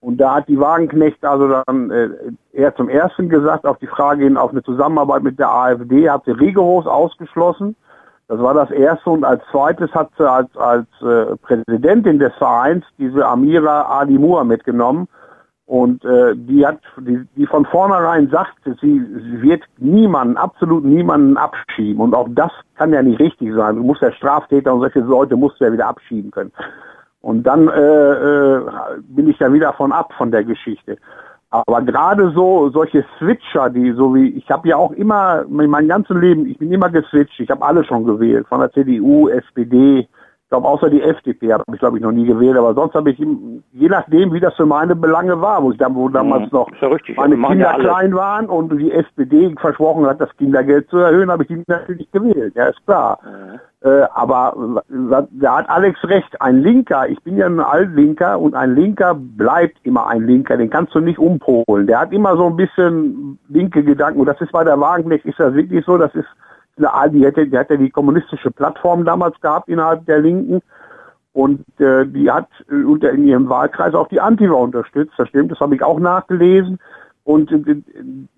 [0.00, 2.08] Und da hat die Wagenknecht also dann äh,
[2.52, 6.24] eher zum ersten gesagt, auf die Frage hin auf eine Zusammenarbeit mit der AfD hat
[6.24, 7.76] sie rigoros ausgeschlossen.
[8.28, 12.84] Das war das erste und als zweites hat sie als, als äh, Präsidentin des Vereins
[12.98, 15.08] diese Amira Ali Moore mitgenommen
[15.64, 21.36] und äh, die hat, die, die von vornherein sagt, sie, sie wird niemanden, absolut niemanden
[21.36, 23.76] abschieben und auch das kann ja nicht richtig sein.
[23.76, 26.52] Du musst ja Straftäter und solche Leute musst du ja wieder abschieben können.
[27.26, 28.60] Und dann äh, äh,
[29.08, 30.96] bin ich ja wieder von ab von der Geschichte.
[31.50, 36.16] Aber gerade so solche Switcher, die so wie ich habe ja auch immer mein ganzes
[36.16, 40.06] Leben, ich bin immer geswitcht, ich habe alle schon gewählt, von der CDU, SPD,
[40.46, 43.10] ich glaube, außer die FDP habe ich, glaube ich, noch nie gewählt, aber sonst habe
[43.10, 46.58] ich, je nachdem, wie das für meine Belange war, wo ich dann, wo damals mhm.
[46.58, 51.32] noch ja meine Kinder klein waren und die SPD versprochen hat, das Kindergeld zu erhöhen,
[51.32, 52.54] habe ich die natürlich gewählt.
[52.54, 53.18] Ja, ist klar.
[53.24, 53.58] Mhm.
[53.90, 54.82] Äh, aber
[55.32, 56.40] da hat Alex recht.
[56.40, 60.56] Ein Linker, ich bin ja ein Altlinker und ein Linker bleibt immer ein Linker.
[60.56, 61.88] Den kannst du nicht umpolen.
[61.88, 64.20] Der hat immer so ein bisschen linke Gedanken.
[64.20, 65.98] Und das ist bei der Wagenknecht, ist das wirklich so.
[65.98, 66.28] Das ist
[66.84, 70.60] eine, die hätte, die hatte die kommunistische Plattform damals gehabt innerhalb der Linken.
[71.32, 75.14] Und äh, die hat äh, unter in ihrem Wahlkreis auch die Antifa unterstützt.
[75.18, 76.78] Das stimmt, das habe ich auch nachgelesen.
[77.24, 77.82] Und äh,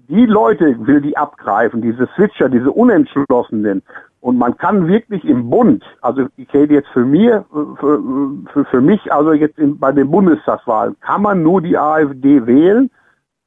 [0.08, 3.82] die Leute will die abgreifen, diese Switcher, diese Unentschlossenen.
[4.20, 7.44] Und man kann wirklich im Bund, also ich rede jetzt für mir,
[7.78, 12.90] für, für mich, also jetzt in, bei den Bundestagswahlen, kann man nur die AfD wählen,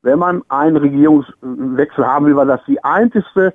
[0.02, 3.54] wenn man einen Regierungswechsel haben will, weil das die einzigste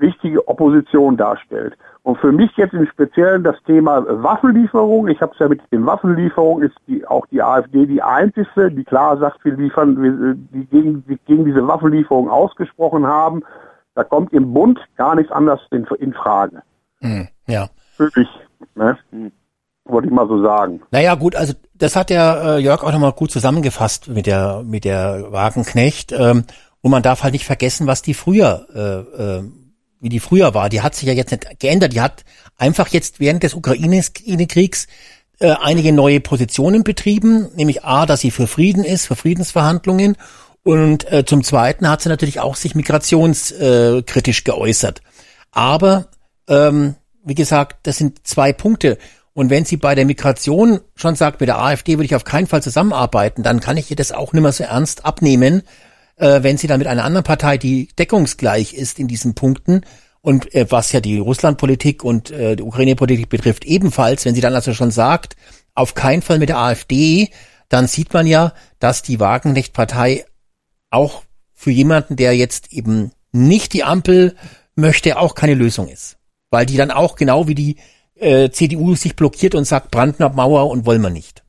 [0.00, 1.76] wichtige Opposition darstellt.
[2.02, 5.08] Und für mich jetzt im Speziellen das Thema Waffenlieferung.
[5.08, 8.84] Ich habe es ja mit den Waffenlieferungen, ist die, auch die AfD die einzige, die
[8.84, 13.42] klar sagt, wir liefern, die gegen, die gegen diese Waffenlieferung ausgesprochen haben.
[13.94, 16.62] Da kommt im Bund gar nichts anderes in, in Frage.
[17.00, 17.68] Hm, ja.
[17.96, 18.28] Für mich.
[18.74, 18.96] Ne?
[19.10, 19.32] Hm.
[19.84, 20.80] Wollte ich mal so sagen.
[20.90, 24.84] Naja, gut, also das hat der äh, Jörg auch nochmal gut zusammengefasst mit der, mit
[24.84, 26.12] der Wagenknecht.
[26.12, 26.44] Ähm,
[26.82, 29.42] und man darf halt nicht vergessen, was die früher äh, äh,
[30.00, 30.68] wie die früher war.
[30.68, 31.92] Die hat sich ja jetzt nicht geändert.
[31.92, 32.24] Die hat
[32.56, 34.86] einfach jetzt während des Ukraine-Kriegs
[35.38, 40.16] äh, einige neue Positionen betrieben, nämlich A, dass sie für Frieden ist, für Friedensverhandlungen
[40.62, 45.00] und äh, zum Zweiten hat sie natürlich auch sich migrationskritisch äh, geäußert.
[45.50, 46.08] Aber
[46.48, 48.98] ähm, wie gesagt, das sind zwei Punkte.
[49.32, 52.46] Und wenn sie bei der Migration schon sagt, mit der AfD würde ich auf keinen
[52.46, 55.62] Fall zusammenarbeiten, dann kann ich ihr das auch nicht mehr so ernst abnehmen,
[56.20, 59.82] äh, wenn sie dann mit einer anderen Partei, die deckungsgleich ist in diesen Punkten,
[60.22, 64.54] und äh, was ja die Russlandpolitik und äh, die Ukraine-Politik betrifft ebenfalls, wenn sie dann
[64.54, 65.34] also schon sagt,
[65.74, 67.28] auf keinen Fall mit der AfD,
[67.70, 70.26] dann sieht man ja, dass die Wagenknecht-Partei
[70.90, 71.22] auch
[71.54, 74.34] für jemanden, der jetzt eben nicht die Ampel
[74.74, 76.18] möchte, auch keine Lösung ist.
[76.50, 77.76] Weil die dann auch genau wie die
[78.16, 81.42] äh, CDU sich blockiert und sagt, Brandner Mauer und wollen wir nicht.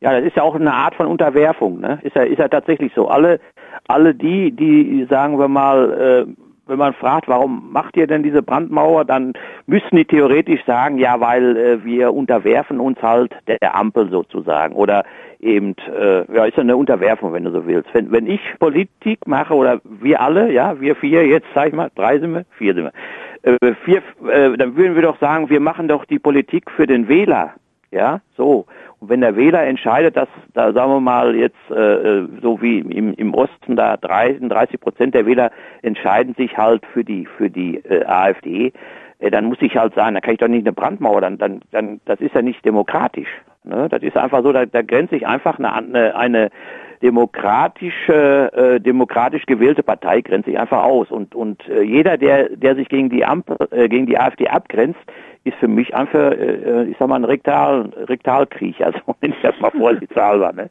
[0.00, 1.98] Ja, das ist ja auch eine Art von Unterwerfung, ne?
[2.02, 3.08] Ist ja, ist ja tatsächlich so.
[3.08, 3.40] Alle
[3.88, 6.32] alle die, die, sagen wir mal, äh,
[6.66, 9.34] wenn man fragt, warum macht ihr denn diese Brandmauer, dann
[9.66, 15.04] müssten die theoretisch sagen, ja, weil äh, wir unterwerfen uns halt der Ampel sozusagen oder
[15.40, 17.92] eben, äh, ja, ist ja eine Unterwerfung, wenn du so willst.
[17.92, 21.90] Wenn, wenn ich Politik mache oder wir alle, ja, wir vier jetzt, sag ich mal,
[21.94, 22.90] drei sind wir, vier sind
[23.42, 23.98] wir, äh, vier,
[24.30, 27.54] äh, dann würden wir doch sagen, wir machen doch die Politik für den Wähler,
[27.90, 28.66] ja, so.
[29.08, 33.34] Wenn der Wähler entscheidet, dass da sagen wir mal jetzt äh, so wie im, im
[33.34, 35.50] Osten da 33 Prozent der Wähler
[35.82, 38.72] entscheiden sich halt für die für die äh, AfD,
[39.18, 41.60] äh, dann muss ich halt sagen, da kann ich doch nicht eine Brandmauer, dann dann
[41.70, 43.28] dann das ist ja nicht demokratisch.
[43.64, 43.88] Ne?
[43.88, 46.50] Das ist einfach so, da, da grenzt sich einfach eine, eine, eine
[47.04, 51.10] demokratische, äh, demokratisch gewählte Partei grenzt sich einfach aus.
[51.10, 55.00] Und, und äh, jeder, der, der sich gegen die Ampel, äh, gegen die AfD abgrenzt,
[55.44, 59.54] ist für mich einfach, äh, ich sag mal, ein Rektal, Rektalkrieg, also wenn ich das
[59.60, 60.70] mal vorsichtshalber, ne?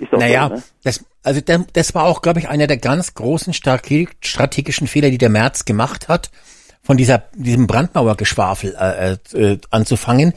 [0.00, 0.62] Ist doch naja, so, ne?
[0.84, 1.40] das, also
[1.74, 6.08] das war auch, glaube ich, einer der ganz großen strategischen Fehler, die der März gemacht
[6.08, 6.30] hat,
[6.82, 10.32] von dieser, diesem Brandmauergeschwafel äh, äh, anzufangen.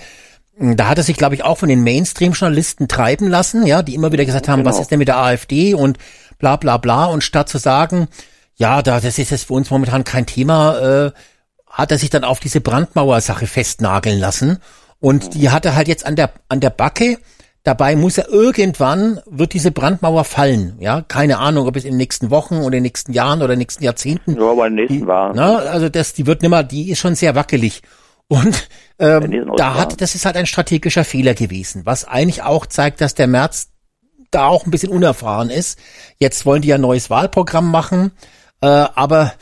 [0.59, 4.11] Da hat er sich, glaube ich, auch von den Mainstream-Journalisten treiben lassen, ja, die immer
[4.11, 4.71] wieder gesagt haben, genau.
[4.71, 5.99] was ist denn mit der AfD und
[6.39, 7.05] bla bla bla.
[7.05, 8.07] Und statt zu sagen,
[8.55, 11.11] ja, da, das ist jetzt für uns momentan kein Thema, äh,
[11.67, 14.57] hat er sich dann auf diese Brandmauer-Sache festnageln lassen.
[14.99, 17.19] Und die hat er halt jetzt an der, an der Backe.
[17.63, 20.77] Dabei muss er irgendwann, wird diese Brandmauer fallen.
[20.79, 23.53] Ja, keine Ahnung, ob es in den nächsten Wochen oder in den nächsten Jahren oder
[23.53, 24.37] in den nächsten Jahrzehnten.
[24.39, 25.33] Ja, aber in den nächsten war.
[25.35, 27.83] Na, also das, die wird nimmer, die ist schon sehr wackelig.
[28.29, 28.67] Und
[28.99, 33.15] ähm, da hat, das ist halt ein strategischer Fehler gewesen, was eigentlich auch zeigt, dass
[33.15, 33.69] der März
[34.31, 35.79] da auch ein bisschen unerfahren ist.
[36.17, 38.11] Jetzt wollen die ja ein neues Wahlprogramm machen,
[38.61, 39.33] äh, aber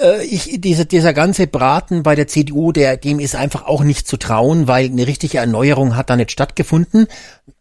[0.00, 4.08] äh, ich, diese, dieser ganze Braten bei der CDU, der, dem ist einfach auch nicht
[4.08, 7.06] zu trauen, weil eine richtige Erneuerung hat da nicht stattgefunden.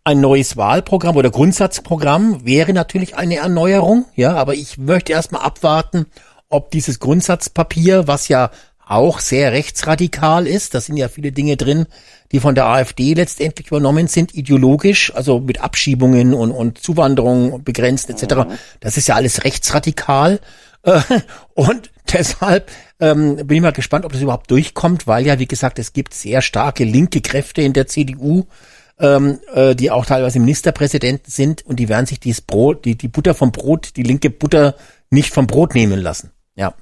[0.04, 6.08] Ein neues Wahlprogramm oder Grundsatzprogramm wäre natürlich eine Erneuerung, ja, aber ich möchte erstmal abwarten,
[6.50, 8.52] ob dieses Grundsatzpapier, was ja
[8.94, 10.74] auch sehr rechtsradikal ist.
[10.74, 11.88] Da sind ja viele Dinge drin,
[12.32, 18.10] die von der AfD letztendlich übernommen sind, ideologisch, also mit Abschiebungen und, und Zuwanderung begrenzt
[18.10, 18.56] etc.
[18.80, 20.40] Das ist ja alles rechtsradikal.
[20.84, 21.02] Äh,
[21.54, 25.80] und deshalb ähm, bin ich mal gespannt, ob das überhaupt durchkommt, weil ja, wie gesagt,
[25.80, 28.46] es gibt sehr starke linke Kräfte in der CDU,
[29.00, 33.08] ähm, äh, die auch teilweise Ministerpräsidenten sind und die werden sich dieses Brot, die, die
[33.08, 34.76] Butter vom Brot, die linke Butter
[35.10, 36.32] nicht vom Brot nehmen lassen.
[36.56, 36.74] Ja.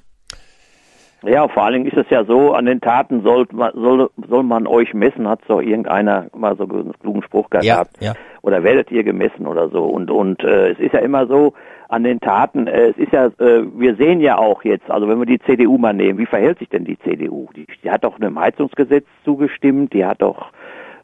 [1.24, 4.66] Ja, vor allen Dingen ist es ja so, an den Taten soll, soll, soll man
[4.66, 7.64] euch messen, hat so irgendeiner mal so einen klugen Spruch gehabt.
[7.64, 8.14] Ja, ja.
[8.42, 9.84] Oder werdet ihr gemessen oder so.
[9.84, 11.54] Und, und äh, es ist ja immer so,
[11.92, 15.18] an den Taten, äh, es ist ja, äh, wir sehen ja auch jetzt, also wenn
[15.18, 17.48] wir die CDU mal nehmen, wie verhält sich denn die CDU?
[17.54, 20.52] Die, die hat doch einem Heizungsgesetz zugestimmt, die hat doch,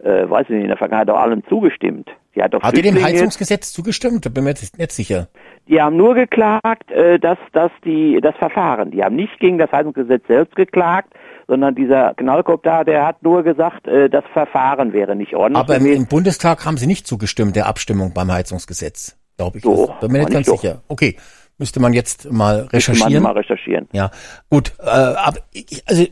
[0.02, 2.10] äh, weiß ich nicht, in der Vergangenheit doch allen zugestimmt.
[2.34, 4.26] Die hat doch hat die dem Heizungsgesetz zugestimmt?
[4.26, 5.28] Da bin mir jetzt nicht sicher.
[5.68, 9.70] Die haben nur geklagt, äh, dass, dass die, das Verfahren, die haben nicht gegen das
[9.72, 11.12] Heizungsgesetz selbst geklagt,
[11.46, 15.60] sondern dieser Knallkopf da, der hat nur gesagt, äh, das Verfahren wäre nicht ordentlich.
[15.60, 19.64] Aber im, im Bundestag haben sie nicht zugestimmt der Abstimmung beim Heizungsgesetz, glaube ich.
[19.64, 20.60] Das, bin mir nicht ganz doch.
[20.60, 20.82] sicher.
[20.88, 21.16] Okay,
[21.58, 23.12] müsste man jetzt mal recherchieren.
[23.12, 23.88] Müsste man mal recherchieren.
[23.92, 24.10] Ja,
[24.50, 24.72] gut.
[24.78, 26.04] Äh, aber ich, also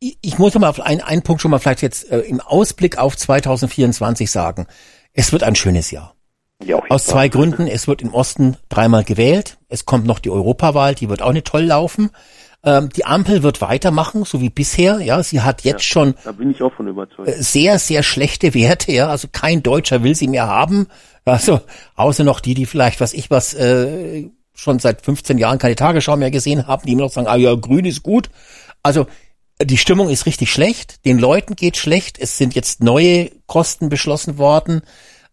[0.00, 2.98] ich, ich muss mal auf einen, einen Punkt schon mal vielleicht jetzt äh, im Ausblick
[2.98, 4.66] auf 2024 sagen.
[5.12, 6.14] Es wird ein schönes Jahr.
[6.64, 7.66] Ja, Aus zwei Gründen.
[7.66, 9.58] Es wird im Osten dreimal gewählt.
[9.68, 12.10] Es kommt noch die Europawahl, die wird auch nicht toll laufen.
[12.64, 15.00] Ähm, die Ampel wird weitermachen, so wie bisher.
[15.00, 16.14] Ja, sie hat jetzt ja, schon.
[17.24, 18.92] Äh, sehr, sehr schlechte Werte.
[18.92, 20.86] Ja, also kein Deutscher will sie mehr haben.
[21.24, 21.60] Also
[21.96, 26.16] außer noch die, die vielleicht, was ich was, äh, schon seit 15 Jahren keine Tagesschau
[26.16, 28.30] mehr gesehen haben, die immer noch sagen, ah ja, grün ist gut.
[28.82, 29.06] Also
[29.64, 34.38] die Stimmung ist richtig schlecht, den Leuten geht schlecht, es sind jetzt neue Kosten beschlossen
[34.38, 34.82] worden,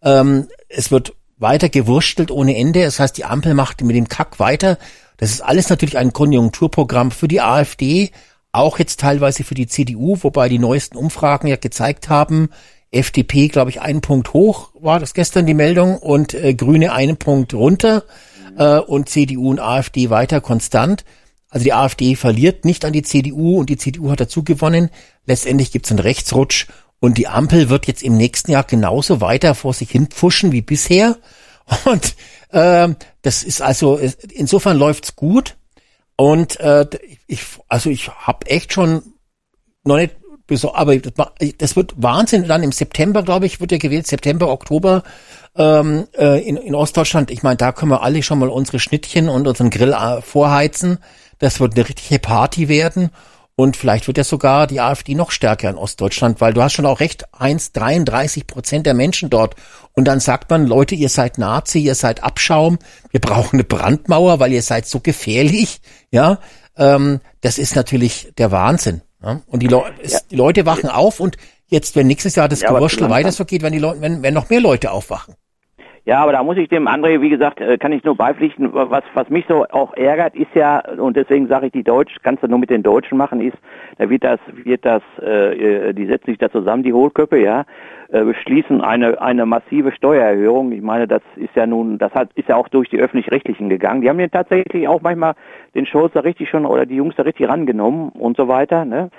[0.01, 2.84] ähm, es wird weiter gewurstelt ohne Ende.
[2.84, 4.77] Das heißt, die Ampel macht mit dem Kack weiter.
[5.18, 8.11] Das ist alles natürlich ein Konjunkturprogramm für die AfD,
[8.51, 12.49] auch jetzt teilweise für die CDU, wobei die neuesten Umfragen ja gezeigt haben,
[12.91, 17.18] FDP, glaube ich, einen Punkt hoch war das gestern die Meldung und äh, Grüne einen
[17.18, 18.03] Punkt runter
[18.57, 21.06] äh, und CDU und AfD weiter konstant.
[21.50, 24.90] Also die AfD verliert nicht an die CDU und die CDU hat dazu gewonnen.
[25.26, 26.68] Letztendlich gibt es einen Rechtsrutsch
[27.00, 30.62] und die Ampel wird jetzt im nächsten Jahr genauso weiter vor sich hin pfuschen wie
[30.62, 31.18] bisher.
[31.86, 32.16] Und
[32.50, 32.90] äh,
[33.22, 34.00] das ist also,
[34.32, 35.56] insofern läuft's gut.
[36.16, 36.88] Und äh,
[37.28, 39.14] ich, also ich habe echt schon
[39.84, 40.16] noch nicht
[40.74, 42.48] aber das wird Wahnsinn.
[42.48, 45.04] Dann im September, glaube ich, wird ja gewählt, September, Oktober
[45.56, 47.30] ähm, äh, in, in Ostdeutschland.
[47.30, 50.98] Ich meine, da können wir alle schon mal unsere Schnittchen und unseren Grill äh, vorheizen.
[51.40, 53.10] Das wird eine richtige Party werden.
[53.56, 56.86] Und vielleicht wird ja sogar die AfD noch stärker in Ostdeutschland, weil du hast schon
[56.86, 59.56] auch recht, 1, 33 Prozent der Menschen dort.
[59.91, 62.80] Und dann sagt man, Leute, ihr seid Nazi, ihr seid Abschaum,
[63.11, 65.82] wir brauchen eine Brandmauer, weil ihr seid so gefährlich.
[66.10, 66.40] Ja,
[66.78, 69.02] ähm, das ist natürlich der Wahnsinn.
[69.22, 69.41] Ne?
[69.48, 71.36] Und die, Leu es, die Leute wachen auf und
[71.68, 74.34] jetzt, wenn nächstes Jahr das Ja, Gewurschtel weiter so geht, wenn die Leute, wenn, wenn
[74.34, 75.36] noch mehr Leute aufwachen.
[76.10, 78.73] Ja, aber da muss ich dem André, wie gesagt, äh, kann ich nur beipflichten.
[78.73, 82.41] Was, was mich so auch ärgert, ist ja, und deswegen sage ich, die Deutsch, kannst
[82.41, 83.57] du nur mit den Deutschen machen, ist,
[83.99, 87.64] da wird das, wird das, äh, äh, die setzen sich da zusammen, die Hohlköpfe, ja,
[88.11, 90.72] äh, beschließen eine, eine massive Steuererhöhung.
[90.72, 94.02] Ich meine, das ist ja nun, das hat, ist ja auch durch die Öffentlich-Rechtlichen gegangen.
[94.02, 95.36] Die haben den tatsächlich auch manchmal
[95.76, 99.11] den Scholz da richtig schon, oder die Jungs da richtig rangenommen und so weiter, ne.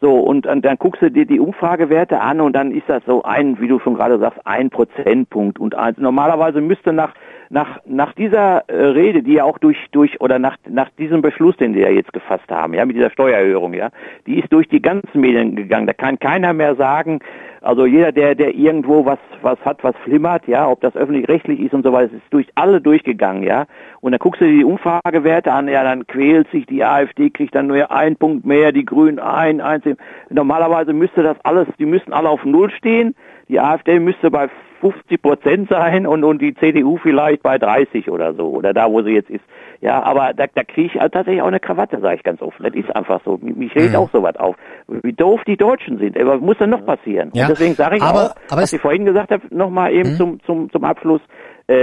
[0.00, 3.24] So, und dann, dann guckst du dir die Umfragewerte an und dann ist das so
[3.24, 5.58] ein, wie du schon gerade sagst, ein Prozentpunkt.
[5.58, 7.14] Und ein, normalerweise müsste nach,
[7.50, 11.56] nach, nach dieser äh, Rede, die ja auch durch, durch, oder nach, nach diesem Beschluss,
[11.56, 13.90] den die ja jetzt gefasst haben, ja, mit dieser Steuererhöhung, ja,
[14.26, 15.86] die ist durch die ganzen Medien gegangen.
[15.86, 17.20] Da kann keiner mehr sagen,
[17.60, 21.74] also jeder, der, der irgendwo was, was hat, was flimmert, ja, ob das öffentlich-rechtlich ist
[21.74, 23.66] und so weiter, ist durch alle durchgegangen, ja.
[24.00, 27.54] Und dann guckst du dir die Umfragewerte an, ja, dann quält sich die AfD, kriegt
[27.54, 29.84] dann nur ein Punkt mehr, die Grünen ein, eins.
[30.30, 33.14] Normalerweise müsste das alles, die müssten alle auf Null stehen.
[33.48, 34.48] Die AfD müsste bei
[34.80, 39.02] 50 Prozent sein und, und die CDU vielleicht bei 30 oder so, oder da, wo
[39.02, 39.44] sie jetzt ist.
[39.80, 42.64] Ja, aber da, da kriege ich halt tatsächlich auch eine Krawatte, sage ich ganz offen.
[42.64, 43.38] Das ist einfach so.
[43.40, 43.96] Mich regt Mhm.
[43.96, 44.56] auch sowas auf.
[44.88, 46.18] Wie doof die Deutschen sind.
[46.18, 47.30] Aber was muss denn noch passieren?
[47.34, 50.12] Ja, Und deswegen sage ich aber- auch, aber was ich vorhin gesagt habe, nochmal eben
[50.12, 50.16] Mhm.
[50.16, 51.20] zum, zum, zum Abschluss,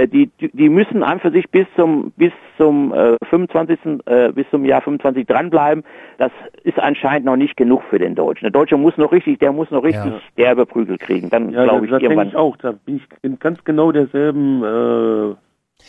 [0.08, 3.78] die, die die müssen an für sich bis zum bis zum äh, 25.
[4.06, 5.84] Äh, bis zum Jahr 25 dranbleiben.
[6.18, 6.32] Das
[6.64, 8.44] ist anscheinend noch nicht genug für den Deutschen.
[8.44, 10.20] Der Deutsche muss noch richtig, der muss noch richtig Ja.
[10.36, 11.30] derbe Prügel kriegen.
[11.30, 12.28] Dann Ja, glaube das, ich das denke irgendwann.
[12.28, 12.56] ich auch.
[12.56, 15.34] Da bin ich in ganz genau derselben, äh,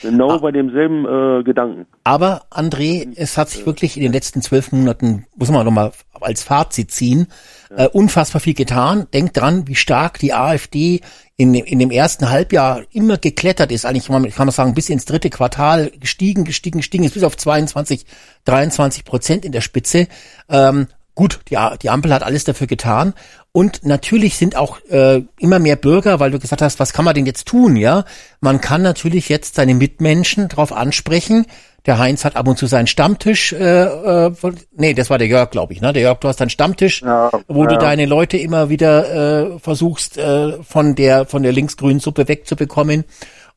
[0.02, 0.38] genau Ah.
[0.38, 1.86] bei demselben äh, Gedanken.
[2.04, 5.92] Aber André, es hat sich wirklich in den letzten zwölf Monaten, muss man nochmal
[6.22, 7.28] als Fazit ziehen,
[7.76, 9.08] äh, unfassbar viel getan.
[9.14, 11.02] Denkt dran, wie stark die AfD
[11.38, 13.86] in, dem- in dem ersten Halbjahr immer geklettert ist.
[13.86, 17.24] Eigentlich kann man, kann man sagen, bis ins dritte Quartal gestiegen, gestiegen, gestiegen ist bis
[17.24, 18.06] auf 22,
[18.46, 20.08] 23 Prozent in der Spitze.
[20.50, 20.88] Ähm,
[21.18, 23.14] gut, die, die Ampel hat alles dafür getan.
[23.52, 27.16] Und natürlich sind auch äh, immer mehr Bürger, weil du gesagt hast, was kann man
[27.16, 28.06] denn jetzt tun, ja?
[28.40, 31.48] Man kann natürlich jetzt seine Mitmenschen darauf ansprechen.
[31.88, 34.32] Der Heinz hat ab und zu seinen Stammtisch, äh, äh,
[34.76, 35.92] nee, das war der Jörg, glaube ich, ne?
[35.92, 37.80] Der Jörg, du hast deinen Stammtisch, Ja, wo du ja.
[37.80, 43.06] deine Leute immer wieder äh, versuchst, äh, von der von der linksgrünen Suppe wegzubekommen.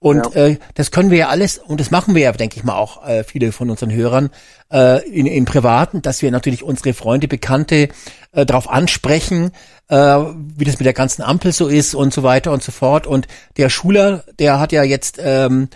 [0.02, 2.74] Und äh, das können wir ja alles, und das machen wir ja, denke ich mal,
[2.74, 4.30] auch äh, viele von unseren Hörern
[4.72, 7.90] äh, in, im Privaten, dass wir natürlich unsere Freunde, Bekannte
[8.32, 9.52] äh, darauf ansprechen,
[9.88, 13.06] äh, wie das mit der ganzen Ampel so ist und so weiter und so fort.
[13.06, 13.28] Und
[13.58, 15.68] der Schuler, der hat ja jetzt ähm,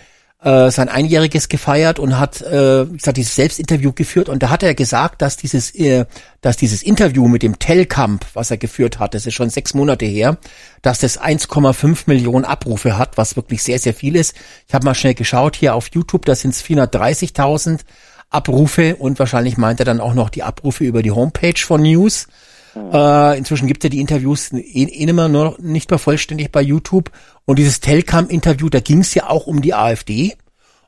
[0.45, 4.63] äh, sein Einjähriges gefeiert und hat, äh, wie gesagt, dieses Selbstinterview geführt und da hat
[4.63, 6.05] er gesagt, dass dieses, äh,
[6.43, 10.05] dass dieses Interview mit dem Tellkamp, was er geführt hat, das ist schon sechs Monate
[10.05, 10.37] her,
[10.83, 14.35] dass das 1,5 Millionen Abrufe hat, was wirklich sehr, sehr viel ist.
[14.69, 17.81] Ich habe mal schnell geschaut hier auf YouTube, da sind es 430.000
[18.29, 22.27] Abrufe und wahrscheinlich meint er dann auch noch die Abrufe über die Homepage von News.
[22.75, 26.63] Äh, inzwischen gibt es ja die Interviews eh, eh immer nur nicht mehr vollständig bei
[26.63, 27.11] YouTube.
[27.45, 30.37] Und dieses Telcam-Interview, da ging es ja auch um die AfD.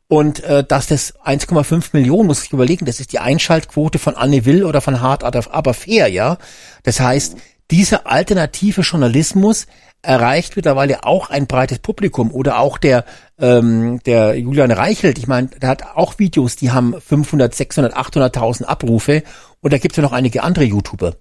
[0.08, 4.44] Und äh, dass das 1,5 Millionen, muss ich überlegen, das ist die Einschaltquote von Anne
[4.44, 6.38] Will oder von Hart aber fair, ja.
[6.84, 7.36] Das heißt,
[7.72, 9.66] dieser alternative Journalismus
[10.02, 13.04] erreicht mittlerweile auch ein breites Publikum oder auch der
[13.40, 18.64] ähm, der Julian Reichelt, ich meine, der hat auch Videos, die haben 500, 600, 800.000
[18.64, 19.24] Abrufe
[19.60, 21.16] und da gibt es ja noch einige andere YouTuber.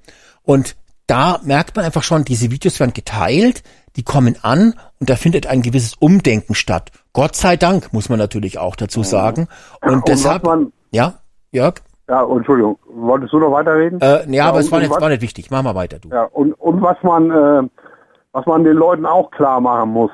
[0.45, 0.75] Und
[1.07, 3.63] da merkt man einfach schon, diese Videos werden geteilt,
[3.95, 6.91] die kommen an und da findet ein gewisses Umdenken statt.
[7.13, 9.47] Gott sei Dank, muss man natürlich auch dazu sagen.
[9.81, 11.13] Und, Und deshalb, man, ja,
[11.51, 11.75] Jörg,
[12.09, 13.99] ja, Entschuldigung, wolltest du noch weiterreden?
[14.01, 15.49] äh, ja, aber und- es war was- war nicht wichtig.
[15.49, 16.09] Mach mal weiter, du.
[16.09, 17.69] Ja, und, und was man, äh,
[18.31, 20.11] was man den Leuten auch klar machen muss,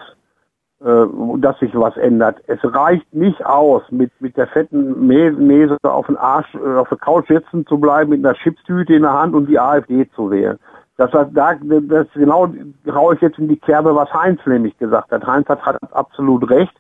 [0.84, 2.42] dass sich was ändert.
[2.48, 6.90] Es reicht nicht aus, mit, mit der fetten Me- Mese auf den Arsch, äh, auf
[6.90, 10.32] der Couch sitzen zu bleiben, mit einer Chipstüte in der Hand und die AfD zu
[10.32, 10.58] wählen.
[10.98, 12.50] Das, hat, da, das genau
[12.92, 15.26] haue ich jetzt in die Kerbe, was Heinz nämlich gesagt hat.
[15.26, 16.74] Heinz hat, hat absolut recht.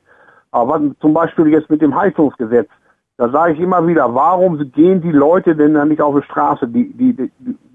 [0.52, 2.70] Aber zum Beispiel jetzt mit dem Heizungsgesetz,
[3.18, 6.68] da sage ich immer wieder, warum gehen die Leute denn dann nicht auf die Straße?
[6.68, 7.32] Die, die, die,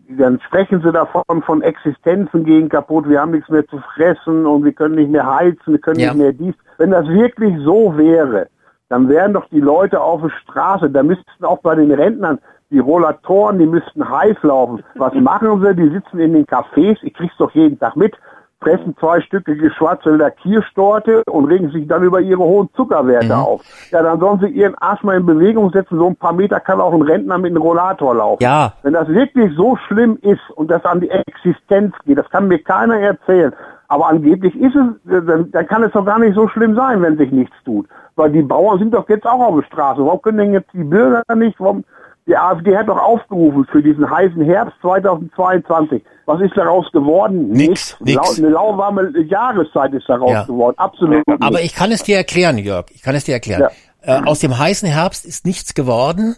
[0.09, 4.65] dann sprechen sie davon, von Existenzen gehen kaputt, wir haben nichts mehr zu fressen und
[4.65, 6.09] wir können nicht mehr heizen, wir können Ja.
[6.15, 6.55] nicht mehr dies.
[6.78, 8.49] Wenn das wirklich so wäre,
[8.89, 10.91] dann wären doch die Leute auf der Straße.
[10.91, 12.39] Da müssten auch bei den Rentnern
[12.70, 14.83] die Rollatoren, die müssten heiß laufen.
[14.94, 15.75] Was machen sie?
[15.75, 18.15] Die sitzen in den Cafés, ich krieg's doch jeden Tag mit,
[18.62, 23.33] fressen zwei Stücke geschwarzelter Kirschtorte und regen sich dann über ihre hohen Zuckerwerte Mhm.
[23.33, 23.60] auf.
[23.91, 25.99] Ja, dann sollen sie ihren Arsch mal in Bewegung setzen.
[25.99, 28.43] So ein paar Meter kann auch ein Rentner mit einem Rollator laufen.
[28.43, 32.49] Ja, Wenn das wirklich so schlimm ist und das an die Existenz geht, das kann
[32.49, 33.52] mir keiner erzählen.
[33.89, 34.85] Aber angeblich ist es,
[35.26, 37.86] dann, dann kann es doch gar nicht so schlimm sein, wenn sich nichts tut.
[38.17, 40.05] Weil die Bauern sind doch jetzt auch auf der Straße.
[40.05, 41.85] Warum können denn jetzt die Bürger nicht, warum,
[42.28, 46.02] Die AfD hat doch aufgerufen für diesen heißen Herbst 2022.
[46.24, 47.50] Was ist daraus geworden?
[47.50, 48.38] Nix, nix.
[48.38, 50.42] Eine lauwarme Jahreszeit ist daraus Ja.
[50.44, 50.76] geworden.
[50.76, 51.22] Absolut.
[51.40, 52.86] Aber ich kann es dir erklären, Jörg.
[52.90, 53.70] Ich kann es dir erklären.
[54.02, 56.34] Äh, aus dem heißen Herbst ist nichts geworden.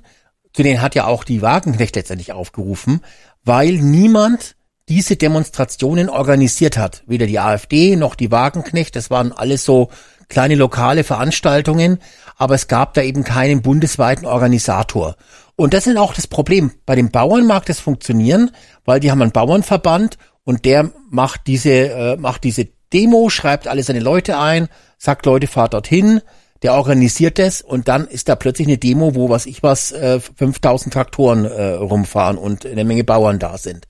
[0.53, 3.01] Zu denen hat ja auch die Wagenknecht letztendlich aufgerufen,
[3.45, 4.57] weil niemand
[4.89, 7.03] diese Demonstrationen organisiert hat.
[7.07, 8.95] Weder die AfD noch die Wagenknecht.
[8.97, 9.89] Das waren alles so
[10.29, 11.99] kleine lokale Veranstaltungen,
[12.37, 15.15] aber es gab da eben keinen bundesweiten Organisator.
[15.59, 16.71] Und das ist auch das Problem.
[16.87, 18.53] Bei den Bauern mag das funktionieren,
[18.85, 23.83] weil die haben einen Bauernverband und der macht diese, äh, macht diese Demo, schreibt alle
[23.83, 26.21] seine Leute ein, sagt Leute, fahrt dorthin,
[26.63, 30.21] der organisiert das und dann ist da plötzlich eine Demo, wo was ich was, äh,
[30.21, 33.89] 5000 Traktoren äh, rumfahren und eine Menge Bauern da sind.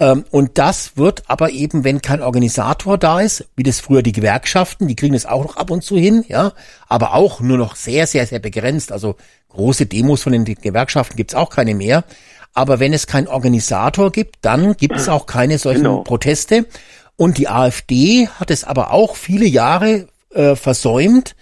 [0.00, 4.12] Ähm, und das wird aber eben, wenn kein Organisator da ist, wie das früher die
[4.12, 6.52] Gewerkschaften, die kriegen das auch noch ab und zu hin, ja,
[6.88, 8.92] aber auch nur noch sehr, sehr, sehr begrenzt.
[8.92, 9.16] Also
[9.48, 12.04] große Demos von den Gewerkschaften gibt's auch keine mehr.
[12.54, 16.02] Aber wenn es keinen Organisator gibt, dann gibt es auch keine solchen Genau.
[16.02, 16.66] Proteste.
[17.16, 21.34] Und die AfD hat es aber auch viele Jahre äh, versäumt,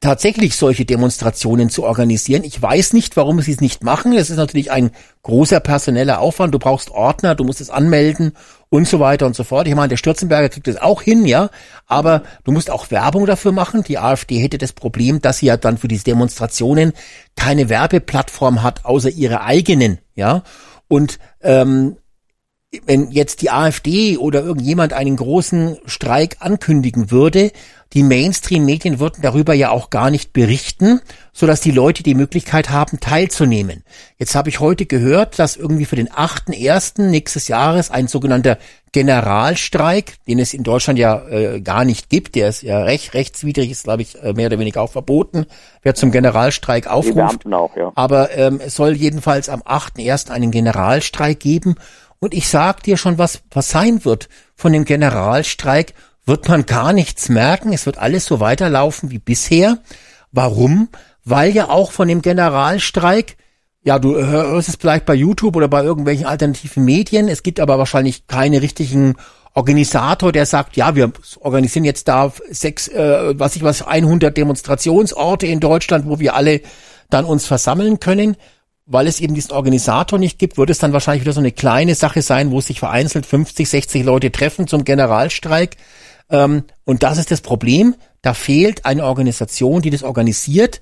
[0.00, 2.42] tatsächlich solche Demonstrationen zu organisieren.
[2.42, 4.12] Ich weiß nicht, warum sie es nicht machen.
[4.14, 4.90] Es ist natürlich ein
[5.22, 6.54] großer personeller Aufwand.
[6.54, 8.32] Du brauchst Ordner, du musst es anmelden
[8.70, 9.68] und so weiter und so fort.
[9.68, 11.50] Ich meine, der Stürzenberger kriegt das auch hin, ja.
[11.86, 13.82] Aber du musst auch Werbung dafür machen.
[13.82, 16.92] Die AfD hätte das Problem, dass sie ja dann für diese Demonstrationen
[17.36, 20.44] keine Werbeplattform hat, außer ihre eigenen, ja.
[20.88, 21.96] Und ähm,
[22.86, 27.50] wenn jetzt die AfD oder irgendjemand einen großen Streik ankündigen würde,
[27.92, 31.00] die Mainstream-Medien würden darüber ja auch gar nicht berichten,
[31.32, 33.82] so dass die Leute die Möglichkeit haben, teilzunehmen.
[34.16, 37.02] Jetzt habe ich heute gehört, dass irgendwie für den 8.1.
[37.02, 38.58] nächstes Jahres ein sogenannter
[38.92, 43.70] Generalstreik, den es in Deutschland ja äh, gar nicht gibt, der ist ja recht rechtswidrig,
[43.70, 45.46] ist glaube ich äh, mehr oder weniger auch verboten,
[45.82, 47.46] wer zum Generalstreik aufruft.
[47.46, 47.92] Auch, ja.
[47.94, 50.30] Aber ähm, es soll jedenfalls am 8.1.
[50.30, 51.74] einen Generalstreik geben.
[52.20, 54.28] Und ich sag dir schon, was, was sein wird.
[54.54, 55.94] Von dem Generalstreik
[56.26, 57.72] wird man gar nichts merken.
[57.72, 59.78] Es wird alles so weiterlaufen wie bisher.
[60.32, 60.88] Warum?
[61.24, 63.36] Weil ja auch von dem Generalstreik,
[63.82, 67.28] ja, du hörst es vielleicht bei YouTube oder bei irgendwelchen alternativen Medien.
[67.28, 69.16] Es gibt aber wahrscheinlich keine richtigen
[69.54, 75.46] Organisator, der sagt, ja, wir organisieren jetzt da sechs, äh, was ich was, 100 Demonstrationsorte
[75.46, 76.60] in Deutschland, wo wir alle
[77.08, 78.36] dann uns versammeln können.
[78.86, 81.94] Weil es eben diesen Organisator nicht gibt, wird es dann wahrscheinlich wieder so eine kleine
[81.94, 85.76] Sache sein, wo sich vereinzelt 50, 60 Leute treffen zum Generalstreik.
[86.30, 87.94] Ähm, und das ist das Problem.
[88.22, 90.80] Da fehlt eine Organisation, die das organisiert.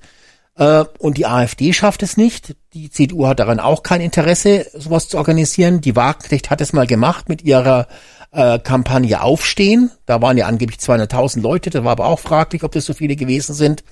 [0.55, 2.55] Äh, und die AfD schafft es nicht.
[2.73, 5.81] Die CDU hat daran auch kein Interesse, sowas zu organisieren.
[5.81, 7.87] Die Wagenknecht hat es mal gemacht mit ihrer
[8.31, 9.91] äh, Kampagne Aufstehen.
[10.05, 11.69] Da waren ja angeblich 200.000 Leute.
[11.69, 13.83] Da war aber auch fraglich, ob das so viele gewesen sind.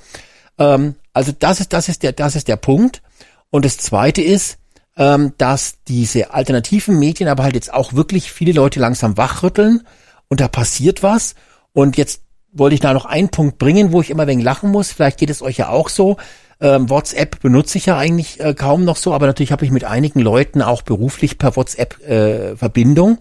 [0.59, 3.01] Ähm, also das ist, das ist der, das ist der Punkt.
[3.49, 4.57] Und das zweite ist,
[4.97, 9.83] ähm, dass diese alternativen Medien aber halt jetzt auch wirklich viele Leute langsam wachrütteln
[10.27, 11.35] und da passiert was.
[11.77, 14.91] Und jetzt wollte ich da noch einen Punkt bringen, wo ich immer wegen lachen muss.
[14.91, 16.17] Vielleicht geht es euch ja auch so.
[16.59, 19.83] Ähm, WhatsApp benutze ich ja eigentlich äh, kaum noch so, aber natürlich habe ich mit
[19.83, 23.19] einigen Leuten auch beruflich per WhatsApp äh, Verbindung.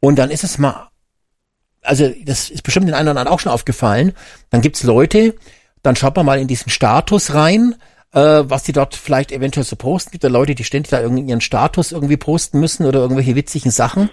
[0.00, 0.88] Und dann ist es mal,
[1.82, 4.14] also das ist bestimmt den einen oder anderen auch schon aufgefallen.
[4.48, 5.34] Dann gibt's Leute,
[5.82, 7.74] dann schaut man mal in diesen Status rein,
[8.14, 10.12] äh, was die dort vielleicht eventuell so posten.
[10.12, 13.70] Gibt ja Leute, die ständig da irgendwie ihren Status irgendwie posten müssen oder irgendwelche witzigen
[13.70, 14.08] Sachen.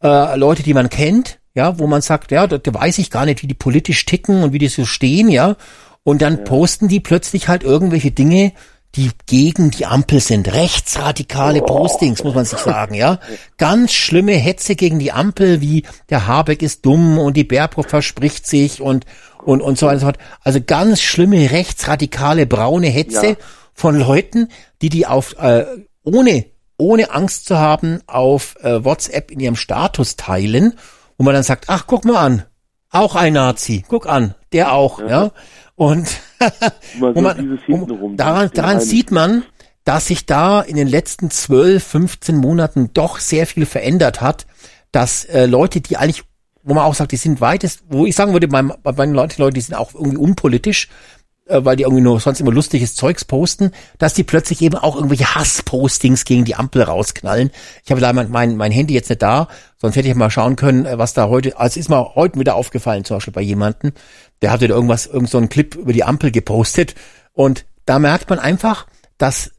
[0.00, 3.24] Äh, Leute, die man kennt, ja, wo man sagt, ja, da, da weiß ich gar
[3.24, 5.56] nicht, wie die politisch ticken und wie die so stehen, ja.
[6.04, 8.52] Und dann posten die plötzlich halt irgendwelche Dinge,
[8.94, 10.52] die gegen die Ampel sind.
[10.52, 13.18] Rechtsradikale Postings, muss man sich sagen, ja.
[13.58, 18.46] Ganz schlimme Hetze gegen die Ampel, wie der Habeck ist dumm und die Baerbock verspricht
[18.46, 19.04] sich und,
[19.44, 20.18] und, und so weiter und so fort.
[20.42, 23.36] Also ganz schlimme rechtsradikale braune Hetze Ja.
[23.74, 24.48] von Leuten,
[24.82, 25.64] die die auf, äh,
[26.04, 26.44] ohne,
[26.78, 30.74] ohne Angst zu haben, auf äh, WhatsApp in ihrem Status teilen,
[31.18, 32.44] wo man dann sagt, ach, guck mal an,
[32.90, 35.30] auch ein Nazi, guck an, der auch, ja.
[35.74, 36.08] Und
[36.94, 38.16] Immer wo man, hintenrum.
[38.16, 39.44] daran, daran sieht man,
[39.84, 44.46] dass sich da in den letzten 12, 15 Monaten doch sehr viel verändert hat,
[44.90, 46.24] dass äh, Leute, die eigentlich,
[46.62, 49.40] wo man auch sagt, die sind weitest, wo ich sagen würde, bei, bei meinen Leuten,
[49.40, 50.88] Leute, die sind auch irgendwie unpolitisch,
[51.48, 55.34] weil die irgendwie nur sonst immer lustiges Zeugs posten, dass die plötzlich eben auch irgendwelche
[55.34, 57.50] Hasspostings gegen die Ampel rausknallen.
[57.84, 60.86] Ich habe da mein, mein, Handy jetzt nicht da, sonst hätte ich mal schauen können,
[60.86, 63.92] äh, was da heute, also ist mir heute wieder aufgefallen, zum Beispiel bei jemanden,
[64.42, 66.94] der hatte da irgendwas, irgend so einen Clip über die Ampel gepostet
[67.32, 69.52] und da merkt man einfach, dass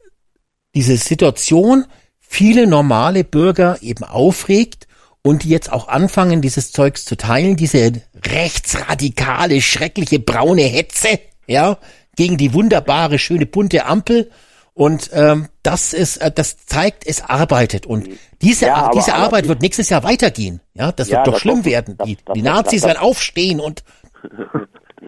[0.74, 1.86] diese Situation
[2.18, 4.86] viele normale Bürger eben aufregt
[5.22, 11.78] und die jetzt auch anfangen, dieses Zeugs zu teilen, diese rechtsradikale, schreckliche braune Hetze, ja,
[12.16, 14.30] gegen die wunderbare, schöne, bunte Ampel.
[14.74, 17.84] Und ähm, das ist, äh, das zeigt, es arbeitet.
[17.84, 18.08] Und
[18.42, 20.60] diese, Ja, aber- diese aber Arbeit ich- wird nächstes Jahr weitergehen.
[20.74, 21.96] Ja, das Ja, wird doch das schlimm hoffe- werden.
[21.98, 23.82] das- Die, das- die Nazis werden aufstehen und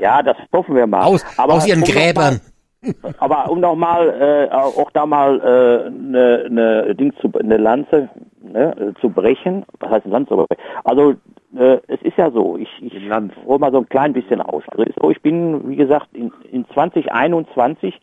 [0.01, 1.03] Ja, das hoffen wir mal.
[1.05, 2.41] aus, aber aus ihren um Gräbern.
[2.83, 7.31] Mal, aber um noch mal, äh, auch da mal eine äh, ne, ne Ding zu,
[7.39, 8.09] eine Lanze
[8.53, 9.65] ne, äh, zu brechen.
[9.81, 10.29] Was heißt eine Lanze?
[10.31, 10.63] zu brechen?
[10.85, 11.15] Also
[11.57, 12.95] äh, es ist ja so, ich, ich
[13.47, 14.63] hole mal so ein klein bisschen aus.
[15.01, 18.01] So, ich bin, wie gesagt, in, in 2021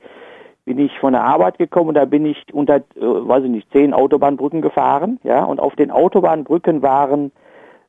[0.65, 3.71] bin ich von der Arbeit gekommen und da bin ich unter, äh, weiß ich nicht,
[3.71, 7.31] zehn Autobahnbrücken gefahren, ja, und auf den Autobahnbrücken waren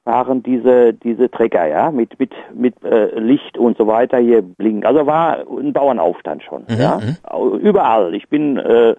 [0.04, 4.86] waren diese diese Trecker, ja, mit mit mit äh, Licht und so weiter hier blinken.
[4.86, 8.14] Also war ein Bauernaufstand schon, ja, Au- überall.
[8.14, 8.94] Ich bin äh,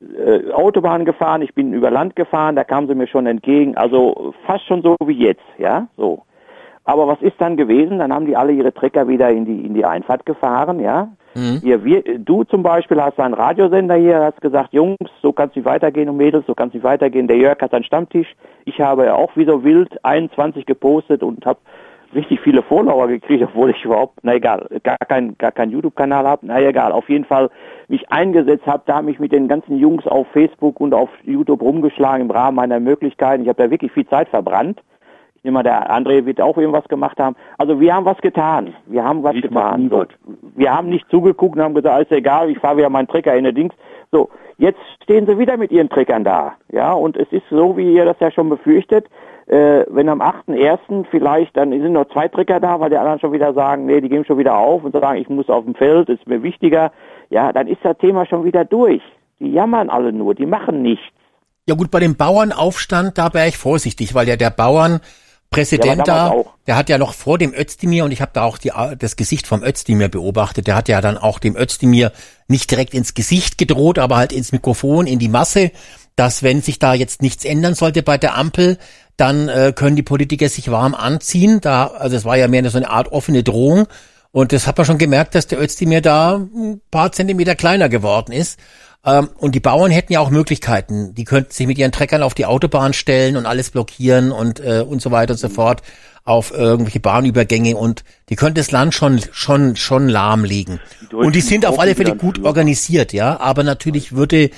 [0.00, 3.76] äh, Autobahn gefahren, ich bin über Land gefahren, da kamen sie mir schon entgegen.
[3.76, 6.22] Also fast schon so wie jetzt, ja, so.
[6.84, 7.98] Aber was ist dann gewesen?
[7.98, 11.08] Dann haben die alle ihre Trecker wieder in die in die Einfahrt gefahren, ja.
[11.60, 15.54] Hier, wir, du zum Beispiel hast einen Radiosender hier, hast gesagt, Jungs, so kann es
[15.54, 17.28] nicht weitergehen und Mädels, so kann es nicht weitergehen.
[17.28, 18.34] Der Jörg hat seinen Stammtisch.
[18.64, 21.60] Ich habe ja auch wie so wild 21 gepostet und habe
[22.14, 26.46] richtig viele Follower gekriegt, obwohl ich überhaupt, na egal, gar kein, gar kein YouTube-Kanal habe.
[26.46, 27.50] Na egal, auf jeden Fall
[27.88, 32.26] mich eingesetzt habe, da mich mit den ganzen Jungs auf Facebook und auf YouTube rumgeschlagen
[32.26, 33.42] im Rahmen meiner Möglichkeiten.
[33.42, 34.82] Ich habe da wirklich viel Zeit verbrannt.
[35.40, 37.34] Ich nehme mal, der André wird auch irgendwas gemacht haben.
[37.56, 38.74] Also wir haben was getan.
[38.84, 39.88] Wir haben was getan.
[39.90, 40.04] So.
[40.54, 43.44] Wir haben nicht zugeguckt und haben gesagt, ist egal, ich fahre wieder meinen Trecker in
[43.44, 43.74] den Dings.
[44.12, 46.56] So, jetzt stehen sie wieder mit ihren Treckern da.
[46.70, 49.06] Ja, und es ist so, wie ihr das ja schon befürchtet,
[49.50, 51.06] äh, wenn am 8.1.
[51.10, 54.08] vielleicht, dann sind noch zwei Trecker da, weil die anderen schon wieder sagen, nee, die
[54.08, 56.92] geben schon wieder auf und sagen, ich muss auf dem Feld, ist mir wichtiger.
[57.30, 59.02] Ja, dann ist das Thema schon wieder durch.
[59.40, 61.04] Die jammern alle nur, die machen nichts.
[61.66, 66.34] Ja gut, bei dem Bauernaufstand, da wäre ich vorsichtig, weil ja der Bauernpräsident Ja, da,
[66.68, 69.48] der hat ja noch vor dem Özdemir, und ich habe da auch die, das Gesicht
[69.48, 72.12] vom Özdemir beobachtet, der hat ja dann auch dem Özdemir
[72.46, 75.72] nicht direkt ins Gesicht gedroht, aber halt ins Mikrofon, in die Masse,
[76.14, 78.78] dass wenn sich da jetzt nichts ändern sollte bei der Ampel,
[79.20, 81.60] dann äh, können die Politiker sich warm anziehen.
[81.60, 83.86] Da, also es war ja mehr so eine Art offene Drohung.
[84.32, 88.32] Und das hat man schon gemerkt, dass der Özdemir da ein paar Zentimeter kleiner geworden
[88.32, 88.58] ist.
[89.04, 91.14] Ähm, und die Bauern hätten ja auch Möglichkeiten.
[91.14, 94.84] Die könnten sich mit ihren Treckern auf die Autobahn stellen und alles blockieren und, äh,
[94.86, 95.82] und so weiter und so fort
[96.24, 100.78] auf irgendwelche Bahnübergänge und die könnten das Land schon, schon, schon lahmlegen.
[101.12, 103.40] und die sind auf alle Fälle gut organisiert, ja.
[103.40, 104.50] Aber natürlich würde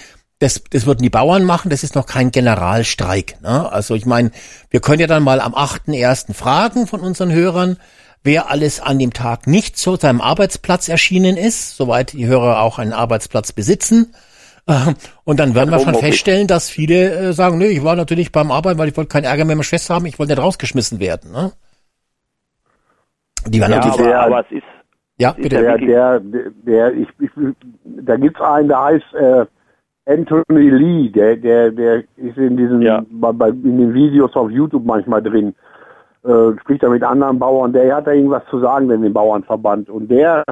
[0.43, 3.41] das, das würden die Bauern machen, das ist noch kein Generalstreik.
[3.43, 3.71] Ne?
[3.71, 4.33] Also ich meine,
[4.71, 6.35] wir können ja dann mal am 8.1.
[6.35, 7.77] fragen von unseren Hörern,
[8.25, 12.81] wer alles an dem Tag nicht zu seinem Arbeitsplatz erschienen ist, soweit die Hörer auch
[12.81, 14.15] einen Arbeitsplatz besitzen.
[15.25, 18.51] Und dann werden wir schon feststellen, dass viele äh, sagen, nö, ich war natürlich beim
[18.51, 21.33] Arbeiten, weil ich wollte keinen Ärger mit meiner Schwester haben, ich wollte nicht rausgeschmissen werden.
[21.33, 21.53] Ne?
[23.47, 24.63] Die werden Ja, natürlich, aber, aber es ist,
[25.19, 25.61] ja, bitte.
[25.61, 27.31] der, der, der ich, ich,
[27.85, 29.47] da gibt's einen, der heißt äh,
[30.07, 33.05] Anthony Lee, der, der, der ist in diesen, Ja.
[33.11, 35.55] bei, in den Videos auf YouTube manchmal drin,
[36.25, 39.89] äh, spricht da mit anderen Bauern, der hat da irgendwas zu sagen, in dem Bauernverband.
[39.91, 40.43] Und der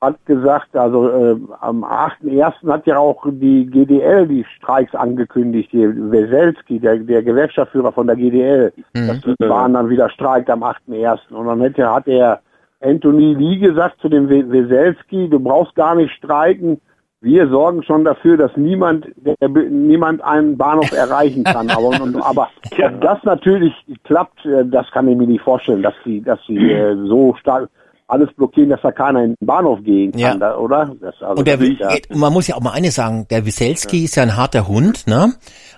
[0.00, 2.70] hat gesagt, also äh, am 8.1.
[2.70, 8.16] hat ja auch die GDL die Streiks angekündigt, hier Weselski, der, der Gewerkschaftsführer von der
[8.16, 11.32] GDL, das waren dann wieder streikt am 8.1.
[11.32, 12.40] Und dann hätte, hat er
[12.80, 16.80] Anthony Lee gesagt zu dem We- Weselski, du brauchst gar nicht streiken,
[17.24, 21.70] wir sorgen schon dafür, dass niemand, der, niemand einen Bahnhof erreichen kann.
[21.70, 21.90] Aber,
[22.22, 23.72] aber ob das natürlich
[24.04, 27.68] klappt, äh, das kann ich mir nicht vorstellen, dass sie, dass sie äh, so stark
[28.06, 30.56] alles blockieren, dass da keiner in den Bahnhof gehen kann, Ja.
[30.56, 30.94] oder?
[31.00, 34.04] Das, also, Und der, ist ja, man muss ja auch mal eines sagen, der Wieselski
[34.04, 35.32] ist ja ein harter Hund, ne?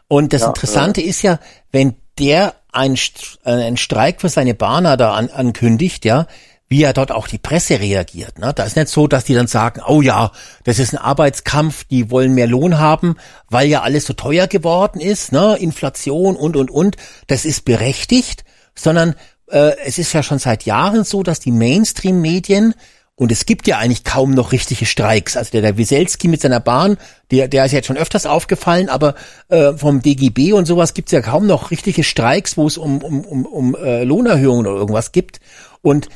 [0.08, 1.38] Und das Interessante ist ja,
[1.70, 2.96] wenn der einen,
[3.44, 6.26] äh, einen Streik für seine Bahner da an, ankündigt, ja,
[6.68, 8.38] wie ja dort auch die Presse reagiert.
[8.38, 8.52] Ne?
[8.54, 10.32] Da ist nicht so, dass die dann sagen, oh ja,
[10.64, 13.16] das ist ein Arbeitskampf, die wollen mehr Lohn haben,
[13.48, 15.56] weil ja alles so teuer geworden ist, ne?
[15.60, 16.96] Inflation und und und.
[17.28, 19.14] Das ist berechtigt, sondern
[19.50, 22.74] äh, es ist ja schon seit Jahren so, dass die Mainstream-Medien
[23.18, 25.38] und es gibt ja eigentlich kaum noch richtige Streiks.
[25.38, 26.98] Also der, der Wieselski mit seiner Bahn,
[27.30, 29.14] der, der ist jetzt schon öfters aufgefallen, aber
[29.48, 33.20] äh, vom DGB und sowas gibt's ja kaum noch richtige Streiks, wo es um, um,
[33.24, 35.40] um, um äh, Lohnerhöhungen oder irgendwas gibt.
[35.80, 36.10] Und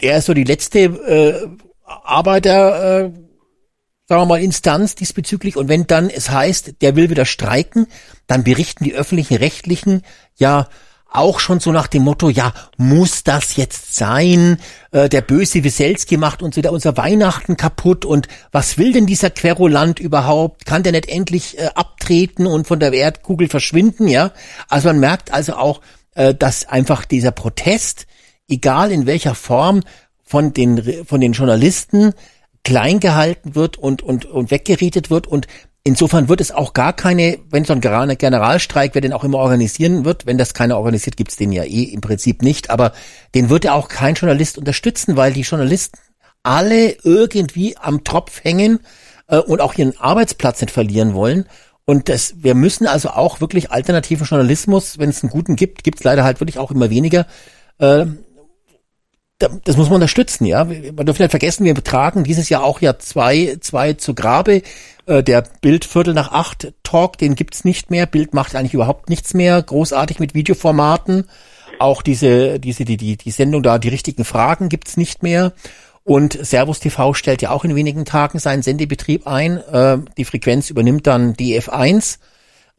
[0.00, 1.48] der ist so die letzte äh,
[1.84, 3.10] Arbeiter, äh,
[4.08, 5.56] sagen wir mal, Instanz diesbezüglich.
[5.56, 7.86] Und wenn dann es heißt, der will wieder streiken,
[8.26, 10.02] dann berichten die öffentlichen Rechtlichen
[10.36, 10.68] ja
[11.14, 14.58] auch schon so nach dem Motto, ja, muss das jetzt sein?
[14.90, 19.30] Äh, der böse Wieselski macht uns wieder unser Weihnachten kaputt und was will denn dieser
[19.30, 20.64] Querulant überhaupt?
[20.64, 24.08] Kann der nicht endlich äh, abtreten und von der Erdkugel verschwinden?
[24.08, 24.32] Ja,
[24.68, 25.82] also man merkt also auch,
[26.14, 28.06] äh, dass einfach dieser Protest,
[28.52, 29.80] egal in welcher Form,
[30.22, 32.12] von den von den Journalisten
[32.64, 35.46] klein gehalten wird und und und weggeredet wird und
[35.84, 40.04] insofern wird es auch gar keine, wenn so ein Generalstreik, wer den auch immer organisieren
[40.04, 42.92] wird, wenn das keiner organisiert, gibt's den ja eh im Prinzip nicht, aber
[43.34, 45.98] den wird ja auch kein Journalist unterstützen, weil die Journalisten
[46.42, 48.80] alle irgendwie am Tropf hängen
[49.28, 51.46] äh, und auch ihren Arbeitsplatz nicht verlieren wollen.
[51.84, 56.04] Und das, wir müssen also auch wirklich alternativen Journalismus, wenn es einen guten gibt, gibt's
[56.04, 57.26] leider halt wirklich auch immer weniger.
[57.78, 58.06] Äh,
[59.64, 60.68] das muss man unterstützen, ja.
[60.68, 64.62] Wir dürfen nicht vergessen, wir tragen dieses Jahr auch ja zwei, zwei zu Grabe.
[65.06, 68.06] Äh, der Bild Viertel nach acht Talk, den gibt's nicht mehr.
[68.06, 69.62] Bild macht eigentlich überhaupt nichts mehr.
[69.62, 71.28] Großartig mit Videoformaten.
[71.78, 75.52] Auch diese, diese, die, die, die Sendung da, die richtigen Fragen gibt's nicht mehr.
[76.04, 79.58] Und Servus TV stellt ja auch in wenigen Tagen seinen Sendebetrieb ein.
[79.58, 82.18] Äh, die Frequenz übernimmt dann DF1.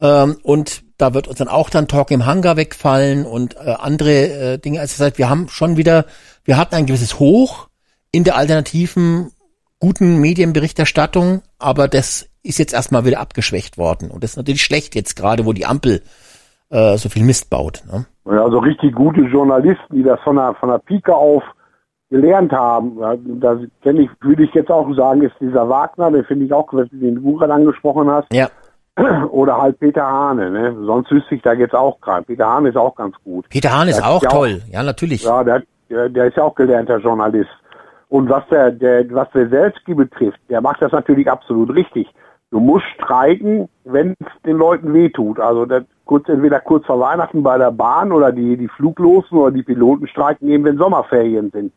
[0.00, 4.54] Ähm, und da wird uns dann auch dann Talk im Hangar wegfallen und äh, andere
[4.54, 4.80] äh, Dinge.
[4.80, 6.04] Also das heißt, wir haben schon wieder,
[6.44, 7.68] wir hatten ein gewisses Hoch
[8.12, 9.30] in der alternativen
[9.80, 14.10] guten Medienberichterstattung, aber das ist jetzt erstmal wieder abgeschwächt worden.
[14.10, 16.02] Und das ist natürlich schlecht jetzt gerade, wo die Ampel
[16.70, 17.82] äh, so viel Mist baut.
[17.90, 18.06] Ne?
[18.24, 21.42] Also richtig gute Journalisten, die das von der, von der Pike auf
[22.10, 22.98] gelernt haben.
[23.40, 26.70] Da kenne ich, würde ich jetzt auch sagen, ist dieser Wagner, den finde ich auch,
[26.70, 28.32] den du gerade angesprochen hast.
[28.32, 28.48] Ja.
[29.30, 30.76] Oder halt Peter Hane, ne?
[30.84, 32.24] Sonst wüsste ich da jetzt auch gerade.
[32.24, 33.48] Peter Hane ist auch ganz gut.
[33.48, 34.62] Peter Hahn ist auch toll.
[34.70, 35.24] Ja, natürlich.
[35.24, 37.50] Ja, der, der, der ist ja auch gelernter Journalist.
[38.08, 42.06] Und was der, der, was der Selski betrifft, der macht das natürlich absolut richtig.
[42.50, 45.40] Du musst streiken, wenn es den Leuten wehtut.
[45.40, 49.50] Also das, kurz, entweder kurz vor Weihnachten bei der Bahn oder die, die Fluglosen oder
[49.50, 51.72] die Piloten streiken eben, wenn Sommerferien sind.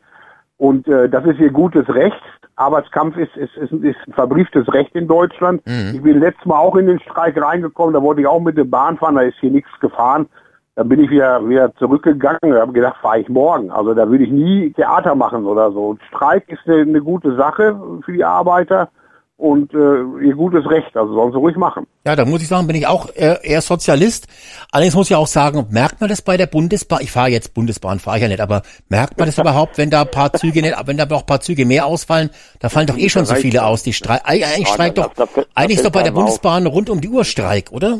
[0.57, 2.21] Und äh, das ist ihr gutes Recht.
[2.57, 5.61] Arbeitskampf ist, ist, ist, ist ein verbrieftes Recht in Deutschland.
[5.93, 8.65] Ich bin letztes Mal auch in den Streik reingekommen, da wollte ich auch mit der
[8.65, 10.27] Bahn fahren, da ist hier nichts gefahren.
[10.75, 13.71] Da bin ich wieder, wieder zurückgegangen und habe gedacht, fahre ich morgen.
[13.71, 15.97] Also da würde ich nie Theater machen oder so.
[16.09, 18.89] Streik ist eine, eine gute Sache für die Arbeiter
[19.37, 20.97] und äh, ihr gutes Recht.
[20.97, 21.85] Also sollen sie ruhig machen.
[22.05, 24.27] Ja, da muss ich sagen, bin ich auch eher, eher Sozialist.
[24.71, 26.99] Allerdings muss ich auch sagen, merkt man das bei der Bundesbahn?
[27.01, 30.01] Ich fahre jetzt Bundesbahn, fahre ich ja nicht, aber merkt man das überhaupt, wenn da
[30.01, 32.97] ein paar Züge nicht, wenn da noch ein paar Züge mehr ausfallen, da fallen doch
[32.97, 33.83] eh schon so viele aus.
[33.83, 35.11] Die Streik, eigentlich streikt doch,
[35.53, 36.17] eigentlich ist doch bei der.
[36.17, 37.99] Bundesbahn rund um die Uhr Streik, oder?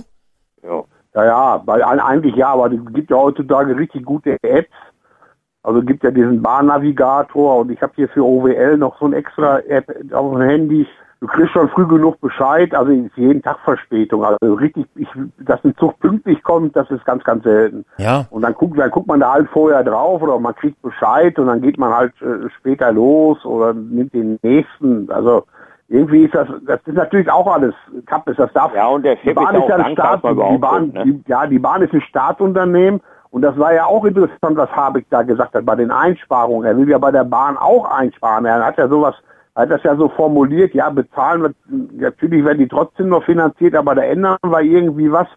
[0.63, 0.83] Ja.
[1.13, 4.69] Ja, ja, weil eigentlich ja, aber es gibt ja heutzutage richtig gute Apps.
[5.63, 9.13] Also es gibt ja diesen Bahnnavigator und ich habe hier für OWL noch so ein
[9.13, 10.87] extra App auf dem Handy.
[11.19, 14.23] Du kriegst schon früh genug Bescheid, also ist jeden Tag Verspätung.
[14.23, 15.07] Also richtig, ich,
[15.39, 17.85] dass ein Zug pünktlich kommt, das ist ganz, ganz selten.
[17.97, 18.27] Ja.
[18.29, 21.47] Und dann guckt, dann guckt man da halt vorher drauf oder man kriegt Bescheid und
[21.47, 25.09] dann geht man halt äh, später los oder nimmt den nächsten.
[25.09, 25.45] Also
[25.89, 27.73] irgendwie ist das, das ist natürlich auch alles
[28.05, 28.75] Kappes, das darf.
[28.75, 31.03] Ja, und der die Chef Bahn ist ja auch ein man die Bahn, ist, ne?
[31.05, 35.05] die, ja, die Bahn ist ein Staatsunternehmen und das war ja auch interessant, was Habeck
[35.09, 36.65] da gesagt hat bei den Einsparungen.
[36.65, 38.45] Er will ja bei der Bahn auch einsparen.
[38.45, 39.15] Er hat ja sowas,
[39.57, 41.55] hat das ja so formuliert, ja, bezahlen wird,
[41.99, 45.27] natürlich werden die trotzdem noch finanziert, aber da ändern wir irgendwie was.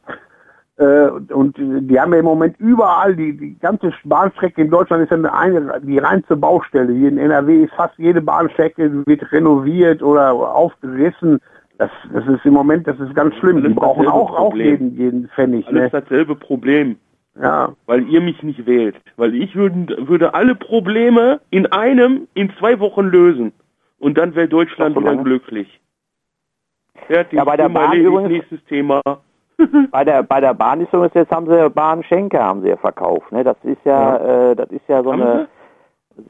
[0.77, 5.11] Äh, und die haben ja im Moment überall, die, die ganze Bahnstrecke in Deutschland ist
[5.11, 6.93] ja eine, die reinste Baustelle.
[6.93, 11.41] Hier in NRW ist fast jede Bahnstrecke wird renoviert oder aufgerissen.
[11.79, 13.59] Das, das ist im Moment, das ist ganz schlimm.
[13.59, 15.67] Die Alles brauchen dasselbe auch, auch jeden, jeden Pfennig.
[15.67, 16.01] Alles Ne?
[16.01, 16.97] dasselbe Problem,
[17.41, 18.97] Ja, weil ihr mich nicht wählt.
[19.17, 23.53] Weil ich würde, würde alle Probleme in einem, in zwei Wochen lösen.
[24.01, 25.81] Und dann wäre Deutschland wieder glücklich.
[27.07, 29.01] Fertig, Ja, bei der Thema Bahn übrigens- nächstes Thema.
[29.91, 32.79] Bei der bei der Bahn ist so, jetzt haben sie Bahn Schenker haben sie ja
[32.79, 33.45] verkauft, ne?
[33.45, 35.49] Das ist ja, Äh, das ist ja so Haben eine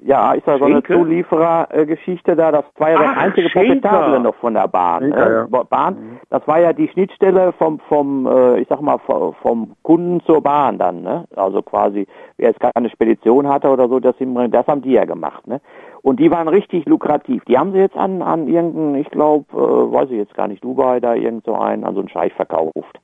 [0.03, 0.83] ja, ist ja so eine?
[0.83, 3.89] Zulieferergeschichte da, das war ja der Ach, einzige Schenker.
[3.89, 5.03] Profitable noch von der Bahn.
[5.05, 5.35] Schenker, ne?
[5.37, 5.47] ja.
[5.49, 10.21] Ba- Bahn, das war ja die Schnittstelle vom vom äh, ich sag mal vom, Kunden
[10.27, 11.25] zur Bahn dann, ne?
[11.37, 15.05] Also quasi wer jetzt keine Spedition hatte oder so, das, haben- das haben die ja
[15.05, 15.61] gemacht, ne?
[16.03, 17.45] Und die waren richtig lukrativ.
[17.45, 19.57] Die haben sie jetzt an an irgendeinen, ich glaube, äh,
[19.93, 22.99] weiß ich jetzt gar nicht, Dubai da irgend so einen an so einen Scheich verkauft.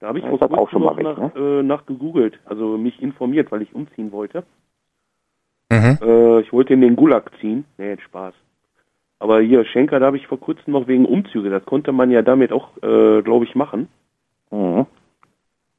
[0.00, 1.86] Da habe ich Ja, ist das auch kurzem schon mal noch weg, nach, äh, nach
[1.86, 4.44] gegoogelt, also mich informiert, weil ich umziehen wollte.
[5.70, 5.98] Mhm.
[6.00, 7.64] Äh, ich wollte in den Gulag ziehen.
[7.78, 8.32] Nee, jetzt Spaß.
[9.18, 12.22] Aber hier, Schenker, da habe ich vor kurzem noch wegen Umzüge, das konnte man ja
[12.22, 13.88] damit auch, äh, glaube ich, machen.
[14.52, 14.86] Mhm.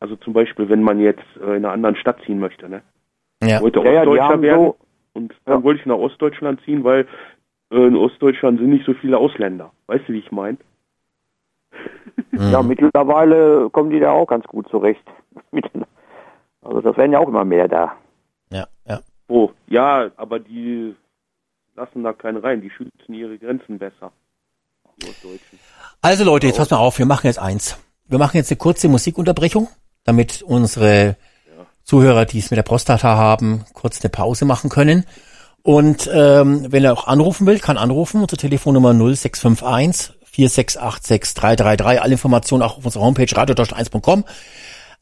[0.02, 2.82] Also zum Beispiel, wenn man jetzt äh, in einer anderen Stadt ziehen möchte, ne?
[3.42, 3.56] Ja.
[3.58, 4.76] Ich wollte Ja, ja, die Ostdeutscher haben werden so-
[5.14, 7.08] und dann wollte ich nach Ostdeutschland ziehen, weil
[7.72, 9.72] äh, in Ostdeutschland sind nicht so viele Ausländer.
[9.88, 10.58] Weißt du, wie ich meine?
[12.32, 12.52] Mhm.
[12.52, 15.04] Ja, mittlerweile kommen die da auch ganz gut zurecht.
[16.62, 17.94] Also das werden ja auch immer mehr da.
[18.52, 19.00] Ja, ja.
[19.30, 20.94] Oh, ja, aber die
[21.74, 24.12] lassen da keinen rein, die schützen ihre Grenzen besser.
[25.02, 25.58] Die Ostdeutschen.
[26.02, 27.80] Also Leute, jetzt pass mal auf, wir machen jetzt eins.
[28.08, 29.70] Wir machen jetzt eine kurze Musikunterbrechung,
[30.04, 31.16] damit unsere
[31.90, 35.06] Zuhörer, die es mit der Prostata haben, kurz eine Pause machen können.
[35.64, 38.22] Und ähm, wenn er auch anrufen will, kann anrufen.
[38.22, 41.98] Unsere Telefonnummer 0651 4686333.
[41.98, 44.24] Alle Informationen auch auf unserer Homepage radiodeutschland1.com.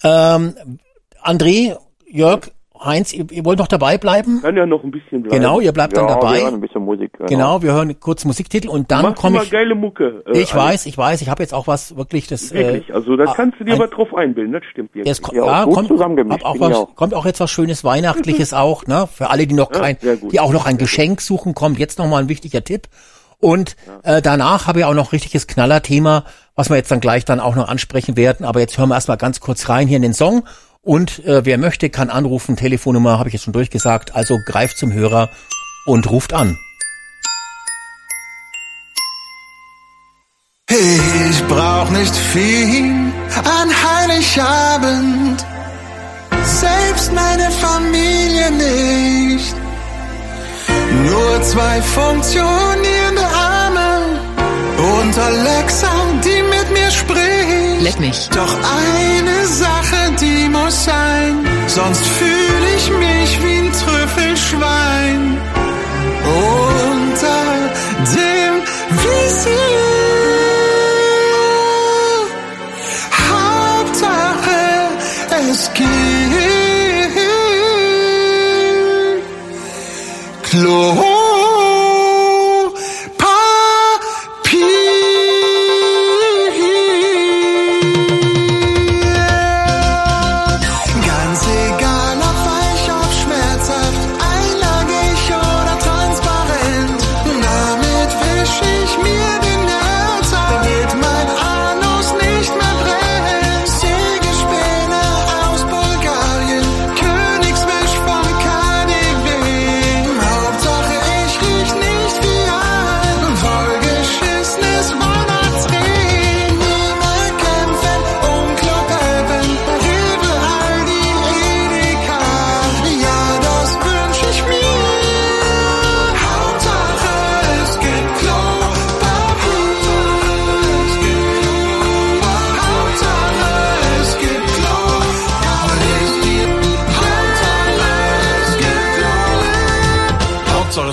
[0.03, 0.55] Ähm,
[1.21, 1.75] André,
[2.09, 2.51] Jörg,
[2.83, 4.41] Heinz, ihr, ihr wollt noch dabei bleiben?
[4.41, 5.35] Kann ja noch ein bisschen bleiben.
[5.41, 6.41] Genau, ihr bleibt ja, dann wir dabei.
[6.41, 7.11] hören ein bisschen Musik.
[7.27, 9.51] Genau, wir hören kurz Musiktitel und dann komme ich.
[9.51, 10.23] geile Mucke.
[10.27, 12.53] äh, Ich weiß, ich weiß, ich habe jetzt auch was wirklich das.
[12.53, 15.11] Wirklich, Äh, also da ah, kannst du dir ein- was drauf einbilden, das stimmt wirklich.
[15.11, 16.95] es ko- Ja, ja, kommt, auch was, auch.
[16.95, 19.07] kommt auch jetzt was schönes Weihnachtliches auch, ne?
[19.11, 19.97] Für alle, die noch kein,
[20.31, 22.87] die auch noch ein Geschenk suchen, kommt jetzt noch mal ein wichtiger Tipp.
[23.39, 26.23] Und äh, danach habe ich auch noch richtiges Knallerthema,
[26.55, 28.45] was wir jetzt dann gleich dann auch noch ansprechen werden.
[28.47, 30.43] Aber jetzt hören wir erstmal ganz kurz rein hier in den Song.
[30.87, 32.55] Und äh, wer möchte, kann anrufen.
[32.55, 34.15] Telefonnummer habe ich jetzt schon durchgesagt.
[34.15, 35.29] Also greift zum Hörer
[35.85, 36.57] und ruft an.
[40.69, 45.45] Ich brauch nicht viel an Heiligabend,
[46.43, 49.55] selbst meine Familie nicht.
[51.03, 54.21] Nur zwei funktionierende Arme
[55.01, 55.91] und Alexa,
[56.23, 57.66] die mit mir spricht.
[57.81, 58.29] Leck mich.
[58.29, 65.37] Doch eine Sache, die muss sein, sonst fühle ich mich wie ein Trüffelschwein.
[66.25, 67.43] Unter
[68.15, 68.53] dem
[69.03, 69.57] Visier.
[73.29, 74.59] Hauptsache,
[75.51, 75.87] es geht.
[80.43, 81.16] Klo.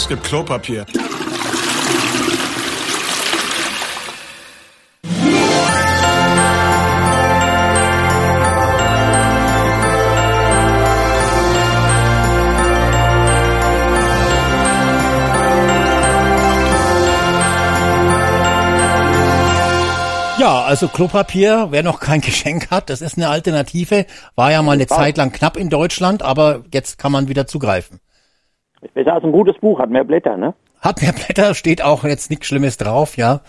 [0.05, 0.85] Es gibt Klopapier.
[20.39, 24.05] Ja, also Klopapier, wer noch kein Geschenk hat, das ist eine Alternative.
[24.35, 28.01] War ja mal eine Zeit lang knapp in Deutschland, aber jetzt kann man wieder zugreifen.
[28.85, 30.53] Ist besser als ein gutes Buch, hat mehr Blätter, ne?
[30.81, 33.41] Hat mehr Blätter, steht auch jetzt nichts Schlimmes drauf, ja.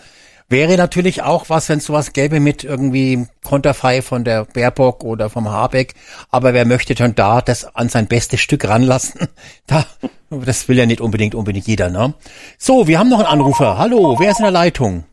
[0.48, 5.28] Wäre natürlich auch was, wenn es sowas gäbe mit irgendwie Konterfei von der Baerbock oder
[5.28, 5.94] vom Habeck.
[6.30, 9.28] Aber wer möchte dann da das an sein bestes Stück ranlassen?
[9.66, 9.84] Da,
[10.30, 12.14] das will ja nicht unbedingt, unbedingt jeder, ne?
[12.56, 13.76] So, wir haben noch einen Anrufer.
[13.76, 15.04] Hallo, wer ist in der Leitung?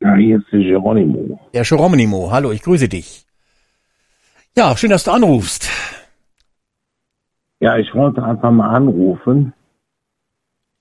[0.00, 1.38] Ja, hier ist der Geronimo.
[1.52, 2.30] Der Geronimo.
[2.32, 3.26] Hallo, ich grüße dich.
[4.56, 5.68] Ja, schön, dass du anrufst.
[7.62, 9.52] Ja, ich wollte einfach mal anrufen.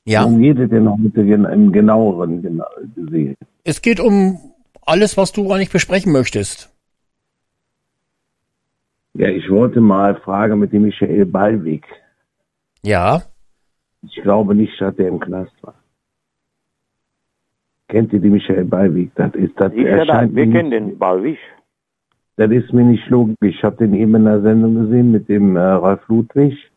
[0.04, 0.24] Ja.
[0.24, 3.36] Worum geht es denn dem im genaueren gena gesehen?
[3.64, 4.40] Es geht um
[4.84, 6.76] alles, was du eigentlich besprechen möchtest.
[9.14, 11.86] Ja, ich wollte mal fragen mit dem Michael Ballweg.
[12.82, 13.22] Ja.
[14.02, 15.76] Ich glaube nicht, dass er im Knast war.
[17.90, 19.12] Kennt ihr die Michael Ballweg?
[19.14, 21.46] Das ist das da, erscheint wir mir kennen den Balwisch.
[22.38, 23.38] Das ist mir nicht logisch.
[23.42, 26.71] Ich habe den eben in der Sendung gesehen mit dem äh, Ralf Ludwig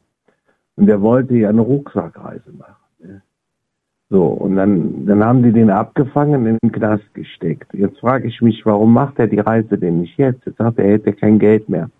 [0.77, 2.75] und der wollte ja eine Rucksackreise machen.
[2.99, 3.23] Ne?
[4.11, 7.73] So, und dann, dann haben die den abgefangen in den Knast gesteckt.
[7.75, 10.45] Jetzt frage ich mich, warum macht er die Reise denn nicht jetzt?
[10.47, 11.91] Jetzt sagt er, er hätte kein Geld mehr.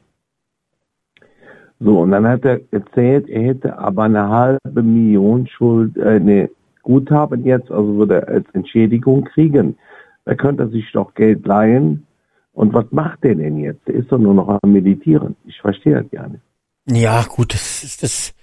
[1.81, 6.51] So, und dann hat er erzählt, er hätte aber eine halbe Million Schuld, äh, ne,
[6.83, 9.77] Guthaben jetzt, also würde er als Entschädigung kriegen.
[10.25, 12.07] Da könnte er sich doch Geld leihen.
[12.53, 13.87] Und was macht der denn jetzt?
[13.89, 15.35] Der ist doch nur noch am Meditieren.
[15.45, 16.43] Ich verstehe das gar nicht.
[16.87, 18.35] Ja, gut, das ist das.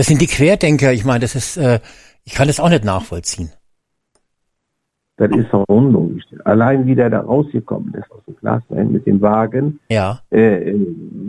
[0.00, 0.94] Das sind die Querdenker.
[0.94, 1.58] Ich meine, das ist.
[1.58, 1.78] Äh,
[2.24, 3.50] ich kann das auch nicht nachvollziehen.
[5.18, 6.24] Das ist doch unlogisch.
[6.46, 10.20] Allein wie der da rausgekommen ist aus dem Knast ne, mit dem Wagen, Ja.
[10.32, 10.86] äh, äh,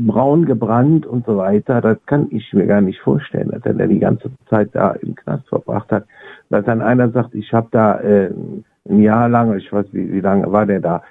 [0.07, 3.99] braun gebrannt und so weiter, das kann ich mir gar nicht vorstellen, dass er die
[3.99, 6.05] ganze Zeit da im Knast verbracht hat.
[6.49, 8.31] Dass dann einer sagt, ich habe da äh,
[8.87, 11.03] ein Jahr lang, ich weiß wie, wie lange war der da,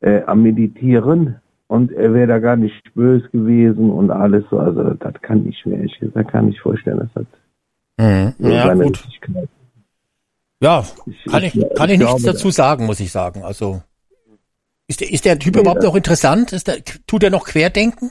[0.00, 1.36] äh, am Meditieren
[1.68, 4.58] und er wäre da gar nicht böse gewesen und alles so.
[4.58, 7.26] Also das kann ich mir ehrlich gesagt gar nicht vorstellen, dass das
[7.98, 8.34] Mhm.
[8.38, 9.08] so Ja, seine gut.
[10.60, 10.84] Ja,
[11.30, 13.42] kann ich, kann ich ich nichts dazu sagen, muss ich sagen.
[13.42, 13.82] Also,
[14.86, 16.52] ist der, ist der Typ Nee, überhaupt noch interessant?
[16.52, 18.10] Ist der, tut er noch querdenken?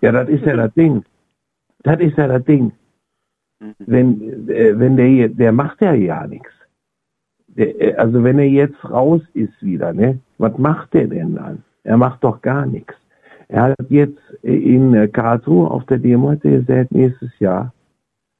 [0.00, 1.04] Ja, das ist ja das Ding.
[1.82, 2.72] Das ist ja das Ding.
[3.78, 6.50] Wenn, äh, wenn der, der macht ja ja nichts.
[7.48, 11.62] Der, äh, Also wenn er jetzt raus ist wieder, ne, was macht der denn dann?
[11.84, 12.94] Er macht doch gar nichts.
[13.48, 17.72] Er hat jetzt in Karlsruhe auf der Demo, gesagt, nächstes Jahr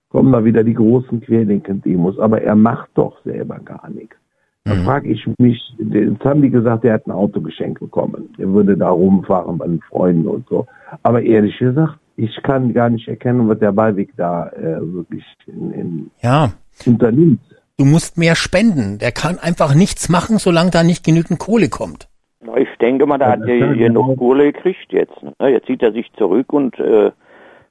[0.09, 4.17] kommen da wieder die großen Querdenken-Demos, aber er macht doch selber gar nichts.
[4.65, 8.29] Da frage ich mich, jetzt haben die gesagt, er hat ein Auto geschenkt bekommen.
[8.39, 10.67] Er würde da rumfahren bei den Freunden und so.
[11.03, 15.73] Aber ehrlich gesagt, ich kann gar nicht erkennen, was der Ballweg da äh, wirklich in,
[15.73, 16.53] in Ja.
[16.85, 17.41] unternimmt.
[17.79, 18.99] Du musst mehr spenden.
[18.99, 22.10] Der kann einfach nichts machen, solange da nicht genügend Kohle kommt.
[22.41, 24.17] Na, Ich denke mal, da hat das er auch.
[24.17, 25.23] Kohle gekriegt jetzt.
[25.23, 25.51] Ne?
[25.51, 27.11] Jetzt zieht er sich zurück und äh,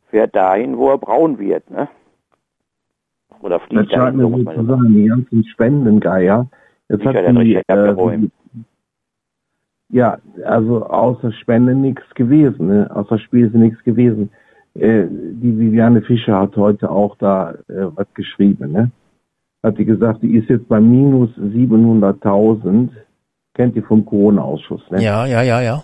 [0.10, 1.70] fährt dahin, wo er braun wird.
[1.70, 1.88] Ne?
[3.42, 4.84] Oder Das fliegt scheint dahin, mir so so muss man zu ja sagen.
[4.84, 6.48] sein, die ganzen Spendengeier.
[6.90, 8.30] Jetzt hat die, äh,
[9.92, 12.90] ja, also außer Spende nichts gewesen, ne?
[12.94, 14.30] außer Spesen nichts gewesen.
[14.76, 18.92] Äh, die Viviane Fischer hat heute auch da äh, was geschrieben, ne?
[19.64, 22.90] Hat die gesagt, die ist jetzt bei minus 700.000.
[23.60, 25.04] Kennt ihr vom Corona-Ausschuss, ne?
[25.04, 25.84] Ja, ja, ja, ja.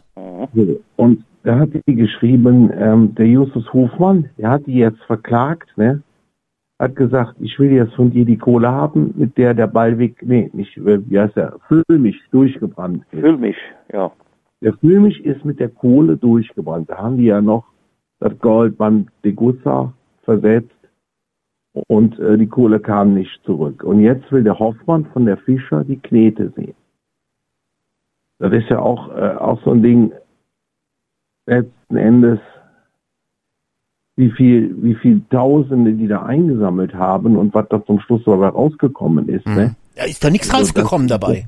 [0.53, 5.67] So, und da hat die geschrieben, ähm, der Justus Hofmann, der hat die jetzt verklagt,
[5.75, 6.01] ne?
[6.79, 10.49] Hat gesagt, ich will jetzt von dir die Kohle haben, mit der der Ballweg, nee,
[10.53, 13.19] nicht, äh, wie heißt der, Füllmich durchgebrannt ist.
[13.19, 13.57] Füll mich,
[13.91, 14.09] ja.
[14.61, 16.89] Der Füllmich ist mit der Kohle durchgebrannt.
[16.89, 17.65] Da haben die ja noch
[18.21, 19.91] das Gold beim Degussa
[20.23, 20.71] versetzt
[21.89, 23.83] und äh, die Kohle kam nicht zurück.
[23.83, 26.73] Und jetzt will der Hoffmann von der Fischer die Knete sehen.
[28.39, 30.11] Das ist ja auch, äh, auch so ein Ding,
[31.45, 32.39] letzten Endes,
[34.17, 38.47] wie viel, wie viel Tausende die da eingesammelt haben und was da zum Schluss dabei
[38.47, 39.55] rausgekommen ist, Mhm.
[39.55, 39.75] ne?
[39.95, 41.47] Ja, ist da nichts Also rausgekommen dabei.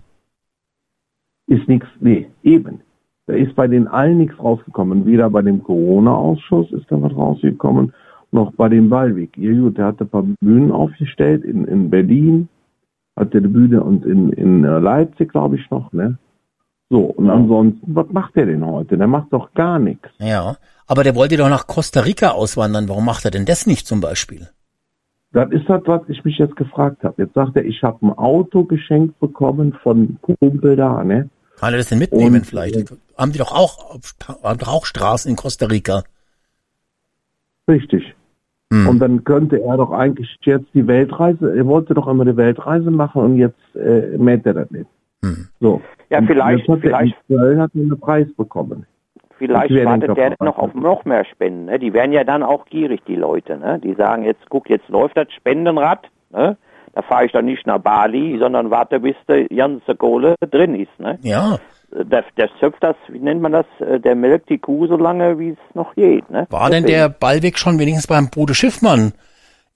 [1.47, 2.81] ist nichts, nee, eben.
[3.25, 5.05] Da ist bei den allen nichts rausgekommen.
[5.05, 7.93] Weder bei dem Corona-Ausschuss ist da was rausgekommen,
[8.31, 9.37] noch bei dem Ballweg.
[9.37, 12.47] Ja gut, der hat ein paar Bühnen aufgestellt in, in Berlin,
[13.17, 16.17] hatte eine Bühne und in, in äh, Leipzig, glaube ich, noch, ne?
[16.89, 18.97] So, und ansonsten, was macht der denn heute?
[18.97, 20.07] Der macht doch gar nichts.
[20.19, 20.57] Ja.
[20.85, 22.87] Aber der wollte doch nach Costa Rica auswandern.
[22.87, 24.47] Warum macht er denn das nicht zum Beispiel?
[25.33, 27.21] Das ist das, was ich mich jetzt gefragt habe.
[27.21, 31.29] Jetzt sagt er, ich habe ein Auto geschenkt bekommen von Kumpel da, ne?
[31.57, 32.93] Kann er das denn mitnehmen Und, vielleicht?
[33.17, 33.99] Haben die doch auch,
[34.43, 36.03] haben doch auch Straßen in Costa Rica.
[37.67, 38.15] Richtig.
[38.71, 38.87] Hm.
[38.87, 42.91] Und dann könnte er doch eigentlich jetzt die Weltreise, er wollte doch immer die Weltreise
[42.91, 44.89] machen und jetzt äh, mäht er das nicht.
[45.23, 45.47] Hm.
[45.59, 45.81] So.
[46.09, 48.85] Ja, Und vielleicht- hat vielleicht- Er Köln hat er einen Preis bekommen.
[49.37, 51.65] Vielleicht wartet der noch auf noch mehr Spenden.
[51.65, 51.77] Ne?
[51.77, 53.57] Die werden ja dann auch gierig, die Leute.
[53.57, 53.79] Ne?
[53.83, 56.07] Die sagen jetzt, guck, jetzt läuft das Spendenrad.
[56.31, 56.57] Ne?
[56.95, 60.99] Da fahre ich dann nicht nach Bali, sondern warte, bis die ganze Kohle drin ist.
[60.99, 61.19] Ne?
[61.21, 61.59] Ja.
[61.91, 65.37] Der, der zöpft das, wie nennt man das, äh, der melkt die Kuh so lange,
[65.37, 66.27] wie es noch geht.
[66.31, 66.47] Ne?
[66.49, 66.99] War denn Deswegen.
[66.99, 69.13] der Ballweg schon wenigstens beim Bruder Schiffmann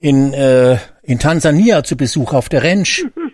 [0.00, 3.06] in, äh, in Tansania zu Besuch auf der Ranch?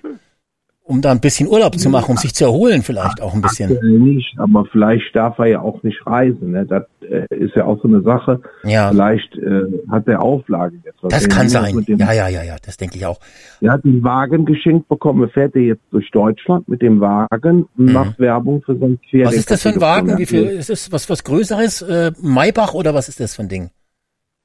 [0.88, 3.72] Um da ein bisschen Urlaub zu machen, um sich zu erholen vielleicht auch ein bisschen.
[3.72, 6.52] Aktuell nicht, aber vielleicht darf er ja auch nicht reisen.
[6.52, 6.64] Ne?
[6.64, 8.40] Das äh, ist ja auch so eine Sache.
[8.64, 8.88] Ja.
[8.88, 10.96] Vielleicht äh, hat er Auflagen jetzt.
[11.02, 11.84] Was Das kann sein.
[11.84, 13.20] Dem, Ja, ja, ja, ja, das denke ich auch.
[13.60, 15.22] Er hat einen Wagen geschenkt bekommen.
[15.24, 18.98] Er fährt er jetzt durch Deutschland mit dem Wagen und macht Werbung für so ein
[19.10, 19.18] Querdenker.
[19.18, 19.26] Mhm.
[19.26, 20.16] Was ist das für ein Wagen?
[20.16, 20.90] Wie viel ist es?
[20.90, 21.82] Was was Größeres?
[21.82, 23.70] Äh, Maybach oder was ist das für ein Ding?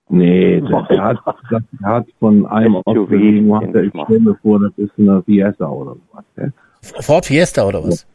[0.09, 1.17] Nee, der, der hat,
[1.49, 4.71] das hat von einem aus SUV, Berlin, hat denke er, ich stelle mir vor, das
[4.77, 6.23] ist eine Fiesta oder was.
[6.35, 6.53] Ne?
[6.81, 8.05] Ford Fiesta oder was?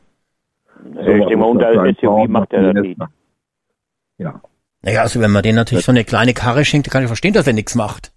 [0.85, 3.01] ich denke mal, unter SUV Ford macht er das nicht.
[4.19, 4.41] Ja.
[4.83, 7.47] Naja, also wenn man den natürlich so eine kleine Karre schenkt, kann ich verstehen, dass
[7.47, 8.13] er nichts macht.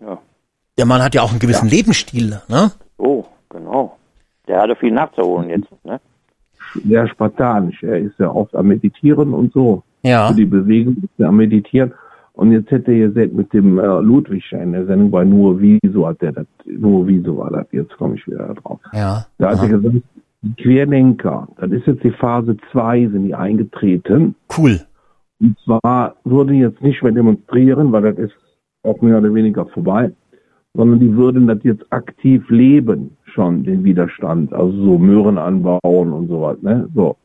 [0.00, 0.18] Ja.
[0.78, 2.72] Der Mann hat ja auch einen gewissen Lebensstil, ne?
[2.96, 3.96] Oh, genau.
[4.46, 5.68] Der hatte viel nachzuholen jetzt.
[5.84, 6.00] Ne?
[6.86, 7.82] Sehr spartanisch.
[7.82, 9.82] Er ist ja oft am Meditieren und so.
[10.02, 10.28] Ja.
[10.28, 11.92] Für die Bewegung ist er am Meditieren.
[12.40, 16.06] Und jetzt hätte er gesagt, mit dem äh, Ludwig in der Sendung bei Nur Wieso
[16.06, 18.80] hat der das, Nur Wieso war das, jetzt komme ich wieder drauf.
[18.94, 19.26] Ja.
[19.36, 20.02] Da hat er gesagt,
[20.40, 24.36] die Querdenker, das ist jetzt die Phase 2, sind die eingetreten.
[24.56, 24.80] Cool.
[25.38, 28.34] Und zwar würden jetzt nicht mehr demonstrieren, weil das ist
[28.84, 30.10] auch mehr oder weniger vorbei,
[30.72, 36.28] sondern die würden das jetzt aktiv leben, schon den Widerstand, also so Möhren anbauen und
[36.28, 36.88] sowas, ne?
[36.94, 37.18] So.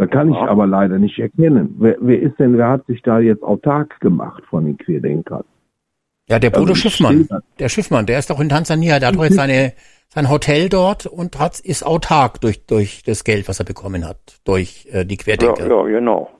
[0.00, 0.46] Da kann ich Ja.
[0.48, 1.76] aber leider nicht erkennen.
[1.78, 5.44] Wer, wer ist denn, wer hat sich da jetzt autark gemacht von den Querdenkern?
[6.26, 7.28] Ja, der Bruder Also Schiffmann.
[7.58, 9.74] Der Schiffmann, der ist doch in Tansania, der hat doch jetzt seine,
[10.08, 14.40] sein Hotel dort und hat, ist autark durch, durch das Geld, was er bekommen hat,
[14.46, 15.68] durch äh, die Ja, Querdenker.
[15.68, 16.30] ja, genau.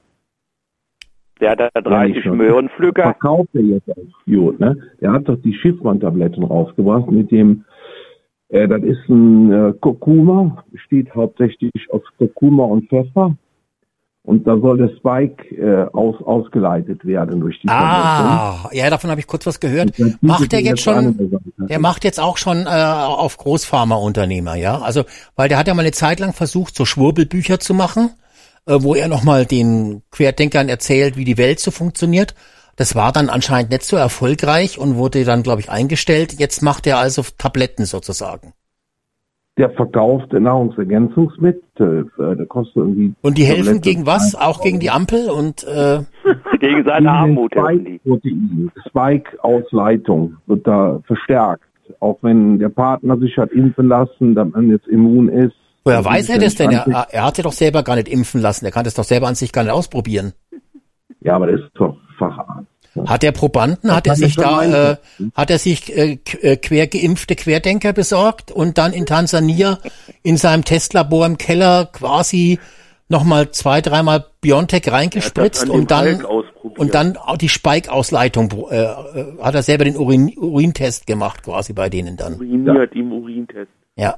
[1.39, 2.35] Der hat da Ja, 30 nicht nur.
[2.37, 3.03] Möhrenpflücker.
[3.03, 4.75] Verkauft er jetzt auch gut, ne?
[5.01, 7.63] Der hat doch die Schiffmann-Tabletten rausgebracht mit dem
[8.49, 13.37] Äh, das ist ein äh, Kurkuma, besteht hauptsächlich aus Kurkuma und Pfeffer.
[14.23, 19.19] Und da soll der Spike äh, aus, ausgeleitet werden durch die Ah, ja, davon habe
[19.19, 19.93] ich kurz was gehört.
[20.21, 24.79] Macht er jetzt schon, der macht jetzt auch schon äh, auf Großpharmaunternehmer, ja?
[24.79, 28.11] Also, weil der hat ja mal eine Zeit lang versucht, so Schwurbelbücher zu machen,
[28.67, 32.35] äh, wo er nochmal den Querdenkern erzählt, wie die Welt so funktioniert.
[32.75, 36.39] Das war dann anscheinend nicht so erfolgreich und wurde dann, glaube ich, eingestellt.
[36.39, 38.53] Jetzt macht er also Tabletten sozusagen.
[39.57, 43.13] Der verkauft Nahrungsergänzungsmittel, äh, der kostet irgendwie.
[43.21, 44.33] Und die helfen Tablette gegen was?
[44.33, 45.99] 1 Auch gegen die Ampel und äh,
[46.59, 48.69] Gegen seine Armut helfen die.
[48.87, 51.63] Spike-Ausleitung wird da verstärkt.
[51.99, 55.55] Auch wenn der Partner sich hat impfen lassen, damit man jetzt immun ist.
[55.83, 56.71] woher weiß er das denn?
[56.71, 58.65] Er, Ja, er hat sich doch selber gar nicht impfen lassen.
[58.65, 60.33] Er kann das doch selber an sich gar nicht ausprobieren.
[61.19, 62.70] Ja, aber das ist doch Facharzt.
[63.05, 64.59] Hat der Probanden, hat er sich da,
[64.91, 64.95] äh,
[65.33, 69.79] hat er sich äh, k- äh, quer geimpfte Querdenker besorgt und dann in Tansania
[70.23, 72.59] in seinem Testlabor im Keller quasi
[73.07, 76.07] nochmal zwei, dreimal Biontech reingespritzt und dann
[76.77, 81.73] und dann auch die Spike-Ausleitung äh, äh, hat er selber den Urin, Urintest gemacht quasi
[81.73, 82.35] bei denen dann.
[82.35, 83.71] Uriniert im Urintest.
[83.95, 84.17] Ja.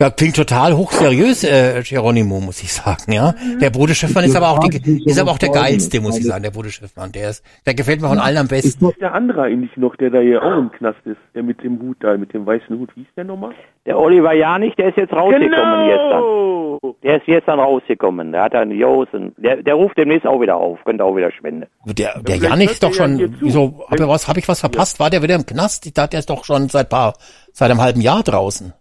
[0.00, 3.34] Ja, klingt total hochseriös, äh, Geronimo, muss ich sagen, ja.
[3.60, 6.42] Der Bruder Schiffmann ist aber auch die, ist aber auch der geilste, muss ich sagen,
[6.42, 7.12] der Bruder Schiffmann.
[7.12, 8.88] Der ist, der gefällt mir von allen am besten.
[8.88, 11.18] Ist der andere eigentlich noch, der da hier auch im Knast ist?
[11.34, 12.88] Der mit dem Hut da, mit dem weißen Hut.
[12.96, 13.52] Wie ist der nochmal?
[13.84, 15.86] Der Oliver Janich, der ist jetzt rausgekommen Genau!
[15.90, 16.94] jetzt dann.
[17.02, 18.32] Der ist jetzt dann rausgekommen.
[18.32, 19.34] Der hat dann Josen.
[19.36, 20.78] Der, der ruft demnächst auch wieder auf.
[20.84, 21.66] Könnte auch wieder spenden.
[21.84, 24.60] Der, der vielleicht Janich ist doch ja schon, wieso, hab ich was, hab ich was
[24.60, 24.98] verpasst?
[24.98, 25.84] War der wieder im Knast?
[25.84, 27.14] Ich dachte, der ist doch schon seit paar,
[27.52, 28.72] seit einem halben Jahr draußen.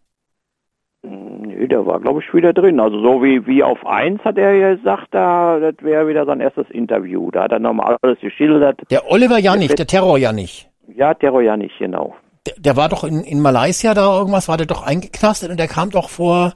[1.01, 2.79] Nee, der war, glaube ich, wieder drin.
[2.79, 6.41] Also so wie, wie auf eins hat er ja gesagt, da, das wäre wieder sein
[6.41, 7.31] erstes Interview.
[7.31, 8.81] Da hat er nochmal alles geschildert.
[8.91, 10.69] Der Oliver Janich, der Terror Janich.
[10.87, 12.15] Ja, Terror Janich, genau.
[12.45, 15.67] Der, der war doch in, in Malaysia da irgendwas, war der doch eingeknastet und der
[15.67, 16.53] kam doch vor,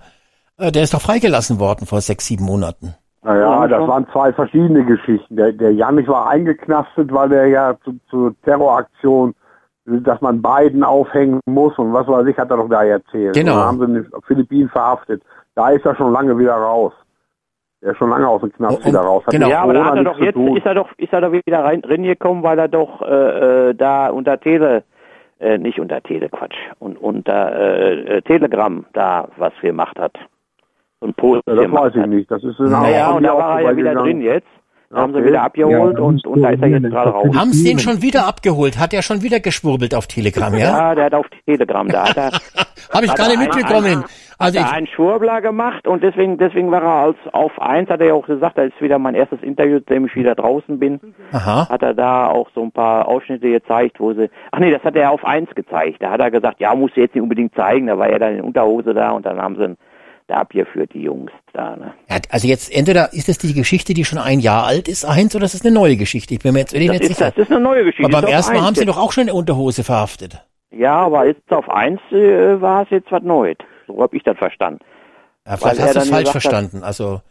[0.57, 2.95] äh, der ist doch freigelassen worden vor sechs, sieben Monaten.
[3.23, 5.37] Naja, das waren zwei verschiedene Geschichten.
[5.37, 9.33] Der, der Janich war eingeknastet, weil er ja zu, zur Terroraktion,
[9.85, 13.35] dass man Biden aufhängen muss und was weiß ich, hat er doch da erzählt.
[13.35, 13.53] Genau.
[13.53, 15.21] Und dann haben sie den Philippinen verhaftet.
[15.55, 16.93] Da ist er schon lange wieder raus.
[17.81, 19.23] Er ist schon lange aus dem Knast Und- wieder raus.
[19.25, 19.49] Hat genau.
[19.49, 21.81] Ja, aber da hat er doch jetzt, ist er doch, ist er doch wieder rein,
[21.85, 24.83] reingekommen, weil er doch äh, äh, da unter Tele,
[25.39, 30.13] äh, nicht unter Tele, Quatsch, und unter äh, äh, Telegram da was gemacht hat.
[31.01, 32.09] Und Post Ja, das gemacht weiß ich hat.
[32.09, 32.31] nicht.
[32.31, 34.03] Das ist in Naja, und da war er ja wieder vorbeigegangen.
[34.05, 34.47] drin jetzt.
[34.93, 35.27] Da haben sie Okay.
[35.29, 37.27] wieder abgeholt Ja, und, und da ist er jetzt gerade raus.
[37.35, 38.77] Haben sie den schon wieder abgeholt?
[38.79, 40.59] Hat er schon wieder geschwurbelt auf Telegram, ja?
[40.89, 42.31] Ja, der hat auf Telegram, da hat er,
[42.93, 44.03] Habe ich hat gar nicht er ein- mitbekommen.
[44.39, 48.01] Also hat ich, einen Schwurbler gemacht und deswegen, deswegen war er als auf eins, hat
[48.01, 50.99] er ja auch gesagt, das ist wieder mein erstes Interview, seitdem ich wieder draußen bin.
[51.31, 51.69] aha.
[51.69, 54.95] hat er da auch so ein paar Ausschnitte gezeigt, wo sie, ach nee, das hat
[54.95, 56.01] er auf eins gezeigt.
[56.01, 58.35] Da hat er gesagt, ja, musst du jetzt nicht unbedingt zeigen, da war er dann
[58.35, 59.77] in Unterhose da und dann haben sie ihn
[60.27, 61.93] da abgeführt, die Jungs da, ne.
[62.09, 65.35] Ja, also jetzt entweder ist es die Geschichte, die schon ein Jahr alt ist, eins,
[65.35, 66.33] oder ist es eine neue Geschichte?
[66.33, 67.31] Ich bin mir jetzt wirklich Das nicht ist, sicher.
[67.35, 68.05] das ist eine neue Geschichte.
[68.05, 70.43] Aber beim ersten Mal haben sie doch auch schon eine Unterhose verhaftet.
[70.71, 73.57] Ja, aber jetzt auf eins äh, war es jetzt was Neues.
[73.87, 74.79] So habe ich das verstanden.
[75.45, 76.83] Ja, Weil vielleicht er hast du es falsch gesagt hat- verstanden.
[76.83, 77.21] Also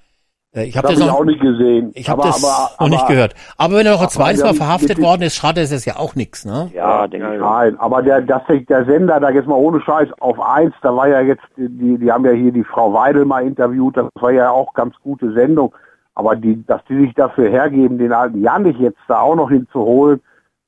[0.54, 1.90] ich habe Das das habe ich noch, auch nicht gesehen.
[1.94, 3.34] ich habe Aber- das aber- noch nicht aber- gehört.
[3.56, 6.14] Aber wenn er noch ein aber zweites Mal verhaftet worden ist, schadet es ja auch
[6.14, 6.70] nichts, ne?
[6.74, 7.40] Ja, denke ich.
[7.40, 10.94] Nein, aber der, dass sich der Sender da jetzt mal ohne Scheiß auf eins, da
[10.94, 14.30] war ja jetzt, die, die haben ja hier die Frau Weidel mal interviewt, das war
[14.32, 15.74] ja auch ganz gute Sendung.
[16.14, 20.20] Aber die, dass die sich dafür hergeben, den alten Janich jetzt da auch noch hinzuholen,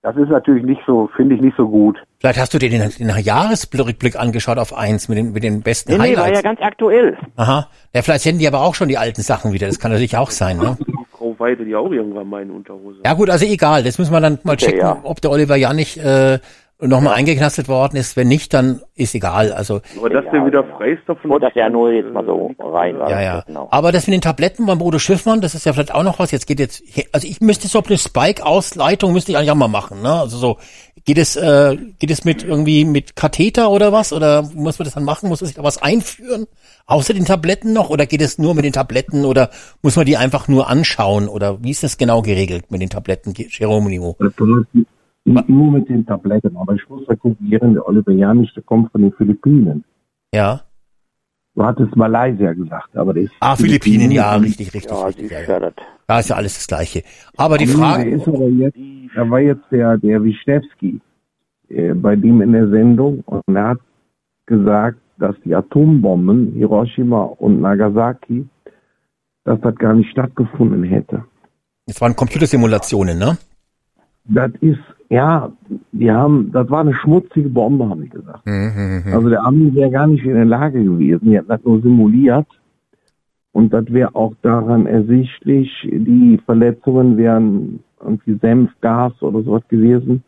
[0.04, 1.96] das ist natürlich nicht so, finde ich nicht so gut.
[2.20, 5.92] Vielleicht hast du dir den, den Jahresrückblick angeschaut auf eins mit den, mit den besten
[5.92, 6.42] Nee, nee, war ja Highlights.
[6.42, 7.16] ganz aktuell.
[7.36, 7.68] Aha.
[7.94, 9.66] Ja, vielleicht senden die aber auch schon die alten Sachen wieder.
[9.66, 10.76] Das kann natürlich auch sein, ne?
[11.16, 12.98] Frau Weide, die auch irgendwann mal in Unterhose.
[13.02, 13.82] Ja gut, also egal.
[13.82, 15.00] Das müssen wir dann mal Okay, checken, ja.
[15.04, 16.38] ob der Oliver Janich äh,
[16.80, 18.16] nochmal eingeknastet worden ist.
[18.16, 19.52] Wenn nicht, dann ist egal.
[19.52, 21.30] Also Aber dass der wieder frei ist davon.
[21.30, 23.10] Oh, dass er nur jetzt mal so rein war.
[23.10, 23.42] Ja, ja.
[23.46, 23.68] Genau.
[23.70, 26.30] Aber das mit den Tabletten beim Bruder Schiffmann, das ist ja vielleicht auch noch was.
[26.30, 30.02] Jetzt geht jetzt, also ich müsste so eine Spike-Ausleitung müsste ich eigentlich auch mal machen,
[30.02, 30.12] ne?
[30.12, 30.58] Also so,
[31.04, 34.12] geht es, äh, geht es mit irgendwie mit Katheter oder was?
[34.12, 35.28] Oder muss man das dann machen?
[35.28, 36.46] Muss man sich da was einführen?
[36.86, 37.90] Außer den Tabletten noch?
[37.90, 39.24] Oder geht es nur mit den Tabletten?
[39.24, 39.50] Oder
[39.82, 41.28] muss man die einfach nur anschauen?
[41.28, 44.16] Oder wie ist das genau geregelt mit den Tabletten, Geronimo?
[45.24, 48.62] Das nicht nur mit den Tabletten, aber ich muss da korrigieren, der Oliver Janich, der
[48.62, 49.84] kommt von den Philippinen.
[50.34, 50.60] Ja.
[51.54, 55.30] Du hattest Malaysia gesagt, aber ist Ah, Philippinen, ja, richtig, richtig, ja, richtig.
[55.30, 55.70] Ja, ja.
[56.06, 57.04] Da ist ja alles das Gleiche.
[57.36, 58.76] Aber die Frage, ist aber jetzt,
[59.14, 61.00] da war jetzt der, der Wischnewski
[61.68, 63.78] äh, bei dem in der Sendung und er hat
[64.46, 68.46] gesagt, dass die Atombomben Hiroshima und Nagasaki,
[69.44, 71.24] dass das gar nicht stattgefunden hätte.
[71.86, 73.38] es waren Computersimulationen, ne?
[74.24, 75.52] Das ist Ja,
[75.92, 78.46] die haben, das war eine schmutzige Bombe, haben die gesagt.
[78.46, 79.12] Mhm, mhm.
[79.12, 81.30] Also der Army wäre gar nicht in der Lage gewesen.
[81.30, 82.46] Die hatten das nur simuliert.
[83.52, 90.24] Und das wäre auch daran ersichtlich, die Verletzungen wären irgendwie Senf, Gas oder sowas gewesen.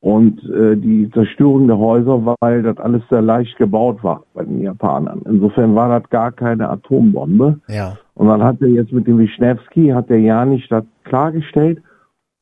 [0.00, 4.62] Und äh, die Zerstörung der Häuser, weil das alles sehr leicht gebaut war bei den
[4.62, 5.22] Japanern.
[5.26, 7.58] Insofern war das gar keine Atombombe.
[7.68, 7.98] Ja.
[8.14, 11.82] Und dann hat er jetzt mit dem Wischnewski, hat er ja nicht das klargestellt.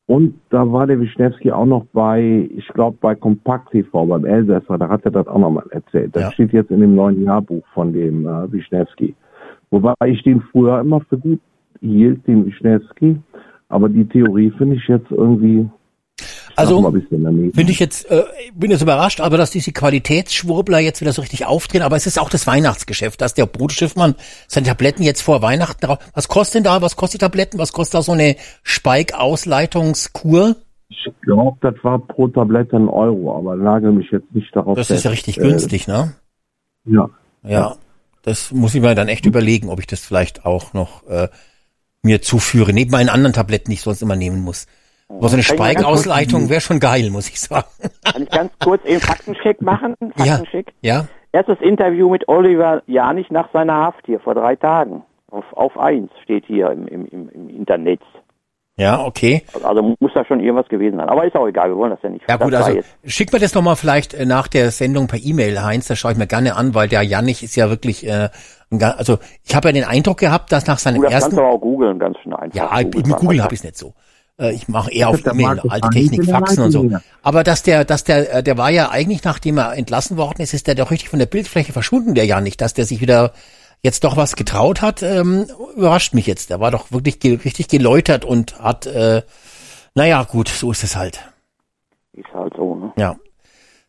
[0.07, 4.77] Und da war der Wischnewski auch noch bei, ich glaube, bei Kompakt TV, beim Elsässer,
[4.77, 6.15] da hat er das auch nochmal erzählt.
[6.15, 6.31] Das Ja.
[6.31, 9.13] steht jetzt in dem neuen Jahrbuch von dem äh, Wischnewski.
[9.69, 11.41] Wobei ich den früher immer für gut
[11.81, 13.17] hielt, den Wischnewski.
[13.67, 15.67] Aber die Theorie finde ich jetzt irgendwie
[16.57, 16.81] Also.
[16.81, 18.23] Finde ich jetzt, äh,
[18.55, 21.83] bin jetzt überrascht, aber dass diese Qualitätsschwurbler jetzt wieder so richtig aufdrehen.
[21.83, 24.15] Aber es ist auch das Weihnachtsgeschäft, dass der Brutschiffmann
[24.47, 25.99] seine Tabletten jetzt vor Weihnachten drauf.
[26.13, 26.81] Was kostet denn da?
[26.81, 27.59] Was kostet die Tabletten?
[27.59, 30.55] Was kostet da so eine Spike-Ausleitungskur?
[30.89, 34.89] Ich glaube, das war pro Tablette ein Euro, aber nagel mich jetzt nicht darauf Das
[34.89, 35.27] ist ja fest.
[35.27, 36.15] richtig Äh, günstig, ne?
[36.85, 37.09] Ja.
[37.43, 37.75] Ja.
[38.23, 41.27] Das muss ich mir dann echt überlegen, ob ich das vielleicht auch noch äh,
[42.01, 44.65] mir zuführe, neben meinen anderen Tabletten, die ich sonst immer nehmen muss.
[45.09, 47.67] Aber so eine Spike-Ausleitung wäre schon geil, muss ich sagen.
[48.03, 49.95] Kann ich ganz kurz eben Faktencheck machen?
[50.15, 50.73] Faktencheck.
[50.81, 51.07] Ja.
[51.31, 55.03] Erstes Interview mit Oliver Janich nach seiner Haft hier vor drei Tagen.
[55.29, 58.01] Auf, auf eins steht hier im, im, im, Internet.
[58.77, 59.43] Ja, okay.
[59.63, 61.09] Also muss da schon irgendwas gewesen sein.
[61.09, 62.23] Aber ist auch egal, wir wollen das ja nicht.
[62.29, 62.95] Ja gut, das also jetzt.
[63.05, 66.17] schick mir das nochmal vielleicht äh, nach der Sendung per E-Mail, Heinz, das schaue ich
[66.17, 68.29] mir gerne an, weil der Janich ist ja wirklich, äh,
[68.69, 71.29] also ich habe ja den Eindruck gehabt, dass nach seinem Du, das ersten...
[71.31, 72.55] kannst du aber auch googeln, ganz schnell einfach.
[72.55, 73.93] Ja, mit Google habe ich es nicht so.
[74.39, 76.89] Äh, Ich mache eher auf E-Mail, alte Technik, Faxen und so.
[77.23, 80.53] Aber dass der, dass der, äh, der war ja eigentlich, nachdem er entlassen worden ist,
[80.53, 83.33] ist der doch richtig von der Bildfläche verschwunden, der ja nicht, dass der sich wieder
[83.83, 86.49] jetzt doch was getraut hat, ähm, überrascht mich jetzt.
[86.49, 89.21] Der war doch wirklich ge richtig geläutert und hat, äh,
[89.95, 91.19] naja, gut, so ist es halt.
[92.13, 92.91] Ist halt so, ne?
[92.97, 93.15] Ja.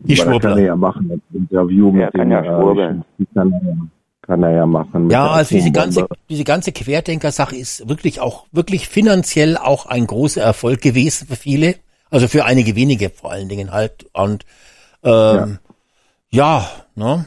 [0.00, 0.58] Die das kann er Schwurbler.
[0.60, 3.04] ja machen, das Interview mit Ja, kann dem, ja äh, schwurbeln.
[3.18, 3.26] die
[4.28, 5.10] kann er, ja- ja machen.
[5.10, 10.42] Ja, also diese ganze, diese ganze Querdenker-Sache ist wirklich auch, wirklich finanziell auch ein großer
[10.42, 11.74] Erfolg gewesen für viele.
[12.10, 14.06] Also für einige wenige vor allen Dingen halt.
[14.12, 14.44] Und
[15.02, 15.58] ähm,
[16.30, 16.68] ja.
[16.94, 17.26] ne?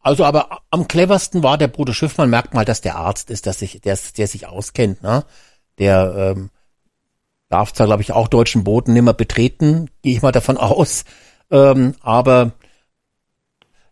[0.00, 3.60] Also aber am cleversten war der Bruder Schiffmann, merkt mal, dass der Arzt ist, dass
[3.60, 5.24] sich, der, der sich auskennt, ne?
[5.78, 6.50] Der ähm,
[7.48, 11.04] darf zwar, glaube ich, auch deutschen Boden nimmer betreten, gehe ich mal davon aus.
[11.50, 12.52] Ähm, aber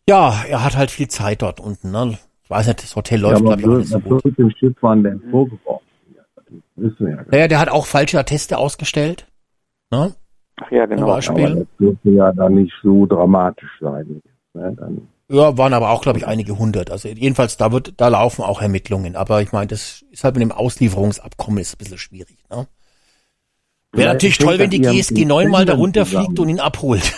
[0.09, 2.19] ja, er hat halt viel Zeit dort unten, ne?
[2.53, 4.25] Ich weiß nicht, das Hotel Ja, läuft, aber glaube ich, auch nicht so gut.
[4.25, 5.87] wird dem Schiffmann denn vorgeworfen?
[6.15, 6.23] Ja,
[6.77, 7.33] wissen wir ja gar nicht.
[7.33, 9.27] Naja, der hat auch falsche Atteste ausgestellt.
[9.91, 10.15] Ne?
[10.61, 10.97] Ach ja, genau.
[10.97, 11.55] Zum Aber Beispiel.
[11.57, 14.21] das dürfte ja dann nicht so dramatisch sein.
[14.53, 14.77] Ne?
[14.79, 16.91] Dann, Ja, waren aber auch, glaube ich, einige hundert.
[16.91, 19.17] Also jedenfalls, da wird, da laufen auch Ermittlungen.
[19.17, 22.37] Aber ich meine, das ist halt mit dem Auslieferungsabkommen ist ein bisschen schwierig.
[22.51, 22.57] Ne?
[22.57, 22.67] Wäre
[23.95, 26.39] Vielleicht natürlich toll, wenn die GSG den 9 mal da Spendern runterfliegt zusammen.
[26.39, 27.13] und ihn abholt.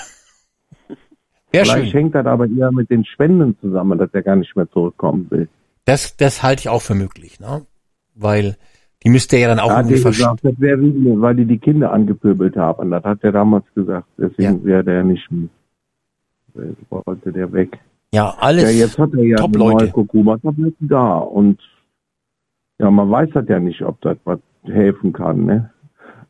[1.55, 2.01] Wäre Vielleicht schön.
[2.01, 5.49] hängt das aber eher mit den Spenden zusammen, dass er gar nicht mehr zurückkommen will.
[5.85, 7.63] Das, das halte ich auch für möglich, ne?
[8.15, 8.57] Weil
[9.05, 10.37] die müsste er ja dann auch hat irgendwie verstehen.
[10.43, 12.91] das wäre wegen, weil die die Kinder angepöbelt haben.
[12.91, 14.07] Das hat er damals gesagt.
[14.19, 14.65] Deswegen Ja.
[14.65, 15.49] wäre der nicht mehr.
[16.91, 17.79] Wollte der weg.
[18.13, 18.63] Ja, alles.
[18.65, 19.91] Ja, jetzt hat er ja top Leute.
[19.91, 21.19] Kurkuma-Tabletten da.
[21.19, 21.61] Und
[22.79, 25.45] ja, man weiß halt ja nicht, ob das was helfen kann.
[25.45, 25.71] Ne?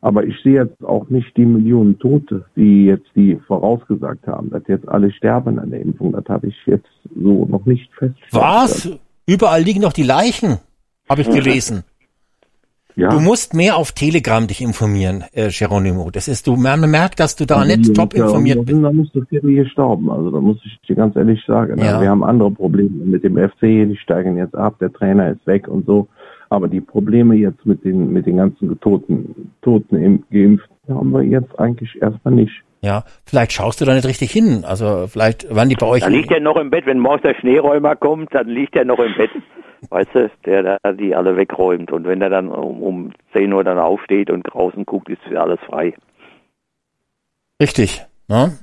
[0.05, 4.61] Aber ich sehe jetzt auch nicht die Millionen Tote, die jetzt die vorausgesagt haben, dass
[4.67, 6.11] jetzt alle sterben an der Impfung.
[6.11, 6.85] Das habe ich jetzt
[7.19, 8.31] so noch nicht festgestellt.
[8.43, 8.87] Was?
[9.25, 10.59] Überall liegen noch die Leichen,
[11.09, 11.83] habe ich gelesen.
[12.95, 13.09] Ja.
[13.09, 16.11] Du musst mehr auf Telegram dich informieren, äh, Geronimo.
[16.11, 18.83] Das ist, du man merkt, dass du da Also nicht top ja- informiert bist.
[18.83, 20.11] da nicht so viele gestorben.
[20.11, 21.79] Also da muss ich dir ganz ehrlich sagen.
[21.79, 21.85] Ja.
[21.87, 25.45] Also wir haben andere Probleme mit dem FC, die steigen jetzt ab, der Trainer ist
[25.47, 26.07] weg und so.
[26.55, 31.21] Aber die Probleme jetzt mit den mit den ganzen Toten, Toten im, Geimpften haben wir
[31.21, 32.63] jetzt eigentlich erstmal nicht.
[32.81, 34.63] Ja, vielleicht schaust du da nicht richtig hin.
[34.65, 36.01] Also vielleicht waren die bei euch.
[36.01, 38.99] Dann liegt er noch im Bett, wenn morgens der Schneeräumer kommt, dann liegt er noch
[38.99, 39.31] im Bett.
[39.89, 41.91] Weißt du, der da die alle wegräumt.
[41.91, 45.41] Und wenn er dann um, um 10 Uhr dann aufsteht und draußen guckt, ist für
[45.41, 45.93] alles frei.
[47.61, 48.05] Richtig.
[48.29, 48.57] Ne?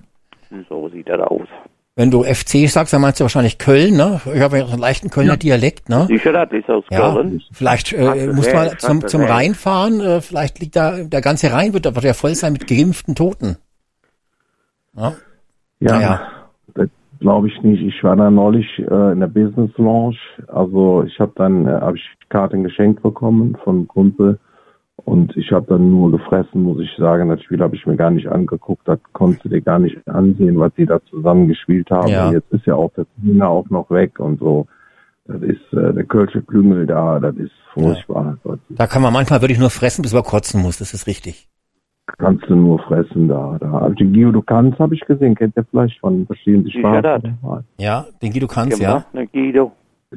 [0.69, 1.49] So sieht er da aus.
[1.95, 4.21] Wenn du FC sagst, dann meinst du wahrscheinlich Köln, ne?
[4.35, 6.07] Ich habe ja so einen leichten Kölner Dialekt, ne?
[6.09, 7.43] Sicher, das ist aus Ja, Köln.
[7.53, 9.21] vielleicht äh, muss man zum, zum.
[9.23, 12.67] Rhein fahren, äh, vielleicht liegt da, der ganze Rhein wird, wird ja voll sein mit
[12.67, 13.57] geimpften Toten.
[14.97, 15.13] Ja,
[15.81, 16.21] Ja, Naja.
[16.75, 16.89] das
[17.21, 17.83] glaube ich nicht.
[17.83, 20.17] Ich war da neulich äh, in der Business Lounge.
[20.49, 24.39] Also ich habe dann äh, hab ich Karten geschenkt bekommen von einem Kumpel
[25.05, 27.29] und ich habe dann nur gefressen, muss ich sagen.
[27.29, 28.87] Das Spiel habe ich mir gar nicht angeguckt.
[28.87, 32.09] Das konntest du dir gar nicht ansehen, was die da zusammen gespielt haben.
[32.09, 32.31] Ja.
[32.31, 34.67] Jetzt ist ja auch der Trainer auch noch weg und so.
[35.25, 37.19] Das ist äh, der Kölsche Klüngel da.
[37.19, 38.39] Das ist furchtbar.
[38.69, 41.49] da kann man manchmal wirklich nur fressen, bis man kotzen muss, das ist richtig.
[42.19, 43.57] kannst du nur fressen da.
[43.61, 43.79] da.
[43.79, 46.69] Also den Guido Kanz habe ich gesehen, kennt ihr vielleicht von verschiedenen
[47.03, 47.23] das.
[47.79, 49.05] Ja, den Guido Kanz, ja.
[49.13, 49.73] ne, Guido.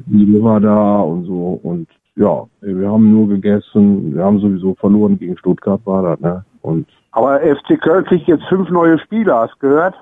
[0.08, 5.18] Guido war da und so und ja, wir haben nur gegessen, wir haben sowieso verloren
[5.18, 6.44] gegen Stuttgart war das, ne?
[6.62, 9.94] Und Aber FC Köln kriegt jetzt fünf neue Spieler, hast du gehört?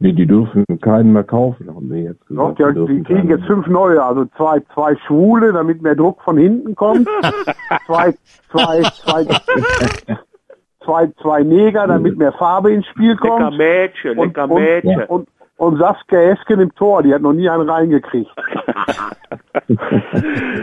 [0.00, 2.76] nee, die dürfen keinen mehr kaufen, haben wir jetzt Doch, gesagt.
[2.76, 6.36] die, die dürfen kriegen jetzt fünf neue, also zwei, zwei Schwule, damit mehr Druck von
[6.36, 7.08] hinten kommt.
[7.86, 8.12] zwei,
[8.50, 9.26] zwei, zwei,
[10.84, 13.56] zwei, zwei Neger, damit mehr Farbe ins Spiel Lecker kommt.
[13.56, 15.02] Mädchen, Und, lecker und, Mädchen.
[15.04, 15.28] und, und
[15.70, 18.30] Saskia Esken im Tor, die hat noch nie einen reingekriegt.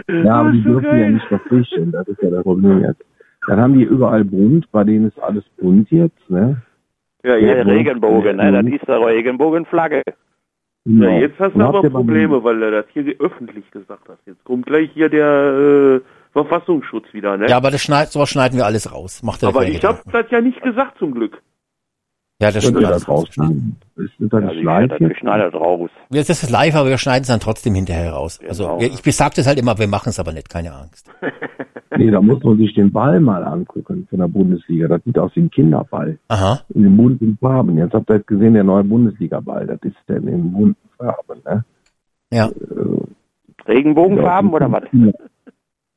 [0.08, 3.02] Ja, aber die dürfen ja nicht verpflichten, das ist ja das Problem jetzt.
[3.46, 6.60] Dann haben die überall bunt, bei denen ist alles bunt jetzt, ne?
[7.22, 8.52] Ja, Ja, jetzt, Regenbogen, ne?
[8.52, 10.02] Das ist der Regenbogenflagge.
[10.84, 11.06] Genau.
[11.06, 14.20] ja, jetzt hast du Und aber Probleme, weil du das hier öffentlich gesagt hast.
[14.26, 16.00] Jetzt kommt gleich hier der äh,
[16.32, 17.48] Verfassungsschutz wieder, ne?
[17.48, 19.22] Ja, aber das schneid, sowas schneiden wir alles raus.
[19.22, 21.42] Macht aber ich habe das ja nicht gesagt zum Glück.
[22.40, 22.80] Ja, das stimmt.
[22.80, 23.76] ihr das rausschneiden?
[23.96, 25.18] Ist das Ja, live das jetzt?
[25.18, 25.90] schneidet raus.
[26.10, 28.38] Das ist live, aber wir schneiden es dann trotzdem hinterher raus.
[28.38, 28.48] Genau.
[28.50, 31.10] Also wir- ich besag das halt immer, wir machen es aber nicht, keine Angst.
[31.96, 34.86] Nee, da muss man sich den Ball mal angucken von der Bundesliga.
[34.86, 36.18] Das sieht aus wie ein Kinderball.
[36.28, 36.60] Aha.
[36.72, 37.76] In den bunten Farben.
[37.76, 39.66] Jetzt habt ihr jetzt gesehen, der neue Bundesliga-Ball.
[39.66, 41.64] Das ist der in den bunten Farben, ne?
[42.32, 42.48] Ja.
[43.66, 44.84] Regenbogenfarben oder was?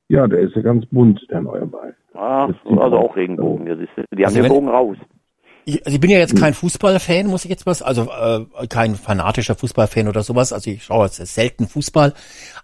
[0.09, 1.95] Ja, der ist ja ganz bunt, der neue Ball.
[2.13, 3.65] Ah, Das also auch Regenbogen.
[3.67, 4.97] Das ist, die haben Also den wenn- Bogen raus.
[5.65, 8.95] Ich, also ich bin ja jetzt kein Fußballfan, muss ich jetzt was, also äh, kein
[8.95, 10.51] fanatischer Fußballfan oder sowas.
[10.51, 12.13] Also ich schaue jetzt selten Fußball.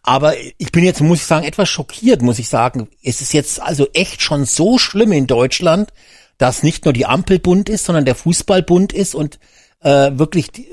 [0.04, 2.90] Aber ich bin jetzt, muss ich sagen, etwas schockiert, muss ich sagen.
[3.04, 5.94] Es ist jetzt also echt schon so schlimm in Deutschland,
[6.38, 9.40] dass nicht nur die Ampel bunt ist, sondern der Fußball bunt ist und
[9.82, 10.68] äh, wirklich die,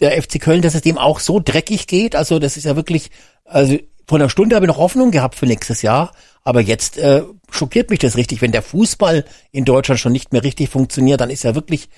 [0.00, 2.14] der FC Köln, dass es dem auch so dreckig geht.
[2.16, 3.10] Also das ist ja wirklich,
[3.44, 6.12] also vor einer Stunde habe ich noch Hoffnung gehabt für nächstes Jahr,
[6.44, 8.42] aber jetzt äh, schockiert mich das richtig.
[8.42, 11.88] Wenn der Fußball in Deutschland schon nicht mehr richtig funktioniert, dann ist ja wirklich,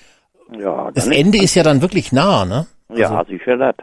[0.57, 2.67] Ja, das dann Ende ist ja dann wirklich nah, ne?
[2.93, 3.75] Ja, sicher das.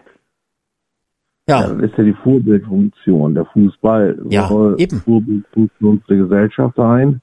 [1.48, 3.34] Ja, Ja, das ist ja die Vorbildfunktion.
[3.34, 5.00] Der Fußball Ja, soll eben.
[5.00, 7.20] Vorbildfunktion für die Gesellschaft sein.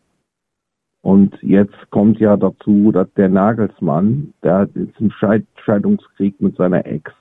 [1.01, 6.57] Und jetzt kommt ja dazu, dass der Nagelsmann, der hat jetzt einen Scheid Scheidungskrieg mit
[6.57, 7.11] seiner Ex.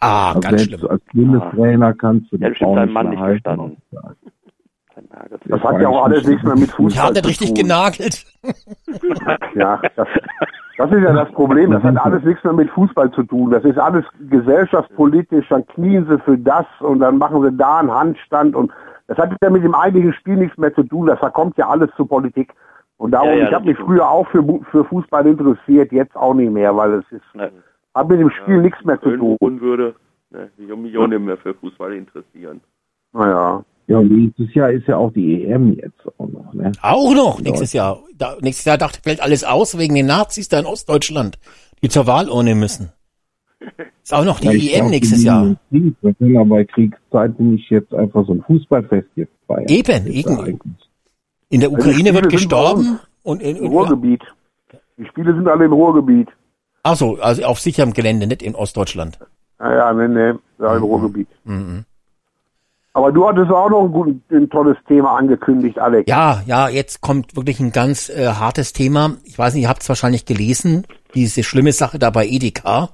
[0.00, 0.90] ah, Also ganz selbst schlimm.
[0.90, 3.76] als Bundestrainer kannst du nicht Mann mehr nicht halten.
[5.14, 5.38] Nagel.
[5.46, 7.54] Das hat ja auch alles nichts mehr mit Ich Fußball habe zu richtig tun.
[7.56, 8.24] genagelt.
[9.54, 10.08] Ja, das,
[10.78, 11.70] das ist ja das Problem.
[11.70, 13.50] Das hat alles nichts mehr mit Fußball zu tun.
[13.50, 15.46] Das ist alles gesellschaftspolitisch.
[15.48, 18.72] Dann knien sie für das und dann machen sie da einen Handstand und
[19.06, 21.06] das hat ja mit dem eigentlichen Spiel nichts mehr zu tun.
[21.06, 22.52] Das verkommt ja alles zur Politik.
[22.96, 26.16] Und darum, Ja, ja, ich habe das mich früher auch für, für Fußball interessiert, jetzt
[26.16, 27.50] auch nicht mehr, weil es ist, Ne.
[27.94, 29.36] hat mit dem Spiel nichts mehr zu tun.
[29.60, 29.94] würde,
[30.30, 32.60] ne, ich würde mich auch nicht mehr für Fußball interessieren.
[33.12, 33.62] Naja.
[33.86, 36.72] Ja, und nächstes Jahr ist ja auch die EM jetzt auch noch, ne?
[36.80, 38.02] Auch noch nächstes Jahr.
[38.16, 41.38] Da, nächstes Jahr dachte fällt alles aus wegen den Nazis da in Ostdeutschland,
[41.82, 42.92] die zur Wahlurne müssen.
[44.02, 45.56] Ist auch noch die Ja, ich EM glaub, nächstes die Jahr.
[45.70, 45.94] Krieg.
[46.36, 49.66] Aber bei Kriegszeit nicht jetzt einfach so ein Fußballfest jetzt feiern.
[49.68, 50.58] Eben, eben.
[51.50, 54.22] In der die Ukraine Spiele wird gestorben und in, Im in Ruhrgebiet.
[54.96, 56.28] Die Spiele sind alle im Ruhrgebiet.
[56.82, 59.18] ach so, also auf sicherem Gelände, nicht in Ostdeutschland.
[59.58, 61.28] Naja, nee, nee, da im Ruhrgebiet.
[61.44, 61.84] Mhm.
[62.96, 66.08] Aber du hattest auch noch ein, gut, ein tolles Thema angekündigt, Alex.
[66.08, 69.16] Ja, ja, jetzt kommt wirklich ein ganz äh, hartes Thema.
[69.24, 72.90] Ich weiß nicht, ihr habt es wahrscheinlich gelesen, diese schlimme Sache da bei Edeka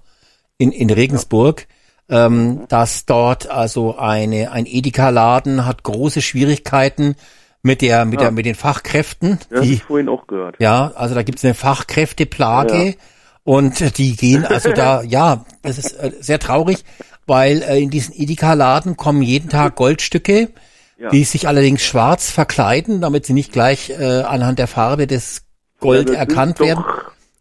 [0.57, 1.67] in, in Regensburg,
[2.09, 7.15] ähm, dass dort also eine, ein Edeka-Laden hat große Schwierigkeiten
[7.63, 9.39] mit der, mit der, mit den Fachkräften.
[9.51, 10.57] Ja, die, ich vorhin auch gehört.
[10.61, 12.93] ja, also da gibt's eine Fachkräfteplage Ja.
[13.45, 16.85] und die gehen also da, ja, das ist äh, sehr traurig,
[17.31, 20.49] weil äh, in diesen Edeka-Laden kommen jeden Tag Goldstücke,
[20.99, 21.11] Ja.
[21.11, 25.47] die sich allerdings schwarz verkleiden, damit sie nicht gleich äh, anhand der Farbe des
[25.79, 26.85] Gold Ja, erkannt werden.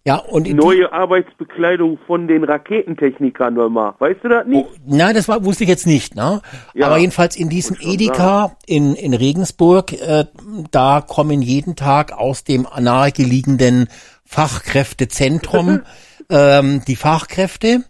[0.05, 3.95] Ja, und Neue Arbeitsbekleidung von den Raketentechnikern nochmal.
[3.99, 4.65] Weißt du das nicht?
[4.65, 6.41] Oh, nein, das war, wusste ich jetzt nicht, ne?
[6.73, 10.25] Ja, Aber jedenfalls in diesem Edeka in, in Regensburg, äh,
[10.71, 13.87] da kommen jeden Tag aus dem nahegelegenen
[14.23, 15.81] Fachkräftezentrum
[16.29, 17.83] ähm, die Fachkräfte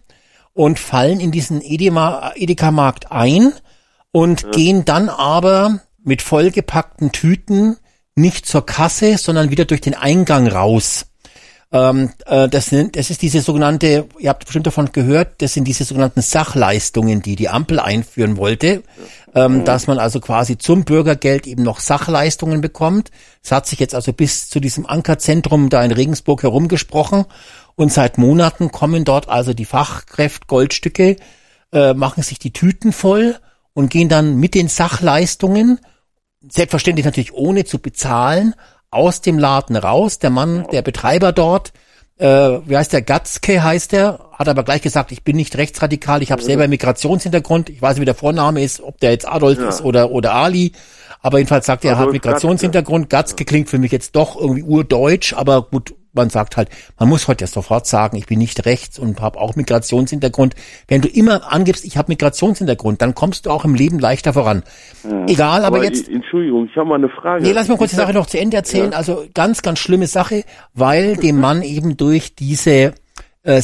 [0.54, 3.52] und fallen in diesen Edema- Edeka-Markt ein
[4.12, 7.76] und gehen dann aber mit vollgepackten Tüten
[8.14, 11.06] nicht zur Kasse, sondern wieder durch den Eingang raus.
[11.72, 15.68] Ähm, äh, das, sind, das ist diese sogenannte, ihr habt bestimmt davon gehört, das sind
[15.68, 18.82] diese sogenannten Sachleistungen, die die Ampel einführen wollte,
[19.36, 23.12] ähm, dass man also quasi zum Bürgergeld eben noch Sachleistungen bekommt.
[23.44, 27.26] Es hat sich jetzt also bis zu diesem Ankerzentrum da in Regensburg herumgesprochen
[27.80, 31.16] und seit Monaten kommen dort also die Fachkräfte Goldstücke,
[31.72, 33.36] äh, machen sich die Tüten voll
[33.72, 35.80] und gehen dann mit den Sachleistungen
[36.46, 38.54] selbstverständlich natürlich ohne zu bezahlen,
[38.90, 40.18] aus dem Laden raus.
[40.18, 41.72] Der Mann, der Betreiber dort,
[42.18, 42.26] äh,
[42.66, 46.32] wie heißt der, Gatzke heißt der, hat aber gleich gesagt, ich bin nicht rechtsradikal, ich
[46.32, 47.70] habe selber Migrationshintergrund.
[47.70, 49.70] Ich weiß nicht, wie der Vorname ist, ob der jetzt Adolf Ja.
[49.70, 50.72] ist oder, oder Ali.
[51.22, 53.08] Aber jedenfalls sagt er, er hat Adolf Migrationshintergrund.
[53.08, 57.28] Gatzke klingt für mich jetzt doch irgendwie urdeutsch, aber gut, man sagt halt, man muss
[57.28, 60.54] heute ja sofort sagen, ich bin nicht rechts und habe auch Migrationshintergrund.
[60.88, 64.62] Wenn du immer angibst, ich habe Migrationshintergrund, dann kommst du auch im Leben leichter voran.
[65.26, 66.08] Egal, aber, jetzt.
[66.08, 67.42] i- Entschuldigung, ich habe mal eine Frage.
[67.42, 68.92] Nee, lass mal kurz die Ist das- Sache noch zu Ende erzählen.
[68.92, 68.96] Ja.
[68.98, 72.92] Also ganz, ganz schlimme Sache, weil dem Mann eben durch diese
[73.42, 73.60] äh,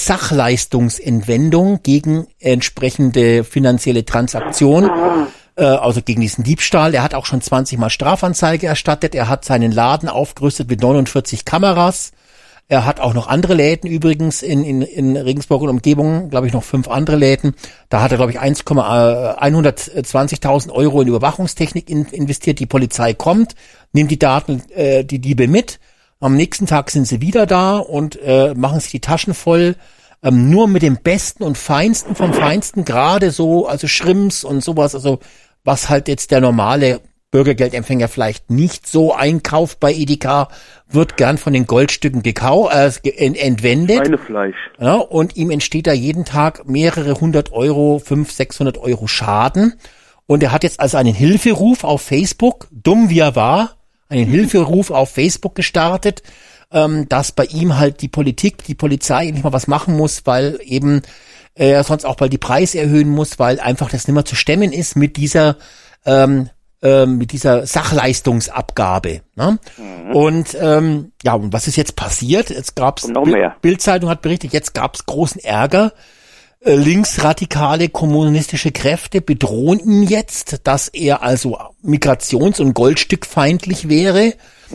[0.71, 4.91] Sachleistungsentwendung gegen entsprechende finanzielle Transaktion,
[5.57, 9.45] äh, also gegen diesen Diebstahl, er hat auch schon 20 Mal Strafanzeige erstattet, er hat
[9.45, 12.13] seinen Laden aufgerüstet mit 49 Kameras,
[12.69, 16.53] er hat auch noch andere Läden übrigens in, in, in Regensburg und Umgebung, glaube ich,
[16.53, 17.55] noch fünf andere Läden.
[17.89, 22.59] Da hat er, glaube ich, 1, äh, 120.000 Euro in Überwachungstechnik in, investiert.
[22.59, 23.55] Die Polizei kommt,
[23.93, 25.79] nimmt die Daten, äh, die Diebe mit.
[26.19, 29.77] Am nächsten Tag sind sie wieder da und äh, machen sich die Taschen voll.
[30.23, 34.95] Ähm, nur mit dem Besten und Feinsten vom Feinsten, gerade so, also Schrimps und sowas,
[34.95, 35.21] also
[35.63, 40.49] was halt jetzt der normale Bürgergeldempfänger vielleicht nicht so einkauft bei Edeka,
[40.89, 44.07] wird gern von den Goldstücken gekau äh, entwendet.
[44.07, 44.57] Schweinefleisch.
[44.79, 49.75] Ja, und ihm entsteht da jeden Tag mehrere hundert Euro, fünf, sechshundert Euro Schaden.
[50.27, 53.77] Und er hat jetzt also einen Hilferuf auf Facebook, dumm wie er war,
[54.09, 56.23] einen Hilferuf auf Facebook gestartet,
[56.73, 60.59] ähm, dass bei ihm halt die Politik, die Polizei endlich mal was machen muss, weil
[60.63, 61.03] eben
[61.55, 64.73] er sonst auch bald die Preise erhöhen muss, weil einfach das nicht mehr zu stemmen
[64.73, 65.57] ist mit dieser
[66.05, 66.51] ähm,
[66.83, 69.23] ähm, mit dieser Sachleistungsabgabe.
[69.35, 69.59] Ne?
[70.13, 72.51] Und ähm, ja, und was ist jetzt passiert?
[72.51, 73.57] Jetzt gab's mehr.
[73.63, 75.93] Bildzeitung hat berichtet, jetzt gab's großen Ärger.
[76.61, 84.35] Äh, Linksradikale kommunistische Kräfte bedrohen ihn jetzt, dass er also migrations- und goldstückfeindlich wäre.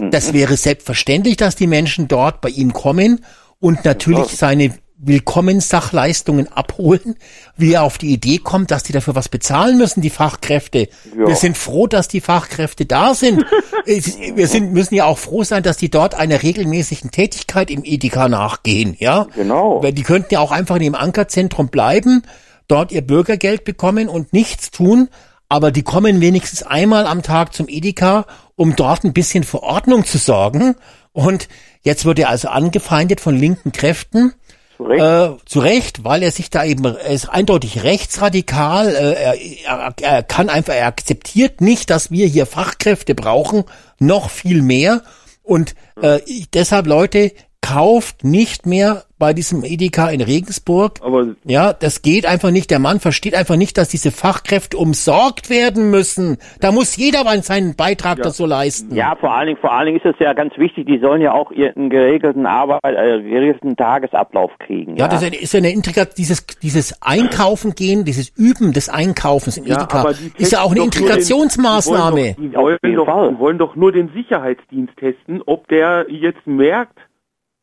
[0.10, 3.26] Das wäre selbstverständlich, dass die Menschen dort bei ihm kommen
[3.60, 4.74] und natürlich seine
[5.04, 7.16] Willkommenssachleistungen abholen,
[7.58, 10.90] wie er auf die Idee kommt, dass die dafür was bezahlen müssen, die Fachkräfte.
[11.18, 11.28] Ja.
[11.28, 13.46] Wir sind froh, dass die Fachkräfte da sind.
[13.86, 18.30] Wir sind, müssen ja auch froh sein, dass die dort einer regelmäßigen Tätigkeit im Edeka
[18.30, 19.28] nachgehen, ja?
[19.36, 19.82] Genau.
[19.82, 22.24] Weil die könnten ja auch einfach in dem Ankerzentrum bleiben,
[22.68, 25.10] dort ihr Bürgergeld bekommen und nichts tun,
[25.52, 30.06] aber die kommen wenigstens einmal am Tag zum Edeka, um dort ein bisschen für Ordnung
[30.06, 30.76] zu sorgen.
[31.12, 31.50] Und
[31.82, 34.34] jetzt wird er also angefeindet von linken Kräften.
[34.82, 35.04] Zu Recht.
[35.04, 40.24] Äh, zu Recht, weil er sich da eben, er ist eindeutig rechtsradikal, äh, er, er,
[40.24, 43.66] kann einfach, er akzeptiert nicht, dass wir hier Fachkräfte brauchen,
[44.00, 45.04] noch viel mehr.
[45.44, 47.32] Und äh, ich, deshalb, Leute,
[47.62, 50.94] kauft nicht mehr bei diesem Edeka in Regensburg.
[51.04, 52.72] Aber Ja, das geht einfach nicht.
[52.72, 56.38] Der Mann versteht einfach nicht, dass diese Fachkräfte umsorgt werden müssen.
[56.60, 58.96] Da muss jeder mal seinen Beitrag dazu leisten.
[58.96, 61.34] Ja, vor allen Dingen, vor allen Dingen ist es ja ganz wichtig, die sollen ja
[61.34, 64.98] auch ihren geregelten Arbeit, äh, geregelten Tagesablauf kriegen.
[64.98, 69.66] Ja, das ist ja eine Integration, dieses, dieses Einkaufen gehen, dieses Üben des Einkaufens im
[69.66, 70.10] Ja, Edeka,
[70.40, 72.36] ist ja auch eine Integrationsmaßnahme.
[72.40, 73.18] Die wollen, jeden doch, die, Fall.
[73.18, 76.98] wollen doch, die wollen doch nur den Sicherheitsdienst testen, ob der jetzt merkt,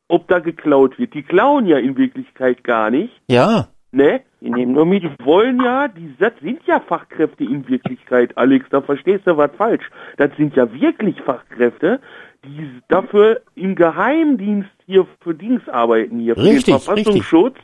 [0.08, 1.14] ob da geklaut wird.
[1.14, 4.22] Die klauen ja in Wirklichkeit gar nicht, Ja, ne?
[4.40, 5.02] Die nehmen nur mit.
[5.02, 9.50] Die wollen ja, die das sind ja Fachkräfte in Wirklichkeit, Alex, da verstehst du was
[9.56, 9.90] falsch.
[10.16, 12.00] Das sind ja wirklich Fachkräfte,
[12.44, 17.56] die dafür im Geheimdienst hier für Dings arbeiten, hier für Richtig, den Verfassungsschutz.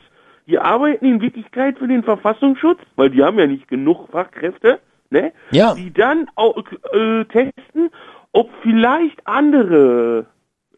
[0.47, 5.31] Die arbeiten in Wirklichkeit für den Verfassungsschutz, weil die haben ja nicht genug Fachkräfte, ne?
[5.51, 5.73] Ja.
[5.73, 7.89] Die dann auch äh, testen,
[8.31, 10.27] ob vielleicht andere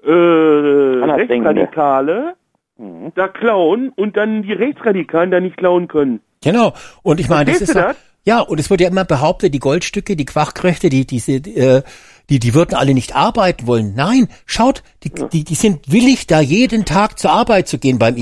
[0.03, 1.61] äh, Andersdenkende.
[1.61, 2.35] Rechtsradikale
[2.77, 3.11] Mhm.
[3.16, 6.22] da klauen und dann die Rechtsradikalen da nicht klauen können.
[6.43, 6.74] genau.
[7.01, 7.98] Und ich meine, das ist ja, das?
[8.24, 11.82] ja, und es wird ja immer behauptet, die Goldstücke, die Fachkräfte, die diese, äh,
[12.30, 13.93] die, die würden alle nicht arbeiten wollen.
[13.95, 18.17] Nein, schaut, die, die, die sind willig, da jeden Tag zur Arbeit zu gehen beim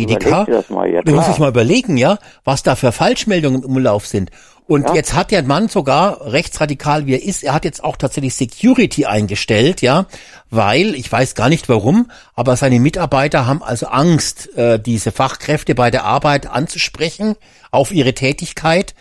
[0.45, 1.34] dir das mal, ja, Du musst klar.
[1.34, 4.32] dich mal überlegen, ja, was da für Falschmeldungen im Umlauf sind.
[4.67, 8.34] Und jetzt hat der Mann sogar, rechtsradikal wie er ist, er hat jetzt auch tatsächlich
[8.34, 10.08] Security eingestellt, ja,
[10.50, 15.75] weil, ich weiß gar nicht warum, aber seine Mitarbeiter haben also Angst, äh, diese Fachkräfte
[15.75, 17.35] bei der Arbeit anzusprechen
[17.69, 18.95] auf ihre Tätigkeit.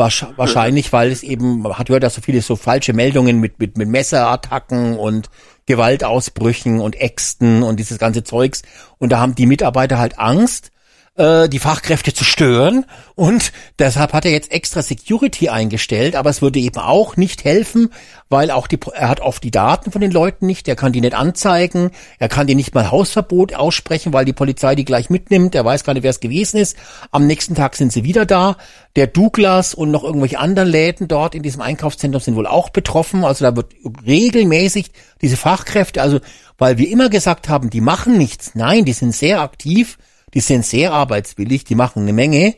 [0.00, 3.58] Wahrsch- Wahrscheinlich, weil es eben, man hat gehört, dass so viele so falsche Meldungen mit,
[3.58, 5.28] mit, mit Messerattacken und
[5.66, 8.62] Gewaltausbrüchen und Äxten und dieses ganze Zeugs.
[8.98, 10.70] Und da haben die Mitarbeiter halt Angst,
[11.16, 12.86] äh, die Fachkräfte zu stören.
[13.14, 17.90] Und deshalb hat er jetzt extra Security eingestellt, aber es würde eben auch nicht helfen,
[18.28, 21.00] weil auch die, er hat oft die Daten von den Leuten nicht, er kann die
[21.00, 25.54] nicht anzeigen, er kann die nicht mal Hausverbot aussprechen, weil die Polizei die gleich mitnimmt,
[25.54, 26.76] er weiß gar nicht, wer es gewesen ist.
[27.10, 28.56] Am nächsten Tag sind sie wieder da.
[28.96, 33.24] Der Douglas und noch irgendwelche anderen Läden dort in diesem Einkaufszentrum sind wohl auch betroffen,
[33.24, 33.72] also da wird
[34.06, 36.20] regelmäßig diese Fachkräfte, also
[36.56, 38.54] weil wir immer gesagt haben, die machen nichts.
[38.54, 39.98] Nein, die sind sehr aktiv,
[40.34, 42.54] die sind sehr arbeitswillig, die machen eine Menge.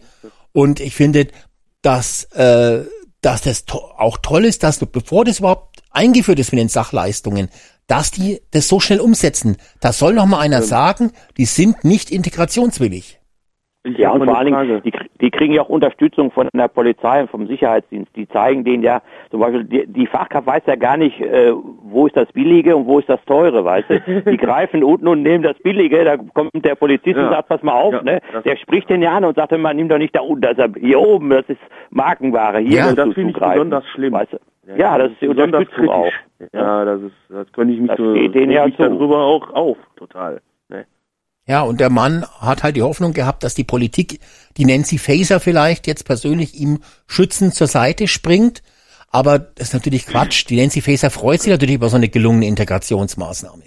[0.52, 1.28] Und ich finde,
[1.80, 2.84] dass, äh,
[3.20, 7.48] dass das to auch toll ist, dass bevor das überhaupt eingeführt ist mit den Sachleistungen,
[7.86, 9.56] dass die das so schnell umsetzen.
[9.80, 13.21] Da soll noch mal einer sagen, die sind nicht integrationswillig.
[13.84, 17.30] Ja, und vor allen Dingen, die, die kriegen ja auch Unterstützung von der Polizei und
[17.30, 18.14] vom Sicherheitsdienst.
[18.14, 19.02] Die zeigen denen ja,
[19.32, 21.52] zum Beispiel, die, die Fachkraft weiß ja gar nicht, äh,
[21.82, 24.00] wo ist das Billige und wo ist das Teure, weißt du?
[24.30, 27.24] Die greifen unten und nehmen das Billige, da kommt der Polizist Ja.
[27.26, 28.20] und sagt, pass mal auf, Ja, ne?
[28.44, 30.76] Der spricht den ja an und sagt immer, nimm doch nicht da unten, das ist
[30.78, 33.54] hier oben, das ist Markenware, hier Ja, musst das du finde ich zugreifen.
[33.70, 34.12] besonders schlimm.
[34.12, 34.38] Weißt du?
[34.76, 36.02] Ja, das ist die Unterstützung auch.
[36.38, 36.50] kritisch.
[36.52, 39.76] Ja, das ist, das könnte ich mich Das so, steht denen ja darüber auch auf,
[39.96, 40.40] total.
[41.46, 44.20] Ja, und der Mann hat halt die Hoffnung gehabt, dass die Politik,
[44.56, 48.62] die Nancy Faeser vielleicht jetzt persönlich ihm schützend zur Seite springt.
[49.10, 50.48] Aber das ist natürlich Quatsch.
[50.48, 53.64] Die Nancy Faeser freut sich natürlich über so eine gelungene Integrationsmaßnahme.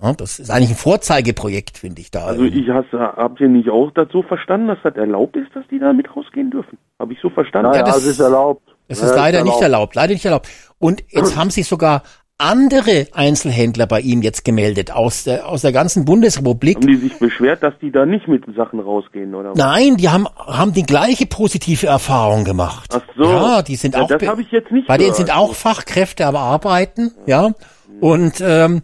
[0.00, 2.26] Ja, das ist eigentlich ein Vorzeigeprojekt, finde ich da.
[2.26, 5.78] Also ich habt ihr nicht auch das so verstanden, dass das erlaubt ist, dass die
[5.80, 6.78] da mit rausgehen dürfen?
[6.98, 7.74] Habe ich so verstanden?
[7.74, 8.62] Ja, das- es ist erlaubt.
[8.88, 10.48] Das ist leider nicht erlaubt, leider nicht erlaubt.
[10.78, 12.02] Und jetzt haben sich sogar
[12.42, 16.76] andere Einzelhändler bei ihm jetzt gemeldet aus der, aus der ganzen Bundesrepublik.
[16.76, 19.50] Haben die sich beschwert, dass die da nicht mit Sachen rausgehen, oder?
[19.50, 19.56] was?
[19.58, 22.90] Nein, die haben, haben die gleiche positive Erfahrung gemacht.
[22.94, 23.24] Ach so.
[23.24, 24.08] Ja, die sind Ja, auch.
[24.08, 25.28] das habe ich jetzt nicht Bei denen gehört.
[25.28, 27.52] sind auch Fachkräfte am Arbeiten, ja.
[28.00, 28.82] Und ähm,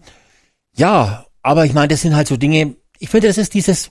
[0.75, 2.77] ja, aber ich meine, das sind halt so Dinge.
[3.01, 3.91] Ich finde, das ist dieses,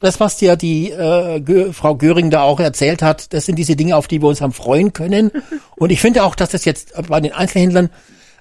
[0.00, 3.32] das was dir die äh, Gö Frau Göring da auch erzählt hat.
[3.34, 5.30] Das sind diese Dinge, auf die wir uns haben freuen können.
[5.76, 7.90] Und ich finde auch, dass das jetzt bei den Einzelhändlern,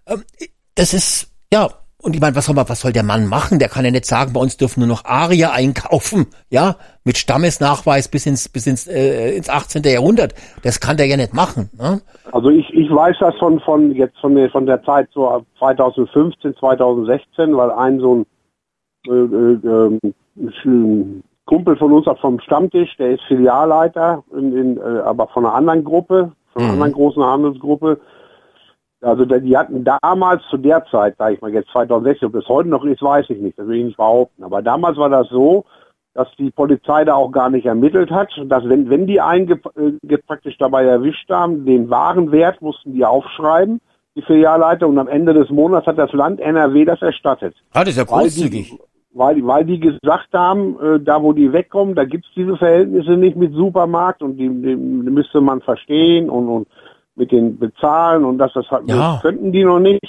[0.08, 0.24] ähm,
[0.76, 1.70] das ist ja.
[2.04, 3.60] Und ich meine, was soll man, was soll der Mann machen?
[3.60, 8.08] Der kann ja nicht sagen, bei uns dürfen nur noch Arier einkaufen, ja, mit Stammesnachweis
[8.08, 9.84] bis ins bis ins äh, ins 18.
[9.84, 10.34] Jahrhundert.
[10.64, 11.70] Das kann der ja nicht machen.
[11.78, 12.02] Ne?
[12.32, 16.56] Also ich, ich weiß das von, von jetzt von der, von der Zeit so 2015,
[16.56, 18.26] 2016, weil ein so ein
[19.08, 20.00] äh, äh,
[20.66, 25.54] ähm, Kumpel von uns vom Stammtisch, der ist Filialleiter, in, in, äh, aber von einer
[25.54, 28.00] anderen Gruppe, von einer anderen großen Handelsgruppe.
[29.02, 32.70] Also die hatten damals zu der Zeit, sage ich mal jetzt 2016, ob das heute
[32.70, 34.44] noch ist, weiß ich nicht, das will ich nicht behaupten.
[34.44, 35.66] Aber damals war das so,
[36.14, 40.18] dass die Polizei da auch gar nicht ermittelt hat, dass wenn, wenn die einen äh,
[40.28, 43.82] praktisch dabei erwischt haben, den wahren Wert mussten die aufschreiben,
[44.16, 47.56] die Filialleiter, und am Ende des Monats hat das Land NRW das erstattet.
[47.74, 48.72] Ah, das ist ja Weil großzügig.
[48.72, 48.80] die,
[49.14, 53.12] weil, die- weil die gesagt haben, äh, da wo die wegkommen, da gibt's diese Verhältnisse
[53.12, 56.68] nicht mit Supermarkt und die, die, müsste man verstehen und, und
[57.16, 59.20] mit den bezahlen und das, das, hat- Ja.
[59.22, 60.02] könnten die noch nicht.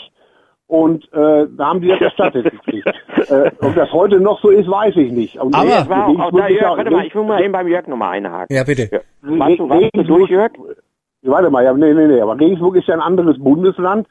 [0.66, 2.86] Und äh, da haben die das erstattet gekriegt.
[3.28, 5.38] äh, ob das heute noch so ist, weiß ich nicht.
[5.38, 7.52] Und Aber- Das war auch, auch da, Jörg, ja- warte mal, ich will mal eben
[7.52, 8.56] beim Jörg nochmal einhaken.
[8.56, 8.88] Ja, bitte.
[9.20, 10.52] Warst du, warst du durch, Jörg?
[11.24, 14.06] Warte mal, ja, nee, nee, nee, aber Regensburg ist ja ein anderes Bundesland.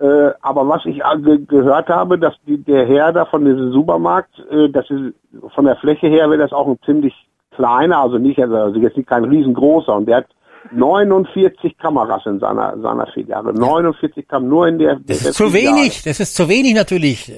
[0.00, 4.42] Äh, aber was ich ge gehört habe, dass die, der Herr da von diesem Supermarkt,
[4.50, 5.14] äh, das ist,
[5.54, 7.14] von der Fläche her wäre das auch ein ziemlich
[7.52, 10.26] kleiner, also nicht, also, also jetzt nicht kein riesengroßer und der hat
[10.70, 13.52] 49 Kameras in seiner, seiner Filiale.
[13.52, 15.76] 49 Kameras nur in der, Das der ist zu Filiale.
[15.76, 16.02] wenig.
[16.04, 17.28] Das ist zu wenig natürlich.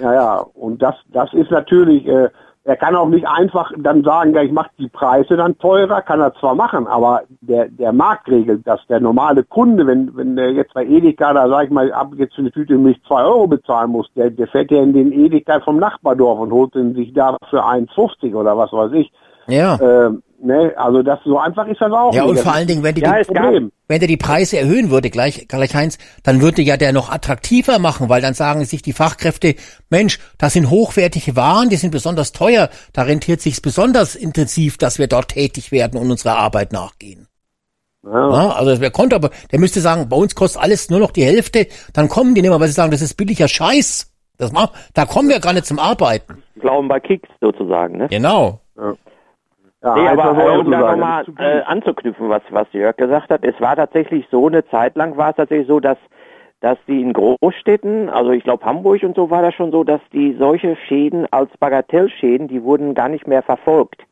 [0.00, 2.28] Ja, ja, und das, das ist natürlich, äh,
[2.64, 6.20] er kann auch nicht einfach dann sagen, ja, ich mache die Preise dann teurer, kann
[6.20, 8.80] er zwar machen, aber der, der Markt regelt das.
[8.88, 12.34] Der normale Kunde, wenn, wenn der jetzt bei Edeka da, sag ich mal, ab jetzt
[12.34, 15.60] für eine Tüte Milch zwei Euro bezahlen muss, der, der fährt ja in den Edeka
[15.60, 19.10] vom Nachbardorf und holt den sich da für 1,50 oder was weiß ich.
[19.48, 19.78] Ja.
[19.80, 22.30] Ähm, ne, also das so einfach ist das auch Ja, nicht.
[22.30, 25.46] und vor allen Dingen, wenn die, ja, die wenn der die Preise erhöhen würde, gleich,
[25.48, 29.54] gleich Heinz, dann würde ja der noch attraktiver machen, weil dann sagen sich die Fachkräfte,
[29.88, 34.98] Mensch, das sind hochwertige Waren, die sind besonders teuer, da rentiert sich's besonders intensiv, dass
[34.98, 37.26] wir dort tätig werden und unserer Arbeit nachgehen.
[38.02, 41.24] Ja, also wer konnte aber, der müsste sagen, bei uns kostet alles nur noch die
[41.24, 44.06] Hälfte, dann kommen die nicht mehr, weil sie sagen, das ist billiger Scheiß.
[44.38, 46.42] Das macht, da kommen wir gar nicht zum Arbeiten.
[46.58, 48.08] Glauben bei Kicks sozusagen, ne?
[48.08, 48.60] Genau.
[48.74, 48.94] Ja,
[49.82, 53.44] nee, einfach aber so äh, um da nochmal äh, anzuknüpfen, was, was Jörg gesagt hat,
[53.44, 55.98] es war tatsächlich so, eine Zeit lang war es tatsächlich so, dass,
[56.60, 60.00] dass die in Großstädten, also ich glaube Hamburg und so war das schon so, dass
[60.12, 64.02] die solche Schäden als Bagatellschäden, die wurden gar nicht mehr verfolgt.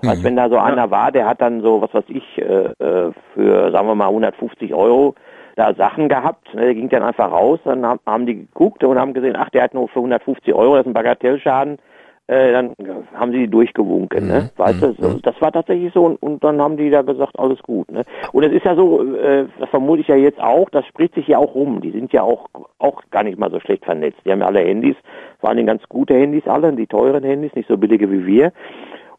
[0.00, 2.42] Das heißt, wenn da so einer war, der hat dann so, was weiß ich, äh,
[2.42, 5.14] äh, für, sagen wir mal, 150 Euro
[5.56, 8.98] da Sachen gehabt, ne, der ging dann einfach raus, dann haben, haben die geguckt und
[8.98, 11.78] haben gesehen, ach, der hat nur für 150 Euro, das ist ein Bagatellschaden,
[12.28, 12.74] äh, dann
[13.14, 14.50] haben sie die durchgewunken, ne?
[14.56, 17.62] Weißt du, so, das war tatsächlich so und, und dann haben die da gesagt, alles
[17.62, 18.02] gut, ne?
[18.32, 21.26] Und es ist ja so, äh, das vermute ich ja jetzt auch, das spricht sich
[21.26, 21.80] ja auch rum.
[21.80, 22.46] Die sind ja auch
[22.78, 24.18] auch gar nicht mal so schlecht vernetzt.
[24.24, 24.96] Die haben ja alle Handys,
[25.40, 28.52] vor allem ganz gute Handys alle, die teuren Handys, nicht so billige wie wir.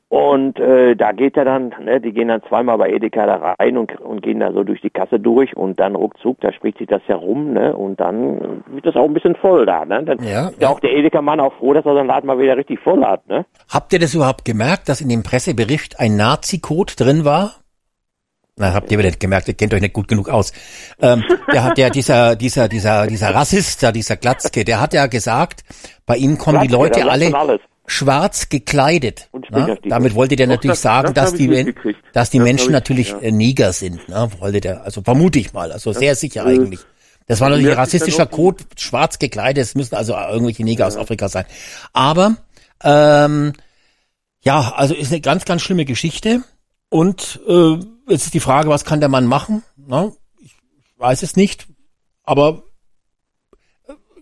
[0.10, 3.78] Und äh, da geht er dann, ne, die gehen dann zweimal bei Edeka da rein
[3.78, 6.88] und, und gehen da so durch die Kasse durch und dann ruckzuck, da spricht sich
[6.88, 7.78] das ja rum, ne?
[7.78, 10.04] Und dann wird das auch ein bisschen voll da, ne?
[10.04, 12.58] Dann Ja, ist ja auch der Edeka-Mann auch froh, dass er seinen Laden mal wieder
[12.58, 13.46] richtig voll hat, ne?
[13.72, 17.52] Habt ihr das überhaupt gemerkt, dass in dem Pressebericht ein Nazi-Code drin war?
[18.56, 20.54] Na, habt ihr wieder nicht gemerkt, ihr kennt euch nicht gut genug aus.
[21.00, 21.24] Ähm,
[21.54, 25.64] der hat ja dieser, dieser, dieser, dieser Rassist, da, dieser Glatzke, der hat ja gesagt,
[26.08, 27.62] bei ihm kommen die Glatzke, Leute der sagt alle alles.
[27.90, 29.30] Schwarz gekleidet.
[29.34, 29.40] Na?
[29.46, 29.90] Springerstiefel.
[29.90, 31.76] Damit wollte der natürlich das- sagen, das dass die, Men-
[32.14, 33.20] dass die Das Menschen ich, natürlich ja.
[33.20, 34.08] äh, Neger sind.
[34.08, 34.30] Ne?
[34.40, 36.80] Wollte der, also vermute ich mal, also sehr sicher äh, eigentlich.
[37.28, 41.30] Das war natürlich ein rassistischer Code, schwarz gekleidet, es müssen also irgendwelche Neger aus Afrika
[41.30, 41.46] sein.
[41.94, 42.38] Aber
[42.84, 43.54] ähm,
[44.42, 46.42] ja, also ist eine ganz, ganz schlimme Geschichte.
[46.90, 47.74] Und äh,
[48.08, 49.62] jetzt ist die Frage, was kann der Mann machen?
[49.78, 50.12] Na,
[50.42, 50.56] ich
[50.98, 51.68] weiß es nicht.
[52.24, 52.64] Aber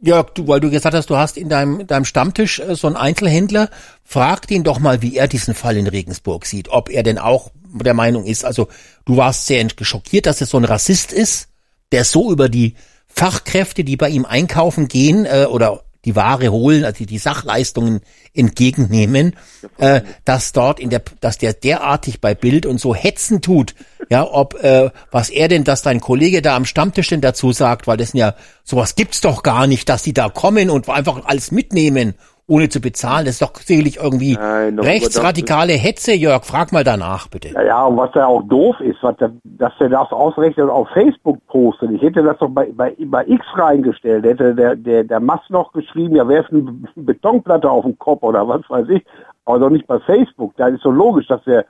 [0.07, 2.87] Jörg, du, weil du gesagt hast, du hast in deinem, in deinem Stammtisch äh, so
[2.87, 3.69] einen Einzelhändler,
[4.05, 6.69] frag den doch mal, wie er diesen Fall in Regensburg sieht.
[6.69, 8.69] Ob er denn auch der Meinung ist, also
[9.03, 11.49] du warst sehr schockiert, dass es so ein Rassist ist,
[11.91, 12.75] der so über die
[13.09, 17.99] Fachkräfte, die bei ihm einkaufen gehen äh, oder die Ware holen, also die Sachleistungen
[18.33, 19.35] entgegennehmen,
[19.77, 23.75] äh, dass dort in der, dass der derartig bei Bild und so hetzen tut,
[24.09, 27.87] ja, ob äh, was er denn, dass dein Kollege da am Stammtisch denn dazu sagt,
[27.87, 31.25] weil das sind ja sowas gibt's doch gar nicht, dass die da kommen und einfach
[31.25, 32.13] alles mitnehmen,
[32.47, 33.25] ohne zu bezahlen.
[33.25, 36.45] Das ist doch sicherlich irgendwie Nein, rechtsradikale Hetze, Jörg.
[36.45, 37.49] Frag mal danach bitte.
[37.49, 40.87] Ja, ja, und was ja auch doof ist, was der, dass der das ausgerechnet auf
[40.93, 41.91] Facebook postet.
[41.91, 44.25] Ich hätte das doch bei, bei, bei X reingestellt.
[44.25, 46.63] Hätte der, der, der Mast noch geschrieben, ja, werf eine
[46.95, 49.03] Betonplatte auf den Kopf oder was weiß ich.
[49.45, 50.53] Aber doch nicht bei Facebook.
[50.57, 51.65] Da ist so logisch, dass der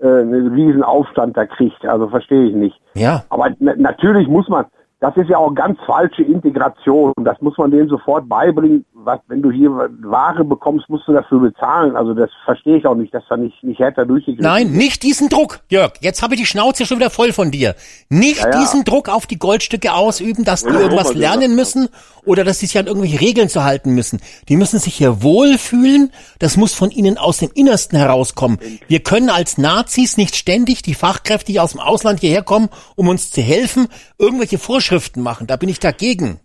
[0.00, 1.84] äh, einen riesen Aufstand da kriegt.
[1.86, 2.80] Also verstehe ich nicht.
[2.94, 3.24] Ja.
[3.30, 4.66] Aber na natürlich muss man,
[5.00, 7.12] das ist ja auch ganz falsche Integration.
[7.24, 8.84] Das muss man denen sofort beibringen.
[9.02, 11.96] Was, wenn du hier Ware bekommst, musst du dafür bezahlen.
[11.96, 15.30] Also das verstehe ich auch nicht, dass da nicht, nicht härter durchgegriffen Nein, nicht diesen
[15.30, 15.92] Druck, Jörg.
[16.00, 17.74] Jetzt habe ich die Schnauze schon wieder voll von dir.
[18.10, 18.60] Nicht Ja, ja.
[18.60, 21.88] diesen Druck auf die Goldstücke ausüben, dass die Ja, irgendwas auch mal lernen müssen
[22.26, 24.20] oder dass sie sich an irgendwelche Regeln zu halten müssen.
[24.50, 26.10] Die müssen sich hier wohlfühlen.
[26.38, 28.58] Das muss von ihnen aus dem Innersten herauskommen.
[28.86, 33.08] Wir können als Nazis nicht ständig die Fachkräfte, die aus dem Ausland hierher kommen, um
[33.08, 33.88] uns zu helfen,
[34.18, 35.46] irgendwelche Vorschriften machen.
[35.46, 36.40] Da bin ich dagegen.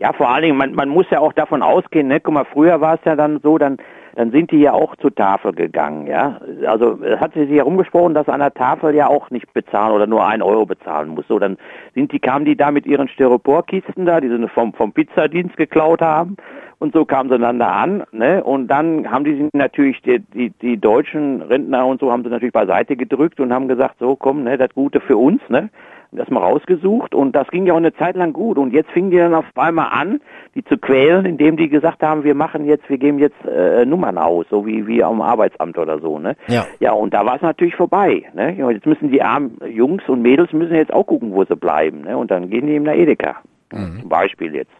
[0.00, 2.20] Ja, vor allen Dingen, man, man muss ja auch davon ausgehen, ne?
[2.20, 3.78] Guck mal, früher war es ja dann so, dann,
[4.14, 6.40] dann sind die ja auch zur Tafel gegangen, ja.
[6.66, 10.24] Also es hat sich herumgesprochen, dass an der Tafel ja auch nicht bezahlen oder nur
[10.24, 11.26] ein Euro bezahlen muss.
[11.26, 11.56] So, dann
[11.94, 16.00] sind die, kamen die da mit ihren Styroporkisten da, die sie vom, vom Pizzadienst geklaut
[16.00, 16.36] haben.
[16.78, 18.44] Und so kamen sie dann da an, ne?
[18.44, 22.30] Und dann haben die sich natürlich, die, die, die deutschen Rentner und so haben sie
[22.30, 25.70] natürlich beiseite gedrückt und haben gesagt, so komm, ne, das Gute für uns, ne?
[26.12, 29.10] Das mal rausgesucht und das ging ja auch eine Zeit lang gut und jetzt fingen
[29.10, 30.20] die dann auf einmal an,
[30.54, 34.16] die zu quälen, indem die gesagt haben, wir machen jetzt, wir geben jetzt äh, Nummern
[34.16, 36.34] aus, so wie wie am Arbeitsamt oder so, ne?
[36.46, 36.66] Ja.
[36.80, 38.52] Ja, und da war es natürlich vorbei, ne?
[38.72, 42.16] Jetzt müssen die armen Jungs und Mädels müssen jetzt auch gucken, wo sie bleiben, ne?
[42.16, 43.36] Und dann gehen die eben nach Edeka,
[43.70, 44.72] zum Beispiel jetzt.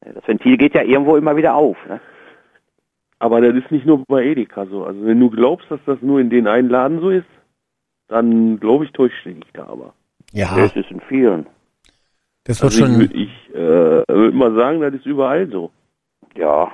[0.00, 2.00] Das Ventil geht ja irgendwo immer wieder auf, ne?
[3.18, 4.84] Aber das ist nicht nur bei Edeka so.
[4.84, 7.28] Also wenn du glaubst, dass das nur in den einen Laden so ist,
[8.08, 9.94] dann glaube ich, täuscht dich da aber.
[10.32, 11.46] Ja, Das ist in vielen.
[12.44, 13.00] das wird Also ich schon.
[13.00, 15.70] würde ich, äh, würd mal sagen, das ist überall so.
[16.36, 16.70] Ja,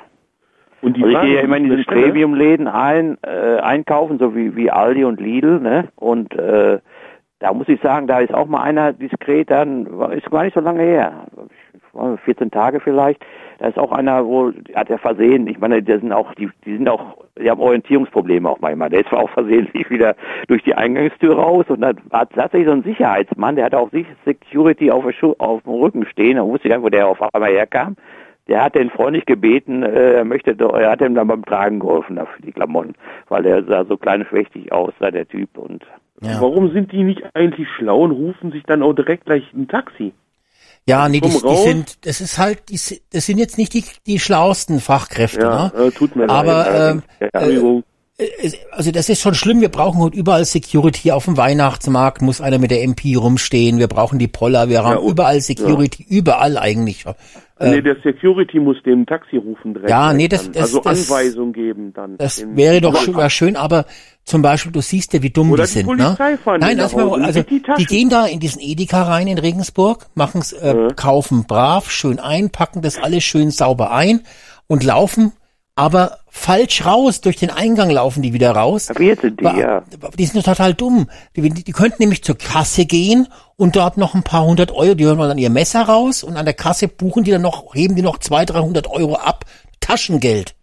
[0.81, 4.55] Und die also ich gehe ja immer in Stelle- Premium-Läden ein, äh, einkaufen, so wie,
[4.55, 5.89] wie Aldi und Lidl, ne?
[5.97, 6.79] Und äh,
[7.41, 10.61] da muss ich sagen, da ist auch mal einer diskret, dann ist gar nicht so
[10.61, 11.27] lange her,
[12.25, 13.25] 14 Tage vielleicht.
[13.59, 15.47] Da ist auch einer wohl, hat er versehen.
[15.49, 18.91] Ich meine, die sind auch, die, die sind auch, die haben Orientierungsprobleme auch manchmal.
[18.91, 20.15] Der ist auch versehentlich wieder
[20.47, 23.91] durch die Eingangstür raus und dann hat tatsächlich so ein Sicherheitsmann, der hatte auch
[24.25, 26.37] Security auf, der auf dem Rücken stehen.
[26.37, 27.97] Da wusste ich gar nicht, wo der auf einmal herkam.
[28.47, 32.17] Der hat den freundlich gebeten, äh, er möchte, er hat ihm dann beim Tragen geholfen
[32.17, 32.95] dafür die Klamotten,
[33.29, 35.85] weil er sah so klein und schwächtig aus, sah der Typ und
[36.21, 36.41] Ja.
[36.41, 40.13] Warum sind die nicht eigentlich schlau und rufen sich dann auch direkt gleich ein Taxi?
[40.89, 44.19] Ja, nee, die, die sind, das ist halt, die, das sind jetzt nicht die, die
[44.19, 45.85] schlausten Fachkräfte, Ja, ne?
[45.87, 46.95] äh, tut mir Aber, leid.
[46.95, 47.03] ähm,
[47.35, 47.41] Ja.
[47.43, 47.83] Äh,
[48.73, 52.59] Also das ist schon schlimm, wir brauchen heute überall Security auf dem Weihnachtsmarkt, muss einer
[52.59, 57.05] mit der MP rumstehen, wir brauchen die Poller, wir haben und- überall Security, überall eigentlich.
[57.61, 59.91] Äh, nee, der Security muss dem Taxi rufen direkt.
[59.91, 62.17] Ja, nee, das- das- Also das- Anweisung geben dann.
[62.19, 63.85] Das wäre doch schön, wäre schön, aber
[64.25, 66.39] zum Beispiel, du siehst ja, wie dumm Oder die die sind, Polizei ne?
[66.39, 70.07] fahren Nein, lass mal, also die die gehen da in diesen Edeka rein in Regensburg,
[70.17, 74.23] machen's, äh, kaufen brav, schön ein, packen das alles schön sauber ein
[74.67, 75.33] und laufen
[75.79, 77.21] aber falsch raus.
[77.21, 78.91] Durch den Eingang laufen die wieder raus.
[78.91, 79.85] Aber jetzt sind die, ja.
[80.19, 81.09] Die sind total dumm.
[81.37, 85.05] Die, die, könnten nämlich zur Kasse gehen und dort noch ein paar hundert Euro, die
[85.05, 88.03] hören dann ihr Messer raus und an der Kasse buchen die dann noch, heben die
[88.03, 89.45] noch zwei, dreihundert Euro ab.
[89.79, 90.57] Taschengeld.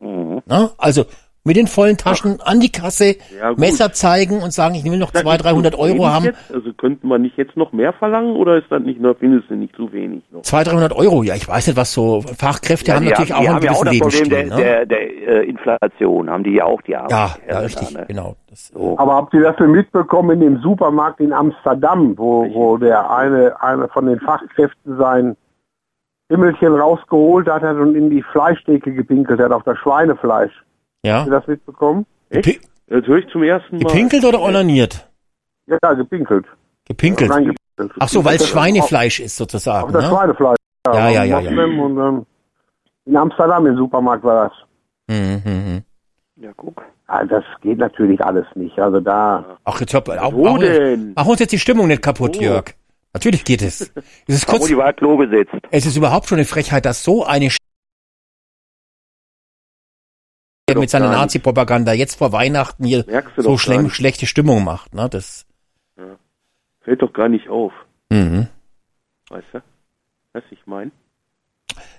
[0.00, 0.42] Mhm.
[0.44, 0.70] Ne?
[0.76, 1.04] Also
[1.46, 3.54] mit den vollen Taschen an die Kasse, Ja.
[3.56, 6.24] Messer zeigen und sagen, ich will noch Das zwei, ist dreihundert zu Euro wenig haben.
[6.26, 6.52] Jetzt?
[6.54, 9.54] Also könnte man nicht jetzt noch mehr verlangen oder ist das nicht noch, findest du
[9.54, 10.42] nicht zu wenig noch?
[10.42, 13.48] Zwei, dreihundert Euro, ja, ich weiß nicht, was so Fachkräfte haben die natürlich haben, die
[13.48, 14.46] auch haben einen ja auch gewissen das Problem der.
[14.46, 14.62] Ne?
[14.62, 17.38] der, der äh, Inflation, haben die ja auch die Ja, Arbeit.
[17.48, 18.04] ja, richtig, ne?
[18.08, 18.36] genau.
[18.50, 18.98] Das, So.
[18.98, 23.54] Aber habt ihr das denn mitbekommen in dem Supermarkt in Amsterdam, wo, wo der eine,
[23.62, 25.36] eine von den Fachkräften sein
[26.28, 30.50] Himmelchen rausgeholt hat und in die Fleischtheke gepinkelt hat, auf das Schweinefleisch.
[31.06, 31.18] Ja.
[31.20, 32.06] Habt ihr das mitbekommen?
[32.30, 33.84] Gepi Jetzt höre ich zum ersten Mal.
[33.84, 35.08] gepinkelt oder onaniert?
[35.66, 36.46] Ja, gepinkelt.
[36.86, 37.30] Gepinkelt.
[37.30, 37.92] Reingepinkelt.
[37.98, 39.86] Ach so, weil es Das- Schweinefleisch ist sozusagen.
[39.86, 40.10] auf das Ne?
[40.10, 40.56] Schweinefleisch.
[40.86, 41.50] Ja, ja, ja, ja.
[41.50, 42.26] Moslem Und, ähm,
[43.06, 45.16] in Amsterdam im Supermarkt war das.
[45.16, 45.82] Mhm, mhm.
[46.36, 46.82] Ja, guck.
[47.08, 48.78] Ah, das geht natürlich alles nicht.
[48.78, 51.12] Also da, Ach, jetzt hör, auch, Wo auch, denn?
[51.14, 52.42] mach uns jetzt die Stimmung nicht kaputt, Wo?
[52.42, 52.74] Jörg.
[53.12, 53.80] Natürlich geht es.
[54.28, 54.64] Es ist kurz,
[55.70, 57.50] es ist überhaupt schon eine Frechheit, dass so eine
[60.74, 61.10] mit seiner.
[61.10, 63.04] Nazi-Propaganda jetzt vor Weihnachten hier
[63.36, 63.94] so nicht.
[63.94, 64.94] schlechte Stimmung macht.
[64.94, 65.08] Ne?
[65.08, 65.46] Das,
[66.82, 67.72] Fällt doch gar nicht auf.
[68.10, 68.48] mhm.
[69.28, 69.62] Weißt du?
[70.32, 70.92] Was ich meine?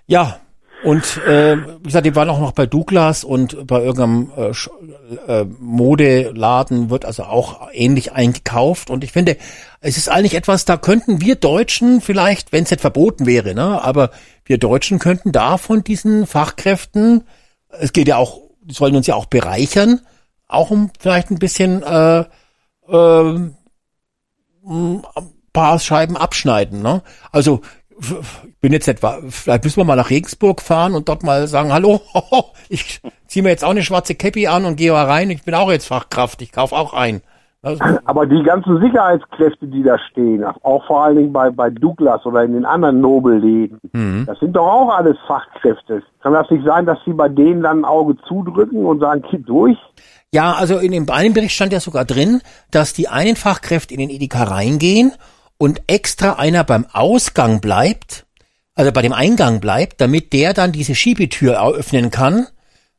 [0.06, 0.40] Ja,
[0.84, 5.46] und äh, wie gesagt, die waren auch noch bei Douglas und bei irgendeinem äh, äh,
[5.60, 8.90] Modeladen wird also auch ähnlich eingekauft.
[8.90, 9.38] Und ich finde,
[9.82, 13.84] es ist eigentlich etwas, da könnten wir Deutschen vielleicht, wenn es nicht verboten wäre, ne,
[13.84, 14.12] aber
[14.46, 17.24] wir Deutschen könnten da von diesen Fachkräften,
[17.70, 18.40] es geht ja auch,
[18.70, 20.02] sollen uns ja auch bereichern,
[20.48, 22.26] auch um vielleicht ein bisschen äh,
[22.90, 23.56] ähm,
[24.66, 25.02] ein
[25.54, 26.82] paar Scheiben abschneiden.
[26.82, 27.02] Ne?
[27.32, 27.62] Also
[28.00, 28.08] ich
[28.62, 31.74] bin jetzt nicht, wa- vielleicht müssen wir mal nach Regensburg fahren und dort mal sagen,
[31.74, 32.02] hallo,
[32.70, 35.56] ich ziehe mir jetzt auch eine schwarze Käppi an und gehe mal rein, ich bin
[35.56, 37.22] auch jetzt Fachkraft, ich kaufe auch ein.
[37.64, 42.26] Also, aber die ganzen Sicherheitskräfte, die da stehen, auch vor allen Dingen bei, bei Douglas
[42.26, 44.26] oder in den anderen Nobelläden, Mhm.
[44.28, 46.04] das sind doch auch alles Fachkräfte.
[46.22, 49.50] Kann das nicht sein, dass sie bei denen dann ein Auge zudrücken und sagen, geht
[49.50, 49.78] durch?
[50.34, 54.00] Ja, also in dem einen Bericht stand ja sogar drin, dass die einen Fachkräfte in
[54.02, 55.14] den Edeka reingehen
[55.58, 58.26] und extra einer beim Ausgang bleibt,
[58.76, 62.48] also bei dem Eingang bleibt, damit der dann diese Schiebetür öffnen kann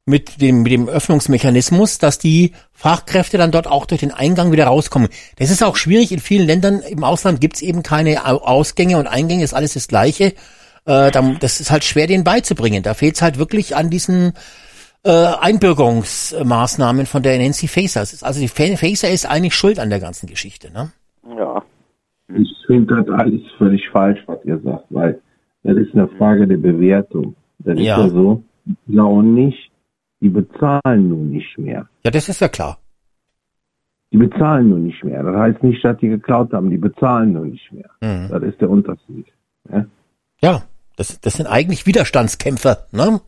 [0.09, 4.67] mit dem, mit dem Öffnungsmechanismus, dass die Fachkräfte dann dort auch durch den Eingang wieder
[4.67, 5.09] rauskommen.
[5.37, 6.11] Das ist auch schwierig.
[6.13, 9.87] In vielen Ländern im Ausland gibt's eben keine Au- Ausgänge und Eingänge, ist alles das
[9.89, 10.33] Gleiche.
[10.87, 12.83] Äh, da- das ist halt schwer, denen beizubringen.
[12.83, 14.33] Da fehlt's halt wirklich an diesen
[15.05, 18.01] äh, Einbürgerungsmaßnahmen von der Nancy Faeser.
[18.01, 20.73] Also die Fa- Faeser ist eigentlich schuld an der ganzen Geschichte.
[20.73, 20.91] Ne?
[21.39, 21.63] Ja.
[22.35, 25.21] Ich finde das alles völlig falsch, was ihr sagt, weil
[25.63, 27.35] das ist eine Frage der Bewertung.
[27.61, 27.97] Das Ja.
[27.99, 28.43] ist ja so,
[28.91, 29.68] klauen nicht,
[30.21, 31.89] die bezahlen nun nicht mehr.
[32.05, 32.79] Ja, das ist ja klar.
[34.11, 35.23] Die bezahlen nun nicht mehr.
[35.23, 37.91] Das heißt nicht, dass die geklaut haben, die bezahlen nun nicht mehr.
[38.01, 38.29] Mhm.
[38.31, 39.27] Das ist der Unterschied.
[39.71, 39.87] Ja?
[40.41, 40.63] Ja,
[40.97, 42.87] das, das sind eigentlich Widerstandskämpfer.
[42.93, 43.21] Ne?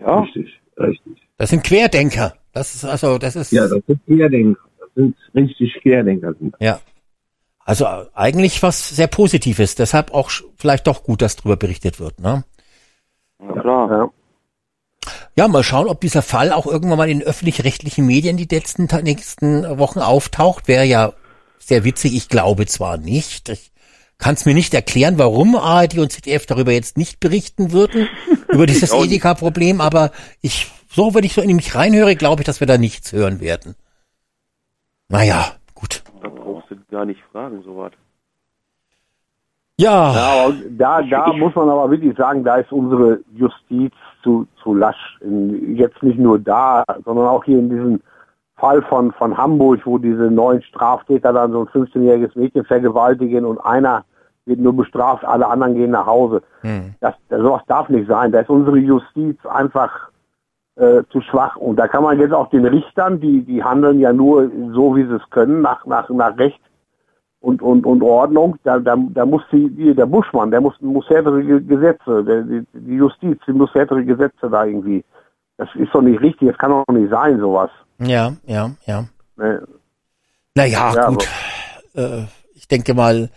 [0.00, 0.20] Ja.
[0.20, 1.22] Richtig, richtig.
[1.38, 2.34] Das sind Querdenker.
[2.52, 4.60] Das ist also, das ist Ja, das sind Querdenker.
[4.78, 6.34] Das sind richtig Querdenker.
[6.60, 6.78] Ja.
[7.64, 9.74] Also äh, eigentlich was sehr Positives.
[9.74, 12.20] Deshalb auch vielleicht doch gut, dass darüber berichtet wird.
[12.20, 12.44] Ne?
[13.38, 13.90] Na klar.
[13.90, 14.10] Ja.
[15.36, 19.78] Ja, mal schauen, ob dieser Fall auch irgendwann mal in öffentlich-rechtlichen Medien die letzten nächsten
[19.78, 20.68] Wochen auftaucht.
[20.68, 21.12] Wäre ja
[21.58, 22.14] sehr witzig.
[22.14, 23.48] Ich glaube zwar nicht.
[23.48, 23.72] Ich
[24.18, 28.08] kann es mir nicht erklären, warum ARD und ZDF darüber jetzt nicht berichten würden,
[28.48, 28.92] über dieses.
[28.92, 32.78] Edeka-Problem, aber ich, so, wenn ich so in mich reinhöre, glaube ich, dass wir da
[32.78, 33.74] nichts hören werden.
[35.08, 36.02] Naja, gut.
[36.22, 37.92] Da brauchst du gar nicht fragen, sowas.
[39.78, 43.92] Ja, Ja, aber da, da muss man aber wirklich sagen, da ist unsere Justiz
[44.22, 45.18] zu, zu lasch.
[45.20, 48.00] Jetzt nicht nur da, sondern auch hier in diesem
[48.56, 53.58] Fall von, von Hamburg, wo diese neuen Straftäter dann so ein 15-jähriges Mädchen vergewaltigen und
[53.58, 54.04] einer
[54.44, 56.42] wird nur bestraft, alle anderen gehen nach Hause.
[56.62, 56.94] Hm.
[57.00, 58.32] Das, das, sowas darf nicht sein.
[58.32, 60.10] Da ist unsere Justiz einfach
[60.76, 61.56] äh, zu schwach.
[61.56, 65.04] Und da kann man jetzt auch den Richtern, die, die handeln ja nur so, wie
[65.04, 66.60] sie es können, nach, nach, nach Recht
[67.42, 71.42] und, und, und Ordnung, da, da, da muss die, der Buschmann, der muss, muss härtere
[71.44, 75.04] Ge- Gesetze, der, die, die Justiz, die muss härtere Gesetze da irgendwie.
[75.58, 77.70] Das ist doch nicht richtig, das kann doch nicht sein, sowas.
[77.98, 79.04] ja, ja, ja.
[79.36, 79.62] Ne?
[80.54, 81.28] Naja, Ja, gut.
[81.94, 82.22] Äh,
[82.54, 83.28] ich denke mal,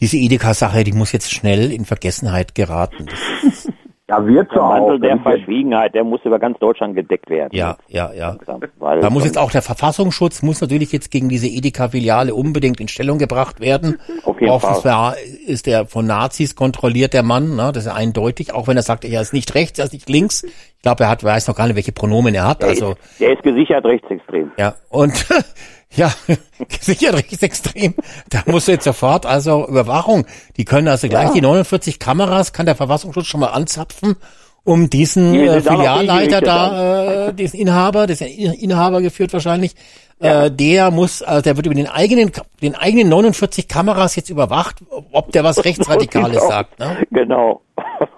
[0.00, 3.06] diese Edeka-Sache, die muss jetzt schnell in Vergessenheit geraten.
[4.10, 4.68] Ja, wird so Der auch.
[4.70, 7.50] Mantel der Verschwiegenheit, der muss über ganz Deutschland gedeckt werden.
[7.52, 8.36] ja, ja, ja.
[8.78, 12.88] Weil Da muss jetzt auch der Verfassungsschutz, muss natürlich jetzt gegen diese Edeka-Filiale unbedingt in
[12.88, 14.00] Stellung gebracht werden.
[14.24, 15.14] Auf jeden Offenbar
[15.46, 17.70] ist der von Nazis kontrolliert, der Mann, ne?
[17.72, 20.08] das ist ja eindeutig, auch wenn er sagt, er ist nicht rechts, er ist nicht
[20.08, 20.42] links.
[20.42, 22.62] Ich glaube, er hat, weiß noch gar nicht, welche Pronomen er hat.
[22.62, 24.50] Der, Also, ist, der ist gesichert rechtsextrem.
[24.58, 24.74] ja.
[24.88, 25.26] Und,
[25.92, 26.12] ja,
[26.80, 27.94] sicher rechtsextrem.
[28.30, 30.26] Da muss jetzt sofort, also Überwachung.
[30.56, 31.34] Die können also gleich Ja.
[31.34, 34.16] die 49 Kameras, kann der Verfassungsschutz schon mal anzapfen,
[34.64, 39.32] um diesen Die äh, noch Filialleiter da, äh, diesen Inhaber, das ist ja Inhaber geführt
[39.32, 39.74] wahrscheinlich,
[40.20, 44.76] äh, der muss, also der wird über den eigenen, den eigenen 49 Kameras jetzt überwacht,
[45.12, 46.48] ob der was Rechtsradikales Genau.
[46.48, 46.78] sagt.
[46.78, 46.98] Ne?
[47.10, 47.62] Genau.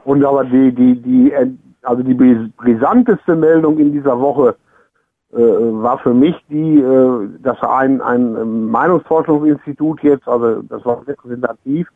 [0.04, 1.46] Und aber die, die, die, äh,
[1.84, 4.56] also die bris- brisanteste Meldung in dieser Woche
[5.38, 11.88] war für mich die, äh, dass ein, ein Meinungsforschungsinstitut jetzt, also das war repräsentativ,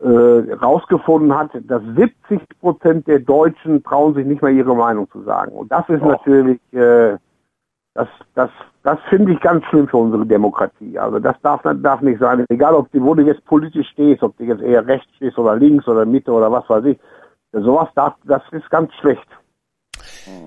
[0.00, 5.22] äh, rausgefunden hat, dass 70 Prozent der Deutschen trauen sich nicht mehr ihre Meinung zu
[5.22, 5.52] sagen.
[5.52, 7.16] Und das ist natürlich, äh,
[7.94, 8.50] das, das,
[8.84, 10.98] das finde ich ganz schlimm für unsere Demokratie.
[10.98, 12.44] Also das darf, darf nicht sein.
[12.48, 15.56] Egal, ob du, wo du jetzt politisch stehst, ob du jetzt eher rechts stehst oder
[15.56, 16.98] links oder Mitte oder was weiß ich.
[17.52, 19.26] Sowas darf, das ist ganz schlecht.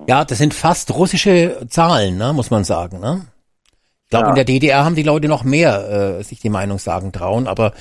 [0.08, 2.98] Ja, das sind fast russische Zahlen, ne, muss man sagen.
[3.00, 3.26] Ne?
[4.04, 4.30] Ich glaube, Ja.
[4.30, 7.72] in der DDR haben die Leute noch mehr äh, sich die Meinung sagen trauen, aber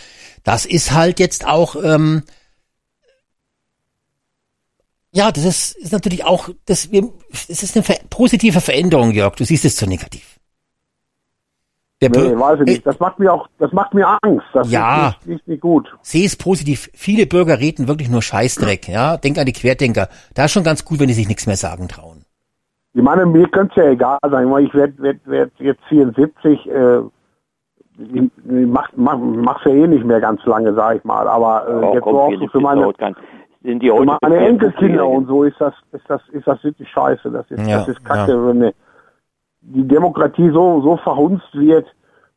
[0.43, 2.23] das ist halt jetzt auch, ähm,
[5.13, 7.09] ja, das ist, ist natürlich auch, das, wir,
[7.47, 9.35] das ist eine positive Veränderung, Jörg.
[9.35, 10.39] Du siehst es zu negativ.
[12.01, 12.85] Der Nee, weiß ich nicht.
[12.85, 14.45] Das macht mir auch, das macht mir Angst.
[14.53, 15.09] Das Ja.
[15.09, 15.93] ist nicht, nicht, nicht gut.
[16.01, 16.89] Sehe es positiv.
[16.95, 18.87] Viele Bürger reden wirklich nur Scheißdreck.
[18.87, 20.07] Ja, denk an die Querdenker.
[20.33, 22.25] Da ist schon ganz gut, wenn die sich nichts mehr sagen trauen.
[22.93, 24.45] Ich meine, mir könnte es ja egal sein.
[24.45, 26.97] Ich meine, Ich werde werd, werd jetzt 74, äh,
[27.99, 31.27] ich mach, mach, mach's ja eh nicht mehr ganz lange, sag ich mal.
[31.27, 32.91] Aber äh, Oh, jetzt komm, so auch so für meine.
[33.63, 37.29] Sind die für meine Enkelkinder und so ist das, ist das, ist das wirklich scheiße.
[37.29, 38.47] Das ist, Ja, das ist kacke, ja.
[38.47, 38.73] wenn ne-
[39.61, 41.85] die Demokratie so, so verhunzt wird.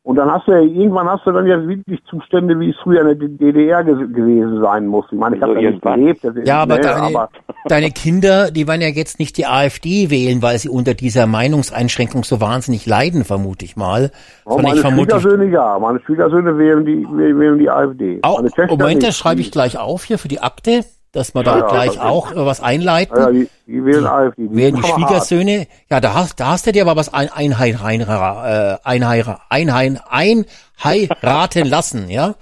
[0.03, 3.01] Und dann hast du ja, irgendwann hast du dann ja wirklich Zustände, wie es früher
[3.09, 5.05] in der DDR ge gewesen sein muss.
[5.11, 6.23] Ich meine, ich habe So da nicht gelebt.
[6.23, 7.29] Das ist- Ja, aber, nee, deine, aber
[7.67, 12.23] deine Kinder, die werden ja jetzt nicht die AfD wählen, weil sie unter dieser Meinungseinschränkung
[12.23, 14.11] so wahnsinnig leiden, vermute ich mal.
[14.45, 18.19] Oh, meine ich vermute, Schwiegersöhne ja, meine Schwiegersöhne wählen die, wählen die AfD.
[18.51, 19.07] Töchter Moment, nicht.
[19.07, 20.85] das schreibe ich gleich auf hier für die Akte,
[21.15, 21.99] dass wir da Ja, gleich okay.
[21.99, 23.17] auch äh, was einleiten.
[23.17, 24.47] Ja, die, die wählen AfD.
[24.47, 25.07] Die Wählen die aber hart.
[25.07, 29.41] Schwiegersöhne, ja, da hast, da hast du dir aber was ein, einheit, rein, äh, einheira,
[29.49, 32.35] einheim, einheiraten lassen, ja.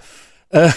[0.50, 0.70] Äh,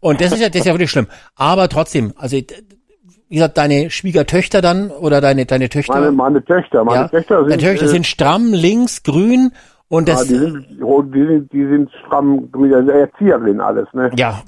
[0.00, 1.08] Und das ist ja, das ist ja wirklich schlimm.
[1.34, 5.94] Aber trotzdem, also, wie gesagt, deine Schwiegertöchter dann, oder deine, deine Töchter.
[5.94, 9.52] Meine, meine Töchter, meine ja, Töchter sind, deine Töchter äh, sind stramm, links, grün,
[9.88, 14.10] und ja, das, die sind, die sind, die sind stramm, also Erzieherin alles, ne?
[14.16, 14.42] ja,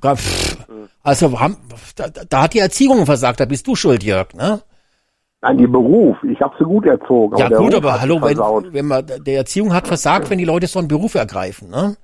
[1.03, 1.57] also, haben,
[1.97, 4.61] da, da hat die Erziehung versagt, da bist du schuld, Jörg, ne?
[5.41, 7.37] Nein, die Beruf, ich habe sie gut erzogen.
[7.37, 10.67] Ja, der gut, aber hallo, wenn, wenn man, der Erziehung hat versagt, wenn die Leute
[10.67, 11.97] so einen Beruf ergreifen, ne?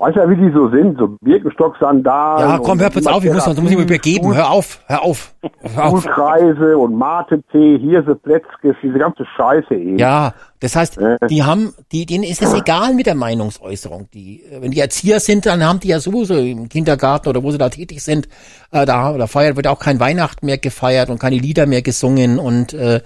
[0.00, 2.48] Weißt du, wie die so sind, so Birkenstock-Sandalen.
[2.48, 4.34] Ja, komm, hör kurz auf, ich muss, du musst mich übergeben.
[4.34, 5.34] Hör auf, hör auf.
[5.74, 6.02] Hör auf.
[6.02, 9.98] Schulkreise und Mate-Tee, Hirse, Plätzkes, diese ganze Scheiße eben.
[9.98, 11.18] Ja, das heißt, Ja.
[11.28, 14.08] die haben, die, denen ist es egal mit der Meinungsäußerung.
[14.14, 17.50] Die, äh, wenn die Erzieher sind, dann haben die ja sowieso im Kindergarten oder wo
[17.50, 18.26] sie da tätig sind,
[18.72, 22.38] äh, da, da feiert, wird auch kein Weihnachten mehr gefeiert und keine Lieder mehr gesungen
[22.38, 23.02] und äh,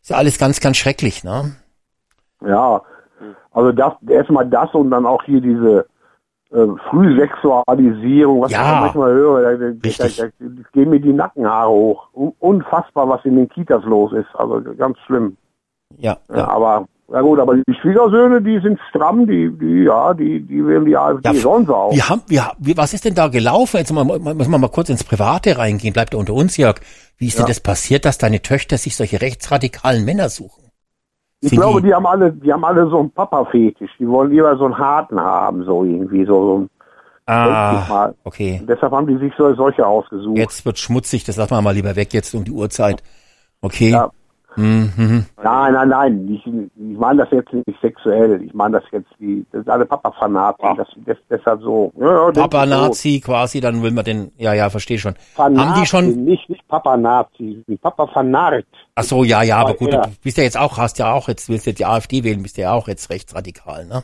[0.00, 1.56] ist ja alles ganz, ganz schrecklich, ne?
[2.46, 2.82] Ja,
[3.50, 5.86] also das erstmal das und dann auch hier diese
[6.52, 11.70] äh, Frühsexualisierung, was Ja, ich manchmal höre, da, da, da, da, gehen mir die Nackenhaare
[11.70, 12.08] hoch.
[12.14, 14.28] Un unfassbar, was in den Kitas los ist.
[14.34, 15.36] Also ganz schlimm.
[15.98, 20.40] Ja, Ja, aber ja gut, aber die Schwiegersöhne, die sind stramm, die, die, ja, die,
[20.40, 21.92] die wählen die AfD, Ja, sollen sie auch.
[21.92, 23.76] Wir haben, wir, wir, was ist denn da gelaufen?
[23.76, 25.92] Jetzt mal, müssen wir mal kurz ins Private reingehen.
[25.92, 26.80] Bleibt er unter uns, Jörg.
[27.16, 27.48] Wie ist denn Ja.
[27.48, 30.65] das passiert, dass deine Töchter sich solche rechtsradikalen Männer suchen?
[31.40, 33.90] Ich Sind glaube, die- haben alle, die haben alle so einen Papa-Fetisch.
[33.98, 36.66] Die wollen lieber so einen harten haben, so irgendwie, so, so
[37.28, 38.62] Ah, okay.
[38.68, 40.38] Deshalb haben die sich so, solche ausgesucht.
[40.38, 43.02] Jetzt wird schmutzig, das lassen wir mal lieber weg jetzt um die Uhrzeit.
[43.60, 43.90] Okay.
[43.90, 44.10] Ja.
[44.56, 45.26] Mhm.
[45.42, 46.28] Nein, nein, nein.
[46.32, 48.42] Ich, ich meine das jetzt nicht sexuell.
[48.42, 50.74] Ich meine das jetzt die, das sind alle Papa-Fanatiker.
[50.76, 51.92] Das, das, deshalb so.
[51.98, 53.20] Ja, ja, denk Papa ich so.
[53.20, 55.14] Quasi, dann will man den, ja, ja, verstehe schon.
[55.34, 58.66] Fanazi, Haben die schon, Nicht, nicht Papa-Nazi, wie Papa-Fanart.
[58.94, 60.02] ach so, ja, ja, aber Ja, gut, ja.
[60.06, 62.56] du bist ja jetzt auch, hast ja auch jetzt, willst jetzt die AfD wählen, bist
[62.58, 64.02] ja auch jetzt rechtsradikal, ne?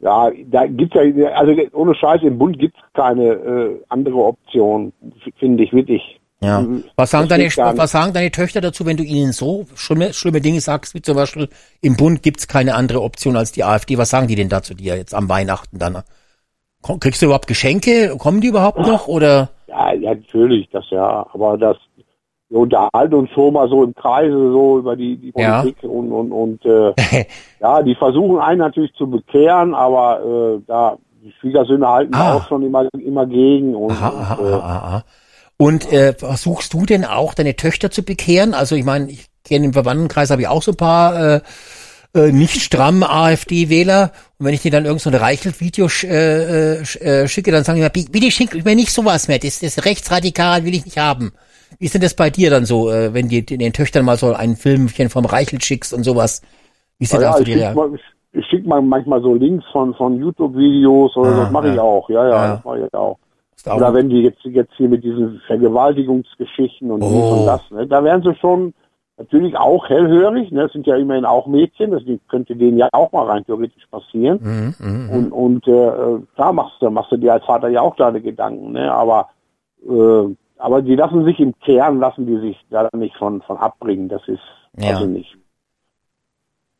[0.00, 4.92] Ja, da gibt's ja, also ohne Scheiß, im Bund gibt's keine äh, andere Option,
[5.38, 6.20] finde ich wirklich.
[6.42, 6.60] Ja.
[6.62, 6.84] Mhm.
[6.96, 10.60] Was sagen deine, was sagen deine Töchter dazu, wenn du ihnen so schlimme, schlimme Dinge
[10.60, 11.48] sagst, wie zum Beispiel,
[11.80, 13.96] im Bund gibt's keine andere Option als die AfD?
[13.98, 16.02] Was sagen die denn da zu dir jetzt am Weihnachten dann?
[17.00, 18.16] Kriegst du überhaupt Geschenke?
[18.18, 19.06] Kommen die überhaupt noch?
[19.06, 19.50] Oder?
[19.68, 21.76] Ja, ja, natürlich, das ja, aber das,
[22.48, 25.60] wir unterhalten uns schon mal so im Kreise so über die, die Ja.
[25.60, 26.92] Politik und, und, und äh,
[27.60, 30.20] ja, die versuchen einen natürlich zu bekehren, aber
[30.56, 32.34] äh, da, die Schwiegersöhne halten Ah.
[32.34, 35.04] auch schon immer, immer gegen und, Aha, aha, und äh, aha, aha.
[35.62, 38.54] Und äh, versuchst du denn auch, deine Töchter zu bekehren?
[38.54, 41.40] Also ich meine, ich kenne im Verwandtenkreis habe ich auch so ein paar äh,
[42.14, 44.12] äh, nicht stramm AfD-Wähler.
[44.38, 47.50] Und wenn ich dir dann irgend so ein Reichelt-Video sch, äh, äh, sch- äh, schicke,
[47.52, 49.38] dann sagen die mir, "Bi- bitte schick mir nicht sowas mehr.
[49.38, 51.32] Das, das rechtsradikal will ich nicht haben.
[51.78, 54.34] Wie ist denn das bei dir dann so, äh, wenn du den Töchtern mal so
[54.34, 56.42] ein Filmchen vom Reichelt schickst und sowas?
[56.98, 57.90] Wie ist denn Ja, da so ich die schicke Reaktion?
[57.92, 61.68] mal, ich, ich schick mal manchmal so Links von, von YouTube-Videos oder Ah, das mache
[61.70, 61.82] ich ja.
[61.82, 62.08] auch.
[62.10, 62.54] Ja, ja, Ja.
[62.56, 63.18] das mache ich auch.
[63.68, 67.40] Auch- Oder wenn die jetzt, jetzt hier mit diesen Vergewaltigungsgeschichten und dies Oh.
[67.40, 68.74] und das, ne, da wären sie schon
[69.18, 73.12] natürlich auch hellhörig, ne, das sind ja immerhin auch Mädchen, das könnte denen ja auch
[73.12, 74.40] mal rein theoretisch passieren.
[74.42, 75.10] Mhm, mhm.
[75.10, 78.72] Und, und äh, klar machst du, machst du dir als Vater ja auch deine Gedanken,
[78.72, 78.92] ne?
[78.92, 79.28] Aber
[79.88, 84.08] äh, aber die lassen sich im Kern, lassen die sich da nicht von, von abbringen.
[84.08, 84.38] Das ist
[84.76, 84.90] Ja.
[84.90, 85.36] also nicht.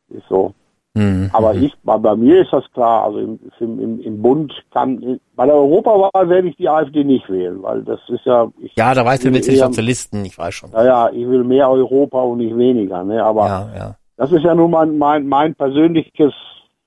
[0.09, 0.53] Ist so.
[0.95, 1.29] Mhm.
[1.33, 5.45] Aber ich, bei, bei mir ist das klar, also im, im, im, Bund kann, bei
[5.47, 9.03] der Europawahl werde ich die AfD nicht wählen, weil das ist ja, ich, Ja, da
[9.03, 10.69] weißt du, willst eher- Sozialisten, ich weiß schon.
[10.71, 13.95] naja, ich will mehr Europa und nicht weniger, ne, aber Ja, ja.
[14.17, 16.33] das ist ja nun mein, mein, mein persönliches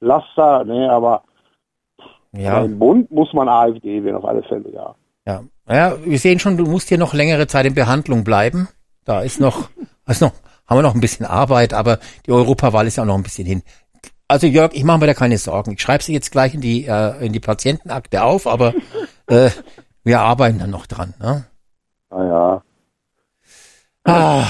[0.00, 1.22] Laster, ne, aber
[2.32, 2.62] Ja.
[2.62, 4.94] im Bund muss man AfD wählen, auf alle Fälle, ja.
[5.26, 8.68] Ja, naja, wir sehen schon, du musst hier noch längere Zeit in Behandlung bleiben.
[9.04, 9.68] Da ist noch,
[10.06, 10.30] ist noch,
[10.68, 13.46] haben wir noch ein bisschen Arbeit, aber die Europawahl ist ja auch noch ein bisschen
[13.46, 13.62] hin.
[14.28, 15.72] Also Jörg, ich mache mir da keine Sorgen.
[15.72, 18.74] Ich schreibe sie jetzt gleich in die äh, in die Patientenakte auf, aber
[19.28, 19.50] äh,
[20.04, 21.14] wir arbeiten dann noch dran.
[21.20, 21.46] Ne?
[22.10, 22.62] Naja,
[24.06, 24.44] Ah,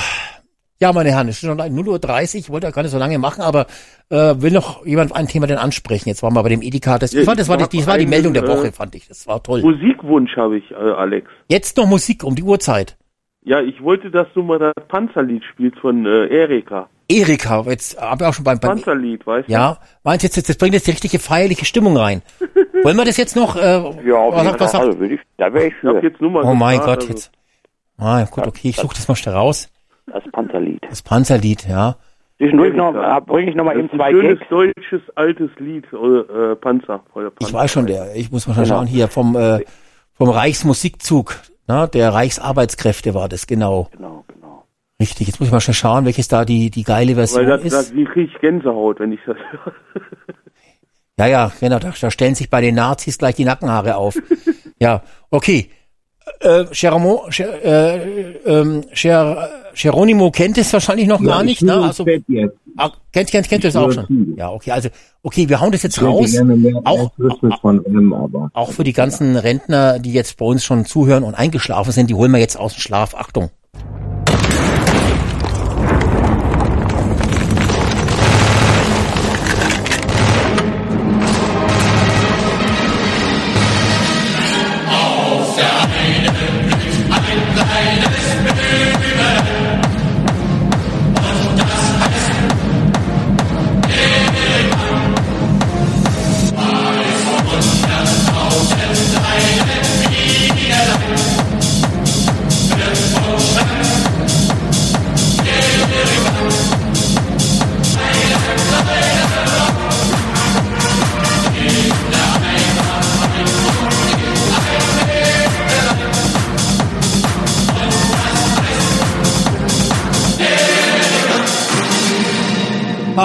[0.79, 3.19] ja, meine Herren, es ist schon 0.30 Uhr, ich wollte ja gar nicht so lange
[3.19, 3.67] machen, aber
[4.11, 6.11] äh, will noch jemand ein Thema denn ansprechen?
[6.11, 6.99] Jetzt waren wir bei dem Edeka.
[6.99, 8.73] Das, Ja, ich fand, das war, die, das war die Meldung der einen, Woche, äh,
[8.73, 9.09] fand ich.
[9.09, 9.63] Das war toll.
[9.63, 11.27] Musikwunsch habe ich, äh, Alex.
[11.49, 12.99] Jetzt noch Musik um die Uhrzeit.
[13.45, 16.91] Ja, ich wollte, dass du mal das Panzerlied spielst von äh, Erika.
[17.09, 19.53] Erika, jetzt haben wir auch schon beim, beim Panzerlied, weißt du?
[19.53, 22.23] Ja, meinst du jetzt, jetzt, das bringt jetzt die richtige feierliche Stimmung rein.
[22.83, 23.57] Wollen wir das jetzt noch?
[23.57, 23.61] Äh,
[24.09, 24.99] Ja, auf was, jeden was, Fall.
[24.99, 27.31] Würde ich, da wäre ich Ich jetzt nur mal oh mein Gott, also- jetzt.
[27.99, 29.69] Ah, gut, okay, ich suche das mal schnell raus.
[30.13, 30.83] Das Panzerlied.
[30.91, 31.97] Das Panzerlied, ja.
[32.37, 32.93] Zwischendurch noch,
[33.25, 34.51] bringe ich noch mal Das eben ist ein zwei schönes Gags.
[34.51, 37.01] deutsches altes Lied, äh, äh, Panzer.
[37.15, 37.49] Oder Panzer.
[37.49, 38.67] Ich weiß schon, der, ich muss mal Genau.
[38.67, 39.61] schauen, hier vom, äh,
[40.13, 41.37] vom Reichsmusikzug,
[41.67, 43.89] na, der Reichsarbeitskräfte war das, genau.
[43.93, 44.36] Genau, genau.
[45.01, 47.65] Richtig, jetzt muss ich mal schnell schauen, welches da die, die geile Version Weil das,
[47.65, 47.73] ist.
[47.73, 49.75] das, die kriege ich Gänsehaut, wenn ich das höre.
[51.19, 54.19] Ja, ja, genau, da, da stellen sich bei den Nazis gleich die Nackenhaare auf.
[54.81, 55.71] ja, okay.
[56.41, 61.75] Äh, Geronimo, Ger, äh, ähm, Ger, Geronimo kennt es wahrscheinlich noch gar nicht, ich ne?
[61.75, 62.05] Also,
[62.77, 64.35] ah, kennt, kennt, kennt ihr das Ich auch schon?
[64.37, 64.89] Ja, okay, also,
[65.23, 66.33] okay, wir hauen das jetzt raus.
[66.33, 67.13] gerne mehr Auch,
[67.63, 71.93] M, aber auch für die ganzen Rentner, die jetzt bei uns schon zuhören und eingeschlafen
[71.93, 73.15] sind, die holen wir jetzt aus dem Schlaf.
[73.15, 73.51] Achtung.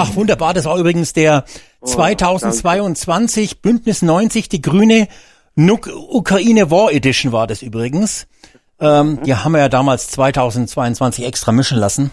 [0.02, 0.52] Ach, wunderbar.
[0.52, 1.44] Das war übrigens der
[1.84, 5.06] 2022 Bündnis 90, die grüne
[5.54, 8.26] Nuk Ukraine War Edition war das übrigens.
[8.80, 12.10] Ähm, die haben wir ja damals 2022 extra mischen lassen.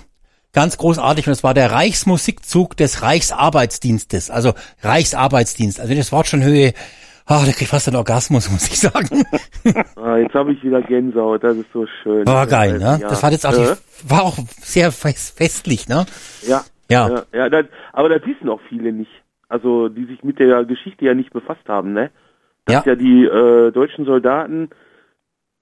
[0.53, 1.25] Ganz großartig.
[1.25, 4.29] Und es war der Reichsmusikzug des Reichsarbeitsdienstes.
[4.29, 4.53] Also
[4.83, 5.79] Reichsarbeitsdienst.
[5.79, 6.73] Also das Wort schon höre,
[7.25, 9.23] ah, da krieg ich fast einen Orgasmus, muss ich sagen.
[9.95, 12.25] Ah, jetzt habe ich wieder Gänsehaut, das ist so schön.
[12.25, 12.97] War geil, ne?
[13.01, 13.09] Ja.
[13.09, 16.05] Das war jetzt auch, die, war auch sehr fest, festlich, ne?
[16.47, 16.63] Ja.
[16.89, 17.09] Ja.
[17.09, 19.11] Ja, ja das, aber das wissen auch viele nicht.
[19.47, 22.11] Also, die sich mit der Geschichte ja nicht befasst haben, ne?
[22.65, 22.91] Dass Ja.
[22.91, 24.69] ja, die äh, deutschen Soldaten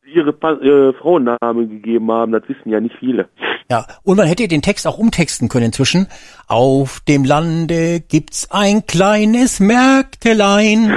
[0.07, 3.29] ihre pa äh, Frauennamen gegeben haben, das wissen ja nicht viele.
[3.69, 6.07] Ja, und man hätte den Text auch umtexten können inzwischen.
[6.47, 10.93] Auf dem Lande gibt's ein kleines Märktelein.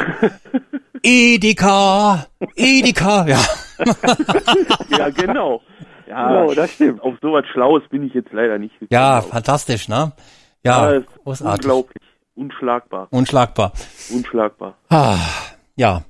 [1.02, 3.40] Edeka, Edeka, ja.
[4.96, 5.62] ja, genau.
[6.10, 7.00] Ja, Genau, das stimmt.
[7.02, 8.88] Auf sowas Schlaues bin ich jetzt leider nicht gekommen.
[8.90, 10.12] Ja, fantastisch, ne?
[10.64, 11.64] Ja, ist großartig.
[11.64, 12.02] Unglaublich.
[12.34, 13.06] Unschlagbar.
[13.10, 13.72] Unschlagbar.
[14.12, 14.74] Unschlagbar.
[14.88, 15.18] Ah,
[15.76, 16.02] ja.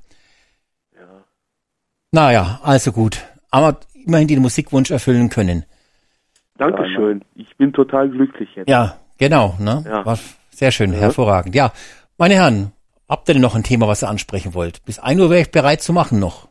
[2.12, 3.22] Naja, also gut.
[3.50, 5.64] Aber immerhin den Musikwunsch erfüllen können.
[6.56, 7.22] Dankeschön.
[7.34, 8.68] Ich bin total glücklich jetzt.
[8.68, 9.84] Ja, genau, ne?
[9.86, 10.04] Ja.
[10.04, 10.18] War
[10.50, 11.54] sehr schön, hervorragend.
[11.54, 11.72] Ja,
[12.18, 12.72] meine Herren,
[13.08, 14.84] habt ihr denn noch ein Thema, was ihr ansprechen wollt?
[14.84, 16.48] Bis ein Uhr wäre ich bereit zu machen noch.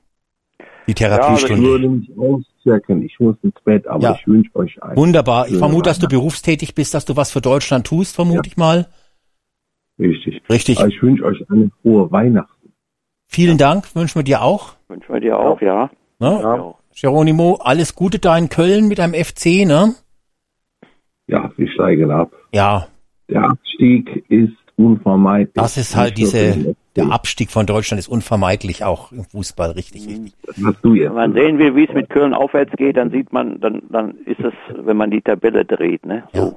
[0.88, 1.61] Die ich Therapiestunde.
[1.68, 2.10] würde mich
[2.59, 3.03] abzwirken.
[3.03, 4.15] Ich muss ins Bett, aber Ja.
[4.19, 4.97] ich wünsche euch einen.
[4.97, 5.47] Wunderbar.
[5.47, 8.88] Ich vermute, dass du berufstätig bist, dass du was für Deutschland tust, vermute ich mal.
[9.99, 10.41] Richtig.
[10.49, 10.79] Richtig.
[10.79, 12.71] Aber ich wünsche euch eine frohe Weihnachten.
[13.27, 14.73] Vielen Dank, wünschen wir dir auch.
[14.88, 15.89] Wünschen wir dir auch, ja.
[16.19, 16.39] Ne?
[16.41, 16.73] Ja.
[16.99, 19.93] Geronimo, alles Gute da in Köln mit deinem FC, ne?
[21.27, 22.31] Ja, wir steigen ab.
[22.53, 22.88] Ja,
[23.29, 25.53] Der Abstieg ist unvermeidlich.
[25.53, 26.75] das ist halt diese,
[27.06, 27.11] der.
[27.14, 30.34] Abstieg von Deutschland ist unvermeidlich auch im Fußball, richtig, richtig.
[30.45, 31.08] Das hast du jetzt.
[31.10, 34.16] Wenn man sehen will, wie es mit Köln aufwärts geht, dann sieht man, dann, dann
[34.26, 36.24] ist es, wenn man die Tabelle dreht, ne?
[36.34, 36.52] Ja.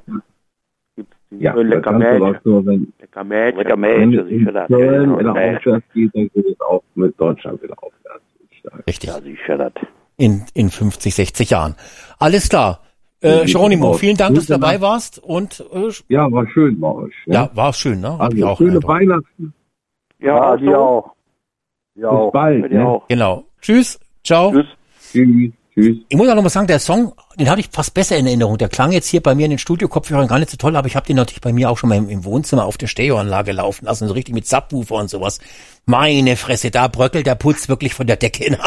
[1.31, 2.37] Ja, lecker kannst du Mädchen.
[2.37, 3.59] auch nur, wenn, Lecker Mädchen.
[3.59, 4.67] Lecker wenn Mädchen, es sicher.
[4.67, 8.25] Köln Ja, wieder ja, aufwärts geht, dann geht es auch mit Deutschland wieder aufwärts.
[8.87, 9.09] Richtig.
[9.09, 9.73] ja, sicher das.
[10.19, 11.75] In, in 50, 60 Jahren.
[12.19, 12.81] Alles klar.
[13.23, 17.15] Äh, Geronimo, vielen Dank, dass du dabei warst und äh, Ja, war schön bei euch.
[17.27, 17.35] ne?
[17.35, 18.11] ja, war schön, ne?
[18.13, 18.83] Hab Also, ich auch schöne.
[18.83, 19.55] Weihnachten.
[20.23, 20.77] Ja, Ja, auch dir so.
[20.77, 21.11] auch.
[21.95, 22.33] Ja, Bis auch.
[22.33, 22.73] bald.
[22.73, 22.87] Ne?
[22.87, 23.09] auch.
[23.09, 23.45] Genau.
[23.61, 23.99] Tschüss.
[24.25, 24.51] Ciao.
[24.53, 24.67] Tschüss.
[25.13, 25.53] Tschüss.
[25.75, 25.97] Tschüss.
[26.09, 28.59] Ich muss auch noch mal sagen, der Song, den hatte ich fast besser in Erinnerung.
[28.59, 30.97] Der klang jetzt hier bei mir in den Studio-Kopfhörern gar nicht so toll, aber ich
[30.97, 33.87] habe den natürlich bei mir auch schon mal im, im Wohnzimmer auf der Stereoanlage laufen
[33.87, 35.39] lassen, so richtig mit Subwoofer und sowas.
[35.87, 38.51] Meine Fresse, da bröckelt der Putz wirklich von der Decke.
[38.53, 38.59] Ne?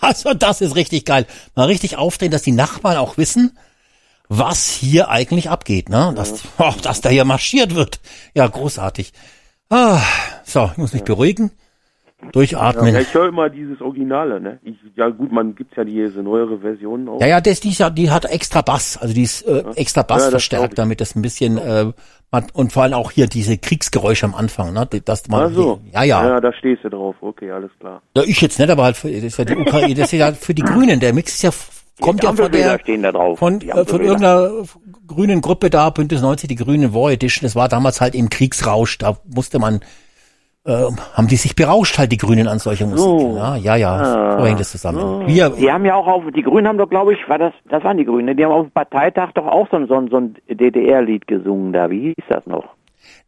[0.00, 1.26] Also das ist richtig geil.
[1.54, 3.58] Mal richtig aufdrehen, dass die Nachbarn auch wissen,
[4.28, 6.12] was hier eigentlich abgeht, ne?
[6.16, 8.00] Dass, oh, dass da hier marschiert wird.
[8.34, 9.12] Ja, großartig.
[9.76, 10.00] Ah,
[10.44, 11.50] so, ich muss mich beruhigen.
[12.30, 12.94] Durchatmen.
[12.94, 14.60] Ja, ich höre immer dieses Originale, ne?
[14.62, 17.20] Ich, ja gut, man gibt's ja diese neuere Version auch.
[17.20, 20.02] Ja, ja, das, die, ist ja- die hat extra Bass, also die ist äh, extra
[20.02, 21.92] Bass Ja, verstärkt, damit das ein bisschen äh,
[22.30, 24.88] man, und vor allem auch hier diese Kriegsgeräusche am Anfang, ne?
[25.04, 25.80] Das man, Ach so.
[25.92, 27.16] ja, ja, Ja, da stehst du drauf.
[27.20, 28.00] Okay, alles klar.
[28.16, 28.22] ja.
[28.22, 30.54] Ich jetzt nicht, aber halt für, das ist ja die Ukraine, das ist ja für
[30.54, 31.00] die Grünen.
[31.00, 31.50] Der Mix ist ja
[32.00, 32.78] kommt ja von der
[33.36, 34.50] von äh, von irgendeiner
[35.06, 37.46] grünen Gruppe da, Bündnis 90, die Grünen War Edition.
[37.46, 38.98] Das war damals halt im Kriegsrausch.
[38.98, 39.80] Da musste man
[40.66, 43.04] äh, haben die sich berauscht halt die Grünen an solcher Musik.
[43.04, 43.36] So.
[43.36, 43.92] Ja, ja, ja.
[43.96, 44.38] Ah.
[44.38, 45.26] So hängt das zusammen.
[45.26, 47.84] Wir, Die haben ja auch auf, die Grünen haben doch, glaube ich, war das, das
[47.84, 48.34] waren die Grünen, ne?
[48.34, 51.72] die haben auf dem Parteitag doch auch so ein, so ein, so ein DDR-Lied gesungen
[51.72, 51.90] da.
[51.90, 52.64] Wie hieß das noch?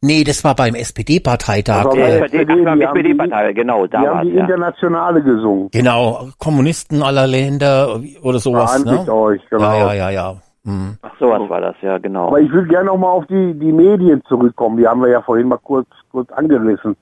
[0.02, 1.94] Nee, das war beim SPD-Parteitag.
[1.94, 4.40] Äh, SPD, SPD, ach, beim die haben die- SPD-Partei, genau, da Die haben die ja.
[4.42, 5.68] Internationale gesungen.
[5.72, 8.84] Genau, Kommunisten aller Länder oder sowas.
[8.84, 9.12] Ne?
[9.12, 9.62] euch, genau.
[9.62, 10.34] Ja, ja, ja, ja.
[10.64, 10.96] Hm.
[11.02, 12.26] Ach, sowas war das, ja, genau.
[12.28, 14.76] Aber ich würde gerne noch mal auf die, die Medien zurückkommen.
[14.78, 16.96] Die haben wir ja vorhin mal kurz, kurz angerissen.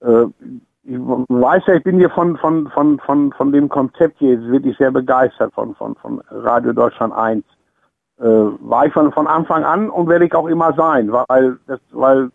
[0.00, 0.24] Äh,
[0.88, 4.76] ich weiß ja, ich bin hier von, von, von, von, von dem Konzept hier wirklich
[4.78, 7.44] sehr begeistert von, von, von Radio Deutschland 1.
[8.18, 11.80] Äh, war ich von, von Anfang an und werde ich auch immer sein, weil das,
[11.92, 12.30] weil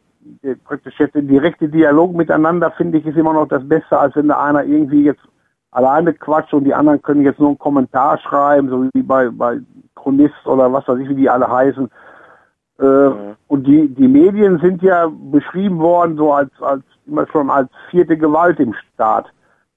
[0.66, 4.28] praktisch jetzt der direkte Dialog miteinander finde ich ist immer noch das Beste, als wenn
[4.28, 5.22] da einer irgendwie jetzt
[5.72, 9.60] alleine quatscht und die anderen können jetzt nur einen Kommentar schreiben, so wie bei, bei
[9.96, 11.90] Chronist oder was weiß ich, wie die alle heißen.
[12.80, 13.10] Äh,
[13.48, 18.18] Und die, die Medien sind ja beschrieben worden so als, als immer schon als vierte
[18.18, 19.26] Gewalt im Staat.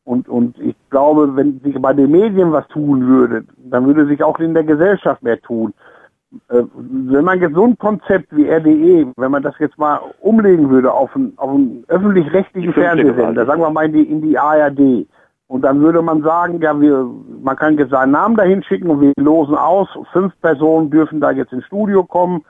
[0.04, 4.22] Und, und ich glaube, wenn sich bei den Medien was tun würde, dann würde sich
[4.22, 5.72] auch in der Gesellschaft mehr tun.
[6.48, 10.70] Äh, wenn man jetzt so ein Konzept wie RDE, wenn man das jetzt mal umlegen
[10.70, 12.72] würde auf einen, auf einen öffentlich-rechtlichen.
[12.72, 15.06] Fernsehsender, sagen wir mal in die, in die ARD,
[15.46, 17.08] und dann würde man sagen, ja, wir,
[17.42, 21.30] man kann jetzt seinen Namen dahin schicken und wir losen aus, fünf Personen dürfen da
[21.30, 22.44] jetzt ins Studio kommen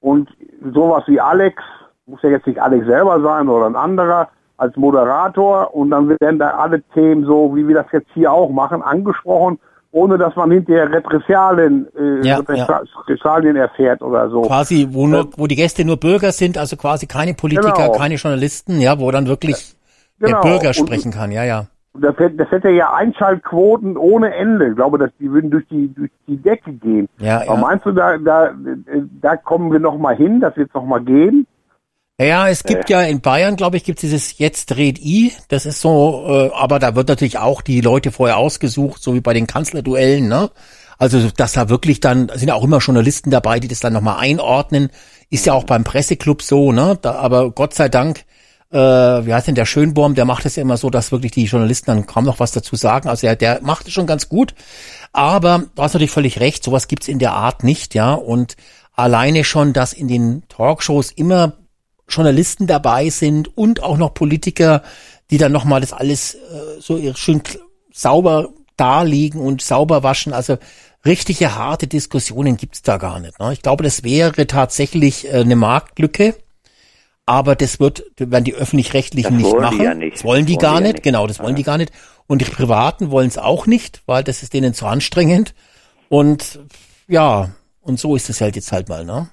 [0.00, 0.30] und
[0.72, 1.62] sowas wie Alex,
[2.06, 6.38] muss ja jetzt nicht Alex selber sein oder ein anderer, als Moderator und dann werden
[6.38, 9.60] da alle Themen so, wie wir das jetzt hier auch machen, angesprochen,
[9.90, 14.42] ohne dass man hinterher Repressalien, äh, Ja, Repressalien erfährt oder so.
[14.42, 17.92] Quasi, wo nur, wo die Gäste nur Bürger sind, also quasi keine Politiker, Genau.
[17.92, 19.74] keine Journalisten, ja, wo dann wirklich
[20.18, 20.42] Genau.
[20.42, 21.66] der Bürger Und- sprechen kann, ja, ja.
[22.00, 24.68] Das, hätte- das hätte ja Einschaltquoten ohne Ende.
[24.68, 27.08] Ich glaube, dass die würden durch die durch die Decke gehen.
[27.18, 27.56] Ja, Aber ja.
[27.56, 28.50] meinst du, da da
[29.20, 31.46] da kommen wir noch mal hin, dass wird es noch mal gehen?
[32.20, 35.32] Ja, es gibt ja in Bayern, glaube ich, gibt es dieses Jetzt dreht I.
[35.46, 39.20] Das ist so, äh, aber da wird natürlich auch die Leute vorher ausgesucht, so wie
[39.20, 40.50] bei den Kanzlerduellen, ne?
[40.98, 43.92] Also, dass da wirklich dann, da sind ja auch immer Journalisten dabei, die das dann
[43.92, 44.90] nochmal einordnen.
[45.30, 46.98] Ist ja auch beim Presseclub so, ne?
[47.00, 48.24] Da, aber Gott sei Dank,
[48.72, 51.44] äh, wie heißt denn der Schönborn, der macht es ja immer so, dass wirklich die
[51.44, 53.08] Journalisten dann kaum noch was dazu sagen.
[53.08, 54.56] Also ja, der macht es schon ganz gut.
[55.12, 58.14] Aber du hast natürlich völlig recht, sowas gibt's in der Art nicht, ja.
[58.14, 58.56] Und
[58.92, 61.52] alleine schon, dass in den Talkshows immer
[62.08, 64.82] Journalisten dabei sind und auch noch Politiker,
[65.30, 67.42] die dann nochmal das alles äh, so schön
[67.92, 70.32] sauber darlegen und sauber waschen.
[70.32, 70.56] Also
[71.04, 73.38] richtige harte Diskussionen gibt's da gar nicht.
[73.38, 73.52] Ne?
[73.52, 76.34] Ich glaube, das wäre tatsächlich äh, eine Marktlücke.
[77.26, 79.82] Aber das wird, werden die öffentlich-rechtlichen nicht machen.
[79.82, 80.16] ja nicht.
[80.16, 80.92] Das wollen die Wollen gar die ja nicht.
[80.94, 81.02] nicht.
[81.02, 81.92] Genau, das wollen die gar nicht.
[82.26, 85.54] Und die Privaten wollen es auch nicht, weil das ist denen zu anstrengend.
[86.08, 86.58] Und
[87.06, 87.50] ja,
[87.82, 89.28] und so ist es halt jetzt halt mal, ne?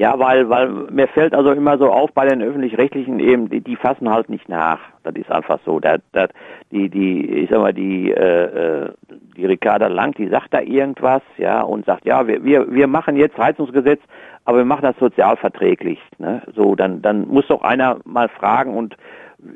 [0.00, 3.76] Ja, weil, weil mir fällt also immer so auf bei den öffentlich-rechtlichen eben, die, die
[3.76, 4.78] fassen halt nicht nach.
[5.02, 5.78] Das ist einfach so.
[5.78, 6.26] Da, da,
[6.70, 8.92] die, die, ich sag mal, die, äh, äh,
[9.36, 13.14] die Ricarda Lang, die sagt da irgendwas, ja, und sagt, ja, wir, wir, wir machen
[13.14, 14.00] jetzt Heizungsgesetz,
[14.46, 15.98] aber wir machen das sozialverträglich.
[16.16, 16.40] Ne?
[16.56, 18.94] So, dann, dann muss doch einer mal fragen und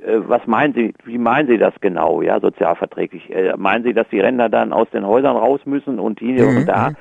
[0.05, 3.35] äh, was meinen Sie, wie meinen Sie das genau, ja, sozialverträglich?
[3.35, 6.57] Äh, meinen Sie, dass die Ränder dann aus den Häusern raus müssen und hier Mhm,
[6.59, 6.93] und da?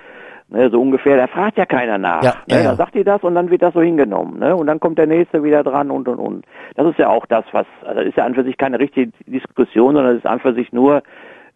[0.53, 2.21] Ne, so ungefähr, da fragt ja keiner nach.
[2.21, 2.63] Ja, ne, ja.
[2.63, 4.37] Dann sagt ihr das und dann wird das so hingenommen.
[4.37, 4.55] Ne?
[4.55, 6.45] Und dann kommt der nächste wieder dran und und und.
[6.75, 9.11] Das ist ja auch das, was, also das ist ja an für sich keine richtige
[9.25, 11.01] Diskussion, sondern es ist an für sich nur,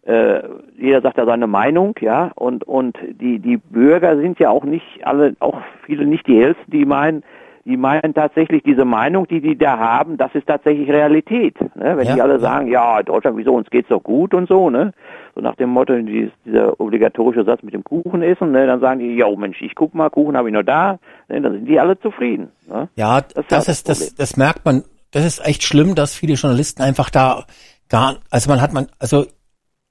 [0.04, 0.40] äh,
[0.76, 5.06] jeder sagt ja seine Meinung, ja, und und die die Bürger sind ja auch nicht
[5.06, 7.22] alle, auch viele nicht die Hellsten, die meinen,
[7.66, 11.54] die meinen tatsächlich diese Meinung, die die da haben, das ist tatsächlich Realität.
[11.76, 11.96] Ne?
[11.96, 14.92] Wenn Ja, die alle sagen, ja, Deutschland, wieso, uns geht's doch gut und so, ne?
[15.38, 18.66] So nach dem Motto, dieses, dieser obligatorische Satz mit dem Kuchen essen, ne?
[18.66, 21.40] Dann sagen die, jo Mensch, ich guck mal, Kuchen habe ich nur da, ne?
[21.40, 22.48] Dann sind die alle zufrieden.
[22.66, 22.88] Ne?
[22.96, 24.82] Ja, Das das, ist ja das ist, das, das merkt man.
[25.12, 27.44] Das ist echt schlimm, dass viele Journalisten einfach da
[27.88, 29.26] gar, also man hat man, also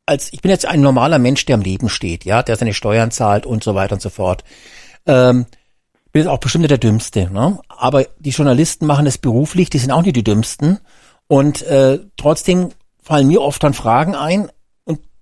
[0.05, 3.11] als ich bin jetzt ein normaler Mensch, der im Leben steht, ja, der seine Steuern
[3.11, 4.43] zahlt und so weiter und so fort.
[5.05, 5.45] Ähm,
[6.11, 7.57] bin jetzt auch bestimmt nicht der Dümmste, ne?
[7.69, 10.79] Aber die Journalisten machen es beruflich, die sind auch nicht die Dümmsten.
[11.29, 14.49] Und äh, trotzdem fallen mir oft dann Fragen ein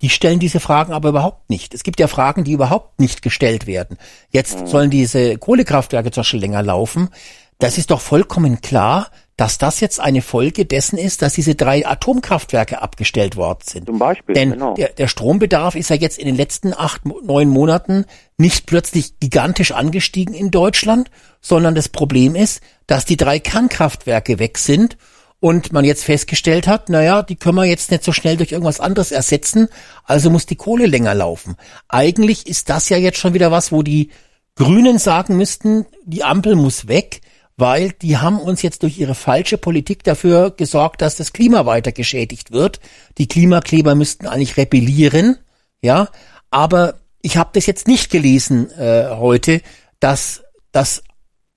[0.05, 1.73] die stellen diese Fragen aber überhaupt nicht.
[1.73, 3.97] Es gibt ja Fragen, die überhaupt nicht gestellt werden.
[4.29, 7.09] Jetzt sollen diese Kohlekraftwerke zum Beispiel länger laufen.
[7.57, 11.87] Das ist doch vollkommen klar, dass das jetzt eine Folge dessen ist, dass diese drei
[11.87, 13.87] Atomkraftwerke abgestellt worden sind.
[13.87, 14.75] Zum Beispiel, Denn genau.
[14.75, 18.05] der, der Strombedarf ist ja jetzt in den letzten acht, neun Monaten
[18.37, 21.09] nicht plötzlich gigantisch angestiegen in Deutschland,
[21.41, 24.97] sondern das Problem ist, dass die drei Kernkraftwerke weg sind
[25.45, 28.79] und man jetzt festgestellt hat, naja, die können wir jetzt nicht so schnell durch irgendwas
[28.79, 29.67] anderes ersetzen,
[30.03, 31.55] also muss die Kohle länger laufen.
[31.87, 34.09] Eigentlich ist das ja jetzt schon wieder was, wo die
[34.55, 37.21] Grünen sagen müssten, die Ampel muss weg,
[37.57, 41.91] weil die haben uns jetzt durch ihre falsche Politik dafür gesorgt, dass das Klima weiter
[41.91, 42.79] geschädigt wird.
[43.19, 45.37] Die Klimakleber müssten eigentlich rebellieren,
[45.79, 46.09] ja,
[46.49, 49.61] aber ich habe das jetzt nicht gelesen äh, heute,
[49.99, 50.41] dass
[50.71, 51.03] das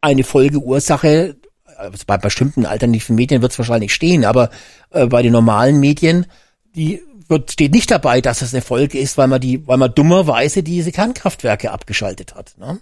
[0.02, 1.36] eine Folgeursache,
[1.78, 4.50] also bei bestimmten alternativen Medien wird es wahrscheinlich stehen, aber
[4.90, 6.26] äh, bei den normalen Medien,
[6.74, 9.92] die wird, steht nicht dabei, dass es eine Folge ist, weil man die, weil man
[9.94, 12.55] dummerweise diese Kernkraftwerke abgeschaltet hat.
[12.58, 12.78] Ne?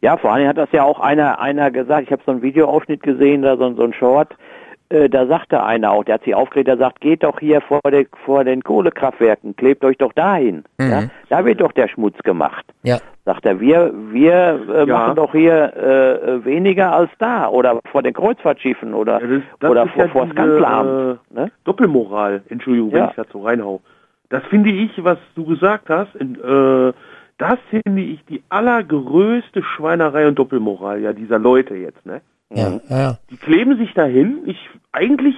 [0.00, 3.02] Ja, vor allem hat das ja auch einer, einer gesagt, ich habe so einen Videoausschnitt
[3.02, 4.36] gesehen, da so, so ein Short,
[4.90, 7.80] äh, da sagte einer auch, der hat sich aufgeregt, der sagt, geht doch hier vor,
[7.90, 10.64] der, vor den Kohlekraftwerken, klebt euch doch dahin.
[10.78, 10.90] Mhm.
[10.90, 11.02] Ja?
[11.28, 12.64] Da wird doch der Schmutz gemacht.
[12.82, 12.98] Ja.
[13.24, 14.86] Sagt er, wir, wir äh, Ja.
[14.86, 19.42] machen doch hier äh, äh, weniger als da oder vor den Kreuzfahrtschiffen oder, Ja, das,
[19.60, 21.18] das oder vor, ja vor das Kanzleramt.
[21.34, 21.50] äh, Ne?
[21.64, 23.12] Doppelmoral, Entschuldigung, wenn Ja.
[23.16, 23.80] ich so reinhau.
[24.30, 26.92] Das finde ich, was du gesagt hast, in, äh,
[27.38, 32.20] das finde ich die allergrößte Schweinerei und Doppelmoral ja dieser Leute jetzt, ne?
[32.50, 33.18] Ja, ja, ja.
[33.30, 34.42] Die kleben sich dahin.
[34.46, 34.58] Ich
[34.92, 35.34] eigentlich,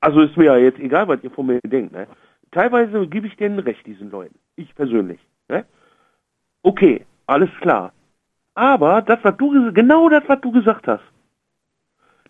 [0.00, 2.06] also ist mir ja jetzt egal, was ihr von mir denkt, ne?
[2.50, 4.38] Teilweise gebe ich denen recht, diesen Leuten.
[4.56, 5.64] Ich persönlich, ne?
[6.62, 7.92] Okay, alles klar.
[8.54, 11.04] Aber das, was du genau das, was du gesagt hast,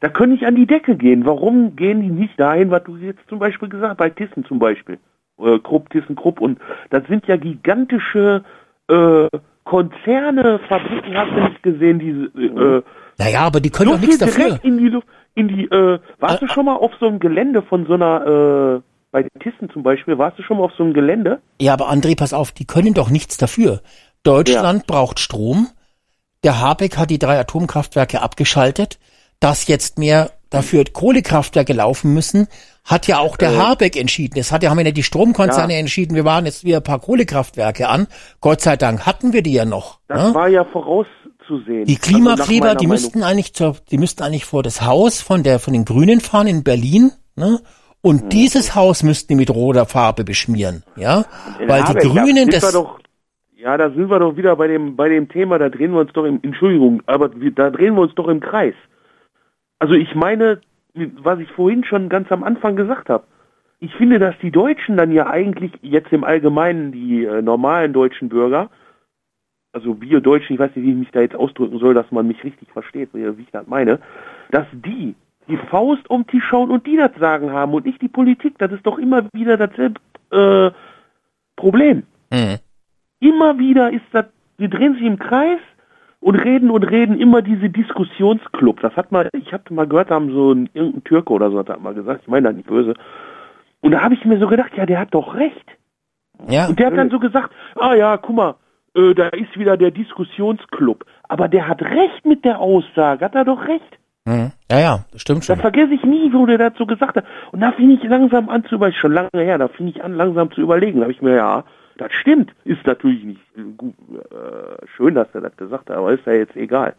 [0.01, 1.25] da könnte ich an die Decke gehen.
[1.25, 4.59] Warum gehen die nicht dahin, was du jetzt zum Beispiel gesagt hast, bei Thyssen zum
[4.59, 4.99] Beispiel?
[5.39, 6.59] Äh, Krupp, Thyssen, Krupp und
[6.91, 8.45] das sind ja gigantische
[8.89, 9.29] äh,
[9.65, 12.83] Konzerne, Fabriken, hast du nicht gesehen, diese äh,
[13.19, 14.59] Naja, aber die können so doch nichts dafür.
[14.63, 17.87] in die Luft, in die, äh, warst du schon mal auf so einem Gelände von
[17.87, 21.41] so einer, äh, bei Thyssen zum Beispiel, warst du schon mal auf so einem Gelände?
[21.61, 23.81] Ja, aber André, pass auf, die können doch nichts dafür.
[24.23, 25.69] Deutschland braucht Strom.
[26.45, 28.99] Der Habeck hat die drei Atomkraftwerke abgeschaltet.
[29.41, 32.49] Dass jetzt mehr dafür Kohlekraftwerke laufen müssen,
[32.85, 33.57] hat ja auch der Äh.
[33.57, 34.35] Habeck entschieden.
[34.37, 35.79] Das hat ja, haben ja die Stromkonzerne Ja.
[35.79, 36.15] entschieden.
[36.15, 38.07] Wir waren jetzt wieder ein paar Kohlekraftwerke an.
[38.41, 39.99] Gott sei Dank hatten wir die ja noch.
[40.09, 40.35] Das ne?
[40.35, 41.26] war ja vorauszusehen.
[41.87, 43.03] Die Also nach Klimakleber, meiner die Meinung.
[43.03, 46.47] müssten eigentlich zur, die müssten eigentlich vor das Haus von der, von den Grünen fahren
[46.47, 47.61] in Berlin, ne?
[48.03, 48.29] Und Mhm.
[48.29, 51.25] dieses Haus müssten die mit roter Farbe beschmieren, ja?
[51.61, 52.99] In Weil die Habeck, da Grünen sind wir das, doch,
[53.57, 56.13] ja, da sind wir doch wieder bei dem, bei dem Thema, da drehen wir uns
[56.13, 58.75] doch im, Entschuldigung, aber da drehen wir uns doch im Kreis.
[59.79, 60.61] Also ich meine,
[60.95, 63.25] was ich vorhin schon ganz am Anfang gesagt habe,
[63.81, 68.29] ich finde, dass die Deutschen dann ja eigentlich jetzt im Allgemeinen die äh, normalen deutschen
[68.29, 68.71] Bürger,
[69.77, 72.27] also wir Deutschen, ich weiß nicht, wie ich mich da jetzt ausdrücken soll, dass man
[72.27, 74.01] mich richtig versteht, wie ich das meine,
[74.51, 75.15] dass die
[75.49, 78.55] die Faust um die schauen und die das Sagen haben und nicht die Politik.
[78.59, 80.01] Das ist doch immer wieder dasselbe
[80.33, 80.71] äh,
[81.57, 82.05] Problem.
[82.33, 82.57] Mhm.
[83.21, 84.25] Immer wieder ist das,
[84.57, 85.61] wir drehen sich im Kreis
[86.21, 88.81] und reden und reden immer diese Diskussionsclub.
[88.81, 91.59] Das hat mal, ich habe mal gehört, da haben so ein irgendein Türke oder so
[91.59, 92.95] hat das mal gesagt, ich meine das nicht böse.
[93.83, 95.67] Und da habe ich mir so gedacht, ja, der hat doch recht.
[96.49, 98.55] ja, Und der hat dann so gesagt, ah ja, guck mal,
[98.97, 101.05] äh, da ist wieder der Diskussionsclub.
[101.25, 103.99] Aber der hat recht mit der Aussage, hat er doch recht.
[104.25, 104.51] Mhm.
[104.71, 105.61] Ja, ja, das stimmt Da schon.
[105.61, 107.25] vergesse ich nie, wo der dazu gesagt hat.
[107.53, 110.15] Und da fing ich langsam an zu überlegen, schon lange her, da fing ich an
[110.15, 110.99] langsam zu überlegen.
[110.99, 111.65] Da habe ich mir, ja,
[111.99, 112.53] das stimmt.
[112.65, 113.95] Ist natürlich nicht äh, gut,
[114.33, 116.95] äh, schön, dass er das gesagt hat, aber ist ja jetzt egal.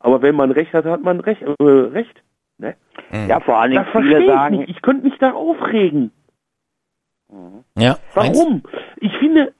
[0.00, 1.42] Aber wenn man recht hat, hat man recht.
[1.42, 2.22] Äh, recht
[2.58, 2.74] ne?
[3.28, 4.68] Ja, vor allen Dingen Das verstehe viele ich sagen, nicht.
[4.70, 6.10] Ich könnte mich da aufregen.
[7.78, 8.62] Ja, eins- Warum?
[9.00, 9.52] Ich finde,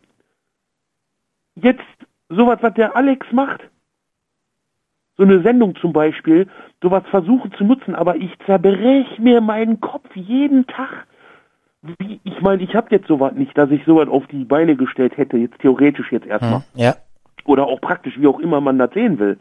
[1.62, 1.84] jetzt
[2.28, 3.60] sowas, was der Alex macht,
[5.16, 6.48] so eine Sendung zum Beispiel,
[6.82, 11.06] sowas versuchen zu nutzen, aber ich zerbrech mir meinen Kopf jeden Tag.
[11.98, 15.16] Wie, ich meine, ich habe jetzt sowas nicht, dass ich sowas auf die Beine gestellt
[15.16, 16.60] hätte, jetzt theoretisch jetzt erstmal.
[16.60, 16.80] Mhm.
[16.80, 16.94] Ja,
[17.44, 19.38] Oder auch praktisch, wie auch immer man das sehen will.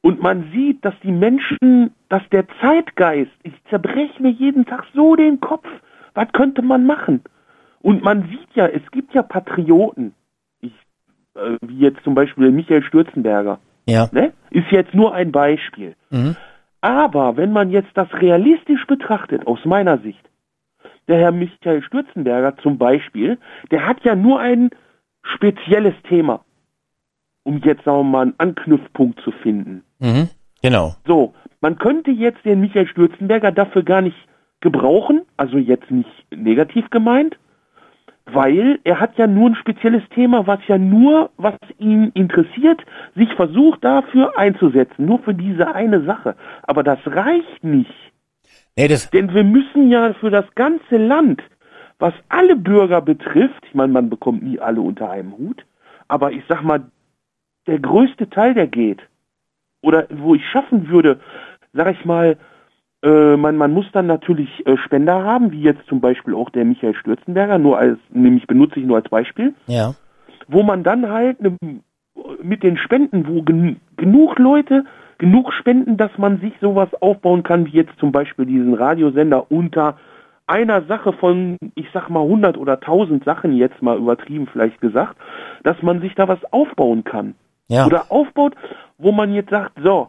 [0.00, 5.16] Und man sieht, dass die Menschen, dass der Zeitgeist, ich zerbrech mir jeden Tag so
[5.16, 5.66] den Kopf,
[6.14, 7.22] was könnte man machen?
[7.80, 10.14] Und man sieht ja, es gibt ja Patrioten,
[11.34, 14.08] äh, wie jetzt zum Beispiel Michael Stürzenberger, ja.
[14.12, 14.32] ne?
[14.50, 15.94] ist jetzt nur ein Beispiel.
[16.10, 16.36] Mhm.
[16.80, 20.22] Aber wenn man jetzt das realistisch betrachtet, aus meiner Sicht,
[21.08, 23.38] der Herr Michael Stürzenberger zum Beispiel,
[23.70, 24.70] der hat ja nur ein
[25.22, 26.44] spezielles Thema,
[27.42, 29.82] um jetzt sagen wir mal einen Anknüpfpunkt zu finden.
[29.98, 30.28] Mhm.
[30.62, 30.94] Genau.
[31.06, 34.16] So, man könnte jetzt den Michael Stürzenberger dafür gar nicht
[34.60, 37.36] gebrauchen, also jetzt nicht negativ gemeint,
[38.26, 42.80] weil er hat ja nur ein spezielles Thema, was ja nur, was ihn interessiert,
[43.14, 46.34] sich versucht dafür einzusetzen, nur für diese eine Sache.
[46.62, 47.92] Aber das reicht nicht.
[48.76, 51.42] Nee, das, Denn wir müssen ja für das ganze Land,
[51.98, 55.64] was alle Bürger betrifft, ich meine, man bekommt nie alle unter einem Hut,
[56.08, 56.84] aber ich sag mal,
[57.66, 59.00] der größte Teil, der geht,
[59.80, 61.20] oder wo ich schaffen würde,
[61.72, 62.36] sag ich mal,
[63.04, 66.64] äh, man, man muss dann natürlich äh, Spender haben, wie jetzt zum Beispiel auch der
[66.64, 69.94] Michael Stürzenberger, nur als, nämlich benutze ich nur als Beispiel, ja.
[70.48, 71.56] wo man dann halt ne,
[72.42, 74.84] mit den Spenden, wo gen genug Leute
[75.18, 79.98] genug spenden, dass man sich sowas aufbauen kann, wie jetzt zum Beispiel diesen Radiosender unter
[80.46, 85.16] einer Sache von, ich sag mal 100 oder 1000 Sachen jetzt mal übertrieben vielleicht gesagt,
[85.62, 87.34] dass man sich da was aufbauen kann.
[87.68, 87.86] Ja.
[87.86, 88.54] Oder aufbaut,
[88.98, 90.08] wo man jetzt sagt, so,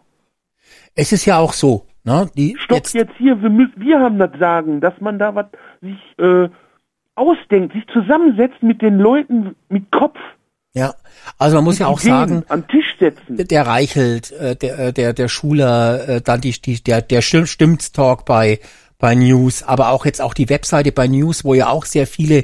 [0.95, 2.29] Es ist ja auch so, ne?
[2.35, 5.47] Die stopp jetzt, hier, wir, müssen, wir haben das Sagen, dass man da was
[5.81, 6.49] sich äh,
[7.15, 10.17] ausdenkt, sich zusammensetzt mit den Leuten mit Kopf.
[10.73, 10.93] Ja,
[11.37, 13.37] also man muss ja auch sagen, den Tisch setzen.
[13.37, 17.45] der Reichelt, äh, der, äh, der, der Schuler, äh, dann die, die, der, der Stimm-
[17.45, 18.59] Stimmtalk bei,
[18.99, 22.43] bei News, aber auch jetzt auch die Webseite bei News, wo ja auch sehr viele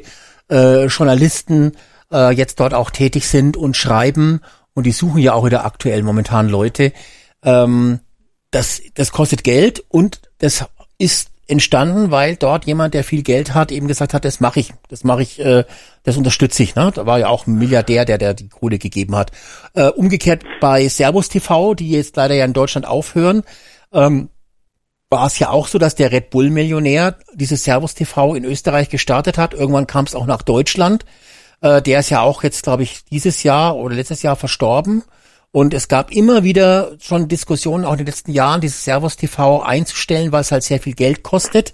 [0.49, 1.73] äh, Journalisten
[2.09, 4.39] äh, jetzt dort auch tätig sind und schreiben
[4.73, 6.93] und die suchen ja auch wieder aktuell momentan Leute.
[7.43, 7.99] Ähm,
[8.51, 10.65] das, das kostet Geld und das
[10.97, 14.73] ist entstanden, weil dort jemand, der viel Geld hat, eben gesagt hat, das mache ich,
[14.87, 15.65] das mache ich, äh,
[16.03, 16.75] das unterstütze ich.
[16.75, 16.91] Ne?
[16.93, 19.31] Da war ja auch ein Milliardär, der der die Kohle gegeben hat.
[19.73, 23.43] Äh, umgekehrt bei Servus TV, die jetzt leider ja in Deutschland aufhören,
[23.91, 24.29] ähm,
[25.09, 28.87] war es ja auch so, dass der Red Bull Millionär dieses Servus TV in Österreich
[28.87, 29.53] gestartet hat.
[29.53, 31.03] Irgendwann kam es auch nach Deutschland.
[31.59, 35.03] Äh, der ist ja auch jetzt, glaube ich, dieses Jahr oder letztes Jahr verstorben.
[35.51, 39.61] Und es gab immer wieder schon Diskussionen, auch in den letzten Jahren, dieses Servus TV
[39.61, 41.73] einzustellen, weil es halt sehr viel Geld kostet.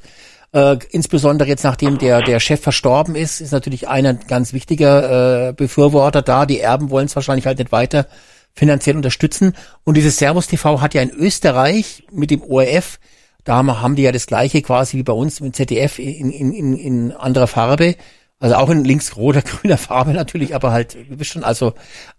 [0.52, 5.54] Äh, insbesondere jetzt, nachdem der, der Chef verstorben ist, ist natürlich einer ganz wichtiger äh,
[5.54, 6.48] Befürworter da.
[6.48, 8.08] Die Erben wollen es wahrscheinlich halt nicht weiter
[8.54, 9.54] finanziell unterstützen.
[9.84, 13.00] Und dieses Servus TV hat ja in Österreich mit dem ORF,
[13.44, 16.76] da haben, die ja das gleiche quasi wie bei uns mit ZDF in, in, in,
[16.76, 17.96] in anderer Farbe.
[18.40, 21.74] Also auch in links-roter, grüner Farbe natürlich, aber halt, ihr wisst schon, also,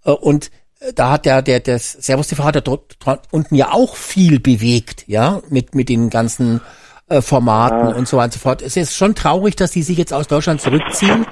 [0.05, 0.51] äh, und
[0.95, 2.97] da hat der, der, das Servus TV hat dort
[3.31, 6.61] unten ja auch viel bewegt, ja, mit, mit den ganzen
[7.09, 8.63] äh, Formaten und so weiter und so fort.
[8.63, 11.27] Es ist schon traurig, dass die sich jetzt aus Deutschland zurückziehen,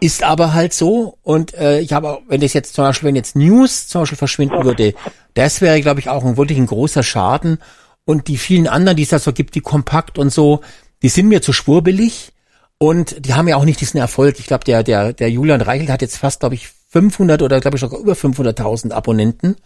[0.00, 1.16] ist aber halt so.
[1.22, 4.18] Und äh, ich habe auch, wenn das jetzt zum Beispiel, wenn jetzt News zum Beispiel
[4.18, 4.94] verschwinden würde,
[5.34, 7.58] das wäre, glaube ich, auch ein, wirklich ein großer Schaden.
[8.04, 10.60] Und die vielen anderen, die es da so gibt, die Kompakt und so,
[11.02, 12.32] die sind mir zu schwurbillig.
[12.78, 14.40] Und die haben ja auch nicht diesen Erfolg.
[14.40, 17.76] Ich glaube, der, der, der Julian Reichelt hat jetzt fast, glaube ich, 500 oder glaube
[17.76, 19.56] ich sogar über 500.000 Abonnenten.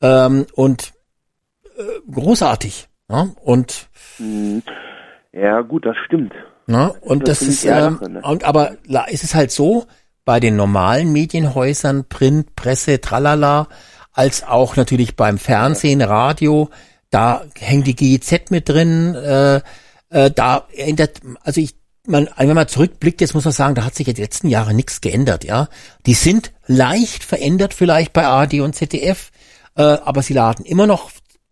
[0.00, 0.92] Ähm, und
[1.76, 2.88] äh, großartig.
[3.10, 3.28] Ja?
[3.42, 4.62] Und Hm.
[5.32, 6.32] Ja, gut, das stimmt.
[6.66, 8.22] na, und das natürlich ist eine ähm, Sache, ne?
[8.22, 9.84] und aber la- ist es halt so
[10.24, 13.68] bei den normalen Medienhäusern Print, Presse, Tralala,
[14.12, 16.70] als auch natürlich beim Fernsehen, Radio,
[17.10, 19.14] da hängt die GEZ mit drin.
[19.16, 19.60] Äh,
[20.10, 21.74] äh, da ändert also ich
[22.06, 24.74] man, wenn man zurückblickt, jetzt muss man sagen, da hat sich ja die letzten Jahre
[24.74, 25.68] nichts geändert, ja.
[26.06, 29.30] Die sind leicht verändert vielleicht bei ARD und ZDF,
[29.76, 31.10] äh, aber sie laden immer noch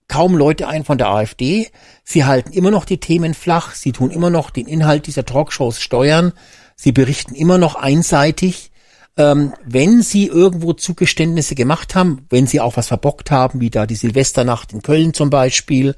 [0.08, 1.70] kaum Leute ein von der AfD.
[2.04, 3.74] Sie halten immer noch die Themen flach.
[3.74, 6.32] Sie tun immer noch den Inhalt dieser Talkshows steuern.
[6.76, 8.70] Sie berichten immer noch einseitig.
[9.16, 13.84] ähm, wenn sie irgendwo Zugeständnisse gemacht haben, wenn sie auch was verbockt haben, wie da
[13.86, 15.94] die Silvesternacht in Köln zum Beispiel,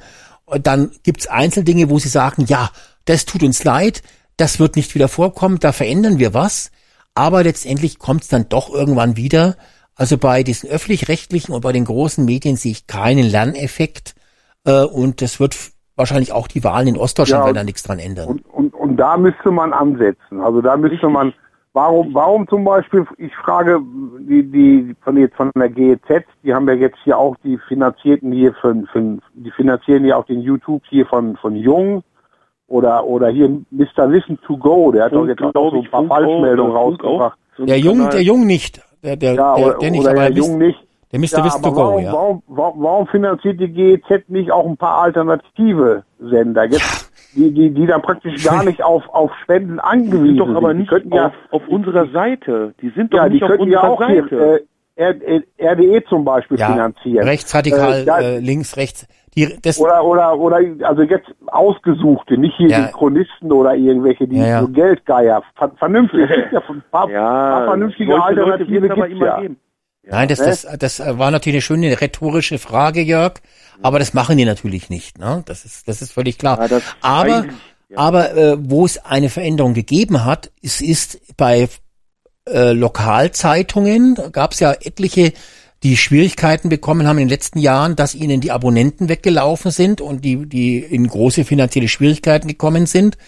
[0.60, 2.70] dann gibt's Einzeldinge, wo sie sagen, ja,
[3.04, 4.02] das tut uns leid,
[4.36, 6.70] das wird nicht wieder vorkommen, da verändern wir was,
[7.14, 9.56] aber letztendlich kommt's dann doch irgendwann wieder.
[9.96, 14.14] Also bei diesen öffentlich-rechtlichen und bei den großen Medien sehe ich keinen Lerneffekt
[14.64, 15.56] äh, und das wird
[15.96, 18.28] wahrscheinlich auch die Wahlen in Ostdeutschland Ja, werden da nichts dran ändern.
[18.28, 20.40] Und, und, und da müsste man ansetzen.
[20.40, 21.32] Also da müsste man,
[21.72, 23.80] warum, warum zum Beispiel, ich frage,
[24.18, 28.32] die, die von jetzt von der GEZ, die haben ja jetzt hier auch die finanzierten
[28.32, 32.02] hier von, von die finanzieren ja auch den YouTube hier von, von Jung
[32.68, 34.10] oder, oder hier Mr.
[34.10, 36.76] Wissen to go, der hat doch jetzt auch so ein paar Falschmeldungen auch.
[36.86, 37.38] rausgebracht.
[37.56, 38.80] So Der Jung, der Jung nicht.
[39.02, 40.78] Der, der, Ja, der, oder, der nicht, oder aber der der, Jung nicht.
[41.12, 41.24] der Mr.
[41.38, 42.12] Ja, Wissen to go, warum, ja.
[42.12, 47.70] warum, warum, warum finanziert die GEZ nicht auch ein paar alternative Sender, jetzt, die, die,
[47.70, 50.88] die dann praktisch gar nicht auf, auf Spenden Die angewiesen sind doch aber Die nicht
[50.88, 52.74] könnten ja, auf, auf unserer Seite.
[52.80, 54.64] Die sind doch ja, die nicht auf könnten ja unserer auch Seite.
[54.96, 57.26] hier, äh, RDE zum Beispiel Ja, finanzieren.
[57.26, 59.06] rechtsradikal, Äh, da- äh, links, rechts.
[59.36, 62.86] Die, das, oder, oder, oder, also jetzt ausgesuchte, nicht hier Ja.
[62.86, 64.60] die Chronisten oder irgendwelche, die Ja, ja.
[64.60, 65.42] so Geldgeier.
[65.56, 69.40] Ver vernünftig, es gibt ja ein paar, paar vernünftige Alternative gibt's immer ja.
[69.40, 69.56] geben.
[70.06, 70.46] Nein, das, ne?
[70.46, 73.34] das, das äh, war natürlich eine schöne rhetorische Frage, Jörg.
[73.82, 75.18] Aber das machen die natürlich nicht.
[75.18, 75.42] Ne?
[75.46, 76.60] Das ist, das ist völlig klar.
[76.60, 77.46] Ja, das aber,
[77.88, 77.98] ja.
[77.98, 81.68] aber äh, wo es eine Veränderung gegeben hat, es ist bei
[82.46, 85.32] äh, Lokalzeitungen, da gab es ja etliche,
[85.84, 90.24] die Schwierigkeiten bekommen haben in den letzten Jahren, dass ihnen die Abonnenten weggelaufen sind und
[90.24, 93.18] die, die in große finanzielle Schwierigkeiten gekommen sind,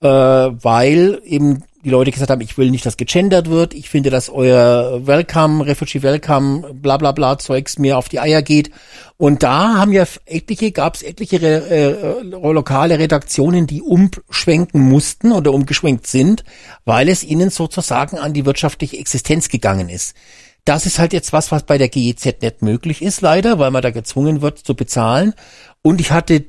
[0.00, 4.10] äh, weil eben die Leute gesagt haben, ich will nicht, dass gegendert wird, ich finde,
[4.10, 8.70] dass euer Welcome, Refugee Welcome, bla bla bla Zeugs mir auf die Eier geht.
[9.18, 15.52] Und da haben ja etliche, gab es etliche äh, lokale Redaktionen, die umschwenken mussten oder
[15.52, 16.42] umgeschwenkt sind,
[16.84, 20.16] weil es ihnen sozusagen an die wirtschaftliche Existenz gegangen ist.
[20.68, 23.80] Das ist halt jetzt was, was bei der GEZ nicht möglich ist, leider, weil man
[23.80, 25.32] da gezwungen wird zu bezahlen.
[25.80, 26.44] Und ich hatte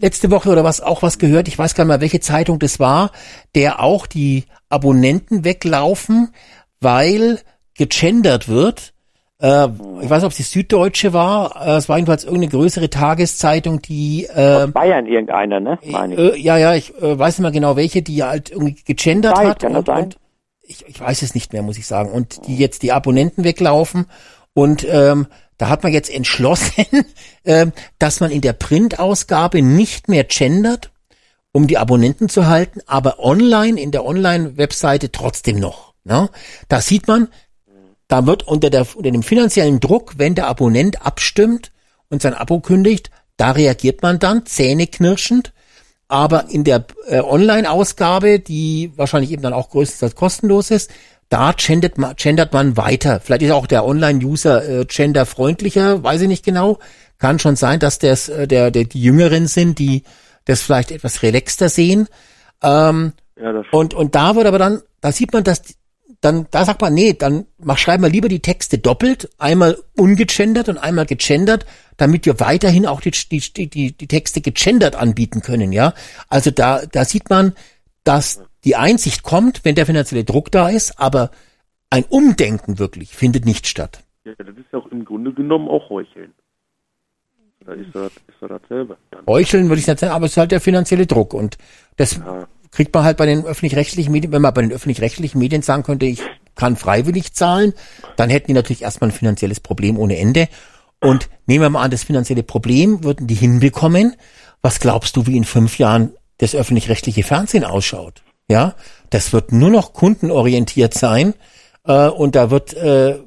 [0.00, 2.80] letzte Woche oder was auch was gehört, ich weiß gar nicht mal, welche Zeitung das
[2.80, 3.10] war,
[3.54, 6.30] der auch die Abonnenten weglaufen,
[6.80, 7.40] weil
[7.74, 8.94] gegendert wird.
[9.42, 9.66] Äh,
[10.00, 13.82] ich weiß nicht, ob es die Süddeutsche war, äh, es war jedenfalls irgendeine größere Tageszeitung,
[13.82, 15.78] die äh, Aus Bayern irgendeiner, ne?
[15.84, 16.18] Meine ich.
[16.18, 19.46] äh, ja, ja, ich äh, weiß nicht mehr genau welche, die halt irgendwie gegendert Zeit,
[19.46, 19.58] hat.
[19.60, 20.04] kann das und, sein?
[20.04, 20.16] und
[20.68, 22.10] ich, ich weiß es nicht mehr, muss ich sagen.
[22.10, 24.06] Und die jetzt die Abonnenten weglaufen.
[24.54, 26.86] Und ähm, da hat man jetzt entschlossen,
[27.44, 30.92] ähm, dass man in der Printausgabe nicht mehr gendert,
[31.52, 35.94] um die Abonnenten zu halten, aber online, in der Online-Webseite trotzdem noch.
[36.04, 36.28] Ne?
[36.68, 37.28] Da sieht man,
[38.06, 41.72] da wird unter, der, unter dem finanziellen Druck, wenn der Abonnent abstimmt
[42.10, 45.52] und sein Abo kündigt, da reagiert man dann zähneknirschend.
[46.08, 50.90] Aber in der äh, Online-Ausgabe, die wahrscheinlich eben dann auch größtenteils kostenlos ist,
[51.28, 53.20] da gendert man, gendert man weiter.
[53.20, 56.78] Vielleicht ist auch der Online-User äh, genderfreundlicher, weiß ich nicht genau.
[57.18, 60.04] Kann schon sein, dass das, äh, der, der, die Jüngeren sind, die
[60.46, 62.08] das vielleicht etwas relaxter sehen.
[62.62, 65.62] Ähm, Ja, und, und da wird aber dann, da sieht man, dass,
[66.22, 70.70] dann, da sagt man, nee, dann mach, schreiben wir lieber die Texte doppelt, einmal ungegendert
[70.70, 71.66] und einmal gegendert,
[71.98, 75.92] damit wir weiterhin auch die, die, die, die Texte gegendert anbieten können, ja.
[76.28, 77.52] Also da, da sieht man,
[78.04, 81.30] dass die Einsicht kommt, wenn der finanzielle Druck da ist, aber
[81.90, 84.04] ein Umdenken wirklich findet nicht statt.
[84.24, 86.32] Ja, das ist ja auch im Grunde genommen auch Heucheln.
[87.64, 88.96] Da ist das, ist das dasselbe.
[89.10, 89.26] Dann.
[89.26, 91.58] Heucheln würde ich nicht sagen, aber es ist halt der finanzielle Druck und
[91.96, 92.46] das Ja.
[92.70, 96.06] kriegt man halt bei den öffentlich-rechtlichen Medien, wenn man bei den öffentlich-rechtlichen Medien sagen könnte,
[96.06, 96.22] ich
[96.54, 97.74] kann freiwillig zahlen,
[98.16, 100.48] dann hätten die natürlich erstmal ein finanzielles Problem ohne Ende.
[101.00, 104.16] Und nehmen wir mal an, das finanzielle Problem würden die hinbekommen.
[104.62, 108.22] Was glaubst du, wie in fünf Jahren das öffentlich-rechtliche Fernsehen ausschaut?
[108.48, 108.74] Ja,
[109.10, 111.34] das wird nur noch kundenorientiert sein
[111.84, 113.18] äh, und da wird äh,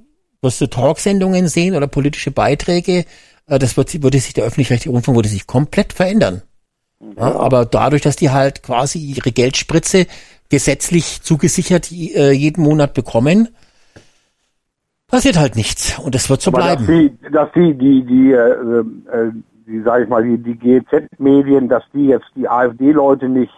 [0.41, 3.05] wirst du Talksendungen sehen oder politische Beiträge.
[3.47, 6.41] Äh, das wird, würde sich der öffentlich-rechtliche Rundfunk würde sich komplett verändern.
[7.17, 10.05] Ja, aber dadurch, dass die halt quasi ihre Geldspritze
[10.49, 13.49] gesetzlich zugesichert äh, jeden Monat bekommen,
[15.11, 15.99] passiert halt nichts.
[15.99, 16.87] Und das wird so Aber bleiben.
[16.87, 19.31] Dass die, dass die, die, die, äh, äh,
[19.67, 23.53] die, sag ich mal, die, die GZ-Medien, dass die jetzt die AfD-Leute nicht,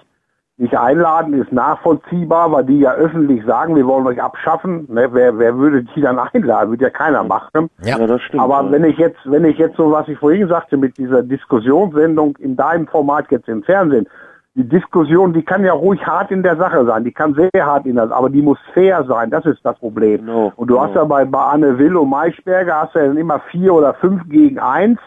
[0.57, 4.87] nicht einladen, ist nachvollziehbar, weil die ja öffentlich sagen, wir wollen euch abschaffen.
[4.89, 5.09] Ne?
[5.11, 6.71] Wer, wer würde die dann einladen?
[6.71, 7.69] Wird ja keiner machen.
[7.83, 7.97] Ja.
[7.97, 8.43] Ja, das stimmt.
[8.43, 8.71] Aber ja.
[8.71, 12.55] wenn ich jetzt, wenn ich jetzt so, was ich vorhin sagte, mit dieser Diskussionssendung in
[12.55, 14.07] deinem Format jetzt im Fernsehen,
[14.55, 17.85] die Diskussion, die kann ja ruhig hart in der Sache sein, die kann sehr hart
[17.87, 20.25] in der aber die muss fair sein, das ist das Problem.
[20.25, 21.01] Genau, und du hast genau.
[21.01, 24.21] ja bei, bei Anne Will und Maischberger hast du ja dann immer vier oder fünf
[24.29, 24.99] gegen eins,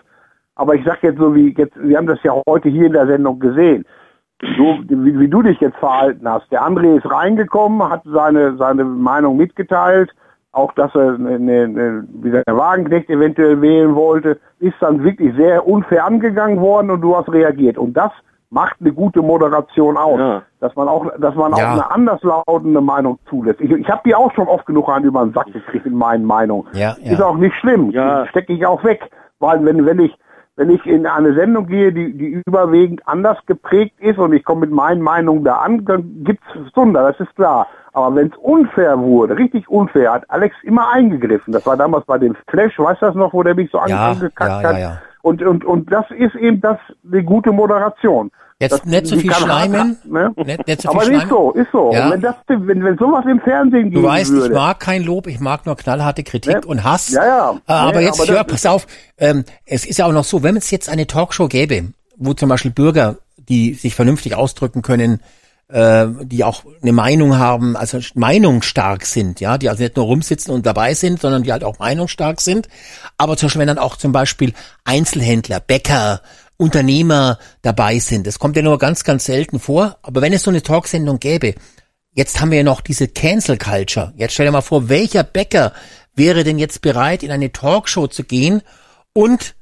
[0.56, 3.06] aber ich sag jetzt so wie, jetzt, wir haben das ja heute hier in der
[3.06, 3.84] Sendung gesehen,
[4.40, 6.50] so wie, wie du dich jetzt verhalten hast.
[6.50, 10.10] Der André ist reingekommen, hat seine, seine Meinung mitgeteilt,
[10.50, 15.68] auch dass er eine, eine, wieder der Wagenknecht eventuell wählen wollte, ist dann wirklich sehr
[15.68, 17.78] unfair angegangen worden und du hast reagiert.
[17.78, 18.10] Und das
[18.50, 20.42] macht eine gute Moderation aus, Ja.
[20.60, 21.66] dass man auch, dass man Ja.
[21.68, 23.60] auch eine anderslautende Meinung zulässt.
[23.60, 26.24] Ich, ich habe die auch schon oft genug an über den Sack gekriegt in meinen
[26.24, 26.66] Meinungen.
[26.72, 27.26] Ja, Ist ja.
[27.26, 27.90] auch nicht schlimm.
[27.90, 28.26] Ja.
[28.28, 29.00] Stecke ich auch weg.
[29.38, 30.16] Weil wenn, wenn ich
[30.58, 34.62] wenn ich in eine Sendung gehe, die, die überwiegend anders geprägt ist und ich komme
[34.62, 37.66] mit meinen Meinungen da an, dann gibt's Wunder, das ist klar.
[37.92, 41.52] Aber wenn es unfair wurde, richtig unfair, hat Alex immer eingegriffen.
[41.52, 44.08] Das war damals bei dem Flash, weißt du das noch, wo der mich so Ja,
[44.12, 44.78] angekackt ja, ja, hat?
[44.78, 44.98] ja.
[45.26, 48.30] Und, und, und das ist eben das, die gute Moderation.
[48.60, 49.96] Jetzt Das- nicht so die viel kann hart- schleimen.
[50.04, 50.32] Ne?
[50.36, 51.28] Nicht, nicht so Aber viel ist schleimen.
[51.28, 51.92] so, ist so.
[51.92, 52.10] Ja.
[52.12, 54.46] Wenn, das, wenn, wenn sowas im Fernsehen Du weißt, würde.
[54.46, 56.60] ich mag kein Lob, ich mag nur knallharte Kritik Ne?
[56.66, 57.10] und Hass.
[57.10, 57.50] Ja, ja.
[57.66, 58.86] Äh, aber Nee, jetzt, aber hör, pass auf,
[59.18, 62.48] ähm, es ist ja auch noch so, wenn es jetzt eine Talkshow gäbe, wo zum
[62.48, 63.16] Beispiel Bürger,
[63.48, 65.20] die sich vernünftig ausdrücken können,
[65.68, 70.52] äh, die auch eine Meinung haben, also meinungsstark sind, ja, die also nicht nur rumsitzen
[70.54, 72.68] und dabei sind, sondern die halt auch meinungsstark sind.
[73.18, 74.52] Aber zum Beispiel, wenn dann auch zum Beispiel
[74.84, 76.22] Einzelhändler, Bäcker,
[76.58, 79.98] Unternehmer dabei sind, das kommt ja nur ganz, ganz selten vor.
[80.02, 81.54] Aber wenn es so eine Talksendung gäbe,
[82.16, 84.14] Jetzt haben wir ja noch diese Cancel Culture.
[84.16, 85.74] Jetzt stell dir mal vor, welcher Bäcker
[86.14, 88.62] wäre denn jetzt bereit, in eine Talkshow zu gehen
[89.12, 89.54] und,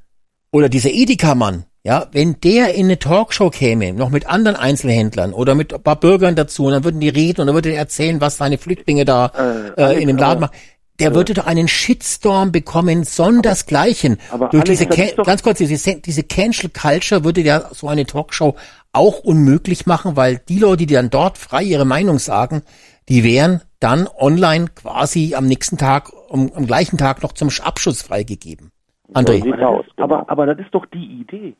[0.51, 5.53] oder dieser Edeka-Mann, ja, wenn der in eine Talkshow käme, noch mit anderen Einzelhändlern oder
[5.53, 8.19] mit ein paar Bürgern dazu, und dann würden die reden und dann würde er erzählen,
[8.19, 9.31] was seine Flüchtlinge da
[9.77, 10.55] äh, in dem Laden machen.
[10.99, 14.17] Der würde doch einen Shitstorm bekommen, sondersgleichen.
[14.31, 17.41] aber Durch Alex, diese, das Can- ist doch- ganz kurz, diese, diese Cancel Culture würde
[17.41, 18.55] ja so eine Talkshow
[18.91, 22.63] auch unmöglich machen, weil die Leute, die dann dort frei ihre Meinung sagen,
[23.09, 28.01] die wären dann online quasi am nächsten Tag, am, am gleichen Tag noch zum Abschuss
[28.01, 28.71] freigegeben.
[29.13, 29.35] André.
[29.43, 29.83] aus, genau.
[29.97, 31.55] Aber, aber das ist doch die Idee.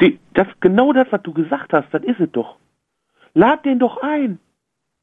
[0.00, 2.56] Die, das, genau das, was du gesagt hast, das ist es doch.
[3.34, 4.38] Lad den doch ein.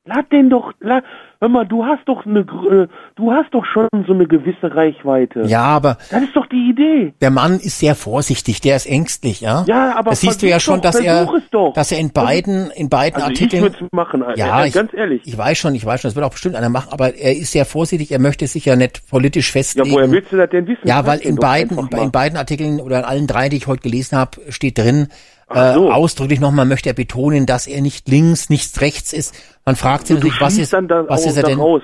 [0.04, 1.04] Lad den doch, lad,
[1.40, 5.44] hör mal, du hast doch eine, äh, du hast doch schon so eine gewisse Reichweite.
[5.44, 7.14] Ja, aber Das ist doch die Idee.
[7.22, 9.64] der Mann ist sehr vorsichtig, der ist ängstlich, ja.
[9.68, 11.30] Ja, aber das siehst du ja schon, doch, dass er,
[11.76, 13.62] dass er in beiden, in beiden Also ich Artikeln.
[13.62, 15.22] würde es machen, Ja, ich, ganz ehrlich.
[15.26, 17.52] Ich weiß schon, ich weiß schon, das wird auch bestimmt einer machen, aber er ist
[17.52, 19.92] sehr vorsichtig, er möchte sich ja nicht politisch Ja, festlegen.
[19.92, 20.82] woher willst du das denn wissen?
[20.88, 23.84] Ja, weil in beiden, in, in beiden Artikeln oder in allen drei, die ich heute
[23.84, 25.10] gelesen habe, steht drin,
[25.54, 25.92] äh, so.
[25.92, 29.36] ausdrücklich nochmal möchte er betonen, dass er nicht links, nichts rechts ist.
[29.66, 31.58] Man fragt sich natürlich, was ist, dann da was ist er denn?
[31.58, 31.82] daraus,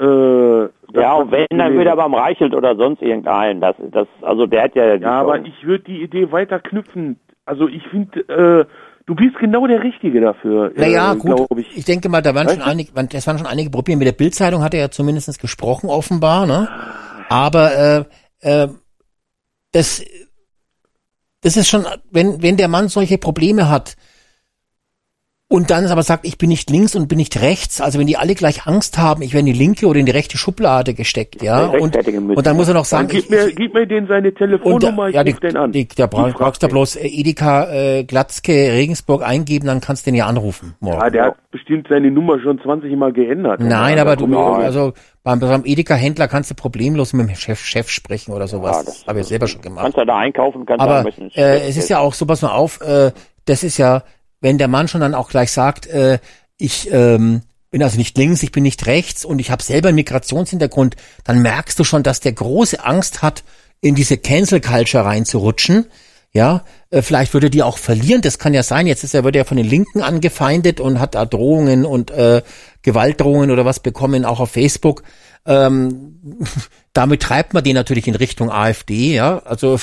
[0.00, 3.60] äh, Ja, und wenn, dann gelesen würde er beim Reichelt oder sonst irgendeinen.
[3.60, 4.94] Das, das, also der hat ja.
[4.94, 5.50] Ja, aber Chance.
[5.50, 7.20] ich würde die Idee weiter knüpfen.
[7.44, 8.64] Also ich finde, äh,
[9.06, 10.72] du bist genau der Richtige dafür.
[10.74, 11.46] Naja, äh, gut.
[11.58, 11.78] Ich.
[11.78, 11.84] Ich.
[11.84, 13.98] denke mal, da waren Weißt schon einige, das waren schon einige probieren.
[13.98, 16.68] Mit der Bildzeitung hat er ja zumindest gesprochen, offenbar, ne?
[17.28, 18.06] Aber
[18.42, 18.68] äh, äh,
[19.72, 20.04] das,
[21.42, 23.96] das ist schon, wenn, wenn der Mann solche Probleme hat
[25.52, 28.16] und dann aber sagt, ich bin nicht links und bin nicht rechts, also wenn die
[28.16, 31.42] alle gleich Angst haben, ich werde in die linke oder in die rechte Schublade gesteckt,
[31.42, 33.84] ja, und, und dann muss er noch Dann sagen, gib ich, mir, ich, gib mir
[33.84, 35.72] den seine und Telefonnummer, da, ich ja, die, ruf den an.
[35.72, 40.06] die, der Ich frag brauchst du bloß äh, Edeka äh, Glatzke Regensburg eingeben, dann kannst
[40.06, 40.76] du den ja anrufen.
[40.78, 41.00] Morgen.
[41.00, 43.58] Ja, der hat bestimmt seine Nummer schon 20 Mal geändert.
[43.58, 44.92] Nein, Ja, aber da du, ich- also
[45.24, 48.76] beim, beim Edeka-Händler kannst du problemlos mit dem Chef, Chef sprechen oder sowas.
[48.78, 49.82] Ja, das habe ich selber schon gemacht.
[49.82, 51.30] Kannst du da einkaufen, kannst du Aber ein bisschen.
[51.34, 53.10] äh, es ist ja auch so, pass mal auf, äh,
[53.46, 54.04] das ist ja,
[54.40, 56.18] wenn der Mann schon dann auch gleich sagt, äh,
[56.56, 59.96] ich ähm, bin also nicht links, ich bin nicht rechts und ich habe selber einen
[59.96, 63.44] Migrationshintergrund, dann merkst du schon, dass der große Angst hat,
[63.80, 65.86] in diese Cancel Culture reinzurutschen.
[66.32, 68.20] Ja, äh, vielleicht würde die auch verlieren.
[68.20, 68.86] Das kann ja sein.
[68.86, 72.42] Jetzt ist er wird er von den Linken angefeindet und hat da Drohungen und äh,
[72.82, 75.02] Gewaltdrohungen oder was bekommen, auch auf Facebook.
[75.44, 76.38] Ähm,
[76.92, 79.14] damit treibt man den natürlich in Richtung AfD.
[79.14, 79.80] Ja, also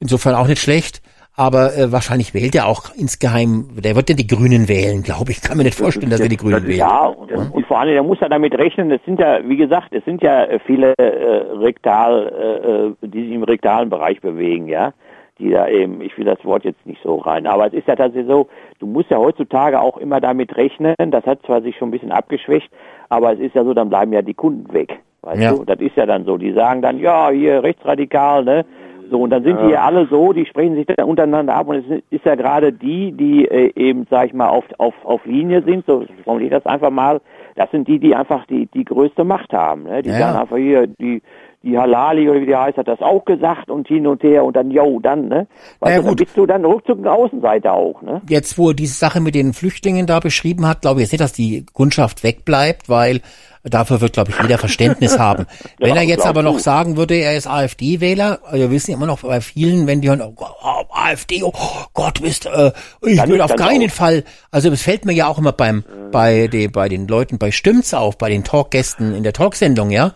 [0.00, 1.00] insofern auch nicht schlecht.
[1.38, 3.68] Aber äh, wahrscheinlich wählt er auch insgeheim.
[3.78, 5.40] Der wird ja die Grünen wählen, glaube ich.
[5.40, 6.78] Kann mir nicht vorstellen, dass er die Grünen wählt.
[6.78, 9.92] Ja, und, und vor allem, der muss ja damit rechnen, es sind ja, wie gesagt,
[9.92, 14.66] es sind ja äh, viele äh, Rektal, äh, äh, die sich im rektalen Bereich bewegen,
[14.66, 14.92] ja,
[15.38, 17.94] die da eben, ich will das Wort jetzt nicht so rein, aber es ist ja
[17.94, 18.48] tatsächlich so,
[18.80, 22.10] du musst ja heutzutage auch immer damit rechnen, das hat zwar sich schon ein bisschen
[22.10, 22.68] abgeschwächt,
[23.10, 25.52] aber es ist ja so, dann bleiben ja die Kunden weg, weißt Ja.
[25.52, 28.64] du, das ist ja dann so, die sagen dann, ja, hier rechtsradikal, ne,
[29.10, 31.76] so, und dann sind die ja alle so, die sprechen sich dann untereinander ab und
[31.76, 35.62] es ist ja gerade die, die äh, eben, sag ich mal, auf, auf, auf Linie
[35.62, 37.20] sind, so formuliere ich das einfach mal,
[37.56, 39.84] das sind die, die einfach die, die größte Macht haben.
[39.84, 40.02] Ne?
[40.02, 40.18] Die Ja.
[40.18, 41.22] sagen einfach hier, die,
[41.62, 44.54] die Halali oder wie die heißt, hat das auch gesagt und hin und her und
[44.54, 45.46] dann, yo, dann, ne?
[45.80, 46.18] Weißt Ja, du, dann gut.
[46.18, 48.22] bist du dann ruckzuck ein Außenseiter auch, ne?
[48.28, 51.20] Jetzt, wo er diese Sache mit den Flüchtlingen da beschrieben hat, glaube ich jetzt nicht,
[51.20, 53.20] dass die Kundschaft wegbleibt, weil
[53.64, 55.46] dafür wird, glaube ich, jeder Verständnis haben.
[55.78, 56.58] Wenn er jetzt aber noch du.
[56.60, 60.08] sagen würde, er ist AfD-Wähler, also wir wissen ja immer noch bei vielen, wenn die
[60.08, 61.52] hören, oh, oh, AfD, oh
[61.92, 62.70] Gott, bist, äh,
[63.04, 63.94] ich Dann will auf keinen auch.
[63.94, 67.50] Fall, also es fällt mir ja auch immer beim, bei, de, bei den Leuten bei
[67.50, 70.12] Stimmt's auf, bei den Talkgästen in der Talksendung, ja,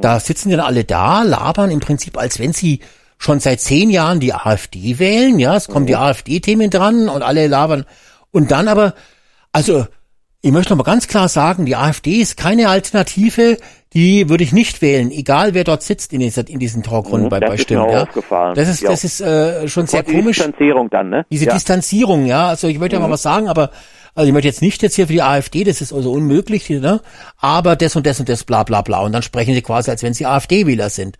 [0.00, 2.80] da sitzen dann alle da, labern im Prinzip, als wenn sie
[3.18, 7.46] schon seit zehn Jahren die AfD wählen, ja, es kommen die AfD-Themen dran und alle
[7.46, 7.84] labern.
[8.30, 8.94] Und dann aber,
[9.52, 9.86] also,
[10.42, 13.56] ich möchte noch mal ganz klar sagen, die AfD ist keine Alternative,
[13.94, 17.30] die würde ich nicht wählen, egal wer dort sitzt in, dieser, in diesen Talkrunden Mhm,
[17.30, 17.88] bei, das bei Stimmen.
[17.90, 18.06] Ja.
[18.54, 18.90] Das ist, Ja.
[18.90, 20.36] das ist äh, schon sehr komisch.
[20.36, 21.24] Distanzierung dann, ne?
[21.30, 21.52] Diese ja.
[21.52, 21.56] Mhm.
[21.56, 22.48] Distanzierung, ja.
[22.48, 23.70] Also ich möchte ja mal was sagen, aber
[24.16, 27.00] also ich möchte jetzt nicht jetzt hier für die AfD, das ist also unmöglich, ne?
[27.40, 29.02] Aber das und das und das, bla bla bla.
[29.04, 31.16] Und dann sprechen sie quasi, als wenn sie AfD-Wähler sind.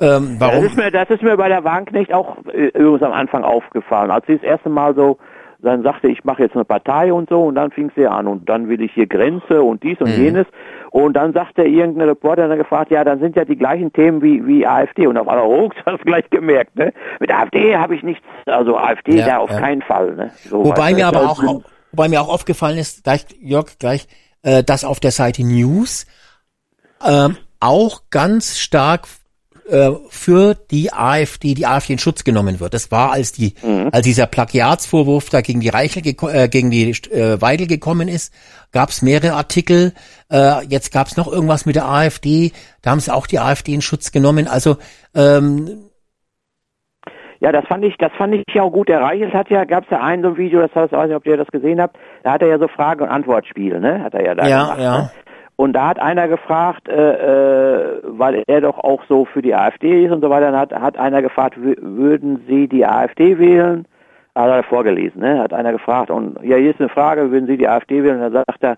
[0.00, 0.64] Ähm, Das warum?
[0.64, 4.10] ist, mir, das ist mir bei der Wagenknecht auch äh, übrigens am Anfang aufgefallen.
[4.10, 5.18] Als sie das erste Mal so
[5.64, 8.48] dann sagte, ich mache jetzt eine Partei und so und dann fing sie an und
[8.48, 10.20] dann will ich hier Grenze und dies und Mhm.
[10.24, 10.46] jenes
[10.90, 14.44] und dann sagte irgendein Reporter dann gefragt, ja, dann sind ja die gleichen Themen wie
[14.44, 16.92] wie AfD und auf einmal rucks hast du gleich gemerkt, ne?
[17.20, 19.60] Mit AfD habe ich nichts, also AfD Ja, da auf ja.
[19.60, 20.32] keinen Fall, ne?
[20.48, 21.62] So, Wobei mir aber das- auch,
[21.92, 24.08] wobei mir auch aufgefallen ist, gleich, Jörg, gleich,
[24.42, 26.06] äh, dass auf der Seite News
[27.04, 29.06] ähm, auch ganz stark
[29.68, 32.74] äh, für die AfD, die AfD in Schutz genommen wird.
[32.74, 33.54] Das war, als die,
[33.92, 38.32] als dieser Plagiatsvorwurf da gegen die Reichel, äh, gegen die äh, Weidel gekommen ist,
[38.72, 39.94] gab es mehrere Artikel.
[40.30, 42.52] Äh, jetzt gab es noch irgendwas mit der AfD.
[42.82, 44.48] Da haben sie auch die AfD in Schutz genommen.
[44.48, 44.78] Also
[45.14, 45.84] ähm,
[47.42, 48.88] Ja, das fand ich, das fand ich ja auch gut.
[48.88, 51.16] Der Reichelt hat ja, gab's ja ein so ein Video, das heißt, ich weiß nicht,
[51.16, 54.02] ob ihr das gesehen habt, da hat er ja so Frage- und Antwortspiel, ne?
[54.04, 54.80] Hat er ja da Ja, gemacht.
[54.80, 54.98] ja.
[54.98, 55.10] Ne?
[55.56, 60.06] Und da hat einer gefragt, äh, äh, weil er doch auch so für die AfD
[60.06, 63.86] ist und so weiter, dann hat, hat einer gefragt, wü- würden Sie die AfD wählen?
[64.34, 65.40] Ah, hat er vorgelesen, ne?
[65.40, 68.22] Hat einer gefragt und ja, hier ist eine Frage, würden Sie die AfD wählen?
[68.22, 68.76] Und dann sagt er,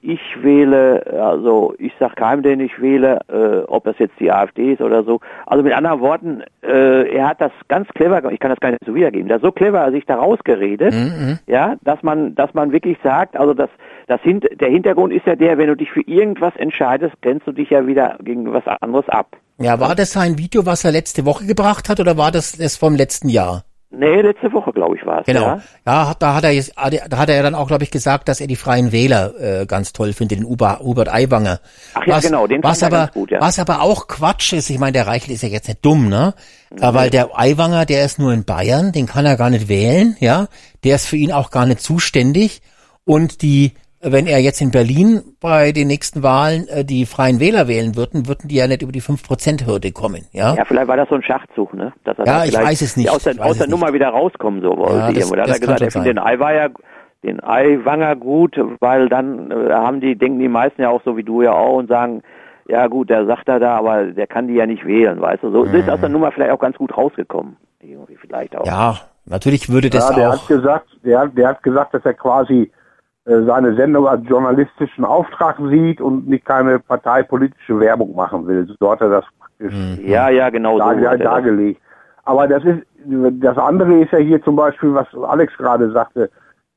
[0.00, 4.72] ich wähle, also ich sag keinem, den ich wähle, äh, ob das jetzt die AfD
[4.74, 5.20] ist oder so.
[5.44, 8.84] Also mit anderen Worten, äh, er hat das ganz clever, ich kann das gar nicht
[8.86, 11.38] so wiedergeben, der hat so clever sich da rausgeredet, Mhm.
[11.46, 13.70] ja, dass man, dass man wirklich sagt, also das,
[14.06, 17.52] das hint, der Hintergrund ist ja der, wenn du dich für irgendwas entscheidest, grenzt du
[17.52, 19.36] dich ja wieder gegen was anderes ab.
[19.58, 22.76] ja, war das ein Video, was er letzte Woche gebracht hat, oder war das das
[22.76, 23.64] vom letzten Jahr?
[23.90, 25.26] Nee, letzte Woche, glaube ich, war es.
[25.26, 25.42] Genau.
[25.42, 25.62] Ja?
[25.86, 28.40] Ja, da hat er jetzt, da hat er ja dann auch, glaube ich, gesagt, dass
[28.40, 31.60] er die Freien Wähler äh, ganz toll findet, den Uber, Hubert Aiwanger.
[31.94, 33.40] Ach ja, genau, den was er aber, gut, ja.
[33.40, 36.34] was aber auch Quatsch ist, ich meine, der Reichel ist ja jetzt nicht dumm, ne?
[36.78, 40.16] Ja, weil der Aiwanger, der ist nur in Bayern, den kann er gar nicht wählen,
[40.18, 40.48] ja?
[40.82, 42.62] Der ist für ihn auch gar nicht zuständig.
[43.04, 43.74] Und die,
[44.12, 48.26] wenn er jetzt in Berlin bei den nächsten Wahlen äh, die Freien Wähler wählen würden,
[48.28, 50.54] würden die ja nicht über die 5%-Hürde kommen, ja?
[50.54, 51.92] Ja, vielleicht war das so ein Schachzug, ne?
[52.04, 53.70] Dass er Ja, ich weiß es nicht, Aus der, aus der nicht.
[53.70, 54.96] Nummer wieder rauskommen so wollte.
[54.96, 55.30] Ja, das-.
[55.30, 56.70] Da hat er gesagt, er findet den Eiweier,
[57.22, 61.24] den Eiwanger gut, weil dann äh, haben die, denken die meisten ja auch so wie
[61.24, 62.22] du ja auch und sagen,
[62.68, 65.50] ja gut, der sagt er da, aber der kann die ja nicht wählen, weißt du.
[65.52, 67.56] So ist aus der Nummer vielleicht auch ganz gut rausgekommen.
[67.80, 68.64] Irgendwie vielleicht auch.
[68.64, 68.70] Mhm.
[68.70, 70.32] Ja, natürlich würde das ja, der auch.
[70.40, 72.70] hat gesagt, der, hat- der hat gesagt, dass er quasi äh,
[73.26, 78.66] seine Sendung als journalistischen Auftrag sieht und nicht keine parteipolitische Werbung machen will.
[78.78, 80.78] So hat er das praktisch Ja, ja, genau so.
[80.78, 81.24] dar, er das.
[81.24, 81.80] dargelegt.
[82.24, 86.30] Aber das ist, das andere ist ja hier zum Beispiel, was Alex gerade sagte,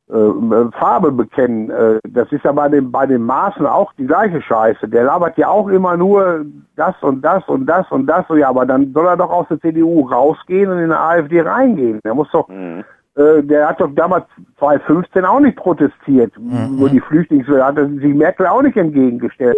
[0.09, 1.69] äh, Farbe bekennen.
[1.69, 4.87] Äh, das ist ja bei den, bei den Maßen auch die gleiche Scheiße.
[4.87, 6.45] Der labert ja auch immer nur
[6.75, 8.25] das und das und das und das.
[8.35, 11.99] Ja, aber dann soll er doch aus der CDU rausgehen und in eine AfD reingehen.
[12.03, 12.83] Der muss doch, Mhm.
[13.19, 14.25] Äh, der hat doch damals
[14.59, 16.31] 2015 auch nicht protestiert.
[16.39, 19.57] Nur die Flüchtlingswelle hat sich Merkel auch nicht entgegengestellt.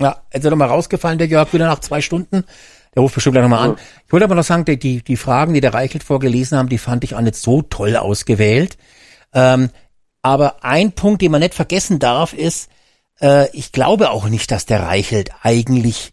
[0.00, 2.44] Ja, jetzt ist er nochmal rausgefallen, der Jörg, wieder nach zwei Stunden.
[2.94, 3.76] Der ruft bestimmt gleich nochmal an.
[4.06, 6.78] Ich wollte aber noch sagen, die, die, die Fragen, die der Reichelt vorgelesen haben, die
[6.78, 8.76] fand ich auch nicht so toll ausgewählt.
[9.32, 9.70] Ähm,
[10.22, 12.70] aber ein Punkt, den man nicht vergessen darf, ist,
[13.20, 16.12] äh, ich glaube auch nicht, dass der Reichelt eigentlich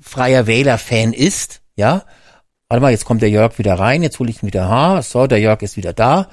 [0.00, 2.02] freier Wähler-Fan ist, ja.
[2.70, 5.02] Warte mal, jetzt kommt der Jörg wieder rein, jetzt hole ich ihn wieder ha.
[5.02, 6.28] So, der Jörg ist wieder da.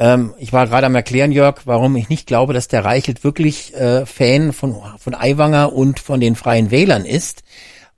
[0.00, 3.76] Ähm, ich war gerade am erklären, Jörg, warum ich nicht glaube, dass der Reichelt wirklich
[3.76, 7.44] äh, Fan von, von Aiwanger und von den Freien Wählern ist,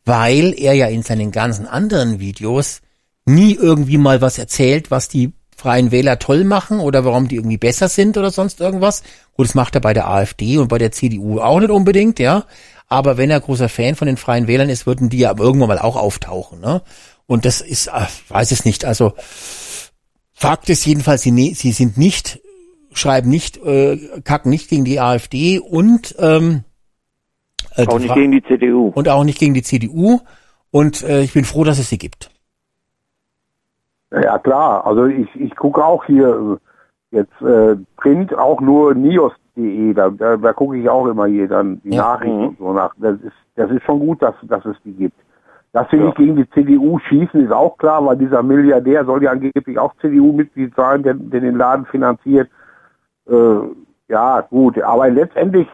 [0.04, 2.82] weil er ja in seinen ganzen anderen Videos
[3.24, 7.56] nie irgendwie mal was erzählt, was die Freien Wähler toll machen oder warum die irgendwie
[7.56, 9.02] besser sind oder sonst irgendwas.
[9.32, 12.44] Gut, das macht er bei der AfD und bei der CDU auch nicht unbedingt, ja.
[12.88, 15.78] Aber wenn er großer Fan von den Freien Wählern ist, würden die ja irgendwann mal
[15.78, 16.82] auch auftauchen, ne?
[17.30, 19.12] Und das ist, äh, weiß es nicht, also
[20.32, 22.40] Fakt ist jedenfalls, sie, ne- sie sind nicht,
[22.92, 26.64] schreiben nicht, äh, kacken nicht gegen die AfD und ähm,
[27.76, 28.88] Äh, auch nicht gegen die CDU.
[28.92, 30.18] Und auch nicht gegen die CDU.
[30.72, 32.30] Und äh, ich bin froh, dass es sie gibt.
[34.10, 36.58] Ja klar, also ich, ich gucke auch hier
[37.12, 41.46] äh, jetzt äh, Print auch nur nios.de, da, da, da gucke ich auch immer hier
[41.46, 42.02] dann die Ja.
[42.14, 42.46] Nachrichten Mhm.
[42.48, 42.92] und so nach.
[42.98, 45.16] Das ist das ist schon gut, dass dass es die gibt.
[45.72, 46.06] Dass sie Ja.
[46.06, 49.94] nicht gegen die CDU schießen, ist auch klar, weil dieser Milliardär soll ja angeblich auch
[50.00, 52.48] CDU-Mitglied sein, der, der den Laden finanziert.
[53.28, 53.34] Äh,
[54.08, 55.68] ja, gut, aber letztendlich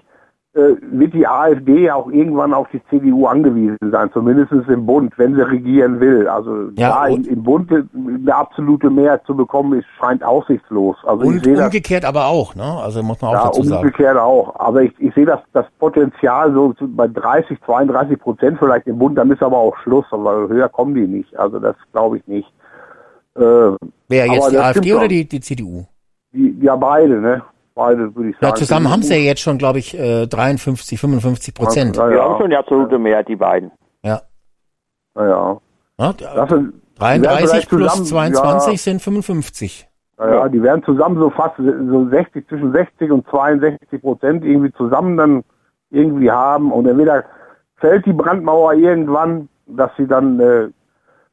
[0.56, 5.42] wird die AfD auch irgendwann auf die CDU angewiesen sein, zumindest im Bund, wenn sie
[5.42, 6.26] regieren will.
[6.28, 10.96] Also Ja, da im, im Bund eine absolute Mehrheit zu bekommen, ist, scheint aussichtslos.
[11.04, 12.64] Also Und sehe das umgekehrt aber auch, ne?
[12.82, 13.84] Also muss man auch ja, dazu sagen.
[13.84, 14.58] umgekehrt auch.
[14.58, 19.18] Aber ich, ich sehe das, das Potenzial so bei 30, 32 Prozent vielleicht im Bund,
[19.18, 21.38] dann ist aber auch Schluss, aber höher kommen die nicht.
[21.38, 22.50] Also das glaube ich nicht.
[23.34, 23.76] Äh,
[24.08, 25.84] Wer jetzt die AfD oder die, die CDU?
[26.32, 27.42] Die, ja, beide, ne?
[27.76, 28.46] Beide würde ich sagen.
[28.46, 31.96] Ja, zusammen haben sie ja jetzt schon, glaube ich, äh, 53, 55 Prozent.
[31.96, 32.38] Ja, Die haben ja.
[32.38, 33.70] schon die absolute Mehrheit, die beiden.
[34.02, 34.22] Ja.
[35.14, 35.60] ja, ja.
[35.98, 39.88] ja Das sind, die werden 33 vielleicht plus zusammen- 22 Ja, sind 55.
[40.18, 44.72] ja, ja, die werden zusammen so fast so 60, zwischen 60 und 62 Prozent irgendwie
[44.72, 45.44] zusammen dann
[45.90, 46.72] irgendwie haben.
[46.72, 47.24] Und entweder
[47.76, 50.68] fällt die Brandmauer irgendwann, dass sie dann, äh,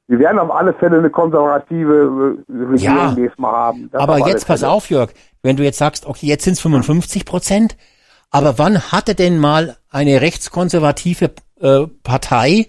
[0.08, 3.90] wir werden auf alle Fälle eine konservative äh, Regierung Ja, nächstes Mal haben.
[3.92, 4.72] Das Aber jetzt pass Fälle.
[4.72, 7.76] auf, Jörg, wenn du jetzt sagst, okay, jetzt sind es 55 Prozent,
[8.32, 12.68] aber wann hatte denn mal eine rechtskonservative äh, Partei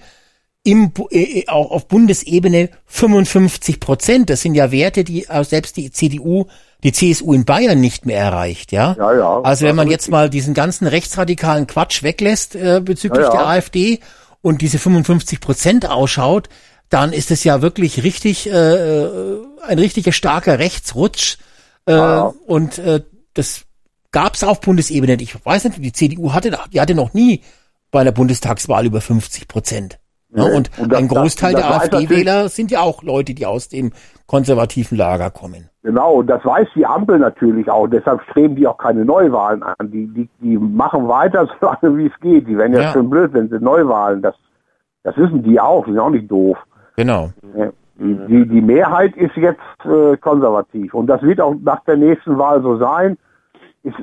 [0.63, 4.31] im, Bu- äh, auch auf Bundesebene 55 Prozent?
[4.31, 6.47] Das sind ja Werte, die äh, selbst die CDU,
[6.83, 8.95] die CSU in Bayern nicht mehr erreicht, ja?
[8.99, 9.41] Ja, ja.
[9.43, 13.39] Also wenn man ist jetzt mal diesen ganzen rechtsradikalen Quatsch weglässt äh, bezüglich Ja, ja.
[13.39, 14.01] der AfD
[14.43, 16.49] und diese 55 Prozent ausschaut,
[16.91, 21.39] dann ist es ja wirklich richtig äh, ein richtiger starker Rechtsrutsch.
[21.87, 22.33] Äh, Ja.
[22.47, 23.03] Und äh,
[23.35, 23.65] das
[24.13, 25.15] gab es auf Bundesebene.
[25.21, 27.43] Ich weiß nicht, die CDU hatte, die hatte noch nie
[27.91, 29.99] bei der Bundestagswahl über 50 Prozent.
[30.37, 30.57] Ja, Nee.
[30.57, 33.47] und, Und das- ein Großteil das- der das weiß AfD-Wähler sind ja auch Leute, die
[33.47, 33.93] aus dem
[34.27, 35.69] konservativen Lager kommen.
[35.83, 37.87] Genau, und das weiß die Ampel natürlich auch.
[37.87, 39.75] Deshalb streben die auch keine Neuwahlen an.
[39.93, 42.49] Die, die, die machen weiter, so lange wie es geht.
[42.49, 42.93] Die werden ja, Ja.
[42.93, 44.23] schon blöd, wenn sie Neuwahlen.
[44.23, 44.35] Das,
[45.03, 45.85] das wissen die auch.
[45.85, 46.57] Die sind auch nicht doof.
[46.97, 47.31] Genau.
[47.57, 47.71] Ja.
[47.97, 50.95] Die, die, Mehrheit ist jetzt äh, konservativ.
[50.95, 53.17] Und das wird auch nach der nächsten Wahl so sein.
[53.85, 53.95] Ist,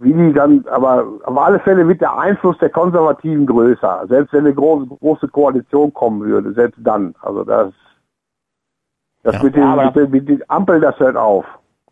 [0.00, 4.04] wie die dann, aber auf alle Fälle wird der Einfluss der Konservativen größer.
[4.08, 7.14] Selbst wenn eine große, große Koalition kommen würde, selbst dann.
[7.22, 7.72] Also das,
[9.22, 9.42] das Ja.
[9.44, 11.46] mit, den, mit, den, mit den Ampel, das hört auf.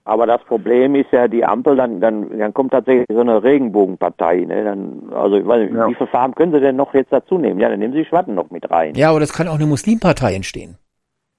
[0.07, 4.41] Aber das Problem ist ja, die Ampel, dann, dann, dann kommt tatsächlich so eine Regenbogenpartei.
[4.41, 4.63] Ne?
[4.65, 5.89] Dann, also, ich weiß nicht, Ja.
[5.89, 7.59] wie viele Farben können sie denn noch jetzt dazu nehmen?
[7.59, 8.95] Ja, dann nehmen sie die Schwatten noch mit rein.
[8.97, 10.77] Ja, aber das kann auch eine Muslimpartei entstehen.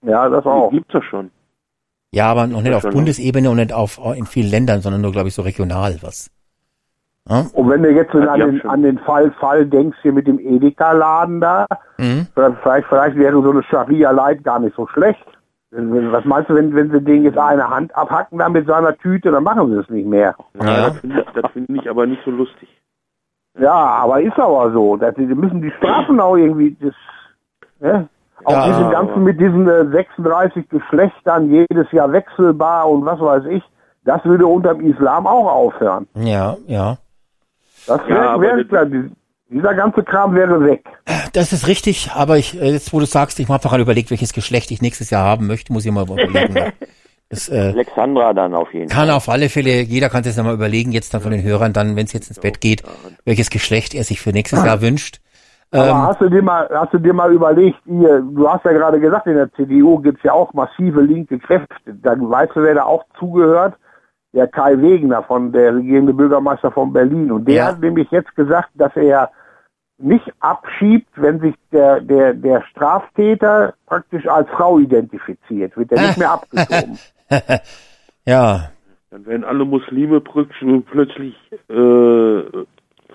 [0.03, 0.69] Ja, das auch.
[0.72, 1.30] Die gibt's doch schon.
[2.11, 2.90] Ja, aber noch nicht Ja, auf.
[2.90, 6.32] Bundesebene und nicht auf in vielen Ländern, sondern nur, glaube ich, so regional was.
[7.30, 7.45] Ja?
[7.53, 10.40] Und wenn du jetzt Ja, an, den, an den Fall, Fall denkst hier mit dem
[10.40, 11.66] Edeka-Laden da,
[11.98, 12.27] Mhm.
[12.34, 15.24] vielleicht, vielleicht wäre so eine Scharia-Light gar nicht so schlecht.
[15.78, 19.32] Was meinst du, wenn, wenn sie den jetzt eine Hand abhacken da mit seiner Tüte,
[19.32, 20.36] dann machen sie es nicht mehr.
[20.62, 20.90] Ja, Ja.
[20.90, 22.70] das finde ich, das finde ich aber nicht so lustig.
[23.60, 24.95] Ja, aber ist aber so.
[24.98, 26.94] Das, die müssen die Strafen auch irgendwie, das,
[27.80, 28.08] ne?
[28.44, 33.20] Auch Ja, diese aber- ganzen mit diesen äh, 36 Geschlechtern, jedes Jahr wechselbar und was
[33.20, 33.64] weiß ich,
[34.04, 36.08] das würde unterm Islam auch aufhören.
[36.16, 36.98] Ja, ja.
[37.88, 39.12] Das Ja, wäre aber wär, das- klar, die-
[39.49, 40.83] dieser ganze Kram wäre weg.
[41.33, 44.33] Das ist richtig, aber ich, äh, jetzt wo du sagst, ich habe gerade überlegt, welches
[44.33, 46.56] Geschlecht ich nächstes Jahr haben möchte, muss ich mal überlegen.
[47.27, 49.15] Das äh, Alexandra dann auf jeden kann Fall.
[49.17, 51.95] auf alle Fälle, jeder kann sich das mal überlegen, jetzt dann von den Hörern dann,
[51.95, 52.83] wenn es jetzt ins Bett geht,
[53.25, 55.22] welches Geschlecht er sich für nächstes Jahr wünscht.
[55.72, 58.74] Aber Ähm, hast du dir mal, hast du dir mal überlegt, ihr, du hast ja
[58.74, 61.74] gerade gesagt, in der CDU gibt's ja auch massive linke Kräfte.
[61.88, 63.74] Dann weißt du, wer da auch zugehört?
[64.35, 67.31] Der Kai Wegener von der regierende Bürgermeister von Berlin.
[67.31, 67.65] Und der Ja.
[67.67, 69.31] hat nämlich jetzt gesagt, dass er
[69.97, 76.17] nicht abschiebt, wenn sich der, der, der Straftäter praktisch als Frau identifiziert, wird er nicht
[76.17, 76.99] mehr abgeschoben.
[78.25, 78.69] ja,
[79.09, 81.35] Dann werden alle Muslime plötzlich, plötzlich
[81.69, 82.65] äh,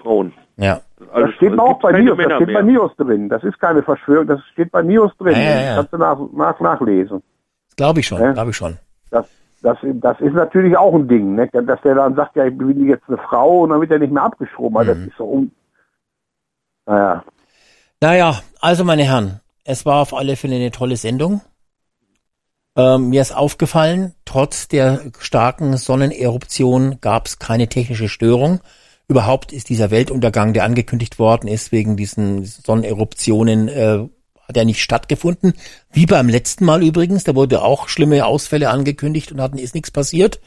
[0.02, 0.32] Frauen.
[0.56, 0.80] ja.
[1.12, 2.56] Also, Das steht auch bei NIOS, das steht mehr.
[2.56, 3.28] bei NIOS drin.
[3.30, 5.32] Das ist keine Verschwörung, das steht bei NIOS drin.
[5.34, 5.74] Ja, ja, ja.
[5.76, 7.22] Kannst du nach, nach, nachlesen.
[7.76, 8.32] Glaube ich schon, Ja.
[8.32, 8.76] glaube ich schon.
[9.10, 9.26] Das,
[9.62, 11.48] das, das ist natürlich auch ein Ding, ne?
[11.48, 14.12] dass der dann sagt, ja, ich bin jetzt eine Frau und dann wird er nicht
[14.12, 14.76] mehr abgeschoben.
[14.76, 14.98] Also Mhm.
[14.98, 15.50] Das ist so um.
[16.86, 17.24] Naja,
[18.00, 21.42] Naja, also meine Herren, es war auf alle Fälle eine tolle Sendung.
[22.76, 28.60] Ähm, mir ist aufgefallen, trotz der starken Sonneneruption gab es keine technische Störung.
[29.08, 34.08] Überhaupt ist dieser Weltuntergang, der angekündigt worden ist, wegen diesen Sonneneruptionen, äh,
[34.50, 35.54] hat er nicht stattgefunden.
[35.92, 39.92] Wie beim letzten Mal übrigens, da wurde auch schlimme Ausfälle angekündigt und hatten ist nichts
[39.92, 40.40] passiert.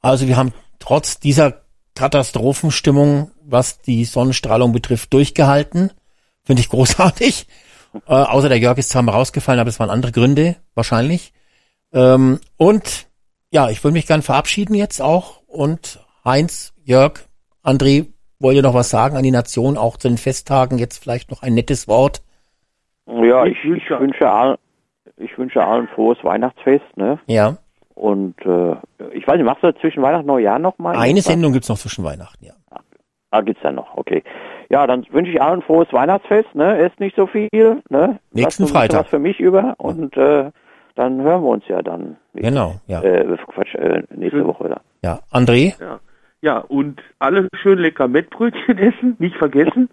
[0.00, 1.62] Also wir haben trotz dieser
[1.94, 5.90] Katastrophenstimmung, was die Sonnenstrahlung betrifft, durchgehalten.
[6.44, 7.46] Finde ich großartig.
[8.06, 11.32] Äh, außer der Jörg ist zwar mal rausgefallen, aber es waren andere Gründe, wahrscheinlich.
[11.92, 13.06] Ähm, und
[13.50, 15.42] ja, ich würde mich gern verabschieden jetzt auch.
[15.46, 17.20] Und Heinz, Jörg,
[17.64, 18.06] André,
[18.38, 20.78] wollt ihr noch was sagen an die Nation, auch zu den Festtagen?
[20.78, 22.22] Jetzt vielleicht noch ein nettes Wort.
[23.06, 24.56] Ja, ich, ich wünsche allen,
[25.16, 27.18] ich wünsche allen frohes Weihnachtsfest, ne?
[27.26, 27.56] Ja.
[27.94, 28.76] Und äh,
[29.12, 30.96] ich weiß nicht, machst du zwischen Weihnachten und Neujahr noch mal?
[30.96, 31.20] Eine?
[31.20, 32.54] Sendung gibt's noch zwischen Weihnachten, ja.
[33.30, 34.22] Ah, gibt's dann noch, okay.
[34.68, 36.78] Ja, dann wünsche ich allen frohes Weihnachtsfest, ne?
[36.78, 37.48] Esst nicht so viel,
[37.88, 38.18] ne?
[38.32, 39.00] Nächsten Freitag.
[39.00, 40.50] was für mich über und äh,
[40.94, 42.16] dann hören wir uns ja dann.
[42.34, 43.02] Genau, ja.
[43.02, 44.46] Äh, Quatsch, äh, nächste Schön.
[44.46, 44.68] Woche.
[44.68, 44.80] Dann.
[45.02, 45.74] Ja, André?
[45.80, 46.00] Ja.
[46.42, 49.88] ja, und alle schön lecker Mettbrötchen essen, nicht vergessen.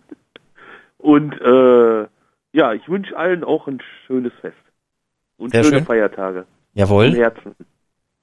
[0.98, 2.08] Und äh,
[2.54, 4.56] ja, ich wünsche allen auch ein schönes Fest.
[5.38, 5.86] Und Sehr schöne schön.
[5.86, 6.46] Feiertage.
[6.74, 7.06] Jawohl.
[7.06, 7.56] Im Herzen.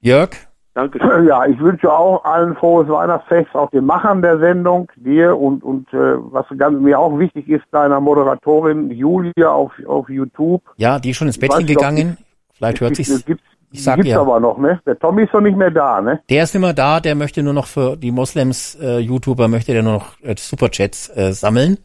[0.00, 0.30] Jörg?
[0.74, 1.26] Dankeschön.
[1.26, 5.90] Ja, ich wünsche auch allen frohes Weihnachtsfest, auch den Machern der Sendung, dir und, und
[5.94, 10.62] äh, was ganz, mir auch wichtig ist, deiner Moderatorin Julia auf, auf YouTube.
[10.76, 12.18] Ja, die ist schon ins weiß Bettchen ob gegangen.
[12.52, 13.24] Vielleicht hört sich's.
[13.24, 14.20] gibt's, Ich sag gibt's ihr.
[14.20, 14.78] aber noch, ne?
[14.84, 16.20] Der Tommy ist doch nicht mehr da, ne?
[16.28, 19.82] Der ist immer da, der möchte nur noch für die Moslems, äh, YouTuber, möchte der
[19.82, 21.78] nur noch äh, Superchats äh, sammeln.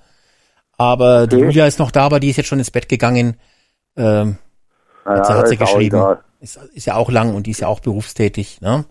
[0.81, 1.45] Aber die Okay.
[1.45, 3.35] Julia ist noch da, aber die ist jetzt schon ins Bett gegangen.
[3.95, 4.37] Ähm,
[5.05, 6.17] Naja, hat sie, hat geschrieben.
[6.39, 8.61] Ist, ist ja auch lang und die ist ja auch berufstätig.
[8.61, 8.85] Ne?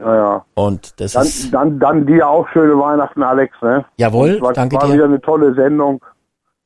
[0.00, 0.44] Ja, ja.
[0.54, 3.84] Und das Dann, ist, dann, dann dir auch schöne Weihnachten, Alex, ne?
[3.96, 4.94] jawohl, war, danke war dir.
[4.94, 6.04] wieder eine tolle Sendung.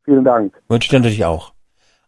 [0.05, 0.55] Vielen Dank.
[0.69, 1.53] Wünsche ich dir natürlich auch.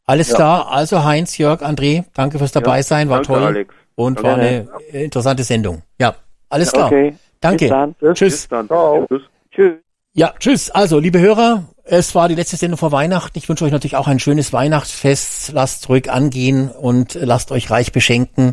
[0.07, 0.36] Alles Ja.
[0.36, 3.75] klar, also Heinz, Jörg, André, danke fürs dabei Ja, sein, war danke, toll Alex.
[3.97, 5.83] und war eine interessante Sendung.
[5.99, 6.15] Ja,
[6.49, 6.86] alles klar.
[6.86, 7.17] Okay.
[7.41, 7.67] Danke.
[7.67, 7.94] Bis dann.
[8.15, 8.33] Tschüss.
[8.33, 8.67] Bis dann.
[8.67, 9.07] Ciao.
[9.07, 9.23] Tschüss.
[9.51, 9.75] Tschüss.
[10.20, 10.68] Ja, tschüss.
[10.68, 13.39] Also, liebe Hörer, es war die letzte Sendung vor Weihnachten.
[13.39, 15.52] Ich wünsche euch natürlich auch ein schönes Weihnachtsfest.
[15.55, 18.52] Lasst ruhig angehen und lasst euch reich beschenken.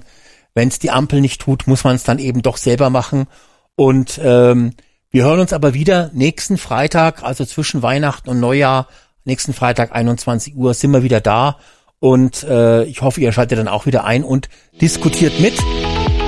[0.53, 3.27] Wenn es die Ampel nicht tut, muss man es dann eben doch selber machen.
[3.75, 4.75] Und ähm,
[5.11, 8.87] wir hören uns aber wieder nächsten Freitag, also zwischen Weihnachten und Neujahr,
[9.25, 11.57] nächsten Freitag 21 Uhr sind wir wieder da.
[11.99, 14.47] Und äh, ich hoffe, ihr schaltet dann auch wieder ein und
[14.79, 15.55] diskutiert mit.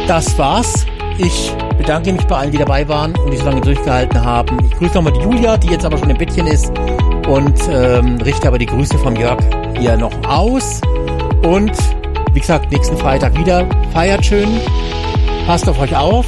[0.06, 0.86] Das war's.
[1.18, 4.58] Ich bedanke mich bei allen, die dabei waren und die so lange durchgehalten haben.
[4.64, 6.72] Ich grüße nochmal die Julia, die jetzt aber schon im Bettchen ist
[7.28, 9.40] und ähm, richte aber die Grüße vom Jörg
[9.80, 10.82] hier noch aus.
[11.42, 11.72] Und
[12.34, 13.66] wie gesagt, nächsten Freitag wieder.
[13.94, 14.60] Feiert schön,
[15.48, 16.28] passt auf euch auf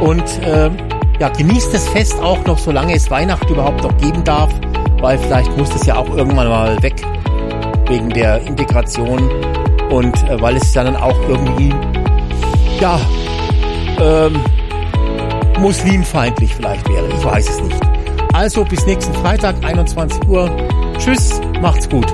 [0.00, 0.76] und ähm,
[1.18, 4.50] ja, genießt das Fest auch noch, solange es Weihnachten überhaupt noch geben darf,
[5.00, 6.94] weil vielleicht muss es ja auch irgendwann mal weg
[7.88, 9.28] wegen der Integration
[9.90, 11.74] und äh, weil es dann auch irgendwie
[12.80, 13.00] ja
[14.00, 14.40] ähm,
[15.58, 17.08] muslimfeindlich vielleicht wäre.
[17.08, 17.80] Ich weiß es nicht.
[18.32, 20.50] Also bis nächsten Freitag, 21 Uhr.
[20.98, 22.06] Tschüss, macht's gut.